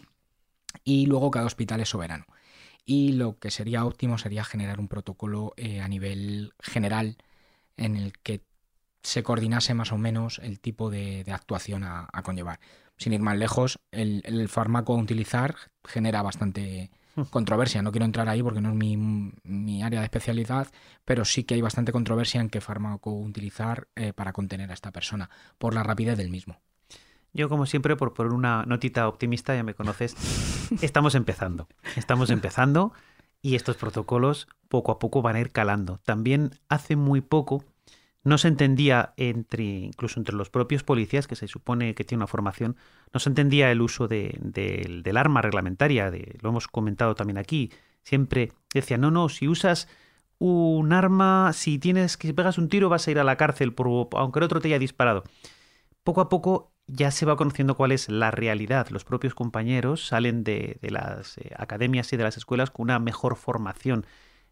y 0.84 1.06
luego 1.06 1.30
cada 1.30 1.46
hospital 1.46 1.80
es 1.80 1.88
soberano. 1.88 2.26
Y 2.84 3.12
lo 3.12 3.38
que 3.38 3.50
sería 3.50 3.84
óptimo 3.84 4.18
sería 4.18 4.44
generar 4.44 4.78
un 4.78 4.88
protocolo 4.88 5.54
eh, 5.56 5.80
a 5.80 5.88
nivel 5.88 6.52
general 6.60 7.16
en 7.76 7.96
el 7.96 8.12
que 8.18 8.44
se 9.02 9.22
coordinase 9.22 9.74
más 9.74 9.92
o 9.92 9.98
menos 9.98 10.40
el 10.42 10.60
tipo 10.60 10.90
de, 10.90 11.24
actuación 11.32 11.84
a, 11.84 12.08
conllevar. 12.24 12.60
Sin 12.96 13.12
ir 13.12 13.20
más 13.20 13.36
lejos, 13.36 13.78
el, 13.92 14.48
fármaco 14.48 14.94
a 14.94 15.02
utilizar 15.02 15.54
genera 15.84 16.22
bastante. 16.22 16.90
Controversia. 17.30 17.82
No 17.82 17.92
quiero 17.92 18.04
entrar 18.04 18.28
ahí 18.28 18.42
porque 18.42 18.60
no 18.60 18.70
es 18.70 18.74
mi, 18.74 19.82
área 19.82 20.00
de 20.00 20.06
especialidad, 20.06 20.68
pero 21.04 21.24
sí 21.24 21.44
que 21.44 21.54
hay 21.54 21.60
bastante 21.60 21.92
controversia 21.92 22.40
en 22.40 22.50
qué 22.50 22.60
fármaco 22.60 23.12
utilizar 23.12 23.88
eh, 23.96 24.12
para 24.12 24.32
contener 24.32 24.70
a 24.70 24.74
esta 24.74 24.92
persona, 24.92 25.30
por 25.58 25.74
la 25.74 25.82
rapidez 25.82 26.16
del 26.16 26.30
mismo. 26.30 26.60
Yo, 27.32 27.48
como 27.48 27.66
siempre, 27.66 27.96
por 27.96 28.32
una 28.32 28.64
notita 28.64 29.08
optimista, 29.08 29.54
ya 29.54 29.62
me 29.62 29.74
conoces, 29.74 30.16
estamos 30.82 31.14
empezando. 31.14 31.68
Estamos 31.96 32.30
empezando 32.30 32.92
y 33.42 33.54
estos 33.54 33.76
protocolos 33.76 34.48
poco 34.68 34.90
a 34.92 34.98
poco 34.98 35.22
van 35.22 35.36
a 35.36 35.40
ir 35.40 35.52
calando. 35.52 36.00
También 36.04 36.58
hace 36.68 36.96
muy 36.96 37.20
poco 37.20 37.64
no 38.26 38.38
se 38.38 38.48
entendía 38.48 39.14
entre, 39.16 39.62
incluso 39.62 40.18
entre 40.18 40.34
los 40.34 40.50
propios 40.50 40.82
policías, 40.82 41.28
que 41.28 41.36
se 41.36 41.46
supone 41.46 41.94
que 41.94 42.02
tiene 42.02 42.22
una 42.22 42.26
formación, 42.26 42.76
no 43.12 43.20
se 43.20 43.28
entendía 43.28 43.70
el 43.70 43.80
uso 43.80 44.08
de, 44.08 44.36
del 44.40 45.16
arma 45.16 45.42
reglamentaria, 45.42 46.10
lo 46.40 46.48
hemos 46.48 46.66
comentado 46.66 47.14
también 47.14 47.38
aquí, 47.38 47.70
siempre 48.02 48.50
decía, 48.74 48.98
no, 48.98 49.12
no, 49.12 49.28
si 49.28 49.46
usas 49.46 49.86
un 50.38 50.92
arma, 50.92 51.52
si 51.52 51.78
tienes 51.78 52.16
que 52.16 52.34
pegas 52.34 52.58
un 52.58 52.68
tiro 52.68 52.88
vas 52.88 53.06
a 53.06 53.12
ir 53.12 53.20
a 53.20 53.24
la 53.24 53.36
cárcel, 53.36 53.76
aunque 53.78 54.40
el 54.40 54.44
otro 54.44 54.60
te 54.60 54.66
haya 54.68 54.80
disparado. 54.80 55.22
Poco 56.02 56.20
a 56.20 56.28
poco 56.28 56.72
ya 56.88 57.12
se 57.12 57.26
va 57.26 57.36
conociendo 57.36 57.76
cuál 57.76 57.92
es 57.92 58.08
la 58.08 58.32
realidad. 58.32 58.88
Los 58.90 59.04
propios 59.04 59.36
compañeros 59.36 60.04
salen 60.04 60.42
de, 60.42 60.78
las 60.82 61.38
eh, 61.38 61.52
academias 61.56 62.12
y 62.12 62.16
de 62.16 62.24
las 62.24 62.36
escuelas 62.36 62.72
con 62.72 62.84
una 62.84 62.98
mejor 62.98 63.36
formación 63.36 64.04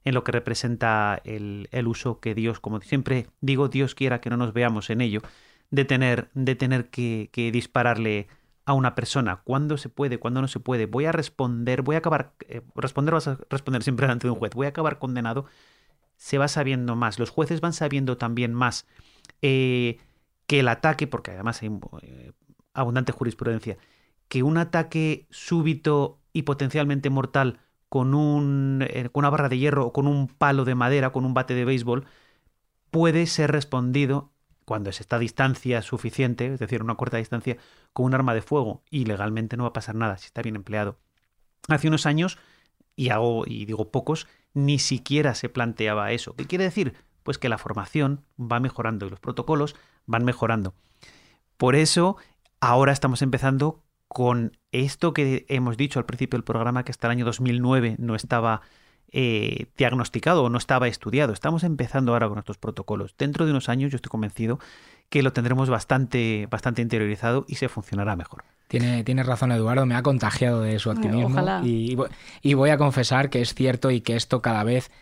en 0.05 0.15
lo 0.15 0.23
que 0.23 0.33
representa 0.33 1.21
el, 1.25 1.69
uso 1.87 2.21
que 2.21 2.35
Dios, 2.35 2.61
como 2.61 2.81
siempre 2.81 3.27
digo, 3.41 3.69
Dios 3.69 3.95
quiera 3.95 4.21
que 4.21 4.31
no 4.31 4.37
nos 4.37 4.53
veamos 4.53 4.91
en 4.91 5.01
ello, 5.01 5.23
de 5.71 5.85
tener, 5.85 6.31
de 6.35 6.55
tener 6.55 6.91
que, 6.91 7.31
dispararle 7.53 8.29
a 8.67 8.75
una 8.75 8.95
persona, 8.95 9.43
cuándo 9.45 9.77
se 9.77 9.89
puede, 9.89 10.19
cuándo 10.19 10.41
no 10.41 10.49
se 10.49 10.61
puede, 10.61 10.87
voy 10.87 11.07
a 11.07 11.13
responder, 11.13 11.83
voy 11.83 11.97
a 11.97 11.99
acabar, 11.99 12.35
eh, 12.49 12.63
responder 12.75 13.15
vas 13.15 13.29
a 13.29 13.39
responder 13.51 13.83
siempre 13.83 14.07
delante 14.07 14.27
de 14.27 14.31
un 14.31 14.39
juez, 14.39 14.53
voy 14.55 14.67
a 14.67 14.71
acabar 14.71 14.99
condenado, 14.99 15.47
se 16.17 16.39
va 16.39 16.49
sabiendo 16.49 16.97
más, 16.97 17.19
los 17.19 17.31
jueces 17.31 17.61
van 17.61 17.73
sabiendo 17.73 18.17
también 18.17 18.55
más 18.55 18.87
eh, 19.43 19.99
que 20.47 20.61
el 20.61 20.69
ataque, 20.69 21.07
porque 21.07 21.33
además 21.33 21.61
hay 21.63 21.71
eh, 22.03 22.33
abundante 22.73 23.13
jurisprudencia, 23.13 23.77
que 24.29 24.43
un 24.43 24.57
ataque 24.57 25.27
súbito 25.31 26.21
y 26.33 26.43
potencialmente 26.43 27.11
mortal 27.11 27.61
con, 27.95 28.13
un, 28.13 28.85
eh, 28.91 29.09
con 29.13 29.21
una 29.21 29.31
barra 29.31 29.49
de 29.49 29.57
hierro 29.57 29.87
o 29.87 29.93
con 29.93 30.09
un 30.09 30.27
palo 30.27 30.65
de 30.65 30.75
madera, 30.75 31.13
con 31.13 31.25
un 31.25 31.33
bate 31.33 31.55
de 31.55 31.65
béisbol, 31.65 32.07
puede 32.91 33.25
ser 33.27 33.53
respondido 33.53 34.33
cuando 34.65 34.91
se 34.91 35.05
está 35.05 35.15
a 35.15 35.21
distancia 35.21 35.81
suficiente, 35.81 36.55
es 36.55 36.59
decir, 36.59 36.83
una 36.83 36.97
corta 36.97 37.19
distancia, 37.19 37.57
con 37.93 38.07
un 38.07 38.15
arma 38.15 38.35
de 38.35 38.43
fuego 38.43 38.83
y 38.91 39.05
legalmente 39.05 39.57
no 39.57 39.63
va 39.63 39.69
a 39.69 39.73
pasar 39.73 39.95
nada 39.95 40.19
si 40.19 40.27
está 40.27 40.43
bien 40.43 40.57
empleado. 40.57 40.99
Hace 41.69 41.87
unos 41.87 42.05
años, 42.05 42.37
y 42.97 43.11
hago 43.11 43.45
y 43.47 43.65
digo 43.65 43.93
pocos, 43.93 44.27
ni 44.55 44.81
siquiera 44.81 45.37
se 45.37 45.49
planteaba 45.49 46.11
eso. 46.11 46.35
¿Qué 46.35 46.47
quiere 46.47 46.65
decir? 46.65 46.95
Pues 47.23 47.39
que 47.39 47.49
la 47.49 47.59
formación 47.59 48.25
va 48.41 48.59
mejorando 48.59 49.07
y 49.07 49.11
los 49.11 49.21
protocolos 49.21 49.77
van 50.07 50.25
mejorando. 50.25 50.75
Por 51.57 51.77
eso, 51.77 52.17
ahora 52.59 52.91
estamos 52.91 53.23
empezando 53.23 53.85
con 54.15 54.57
esto 54.71 55.13
que 55.13 55.45
hemos 55.49 55.77
dicho 55.77 55.99
al 55.99 56.07
principio 56.07 56.39
del 56.39 56.45
programa, 56.45 56.85
que 56.85 56.93
hasta 56.93 57.09
el 57.09 57.11
año 57.11 57.25
2009 57.25 57.97
no 57.99 58.15
estaba 58.15 58.63
eh, 59.11 59.67
diagnosticado 59.77 60.45
o 60.45 60.51
no 60.51 60.57
estaba 60.57 60.87
estudiado. 60.87 61.33
Estamos 61.33 61.65
empezando 61.65 62.13
ahora 62.13 62.29
con 62.29 62.39
estos 62.39 62.57
protocolos. 62.57 63.17
Dentro 63.19 63.45
de 63.45 63.51
unos 63.51 63.69
años 63.69 63.91
yo 63.91 63.97
estoy 63.97 64.11
convencido 64.11 64.61
que 65.09 65.25
lo 65.25 65.33
tendremos 65.33 65.69
bastante, 65.69 66.47
bastante 66.49 66.81
interiorizado 66.81 67.45
y 67.49 67.57
se 67.57 67.69
funcionará 67.69 68.15
mejor. 68.15 68.45
Tiene, 68.69 69.03
tiene 69.03 69.25
razón 69.25 69.51
Eduardo, 69.51 69.85
me 69.85 69.97
ha 69.97 70.03
contagiado 70.03 70.61
de 70.61 70.79
su 70.79 70.91
optimismo 70.91 71.65
y, 71.65 71.99
y, 72.41 72.55
voy 72.55 72.71
a 72.71 72.79
confesar 72.79 73.31
que 73.31 73.41
es 73.41 73.53
cierto 73.53 73.91
y 73.91 74.01
que 74.01 74.15
esto 74.15 74.41
cada 74.41 74.63
vez 74.63 74.93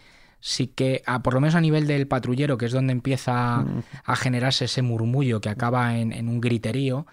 sí 0.41 0.69
que, 0.69 1.03
por 1.23 1.35
lo 1.35 1.43
menos 1.43 1.55
a 1.55 1.61
nivel 1.61 1.87
del 1.87 2.09
patrullero, 2.09 2.57
que 2.57 2.65
es 2.65 2.73
donde 2.73 2.93
empieza 2.93 3.59
mm. 3.59 3.83
a 4.07 4.17
generarse 4.17 4.65
ese 4.65 4.81
murmullo 4.81 5.43
que 5.43 5.51
acaba 5.51 5.99
en, 5.99 6.13
en 6.13 6.31
un 6.31 6.41
griterío, 6.41 7.07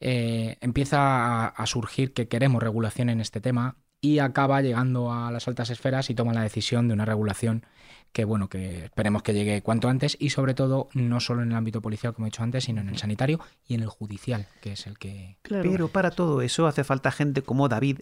eh, 0.00 0.58
empieza 0.60 1.46
a, 1.46 1.66
surgir 1.66 2.12
que 2.12 2.28
queremos 2.28 2.62
regulación 2.62 3.08
en 3.08 3.20
este 3.20 3.40
tema 3.40 3.76
y 4.00 4.18
acaba 4.18 4.60
llegando 4.60 5.12
a 5.12 5.30
las 5.30 5.48
altas 5.48 5.70
esferas 5.70 6.10
y 6.10 6.14
toma 6.14 6.34
la 6.34 6.42
decisión 6.42 6.88
de 6.88 6.94
una 6.94 7.04
regulación 7.04 7.64
que 8.12 8.24
bueno, 8.24 8.48
que 8.48 8.84
esperemos 8.84 9.22
que 9.22 9.34
llegue 9.34 9.62
cuanto 9.62 9.88
antes 9.88 10.16
y 10.18 10.30
sobre 10.30 10.54
todo 10.54 10.88
no 10.94 11.20
solo 11.20 11.42
en 11.42 11.50
el 11.50 11.56
ámbito 11.56 11.82
policial, 11.82 12.14
como 12.14 12.26
he 12.26 12.30
dicho 12.30 12.42
antes, 12.42 12.64
sino 12.64 12.80
en 12.80 12.88
el 12.88 12.96
sanitario 12.96 13.40
y 13.66 13.74
en 13.74 13.82
el 13.82 13.88
judicial, 13.88 14.46
que 14.62 14.72
es 14.72 14.86
el 14.86 14.98
que... 14.98 15.36
Pero 15.42 15.88
para 15.88 16.10
todo 16.10 16.40
eso 16.40 16.66
hace 16.66 16.82
falta 16.84 17.10
gente 17.10 17.42
como 17.42 17.68
David 17.68 17.98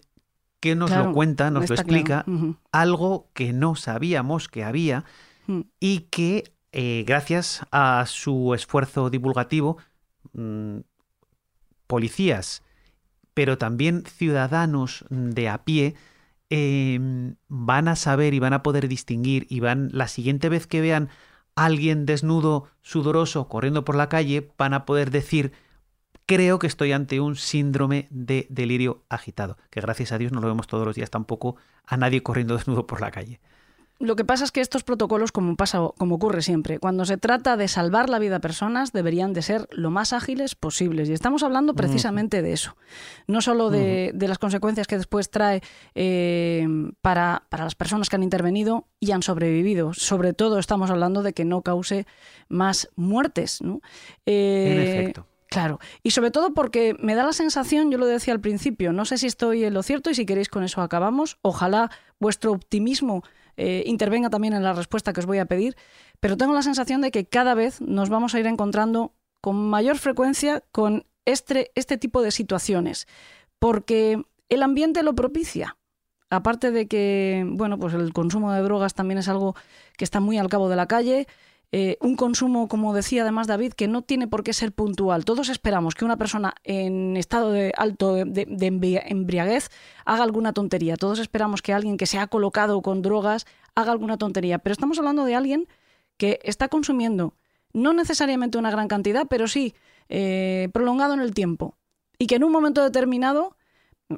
que 0.59 0.75
nos 0.75 0.89
lo 0.89 1.11
cuenta, 1.11 1.51
nos 1.51 1.69
lo 1.69 1.75
explica, 1.75 2.25
algo 2.71 3.29
que 3.33 3.53
no 3.53 3.75
sabíamos 3.75 4.47
que 4.47 4.63
había 4.63 5.03
mm. 5.47 5.61
y 5.79 5.99
que 6.09 6.55
eh, 6.71 7.03
gracias 7.05 7.65
a 7.71 8.05
su 8.07 8.53
esfuerzo 8.53 9.09
divulgativo 9.09 9.77
mm, 10.33 10.79
policías, 11.87 12.63
pero 13.33 13.57
también 13.57 14.03
ciudadanos 14.05 15.05
de 15.09 15.49
a 15.49 15.63
pie, 15.63 15.95
em, 16.49 17.35
van 17.47 17.87
a 17.87 17.95
saber 17.95 18.33
y 18.33 18.39
van 18.39 18.53
a 18.53 18.63
poder 18.63 18.87
distinguir 18.87 19.47
y 19.49 19.59
van 19.59 19.89
la 19.91 20.07
siguiente 20.07 20.49
vez 20.49 20.67
que 20.67 20.81
vean 20.81 21.09
a 21.55 21.65
alguien 21.65 22.05
desnudo, 22.05 22.67
sudoroso, 22.81 23.47
corriendo 23.47 23.85
por 23.85 23.95
la 23.95 24.09
calle, 24.09 24.51
van 24.57 24.73
a 24.73 24.85
poder 24.85 25.11
decir 25.11 25.53
creo 26.25 26.59
que 26.59 26.67
estoy 26.67 26.91
ante 26.91 27.19
un 27.19 27.35
síndrome 27.35 28.07
de 28.09 28.47
delirio 28.49 29.03
agitado, 29.09 29.57
que 29.69 29.81
gracias 29.81 30.11
a 30.11 30.17
Dios 30.17 30.31
no 30.31 30.41
lo 30.41 30.47
vemos 30.47 30.67
todos 30.67 30.85
los 30.85 30.95
días 30.95 31.09
tampoco 31.09 31.55
a 31.85 31.97
nadie 31.97 32.23
corriendo 32.23 32.55
desnudo 32.55 32.87
por 32.87 33.01
la 33.01 33.11
calle. 33.11 33.39
Lo 33.97 34.17
que 34.17 34.25
pasa 34.25 34.43
es 34.43 34.51
que 34.51 34.59
estos 34.59 34.83
protocolos, 34.83 35.31
como 35.31 35.55
pasa, 35.55 35.79
como 35.97 36.15
ocurre 36.15 36.41
siempre, 36.41 36.79
cuando 36.79 37.05
se 37.05 37.15
trata 37.15 37.55
de 37.55 37.69
salvar 37.69 38.09
la 38.09 38.19
vida 38.19 38.37
a 38.37 38.39
personas, 38.39 38.91
deberían 38.91 39.31
de 39.31 39.41
ser 39.41 39.69
lo 39.71 39.89
más 39.89 40.11
ágiles 40.11 40.53
posibles. 40.55 41.07
Y 41.07 41.13
estamos 41.13 41.43
hablando 41.43 41.75
precisamente 41.75 42.41
de 42.41 42.51
eso. 42.51 42.75
No 43.27 43.39
solo 43.39 43.69
de, 43.69 44.13
las 44.13 44.37
consecuencias 44.37 44.87
que 44.87 44.97
después 44.97 45.29
trae 45.29 45.61
eh, 45.93 46.67
para, 47.01 47.43
las 47.51 47.75
personas 47.75 48.09
que 48.09 48.17
han 48.17 48.23
intervenido 48.23 48.85
y 48.99 49.11
han 49.11 49.23
sobrevivido. 49.23 49.93
Sobre 49.93 50.33
todo 50.33 50.59
estamos 50.59 50.89
hablando 50.89 51.23
de 51.23 51.31
que 51.31 51.45
no 51.45 51.61
cause 51.61 52.05
más 52.49 52.89
muertes. 52.97 53.61
¿no? 53.61 53.79
Eh, 54.25 54.71
en 54.71 54.81
efecto. 54.81 55.27
Claro, 55.47 55.79
y 56.03 56.11
sobre 56.11 56.31
todo 56.31 56.53
porque 56.53 56.97
me 56.99 57.15
da 57.15 57.23
la 57.23 57.31
sensación, 57.31 57.89
yo 57.89 57.97
lo 57.97 58.07
decía 58.07 58.33
al 58.33 58.41
principio, 58.41 58.91
no 58.91 59.05
sé 59.05 59.17
si 59.17 59.27
estoy 59.27 59.63
en 59.63 59.73
lo 59.73 59.83
cierto 59.83 60.09
y 60.09 60.15
si 60.15 60.25
queréis 60.25 60.49
con 60.49 60.63
eso 60.63 60.81
acabamos, 60.81 61.37
ojalá 61.43 61.91
vuestro 62.19 62.51
optimismo 62.51 63.23
eh, 63.57 63.83
intervenga 63.85 64.29
también 64.29 64.53
en 64.53 64.63
la 64.63 64.73
respuesta 64.73 65.13
que 65.13 65.19
os 65.19 65.25
voy 65.25 65.39
a 65.39 65.45
pedir, 65.45 65.75
pero 66.19 66.37
tengo 66.37 66.53
la 66.53 66.61
sensación 66.61 67.01
de 67.01 67.11
que 67.11 67.25
cada 67.25 67.53
vez 67.53 67.81
nos 67.81 68.09
vamos 68.09 68.35
a 68.35 68.39
ir 68.39 68.47
encontrando 68.47 69.13
con 69.41 69.55
mayor 69.69 69.97
frecuencia 69.97 70.63
con 70.71 71.05
este, 71.25 71.71
este 71.75 71.97
tipo 71.97 72.21
de 72.21 72.31
situaciones, 72.31 73.07
porque 73.59 74.23
el 74.49 74.63
ambiente 74.63 75.03
lo 75.03 75.15
propicia. 75.15 75.77
Aparte 76.29 76.71
de 76.71 76.87
que, 76.87 77.45
bueno, 77.47 77.77
pues 77.77 77.93
el 77.93 78.11
consumo 78.11 78.51
de 78.51 78.61
drogas 78.61 78.95
también 78.95 79.19
es 79.19 79.29
algo 79.29 79.55
que 79.95 80.03
está 80.03 80.19
muy 80.19 80.37
al 80.37 80.49
cabo 80.49 80.69
de 80.69 80.75
la 80.75 80.87
calle, 80.87 81.27
eh, 81.71 81.97
un 81.99 82.15
consumo, 82.15 82.67
como 82.67 82.93
decía 82.93 83.23
además 83.23 83.47
David, 83.47 83.73
que 83.73 83.87
no 83.87 84.01
tiene 84.01 84.27
por 84.27 84.43
qué 84.43 84.53
ser 84.53 84.71
puntual. 84.71 85.25
Todos 85.25 85.49
esperamos 85.49 85.95
que 85.95 86.05
una 86.05 86.17
persona 86.17 86.55
en 86.63 87.17
estado 87.17 87.51
de 87.51 87.73
alto 87.75 88.15
de, 88.15 89.03
embriaguez 89.07 89.69
haga 90.05 90.23
alguna 90.23 90.53
tontería. 90.53 90.95
Todos 90.95 91.19
esperamos 91.19 91.61
que 91.61 91.73
alguien 91.73 91.97
que 91.97 92.05
se 92.05 92.19
ha 92.19 92.27
colocado 92.27 92.81
con 92.81 93.01
drogas 93.01 93.45
haga 93.73 93.91
alguna 93.91 94.17
tontería. 94.17 94.59
Pero 94.59 94.73
estamos 94.73 94.99
hablando 94.99 95.25
de 95.25 95.35
alguien 95.35 95.67
que 96.17 96.39
está 96.43 96.67
consumiendo 96.67 97.33
no 97.73 97.93
necesariamente 97.93 98.57
una 98.57 98.71
gran 98.71 98.87
cantidad, 98.87 99.27
pero 99.29 99.47
sí 99.47 99.75
eh, 100.07 100.69
prolongado 100.71 101.13
en 101.13 101.19
el 101.19 101.33
tiempo. 101.33 101.75
Y 102.17 102.27
que 102.27 102.35
en 102.35 102.45
un 102.45 102.51
momento 102.51 102.81
determinado 102.81 103.55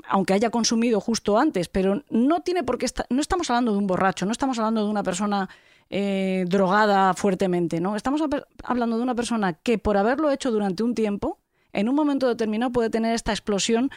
aunque 0.07 0.33
haya 0.33 0.49
consumido 0.49 0.99
justo 0.99 1.37
antes, 1.37 1.69
pero 1.69 2.03
no 2.09 2.41
tiene 2.41 2.63
por 2.63 2.77
qué 2.77 2.85
estar, 2.85 3.05
no 3.09 3.21
estamos 3.21 3.49
hablando 3.49 3.71
de 3.71 3.77
un 3.77 3.87
borracho, 3.87 4.25
no 4.25 4.31
estamos 4.31 4.59
hablando 4.59 4.83
de 4.83 4.89
una 4.89 5.03
persona 5.03 5.49
eh, 5.89 6.45
drogada 6.47 7.13
fuertemente, 7.13 7.79
¿no? 7.79 7.95
Estamos 7.95 8.21
hablando 8.63 8.97
de 8.97 9.03
una 9.03 9.15
persona 9.15 9.53
que 9.53 9.77
por 9.77 9.97
haberlo 9.97 10.31
hecho 10.31 10.51
durante 10.51 10.83
un 10.83 10.95
tiempo, 10.95 11.39
en 11.71 11.89
un 11.89 11.95
momento 11.95 12.27
determinado 12.27 12.71
puede 12.71 12.89
tener 12.89 13.13
esta 13.13 13.31
explosión, 13.31 13.89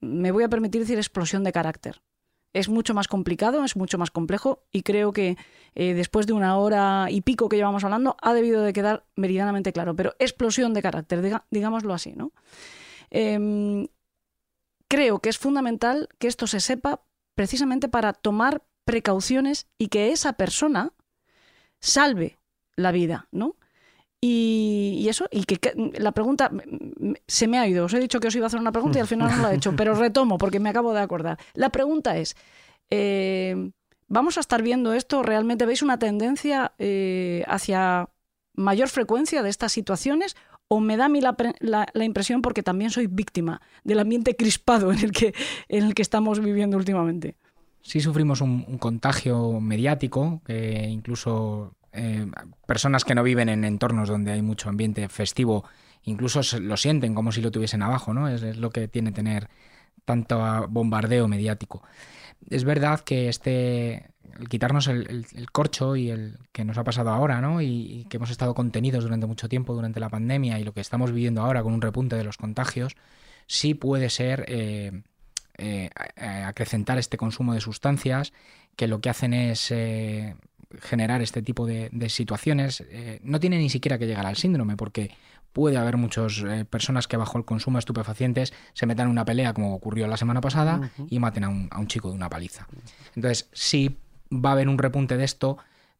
me 0.00 0.32
voy 0.32 0.44
a 0.44 0.48
permitir 0.48 0.80
decir 0.80 0.98
explosión 0.98 1.44
de 1.44 1.52
carácter. 1.52 2.02
Es 2.52 2.68
mucho 2.68 2.92
más 2.92 3.08
complicado, 3.08 3.64
es 3.64 3.76
mucho 3.76 3.96
más 3.96 4.10
complejo 4.10 4.64
y 4.70 4.82
creo 4.82 5.12
que 5.12 5.38
eh, 5.74 5.94
después 5.94 6.26
de 6.26 6.34
una 6.34 6.58
hora 6.58 7.06
y 7.10 7.22
pico 7.22 7.48
que 7.48 7.56
llevamos 7.56 7.82
hablando 7.82 8.16
ha 8.20 8.34
debido 8.34 8.62
de 8.62 8.74
quedar 8.74 9.06
meridianamente 9.16 9.72
claro, 9.72 9.96
pero 9.96 10.14
explosión 10.18 10.74
de 10.74 10.82
carácter, 10.82 11.40
digámoslo 11.50 11.94
así, 11.94 12.12
¿no? 12.12 12.32
Em, 13.08 13.88
creo 14.88 15.20
que 15.20 15.30
es 15.30 15.38
fundamental 15.38 16.10
que 16.18 16.28
esto 16.28 16.46
se 16.46 16.60
sepa 16.60 17.02
precisamente 17.34 17.88
para 17.88 18.12
tomar 18.12 18.62
precauciones 18.84 19.66
y 19.78 19.88
que 19.88 20.12
esa 20.12 20.34
persona 20.34 20.92
salve 21.82 22.38
la 22.76 22.92
vida, 22.92 23.28
¿no? 23.32 23.56
Y, 24.24 25.04
eso, 25.08 25.26
y 25.32 25.42
que, 25.42 25.58
la 25.98 26.12
pregunta 26.12 26.50
se 27.26 27.48
me 27.48 27.58
ha 27.58 27.66
ido. 27.66 27.86
Os 27.86 27.92
he 27.92 27.98
dicho 27.98 28.20
que 28.20 28.28
os 28.28 28.36
iba 28.36 28.46
a 28.46 28.46
hacer 28.46 28.60
una 28.60 28.70
pregunta 28.70 28.98
y 28.98 29.00
al 29.00 29.08
final 29.08 29.36
no 29.36 29.42
la 29.42 29.52
he 29.52 29.56
hecho, 29.56 29.74
pero 29.76 29.96
retomo 29.96 30.38
porque 30.38 30.60
me 30.60 30.70
acabo 30.70 30.94
de 30.94 31.00
acordar. 31.00 31.38
La 31.54 31.70
pregunta 31.70 32.16
es, 32.16 32.36
eh, 32.88 33.72
¿vamos 34.06 34.36
a 34.36 34.40
estar 34.40 34.62
viendo 34.62 34.94
esto? 34.94 35.24
¿Realmente 35.24 35.66
veis 35.66 35.82
una 35.82 35.98
tendencia 35.98 36.72
eh, 36.78 37.42
hacia 37.48 38.10
mayor 38.54 38.88
frecuencia 38.90 39.42
de 39.42 39.50
estas 39.50 39.72
situaciones? 39.72 40.36
¿O 40.68 40.78
me 40.78 40.96
da 40.96 41.06
a 41.06 41.08
mí 41.08 41.20
la, 41.20 41.36
la, 41.60 42.04
impresión, 42.04 42.42
porque 42.42 42.62
también 42.62 42.90
soy 42.92 43.08
víctima 43.08 43.60
del 43.82 43.98
ambiente 43.98 44.36
crispado 44.36 44.92
en 44.92 45.00
el 45.00 45.10
que, 45.10 45.34
en 45.68 45.84
el 45.84 45.94
que 45.94 46.02
estamos 46.02 46.38
viviendo 46.38 46.76
últimamente? 46.76 47.36
Sí 47.82 48.00
sufrimos 48.00 48.40
un, 48.40 48.78
contagio 48.78 49.60
mediático 49.60 50.40
que 50.44 50.86
incluso 50.88 51.74
eh, 51.92 52.26
personas 52.66 53.04
que 53.04 53.14
no 53.14 53.22
viven 53.22 53.48
en 53.48 53.64
entornos 53.64 54.08
donde 54.08 54.32
hay 54.32 54.42
mucho 54.42 54.68
ambiente 54.68 55.08
festivo, 55.08 55.64
incluso 56.04 56.40
lo 56.60 56.76
sienten 56.76 57.14
como 57.14 57.32
si 57.32 57.40
lo 57.40 57.50
tuviesen 57.50 57.82
abajo, 57.82 58.14
¿no? 58.14 58.28
Es, 58.28 58.56
lo 58.56 58.70
que 58.70 58.88
tiene 58.88 59.12
tener 59.12 59.48
tanto 60.04 60.66
bombardeo 60.68 61.28
mediático. 61.28 61.82
Es 62.48 62.64
verdad 62.64 63.00
que 63.00 63.28
este 63.28 64.12
quitarnos 64.48 64.88
el, 64.88 65.26
corcho 65.52 65.96
y 65.96 66.10
el 66.10 66.38
que 66.52 66.64
nos 66.64 66.78
ha 66.78 66.84
pasado 66.84 67.10
ahora, 67.10 67.40
¿no? 67.40 67.60
Y, 67.60 68.06
que 68.08 68.16
hemos 68.16 68.30
estado 68.30 68.54
contenidos 68.54 69.04
durante 69.04 69.26
mucho 69.26 69.48
tiempo 69.48 69.74
durante 69.74 70.00
la 70.00 70.08
pandemia 70.08 70.58
y 70.58 70.64
lo 70.64 70.72
que 70.72 70.80
estamos 70.80 71.12
viviendo 71.12 71.42
ahora 71.42 71.62
con 71.62 71.74
un 71.74 71.82
repunte 71.82 72.16
de 72.16 72.24
los 72.24 72.36
contagios, 72.36 72.96
sí 73.46 73.74
puede 73.74 74.10
ser 74.10 74.44
eh, 74.48 75.02
eh, 75.62 75.90
acrecentar 76.44 76.98
este 76.98 77.16
consumo 77.16 77.54
de 77.54 77.60
sustancias 77.60 78.32
que 78.76 78.88
lo 78.88 79.00
que 79.00 79.10
hacen 79.10 79.34
es 79.34 79.72
generar 80.80 81.22
este 81.22 81.42
tipo 81.42 81.66
de, 81.66 81.90
situaciones, 82.08 82.84
eh, 82.88 83.20
no 83.22 83.40
tiene 83.40 83.58
ni 83.58 83.68
siquiera 83.68 83.98
que 83.98 84.06
llegar 84.06 84.26
al 84.26 84.36
síndrome, 84.36 84.76
porque 84.76 85.10
puede 85.52 85.76
haber 85.76 85.96
muchas 85.96 86.42
eh, 86.42 86.64
personas 86.64 87.06
que 87.06 87.16
bajo 87.16 87.38
el 87.38 87.44
consumo 87.44 87.76
de 87.76 87.80
estupefacientes 87.80 88.52
se 88.72 88.86
metan 88.86 89.06
en 89.06 89.12
una 89.12 89.24
pelea, 89.24 89.52
como 89.52 89.74
ocurrió 89.74 90.06
la 90.06 90.16
semana 90.16 90.40
pasada, 90.40 90.90
y 91.08 91.18
maten 91.18 91.44
a 91.44 91.48
un, 91.48 91.68
a 91.70 91.78
un, 91.78 91.88
chico 91.88 92.08
de 92.08 92.14
una 92.14 92.30
paliza. 92.30 92.66
Entonces, 93.14 93.48
sí 93.52 93.98
va 94.32 94.50
a 94.50 94.52
haber 94.52 94.68
un 94.68 94.78
repunte 94.78 95.16
de 95.16 95.24
esto 95.24 95.58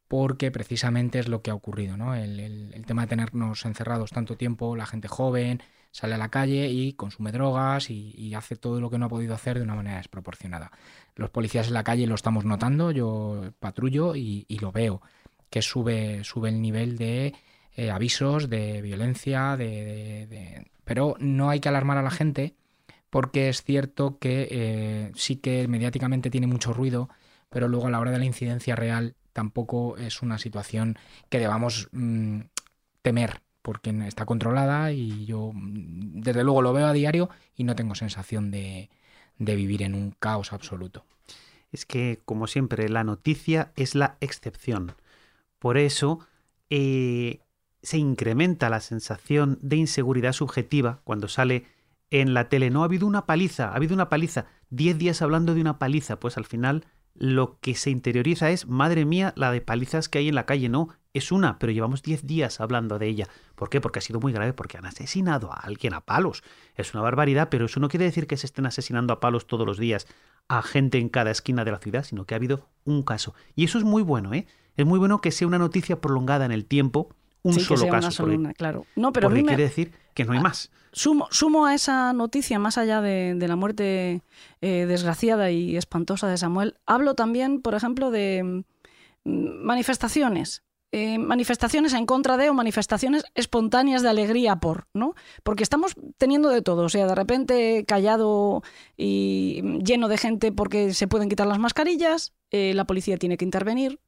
porque 0.08 0.50
precisamente 0.50 1.18
es 1.18 1.28
lo 1.28 1.42
que 1.42 1.50
ha 1.50 1.54
ocurrido, 1.54 1.96
¿no? 1.96 2.14
El, 2.14 2.38
el 2.40 2.86
tema 2.86 3.02
de 3.02 3.08
tenernos 3.08 3.64
encerrados 3.64 4.10
tanto 4.10 4.36
tiempo, 4.36 4.76
la 4.76 4.86
gente 4.86 5.08
joven, 5.08 5.62
sale 5.92 6.14
a 6.14 6.18
la 6.18 6.30
calle 6.30 6.68
y 6.68 6.94
consume 6.94 7.30
drogas 7.30 7.90
y, 7.90 8.34
hace 8.34 8.56
todo 8.56 8.80
lo 8.80 8.90
que 8.90 8.98
no 8.98 9.06
ha 9.06 9.10
podido 9.10 9.34
hacer 9.34 9.58
de 9.58 9.64
una 9.64 9.74
manera 9.74 9.98
desproporcionada. 9.98 10.72
Los 11.14 11.30
policías 11.30 11.68
en 11.68 11.74
la 11.74 11.84
calle 11.84 12.06
lo 12.06 12.14
estamos 12.14 12.44
notando, 12.44 12.90
yo 12.90 13.52
patrullo 13.60 14.16
y, 14.16 14.46
lo 14.60 14.72
veo, 14.72 15.02
que 15.50 15.60
sube, 15.62 16.24
sube 16.24 16.48
el 16.48 16.60
nivel 16.62 16.96
de 16.96 17.34
eh, 17.76 17.90
avisos 17.90 18.48
de 18.48 18.80
violencia, 18.80 19.56
de, 19.56 20.66
pero 20.84 21.14
no 21.20 21.50
hay 21.50 21.60
que 21.60 21.68
alarmar 21.68 21.98
a 21.98 22.02
la 22.02 22.10
gente 22.10 22.54
porque 23.10 23.50
es 23.50 23.62
cierto 23.62 24.18
que 24.18 24.48
eh, 24.50 25.12
sí 25.14 25.36
que 25.36 25.68
mediáticamente 25.68 26.30
tiene 26.30 26.46
mucho 26.46 26.72
ruido, 26.72 27.10
pero 27.50 27.68
luego 27.68 27.88
a 27.88 27.90
la 27.90 28.00
hora 28.00 28.10
de 28.10 28.18
la 28.18 28.24
incidencia 28.24 28.74
real 28.74 29.14
tampoco 29.34 29.98
es 29.98 30.22
una 30.22 30.38
situación 30.38 30.96
que 31.28 31.38
debamos 31.38 31.88
mm, 31.92 32.40
temer 33.02 33.42
porque 33.62 33.90
está 34.06 34.26
controlada 34.26 34.92
y 34.92 35.24
yo 35.24 35.52
mm, 35.54 36.20
desde 36.20 36.44
luego 36.44 36.62
lo 36.62 36.72
veo 36.72 36.86
a 36.86 36.92
diario 36.92 37.30
y 37.56 37.64
no 37.64 37.74
tengo 37.74 37.94
sensación 37.94 38.50
de, 38.50 38.90
vivir 39.38 39.82
en 39.82 39.94
un 39.94 40.12
caos 40.12 40.52
absoluto. 40.52 41.04
Es 41.72 41.86
que, 41.86 42.20
como 42.24 42.46
siempre, 42.46 42.88
la 42.88 43.02
noticia 43.02 43.72
es 43.76 43.94
la 43.94 44.16
excepción. 44.20 44.94
Por 45.58 45.78
eso 45.78 46.20
eh, 46.70 47.40
se 47.82 47.98
incrementa 47.98 48.68
la 48.68 48.80
sensación 48.80 49.58
de 49.62 49.76
inseguridad 49.76 50.32
subjetiva 50.32 51.00
cuando 51.04 51.28
sale 51.28 51.64
en 52.10 52.34
la 52.34 52.48
tele. 52.48 52.70
No 52.70 52.82
ha 52.82 52.84
habido 52.84 53.06
una 53.06 53.26
paliza, 53.26 53.70
ha 53.70 53.76
habido 53.76 53.94
una 53.94 54.08
paliza. 54.08 54.46
Diez 54.70 54.98
días 54.98 55.22
hablando 55.22 55.54
de 55.54 55.60
una 55.60 55.78
paliza, 55.78 56.20
pues 56.20 56.36
al 56.36 56.44
final 56.44 56.84
lo 57.14 57.58
que 57.60 57.74
se 57.74 57.90
interioriza 57.90 58.50
es, 58.50 58.66
madre 58.66 59.04
mía, 59.04 59.32
la 59.36 59.52
de 59.52 59.60
palizas 59.60 60.08
que 60.08 60.18
hay 60.18 60.28
en 60.28 60.34
la 60.34 60.46
calle. 60.46 60.68
No, 60.68 60.88
es 61.12 61.30
una, 61.30 61.58
pero 61.58 61.72
llevamos 61.72 62.02
10 62.02 62.26
días 62.26 62.60
hablando 62.60 62.98
de 62.98 63.06
ella. 63.08 63.28
¿Por 63.54 63.68
qué? 63.68 63.80
Porque 63.80 63.98
ha 63.98 64.02
sido 64.02 64.20
muy 64.20 64.32
grave, 64.32 64.52
porque 64.52 64.78
han 64.78 64.86
asesinado 64.86 65.52
a 65.52 65.56
alguien 65.56 65.94
a 65.94 66.00
palos. 66.00 66.42
Es 66.74 66.94
una 66.94 67.02
barbaridad, 67.02 67.48
pero 67.50 67.66
eso 67.66 67.80
no 67.80 67.88
quiere 67.88 68.06
decir 68.06 68.26
que 68.26 68.36
se 68.36 68.46
estén 68.46 68.66
asesinando 68.66 69.12
a 69.12 69.20
palos 69.20 69.46
todos 69.46 69.66
los 69.66 69.78
días 69.78 70.06
a 70.48 70.62
gente 70.62 70.98
en 70.98 71.08
cada 71.08 71.30
esquina 71.30 71.64
de 71.64 71.70
la 71.70 71.78
ciudad, 71.78 72.04
sino 72.04 72.24
que 72.24 72.34
ha 72.34 72.36
habido 72.36 72.68
un 72.84 73.02
caso. 73.02 73.34
Y 73.54 73.64
eso 73.64 73.78
es 73.78 73.84
muy 73.84 74.02
bueno, 74.02 74.34
¿eh? 74.34 74.46
Es 74.76 74.86
muy 74.86 74.98
bueno 74.98 75.20
que 75.20 75.30
sea 75.30 75.46
una 75.46 75.58
noticia 75.58 76.00
prolongada 76.00 76.46
en 76.46 76.52
el 76.52 76.64
tiempo, 76.64 77.14
un 77.42 77.54
solo 77.60 77.88
caso. 77.88 78.26
claro. 78.56 78.86
No, 78.96 79.12
pero 79.12 79.28
porque 79.28 79.44
quiere 79.44 79.64
decir 79.64 79.92
que 80.14 80.24
no 80.24 80.32
hay 80.32 80.40
más. 80.40 80.70
Sumo, 80.92 81.26
sumo, 81.30 81.66
a 81.66 81.74
esa 81.74 82.12
noticia, 82.12 82.58
más 82.58 82.76
allá 82.76 83.00
de, 83.00 83.34
la 83.38 83.56
muerte 83.56 84.22
eh, 84.60 84.86
desgraciada 84.86 85.50
y 85.50 85.76
espantosa 85.76 86.28
de 86.28 86.36
Samuel, 86.36 86.76
hablo 86.86 87.14
también, 87.14 87.62
por 87.62 87.74
ejemplo, 87.74 88.10
de 88.10 88.64
mm, 89.24 89.64
manifestaciones 89.64 90.62
eh, 90.94 91.16
manifestaciones 91.16 91.94
en 91.94 92.04
contra 92.04 92.36
de 92.36 92.50
o 92.50 92.54
manifestaciones 92.54 93.24
espontáneas 93.34 94.02
de 94.02 94.10
alegría 94.10 94.56
por, 94.56 94.88
¿no? 94.92 95.14
Porque 95.42 95.62
estamos 95.62 95.94
teniendo 96.18 96.50
de 96.50 96.60
todo, 96.60 96.82
o 96.82 96.88
sea, 96.90 97.06
de 97.06 97.14
repente 97.14 97.86
callado 97.86 98.62
y 98.94 99.62
lleno 99.82 100.08
de 100.08 100.18
gente 100.18 100.52
porque 100.52 100.92
se 100.92 101.08
pueden 101.08 101.30
quitar 101.30 101.46
las 101.46 101.58
mascarillas, 101.58 102.34
eh, 102.50 102.74
la 102.74 102.84
policía 102.84 103.16
tiene 103.16 103.38
que 103.38 103.46
intervenir, 103.46 104.00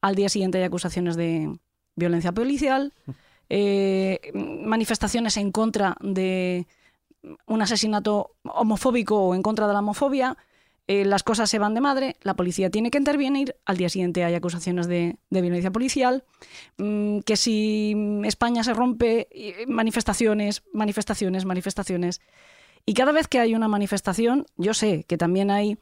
al 0.00 0.14
día 0.14 0.28
siguiente 0.28 0.58
hay 0.58 0.64
acusaciones 0.64 1.16
de 1.16 1.52
violencia 1.96 2.30
policial, 2.30 2.94
eh, 3.50 4.30
manifestaciones 4.32 5.36
en 5.36 5.52
contra 5.52 5.96
de 6.00 6.66
un 7.46 7.60
asesinato 7.60 8.36
homofóbico 8.44 9.16
o 9.16 9.34
en 9.34 9.42
contra 9.42 9.66
de 9.66 9.74
la 9.74 9.80
homofobia, 9.80 10.38
eh, 10.86 11.04
las 11.04 11.22
cosas 11.22 11.50
se 11.50 11.58
van 11.58 11.74
de 11.74 11.80
madre, 11.80 12.16
la 12.22 12.34
policía 12.34 12.70
tiene 12.70 12.90
que 12.90 12.98
intervenir, 12.98 13.56
al 13.66 13.76
día 13.76 13.88
siguiente 13.88 14.24
hay 14.24 14.34
acusaciones 14.34 14.86
de, 14.86 15.18
violencia 15.28 15.70
policial, 15.70 16.24
mm, 16.78 17.18
que 17.20 17.36
si 17.36 17.94
España 18.24 18.64
se 18.64 18.72
rompe, 18.72 19.28
manifestaciones, 19.68 20.62
manifestaciones, 20.72 21.44
manifestaciones. 21.44 22.20
Y 22.86 22.94
cada 22.94 23.12
vez 23.12 23.28
que 23.28 23.40
hay 23.40 23.54
una 23.54 23.68
manifestación, 23.68 24.46
yo 24.56 24.74
sé 24.74 25.04
que 25.04 25.18
también 25.18 25.50
hay 25.50 25.76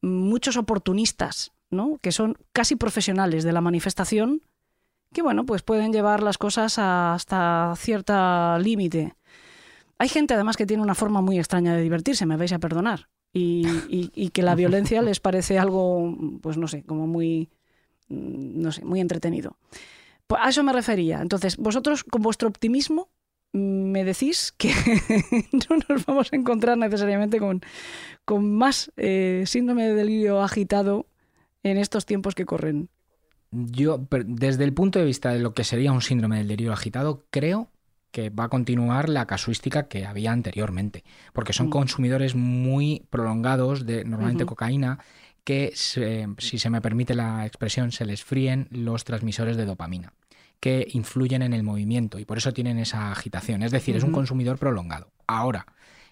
muchos 0.00 0.56
oportunistas, 0.56 1.52
¿no? 1.70 1.98
que 2.00 2.12
son 2.12 2.38
casi 2.52 2.76
profesionales 2.76 3.44
de 3.44 3.52
la 3.52 3.60
manifestación, 3.60 4.42
que 5.12 5.22
bueno, 5.22 5.44
pues 5.44 5.62
pueden 5.62 5.92
llevar 5.92 6.22
las 6.22 6.38
cosas 6.38 6.78
hasta 6.78 7.74
cierto 7.76 8.58
límite. 8.58 9.14
Hay 9.98 10.08
gente 10.08 10.34
además 10.34 10.56
que 10.56 10.66
tiene 10.66 10.82
una 10.82 10.94
forma 10.94 11.20
muy 11.20 11.38
extraña 11.38 11.74
de 11.74 11.82
divertirse, 11.82 12.26
me 12.26 12.36
vais 12.36 12.52
a 12.52 12.58
perdonar 12.58 13.08
y, 13.32 14.30
que 14.32 14.42
la 14.42 14.54
violencia 14.54 15.02
les 15.02 15.20
parece 15.20 15.58
algo, 15.58 16.16
pues 16.40 16.56
no 16.56 16.68
sé, 16.68 16.82
como 16.84 17.06
muy, 17.06 17.48
mm, 18.08 18.60
no 18.60 18.72
sé, 18.72 18.84
muy 18.84 19.00
entretenido. 19.00 19.56
Pues 20.26 20.40
a 20.42 20.48
eso 20.48 20.62
me 20.62 20.72
refería. 20.72 21.20
Entonces, 21.20 21.56
vosotros 21.56 22.04
con 22.04 22.22
vuestro 22.22 22.48
optimismo 22.48 23.08
me 23.52 24.04
decís 24.04 24.52
que 24.56 24.72
no 25.68 25.76
nos 25.88 26.06
vamos 26.06 26.32
a 26.32 26.36
encontrar 26.36 26.78
necesariamente 26.78 27.38
con, 27.40 27.62
con 28.24 28.54
más 28.54 28.92
eh, 28.96 29.42
síndrome 29.46 29.88
de 29.88 29.94
delirio 29.94 30.40
agitado 30.40 31.06
en 31.64 31.78
estos 31.78 32.06
tiempos 32.06 32.34
que 32.34 32.46
corren. 32.46 32.88
Yo, 33.52 34.06
desde 34.26 34.64
el 34.64 34.72
punto 34.72 34.98
de 34.98 35.04
vista 35.04 35.30
de 35.30 35.40
lo 35.40 35.54
que 35.54 35.64
sería 35.64 35.92
un 35.92 36.02
síndrome 36.02 36.38
del 36.38 36.48
delirio 36.48 36.72
agitado, 36.72 37.24
creo 37.30 37.68
que 38.12 38.30
va 38.30 38.44
a 38.44 38.48
continuar 38.48 39.08
la 39.08 39.26
casuística 39.26 39.88
que 39.88 40.06
había 40.06 40.32
anteriormente, 40.32 41.04
porque 41.32 41.52
son 41.52 41.68
mm. 41.68 41.70
consumidores 41.70 42.34
muy 42.34 43.06
prolongados 43.10 43.86
de 43.86 44.04
normalmente 44.04 44.46
cocaína 44.46 44.98
que, 45.44 45.72
si 45.74 46.58
se 46.58 46.70
me 46.70 46.80
permite 46.80 47.14
la 47.14 47.46
expresión, 47.46 47.92
se 47.92 48.04
les 48.04 48.22
fríen 48.22 48.68
los 48.70 49.04
transmisores 49.04 49.56
de 49.56 49.64
dopamina 49.64 50.12
que 50.60 50.86
influyen 50.92 51.40
en 51.40 51.54
el 51.54 51.62
movimiento 51.62 52.18
y 52.18 52.26
por 52.26 52.36
eso 52.36 52.52
tienen 52.52 52.78
esa 52.78 53.10
agitación. 53.10 53.62
Es 53.62 53.72
decir, 53.72 53.96
es 53.96 54.04
un 54.04 54.12
consumidor 54.12 54.58
prolongado. 54.58 55.10
Ahora, 55.26 55.64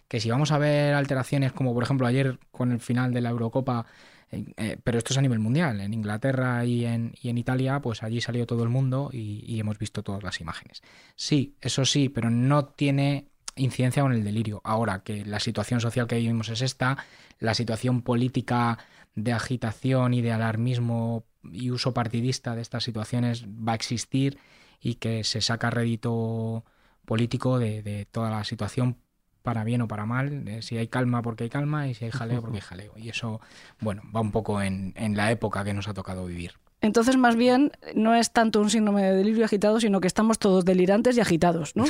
que 0.09 0.21
si 0.21 0.31
vamos 0.31 0.53
a 0.53 0.59
ver 0.59 0.95
alteraciones 0.95 1.53
como 1.53 1.75
por 1.75 1.83
ejemplo 1.83 2.07
ayer 2.07 2.39
con 2.51 2.73
el 2.73 2.81
final 2.81 3.13
de 3.13 3.21
la 3.21 3.29
Eurocopa 3.29 3.85
eh, 4.31 4.79
pero 4.83 4.99
esto 4.99 5.13
es 5.13 5.19
a 5.19 5.23
nivel 5.23 5.39
mundial. 5.39 5.81
En 5.81 5.95
Inglaterra 5.95 6.65
y 6.65 6.85
en, 6.85 7.15
Italia, 7.23 7.81
pues 7.81 8.03
allí 8.03 8.21
salió 8.21 8.47
todo 8.47 8.63
el 8.63 8.69
mundo 8.69 9.11
y, 9.13 9.59
hemos 9.59 9.79
visto 9.79 10.03
todas 10.03 10.23
las 10.23 10.41
imágenes. 10.41 10.83
Sí, 11.17 11.57
eso 11.61 11.85
sí, 11.85 12.09
pero 12.09 12.31
no 12.31 12.67
tiene 12.67 13.29
incidencia 13.57 14.03
con 14.03 14.13
el 14.13 14.25
delirio. 14.25 14.61
Ahora 14.65 15.03
que 15.03 15.25
la 15.25 15.41
situación 15.41 15.81
social 15.81 16.07
que 16.07 16.17
vivimos 16.17 16.49
es 16.49 16.63
esta, 16.63 16.99
la 17.39 17.55
situación 17.55 18.03
política 18.03 18.79
de 19.15 19.33
agitación 19.33 20.15
y 20.15 20.23
de 20.23 20.33
alarmismo 20.33 21.25
y 21.43 21.71
uso 21.71 21.95
partidista 21.95 22.55
de 22.55 22.63
estas 22.63 22.85
situaciones 22.85 23.47
va 23.47 23.73
a 23.73 23.77
existir 23.77 24.39
y 24.81 24.97
que 24.97 25.25
se 25.25 25.41
saca 25.41 25.71
rédito 25.71 26.65
político 27.05 27.59
de, 27.59 27.83
de 27.83 28.05
toda 28.05 28.31
la 28.31 28.45
situación 28.45 28.99
para 29.43 29.65
bien 29.65 29.83
o 29.83 29.89
para 29.89 30.07
mal, 30.07 30.47
eh, 30.49 30.63
si 30.63 30.77
hay 30.77 30.89
calma 30.89 31.23
porque 31.23 31.45
hay 31.45 31.51
calma 31.51 31.89
y 31.89 31.95
si 31.95 32.05
hay 32.05 32.11
jaleo 32.11 32.41
porque 32.41 32.59
hay 32.59 32.61
jaleo. 32.69 32.93
Y 32.97 33.09
eso, 33.09 33.41
bueno, 33.81 34.03
va 34.15 34.21
un 34.21 34.33
poco 34.33 34.63
en, 34.63 34.93
en 34.97 35.17
la 35.17 35.31
época 35.31 35.65
que 35.65 35.75
nos 35.75 35.89
ha 35.89 35.95
tocado 35.95 36.27
vivir. 36.27 36.53
Entonces, 36.81 37.17
más 37.17 37.35
bien, 37.35 37.73
no 37.95 38.15
es 38.15 38.33
tanto 38.33 38.61
un 38.61 38.71
síndrome 38.71 39.03
de 39.03 39.17
delirio 39.17 39.45
agitado, 39.45 39.81
sino 39.81 40.01
que 40.01 40.07
estamos 40.07 40.39
todos 40.39 40.65
delirantes 40.65 41.17
y 41.17 41.21
agitados, 41.21 41.75
¿no? 41.75 41.85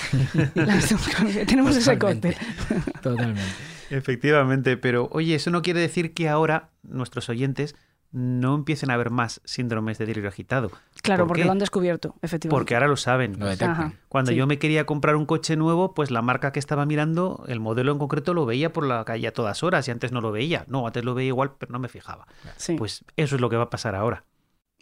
Tenemos 1.46 1.76
ese 1.76 1.98
cóctel. 1.98 2.34
Totalmente. 3.02 3.42
Efectivamente, 3.90 4.76
pero 4.78 5.08
oye, 5.12 5.34
eso 5.34 5.50
no 5.50 5.60
quiere 5.60 5.80
decir 5.80 6.14
que 6.14 6.28
ahora 6.28 6.70
nuestros 6.82 7.28
oyentes 7.28 7.74
no 8.10 8.54
empiecen 8.54 8.90
a 8.90 8.96
ver 8.96 9.10
más 9.10 9.40
síndromes 9.44 9.98
de 9.98 10.06
delirio 10.06 10.28
agitado. 10.30 10.70
Claro, 11.02 11.22
¿Por 11.24 11.28
porque 11.28 11.42
qué? 11.42 11.46
lo 11.46 11.52
han 11.52 11.58
descubierto, 11.58 12.14
efectivamente. 12.22 12.48
Porque 12.58 12.74
ahora 12.74 12.88
lo 12.88 12.96
saben. 12.96 13.38
Lo 13.38 13.46
detectan. 13.46 13.70
Ajá. 13.70 13.92
Cuando 14.08 14.30
Sí. 14.30 14.36
yo 14.36 14.46
me 14.46 14.58
quería 14.58 14.86
comprar 14.86 15.16
un 15.16 15.26
coche 15.26 15.56
nuevo, 15.56 15.92
pues 15.94 16.10
la 16.10 16.22
marca 16.22 16.50
que 16.52 16.58
estaba 16.58 16.86
mirando, 16.86 17.44
el 17.48 17.60
modelo 17.60 17.92
en 17.92 17.98
concreto, 17.98 18.32
lo 18.34 18.46
veía 18.46 18.72
por 18.72 18.86
la 18.86 19.04
calle 19.04 19.26
a 19.28 19.32
todas 19.32 19.62
horas 19.62 19.86
y 19.88 19.90
antes 19.90 20.10
no 20.12 20.20
lo 20.20 20.32
veía. 20.32 20.64
No, 20.68 20.86
antes 20.86 21.04
lo 21.04 21.14
veía 21.14 21.28
igual, 21.28 21.52
pero 21.58 21.72
no 21.72 21.78
me 21.78 21.88
fijaba. 21.88 22.26
Sí. 22.56 22.76
Pues 22.76 23.04
eso 23.16 23.34
es 23.34 23.40
lo 23.40 23.50
que 23.50 23.56
va 23.56 23.64
a 23.64 23.70
pasar 23.70 23.94
ahora. 23.94 24.24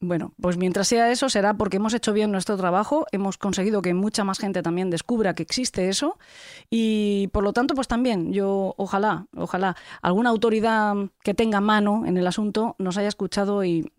Bueno, 0.00 0.34
pues 0.40 0.58
mientras 0.58 0.88
sea 0.88 1.10
eso, 1.10 1.30
será 1.30 1.54
porque 1.54 1.78
hemos 1.78 1.94
hecho 1.94 2.12
bien 2.12 2.30
nuestro 2.30 2.58
trabajo, 2.58 3.06
hemos 3.12 3.38
conseguido 3.38 3.80
que 3.80 3.94
mucha 3.94 4.24
más 4.24 4.38
gente 4.38 4.62
también 4.62 4.90
descubra 4.90 5.34
que 5.34 5.42
existe 5.42 5.88
eso 5.88 6.18
y 6.68 7.28
por 7.32 7.42
lo 7.42 7.54
tanto, 7.54 7.74
pues 7.74 7.88
también 7.88 8.30
yo 8.30 8.74
ojalá, 8.76 9.26
ojalá 9.34 9.74
alguna 10.02 10.28
autoridad 10.28 10.94
que 11.22 11.32
tenga 11.32 11.62
mano 11.62 12.04
en 12.04 12.18
el 12.18 12.26
asunto 12.26 12.76
nos 12.78 12.98
haya 12.98 13.08
escuchado 13.08 13.64
y 13.64 13.90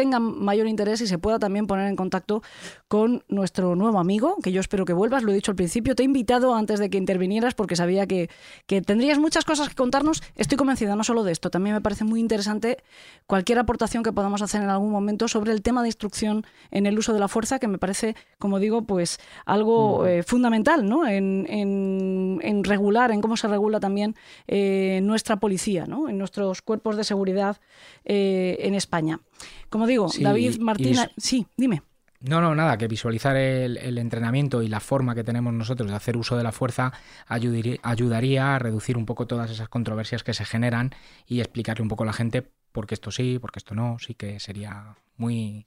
tenga 0.00 0.18
mayor 0.18 0.66
interés 0.66 1.02
y 1.02 1.06
se 1.06 1.18
pueda 1.18 1.38
también 1.38 1.66
poner 1.66 1.86
en 1.88 1.94
contacto 1.94 2.42
con 2.88 3.22
nuestro 3.28 3.76
nuevo 3.76 3.98
amigo, 3.98 4.36
que 4.42 4.50
yo 4.50 4.60
espero 4.60 4.86
que 4.86 4.94
vuelvas, 4.94 5.22
lo 5.24 5.30
he 5.30 5.34
dicho 5.34 5.50
al 5.52 5.56
principio, 5.56 5.94
te 5.94 6.02
he 6.02 6.06
invitado 6.06 6.54
antes 6.54 6.78
de 6.78 6.88
que 6.88 6.96
intervinieras 6.96 7.52
porque 7.54 7.76
sabía 7.76 8.06
que, 8.06 8.30
que 8.66 8.80
tendrías 8.80 9.18
muchas 9.18 9.44
cosas 9.44 9.68
que 9.68 9.74
contarnos, 9.74 10.22
estoy 10.36 10.56
convencida 10.56 10.96
no 10.96 11.04
solo 11.04 11.22
de 11.22 11.32
esto, 11.32 11.50
también 11.50 11.74
me 11.74 11.82
parece 11.82 12.04
muy 12.04 12.18
interesante 12.18 12.78
cualquier 13.26 13.58
aportación 13.58 14.02
que 14.02 14.12
podamos 14.12 14.40
hacer 14.40 14.62
en 14.62 14.70
algún 14.70 14.90
momento 14.90 15.28
sobre 15.28 15.52
el 15.52 15.60
tema 15.60 15.82
de 15.82 15.88
instrucción 15.88 16.46
en 16.70 16.86
el 16.86 16.98
uso 16.98 17.12
de 17.12 17.20
la 17.20 17.28
fuerza, 17.28 17.58
que 17.58 17.68
me 17.68 17.76
parece, 17.76 18.16
como 18.38 18.58
digo, 18.58 18.82
pues 18.82 19.18
algo 19.44 20.06
eh, 20.06 20.22
fundamental 20.22 20.88
¿no? 20.88 21.06
en, 21.06 21.46
en- 21.48 22.40
en 22.42 22.64
regular, 22.64 23.10
en 23.10 23.20
cómo 23.20 23.36
se 23.36 23.48
regula 23.48 23.80
también 23.80 24.14
eh, 24.48 25.00
nuestra 25.02 25.36
policía, 25.36 25.84
¿no? 25.86 26.08
en 26.08 26.16
nuestros 26.16 26.62
cuerpos 26.62 26.96
de 26.96 27.04
seguridad 27.04 27.58
eh, 28.06 28.56
en 28.60 28.74
España. 28.74 29.20
Como 29.68 29.86
digo, 29.86 30.08
Sí, 30.08 30.22
David 30.22 30.58
es- 30.78 31.10
sí, 31.16 31.46
dime. 31.56 31.82
No, 32.20 32.42
no, 32.42 32.54
nada, 32.54 32.76
que 32.76 32.86
visualizar 32.86 33.34
el, 33.36 33.78
el 33.78 33.96
entrenamiento 33.96 34.60
y 34.62 34.68
la 34.68 34.80
forma 34.80 35.14
que 35.14 35.24
tenemos 35.24 35.54
nosotros 35.54 35.88
de 35.88 35.96
hacer 35.96 36.18
uso 36.18 36.36
de 36.36 36.42
la 36.42 36.52
fuerza 36.52 36.92
ayudaría, 37.26 37.78
ayudaría 37.82 38.54
a 38.54 38.58
reducir 38.58 38.98
un 38.98 39.06
poco 39.06 39.26
todas 39.26 39.50
esas 39.50 39.70
controversias 39.70 40.22
que 40.22 40.34
se 40.34 40.44
generan 40.44 40.90
y 41.26 41.40
explicarle 41.40 41.82
un 41.82 41.88
poco 41.88 42.02
a 42.02 42.06
la 42.06 42.12
gente 42.12 42.42
por 42.72 42.86
qué 42.86 42.94
esto 42.94 43.10
sí, 43.10 43.38
por 43.38 43.52
qué 43.52 43.58
esto 43.60 43.74
no, 43.74 43.98
sí 43.98 44.14
que 44.14 44.38
sería 44.38 44.96
muy, 45.16 45.66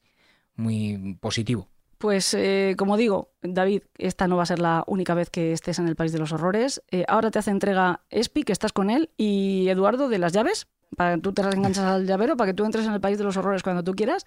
muy 0.56 1.18
positivo. 1.20 1.68
Pues 1.98 2.34
eh, 2.34 2.76
como 2.78 2.98
digo, 2.98 3.32
David, 3.42 3.84
esta 3.98 4.28
no 4.28 4.36
va 4.38 4.44
a 4.44 4.48
ser 4.48 4.60
la 4.60 4.84
única 4.88 5.14
vez 5.14 5.30
que 5.30 5.54
estés 5.54 5.80
en 5.80 5.88
el 5.88 5.96
País 5.96 6.12
de 6.12 6.20
los 6.20 6.34
Horrores. 6.34 6.84
Eh, 6.92 7.06
ahora 7.08 7.32
te 7.32 7.40
hace 7.40 7.50
entrega 7.50 8.02
Espi, 8.10 8.44
que 8.44 8.52
estás 8.52 8.74
con 8.74 8.90
él, 8.90 9.10
y 9.18 9.70
Eduardo 9.70 10.10
de 10.10 10.20
las 10.20 10.34
llaves, 10.34 10.68
para 10.96 11.16
que 11.16 11.22
tú 11.22 11.34
te 11.34 11.42
enganchas 11.42 11.86
al 11.86 12.06
llavero, 12.06 12.38
para 12.38 12.52
que 12.52 12.54
tú 12.54 12.66
entres 12.66 12.86
en 12.86 12.94
el 12.94 13.02
País 13.02 13.18
de 13.18 13.24
los 13.24 13.38
Horrores 13.38 13.64
cuando 13.64 13.84
tú 13.84 13.94
quieras. 13.94 14.26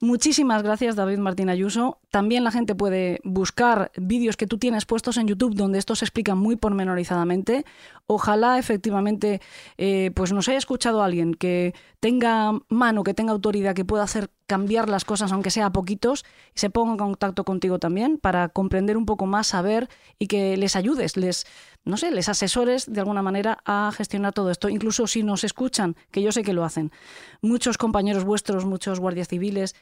Muchísimas 0.00 0.62
gracias, 0.62 0.96
David 0.96 1.18
Martín 1.18 1.48
Ayuso. 1.48 1.98
También 2.10 2.44
la 2.44 2.50
gente 2.50 2.74
puede 2.74 3.20
buscar 3.24 3.92
vídeos 3.96 4.36
que 4.36 4.46
tú 4.46 4.58
tienes 4.58 4.84
puestos 4.84 5.16
en 5.16 5.28
YouTube 5.28 5.54
donde 5.54 5.78
esto 5.78 5.94
se 5.94 6.04
explica 6.04 6.34
muy 6.34 6.56
pormenorizadamente. 6.56 7.64
Ojalá 8.06 8.58
efectivamente 8.58 9.40
eh, 9.78 10.10
pues 10.14 10.32
nos 10.32 10.48
haya 10.48 10.58
escuchado 10.58 11.02
alguien 11.02 11.34
que 11.34 11.74
tenga 12.00 12.52
mano, 12.68 13.04
que 13.04 13.14
tenga 13.14 13.32
autoridad, 13.32 13.74
que 13.74 13.84
pueda 13.84 14.02
hacer 14.02 14.30
cambiar 14.46 14.88
las 14.88 15.04
cosas, 15.04 15.32
aunque 15.32 15.50
sea 15.50 15.66
a 15.66 15.72
poquitos, 15.72 16.24
y 16.54 16.58
se 16.58 16.68
ponga 16.68 16.92
en 16.92 16.98
contacto 16.98 17.44
contigo 17.44 17.78
también 17.78 18.18
para 18.18 18.48
comprender 18.48 18.96
un 18.96 19.06
poco 19.06 19.26
más, 19.26 19.46
saber 19.46 19.88
y 20.18 20.26
que 20.26 20.56
les 20.56 20.76
ayudes, 20.76 21.16
les, 21.16 21.46
no 21.84 21.96
sé, 21.96 22.10
les 22.10 22.28
asesores 22.28 22.92
de 22.92 23.00
alguna 23.00 23.22
manera 23.22 23.58
a 23.64 23.90
gestionar 23.94 24.32
todo 24.32 24.50
esto. 24.50 24.68
Incluso 24.68 25.06
si 25.06 25.22
nos 25.22 25.44
escuchan, 25.44 25.96
que 26.10 26.22
yo 26.22 26.32
sé 26.32 26.42
que 26.42 26.52
lo 26.52 26.64
hacen, 26.64 26.92
muchos 27.40 27.78
compañeros 27.78 28.24
vuestros, 28.24 28.64
muchos 28.64 29.00
guardias 29.00 29.28
civiles, 29.28 29.74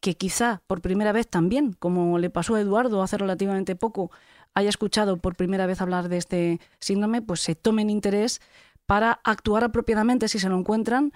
que 0.00 0.16
quizá 0.16 0.62
por 0.66 0.80
primera 0.80 1.12
vez 1.12 1.28
también, 1.28 1.72
como 1.72 2.18
le 2.18 2.30
pasó 2.30 2.54
a 2.54 2.60
Eduardo 2.60 3.02
hace 3.02 3.16
relativamente 3.18 3.76
poco, 3.76 4.10
haya 4.54 4.68
escuchado 4.68 5.16
por 5.16 5.36
primera 5.36 5.66
vez 5.66 5.80
hablar 5.80 6.08
de 6.08 6.18
este 6.18 6.60
síndrome, 6.78 7.22
pues 7.22 7.40
se 7.40 7.54
tomen 7.54 7.90
interés 7.90 8.40
para 8.86 9.20
actuar 9.24 9.64
apropiadamente 9.64 10.28
si 10.28 10.38
se 10.38 10.48
lo 10.48 10.58
encuentran, 10.58 11.12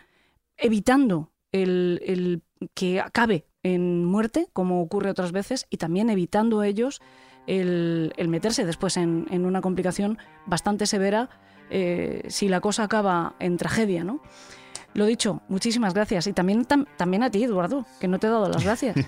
evitando 0.56 1.30
el, 1.52 2.00
el 2.04 2.42
que 2.74 3.00
acabe 3.00 3.46
en 3.62 4.04
muerte, 4.04 4.48
como 4.52 4.82
ocurre 4.82 5.10
otras 5.10 5.32
veces, 5.32 5.66
y 5.70 5.76
también 5.76 6.10
evitando 6.10 6.62
ellos 6.62 7.00
el, 7.48 8.12
el 8.16 8.28
meterse 8.28 8.64
después 8.64 8.96
en, 8.96 9.26
en 9.30 9.44
una 9.46 9.60
complicación 9.60 10.18
bastante 10.46 10.86
severa 10.86 11.28
eh, 11.70 12.22
si 12.28 12.48
la 12.48 12.60
cosa 12.60 12.84
acaba 12.84 13.34
en 13.40 13.56
tragedia, 13.56 14.04
¿no? 14.04 14.20
Lo 14.94 15.04
dicho, 15.04 15.42
muchísimas 15.48 15.92
gracias. 15.94 16.26
Y 16.26 16.32
también, 16.32 16.64
tam- 16.66 16.86
también 16.96 17.22
a 17.22 17.30
ti, 17.30 17.44
Eduardo, 17.44 17.84
que 18.00 18.08
no 18.08 18.18
te 18.18 18.26
he 18.26 18.30
dado 18.30 18.48
las 18.48 18.64
gracias. 18.64 18.96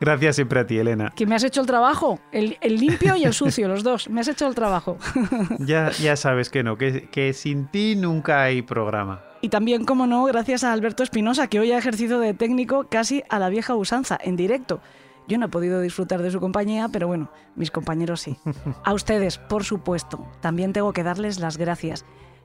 Gracias 0.00 0.34
siempre 0.36 0.58
a 0.60 0.66
ti, 0.66 0.76
Elena. 0.78 1.12
que 1.14 1.24
me 1.24 1.36
has 1.36 1.44
hecho 1.44 1.60
el 1.60 1.66
trabajo, 1.68 2.18
el, 2.32 2.58
el 2.60 2.76
limpio 2.80 3.14
y 3.16 3.24
el 3.24 3.32
sucio, 3.32 3.68
los 3.68 3.84
dos. 3.84 4.08
Me 4.10 4.20
has 4.20 4.28
hecho 4.28 4.46
el 4.48 4.54
trabajo. 4.56 4.98
Ya, 5.60 5.90
ya 5.92 6.16
sabes 6.16 6.50
que 6.50 6.62
no, 6.64 6.76
que, 6.76 7.08
que 7.10 7.32
sin 7.32 7.66
ti 7.68 7.94
nunca 7.96 8.42
hay 8.42 8.62
programa. 8.62 9.22
Y 9.40 9.48
también, 9.48 9.84
como 9.84 10.06
no, 10.08 10.24
gracias 10.24 10.64
a 10.64 10.72
Alberto 10.72 11.04
Espinosa, 11.04 11.46
que 11.46 11.60
hoy 11.60 11.70
ha 11.72 11.78
ejercido 11.78 12.18
de 12.18 12.34
técnico 12.34 12.86
casi 12.90 13.22
a 13.28 13.38
la 13.38 13.48
vieja 13.48 13.74
usanza, 13.76 14.18
en 14.20 14.34
directo. 14.36 14.80
Yo 15.28 15.38
no 15.38 15.46
he 15.46 15.48
podido 15.48 15.80
disfrutar 15.80 16.22
de 16.22 16.30
su 16.30 16.40
compañía, 16.40 16.88
pero 16.88 17.06
bueno, 17.06 17.30
mis 17.54 17.70
compañeros 17.70 18.20
sí. 18.20 18.36
A 18.84 18.92
ustedes, 18.92 19.38
por 19.38 19.64
supuesto, 19.64 20.26
también 20.40 20.72
tengo 20.72 20.92
que 20.92 21.04
darles 21.04 21.38
las 21.38 21.56
gracias. 21.56 22.04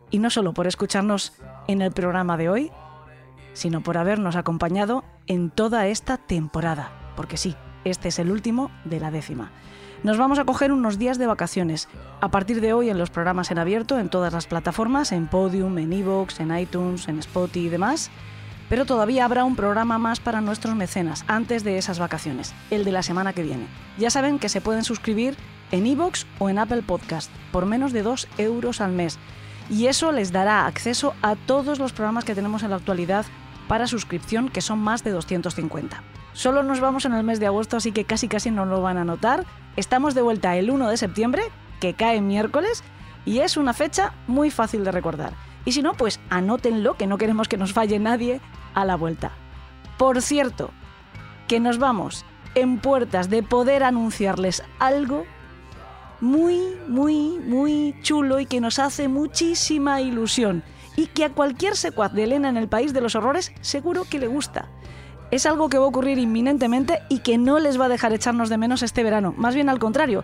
Y 0.10 0.20
no 0.20 0.30
solo 0.30 0.54
por 0.54 0.68
escucharnos 0.68 1.34
en 1.68 1.82
el 1.82 1.92
programa 1.92 2.38
de 2.38 2.50
hoy, 2.50 2.72
sino 3.54 3.82
por 3.82 3.98
habernos 3.98 4.36
acompañado 4.36 5.04
en 5.26 5.50
toda 5.50 5.88
esta 5.88 6.18
temporada. 6.18 6.92
Porque 7.16 7.38
sí, 7.38 7.56
este 7.84 8.10
es 8.10 8.20
el 8.20 8.32
último 8.32 8.72
de 8.86 9.00
la 9.00 9.12
décima. 9.12 9.52
Nos 10.04 10.18
vamos 10.18 10.38
a 10.38 10.46
coger 10.46 10.72
unos 10.72 11.00
días 11.00 11.18
de 11.18 11.26
vacaciones. 11.26 11.90
A 12.22 12.30
partir 12.30 12.62
de 12.62 12.74
hoy 12.74 12.90
en 12.90 13.00
los 13.00 13.10
programas 13.10 13.50
en 13.50 13.58
abierto, 13.58 13.98
en 13.98 14.10
todas 14.10 14.32
las 14.32 14.46
plataformas, 14.46 15.12
en 15.12 15.28
Podium, 15.28 15.78
en 15.80 15.92
Evox, 15.92 16.40
en 16.40 16.56
iTunes, 16.56 17.08
en 17.08 17.20
Spotify 17.20 17.66
y 17.66 17.70
demás. 17.70 18.12
Pero 18.70 18.86
todavía 18.86 19.26
habrá 19.26 19.44
un 19.46 19.56
programa 19.56 19.98
más 19.98 20.20
para 20.20 20.42
nuestros 20.42 20.76
mecenas 20.76 21.24
antes 21.28 21.64
de 21.64 21.78
esas 21.78 22.00
vacaciones, 22.00 22.54
el 22.70 22.84
de 22.84 22.92
la 22.92 23.04
semana 23.04 23.34
que 23.34 23.44
viene. 23.44 23.68
Ya 23.98 24.10
saben 24.10 24.40
que 24.40 24.50
se 24.50 24.62
pueden 24.62 24.84
suscribir 24.84 25.38
en 25.72 25.86
Evox 25.86 26.26
o 26.40 26.50
en 26.50 26.60
Apple 26.60 26.82
Podcast 26.82 27.32
por 27.52 27.66
menos 27.66 27.94
de 27.94 28.04
2 28.04 28.28
euros 28.38 28.82
al 28.82 28.92
mes. 28.92 29.18
Y 29.70 29.88
eso 29.88 30.12
les 30.12 30.32
dará 30.32 30.66
acceso 30.66 31.14
a 31.22 31.36
todos 31.36 31.80
los 31.80 31.94
programas 31.94 32.26
que 32.26 32.36
tenemos 32.36 32.64
en 32.64 32.72
la 32.72 32.78
actualidad 32.78 33.26
para 33.68 33.88
suscripción, 33.88 34.50
que 34.50 34.62
son 34.62 34.80
más 34.80 35.04
de 35.04 35.12
250. 35.12 36.02
Solo 36.34 36.64
nos 36.64 36.80
vamos 36.80 37.06
en 37.06 37.14
el 37.14 37.24
mes 37.24 37.40
de 37.40 37.48
agosto, 37.48 37.78
así 37.78 37.92
que 37.92 38.06
casi 38.06 38.28
casi 38.28 38.52
no 38.52 38.66
lo 38.66 38.82
van 38.82 38.98
a 38.98 39.04
notar. 39.04 39.46
Estamos 39.76 40.14
de 40.14 40.22
vuelta 40.22 40.56
el 40.56 40.70
1 40.70 40.90
de 40.90 40.98
septiembre, 40.98 41.44
que 41.80 41.94
cae 41.94 42.22
miércoles, 42.22 42.84
y 43.26 43.40
es 43.40 43.58
una 43.58 43.74
fecha 43.74 44.14
muy 44.28 44.52
fácil 44.52 44.84
de 44.84 44.92
recordar. 44.92 45.34
Y 45.68 45.74
si 45.74 45.82
no, 45.82 45.96
pues 45.96 46.22
anótenlo, 46.30 46.94
que 46.94 47.08
no 47.08 47.18
queremos 47.18 47.50
que 47.50 47.58
nos 47.58 47.74
falle 47.74 48.00
nadie 48.00 48.40
a 48.74 48.86
la 48.86 48.96
vuelta. 48.96 49.34
Por 49.98 50.22
cierto, 50.22 50.72
que 51.50 51.60
nos 51.60 51.78
vamos 51.78 52.24
en 52.56 52.80
puertas 52.80 53.30
de 53.30 53.44
poder 53.44 53.84
anunciarles 53.84 54.64
algo 54.80 55.26
muy, 56.22 56.58
muy, 56.88 57.40
muy 57.40 57.94
chulo 58.02 58.40
y 58.40 58.46
que 58.46 58.62
nos 58.62 58.80
hace 58.80 59.10
muchísima 59.10 60.00
ilusión 60.00 60.64
y 60.96 61.08
que 61.08 61.26
a 61.26 61.34
cualquier 61.34 61.76
secuaz 61.76 62.14
de 62.14 62.24
Elena 62.24 62.48
en 62.48 62.56
el 62.56 62.70
País 62.70 62.94
de 62.94 63.02
los 63.02 63.16
Horrores 63.16 63.52
seguro 63.60 64.06
que 64.10 64.20
le 64.20 64.28
gusta. 64.28 64.70
Es 65.32 65.46
algo 65.46 65.68
que 65.68 65.80
va 65.80 65.84
a 65.84 65.90
ocurrir 65.90 66.18
inminentemente 66.18 67.00
y 67.10 67.20
que 67.20 67.38
no 67.38 67.60
les 67.60 67.78
va 67.78 67.88
a 67.88 67.90
dejar 67.90 68.14
echarnos 68.14 68.48
de 68.48 68.58
menos 68.58 68.84
este 68.84 69.04
verano, 69.04 69.34
más 69.36 69.54
bien 69.54 69.68
al 69.68 69.80
contrario. 69.80 70.24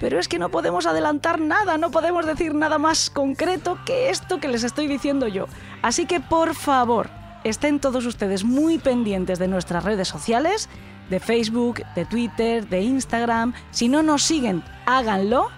Pero 0.00 0.18
es 0.18 0.26
que 0.26 0.38
no 0.38 0.48
podemos 0.48 0.86
adelantar 0.86 1.40
nada, 1.40 1.76
no 1.76 1.90
podemos 1.90 2.26
decir 2.26 2.54
nada 2.54 2.78
más 2.78 3.10
concreto 3.10 3.78
que 3.84 4.08
esto 4.10 4.40
que 4.40 4.48
les 4.48 4.64
estoy 4.64 4.88
diciendo 4.88 5.28
yo. 5.28 5.46
Así 5.82 6.06
que 6.06 6.18
por 6.18 6.54
favor, 6.54 7.10
estén 7.44 7.78
todos 7.78 8.06
ustedes 8.06 8.42
muy 8.42 8.78
pendientes 8.78 9.38
de 9.38 9.46
nuestras 9.46 9.84
redes 9.84 10.08
sociales, 10.08 10.68
de 11.10 11.20
Facebook, 11.20 11.82
de 11.94 12.06
Twitter, 12.06 12.66
de 12.68 12.80
Instagram. 12.80 13.52
Si 13.70 13.88
no 13.88 14.02
nos 14.02 14.22
siguen, 14.22 14.64
háganlo, 14.86 15.48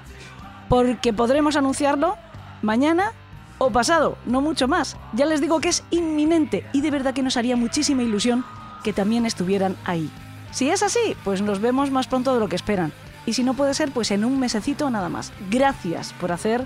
porque 0.68 1.12
podremos 1.12 1.56
anunciarlo 1.56 2.16
mañana 2.62 3.12
o 3.58 3.70
pasado, 3.70 4.18
no 4.26 4.40
mucho 4.40 4.66
más. 4.66 4.96
Ya 5.12 5.24
les 5.24 5.40
digo 5.40 5.60
que 5.60 5.68
es 5.68 5.84
inminente 5.90 6.66
y 6.72 6.80
de 6.80 6.90
verdad 6.90 7.14
que 7.14 7.22
nos 7.22 7.36
haría 7.36 7.54
muchísima 7.54 8.02
ilusión 8.02 8.44
que 8.82 8.92
también 8.92 9.24
estuvieran 9.24 9.76
ahí. 9.84 10.10
Si 10.50 10.68
es 10.68 10.82
así, 10.82 11.16
pues 11.22 11.42
nos 11.42 11.60
vemos 11.60 11.92
más 11.92 12.08
pronto 12.08 12.34
de 12.34 12.40
lo 12.40 12.48
que 12.48 12.56
esperan. 12.56 12.92
Y 13.26 13.34
si 13.34 13.44
no 13.44 13.54
puede 13.54 13.74
ser, 13.74 13.92
pues 13.92 14.10
en 14.10 14.24
un 14.24 14.38
mesecito 14.40 14.90
nada 14.90 15.08
más. 15.08 15.32
Gracias 15.50 16.12
por 16.14 16.32
hacer 16.32 16.64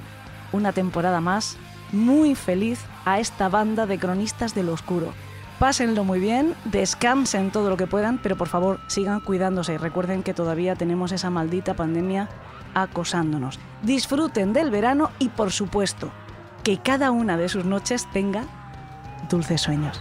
una 0.52 0.72
temporada 0.72 1.20
más 1.20 1.56
muy 1.92 2.34
feliz 2.34 2.80
a 3.04 3.20
esta 3.20 3.48
banda 3.48 3.86
de 3.86 3.98
cronistas 3.98 4.54
del 4.54 4.68
oscuro. 4.68 5.12
Pásenlo 5.58 6.04
muy 6.04 6.20
bien, 6.20 6.54
descansen 6.66 7.50
todo 7.50 7.70
lo 7.70 7.78
que 7.78 7.86
puedan, 7.86 8.18
pero 8.18 8.36
por 8.36 8.48
favor 8.48 8.78
sigan 8.88 9.20
cuidándose 9.20 9.74
y 9.74 9.78
recuerden 9.78 10.22
que 10.22 10.34
todavía 10.34 10.74
tenemos 10.74 11.12
esa 11.12 11.30
maldita 11.30 11.74
pandemia 11.74 12.28
acosándonos. 12.74 13.58
Disfruten 13.82 14.52
del 14.52 14.70
verano 14.70 15.10
y 15.18 15.30
por 15.30 15.52
supuesto 15.52 16.10
que 16.62 16.78
cada 16.78 17.10
una 17.10 17.38
de 17.38 17.48
sus 17.48 17.64
noches 17.64 18.06
tenga 18.12 18.44
dulces 19.30 19.62
sueños. 19.62 20.00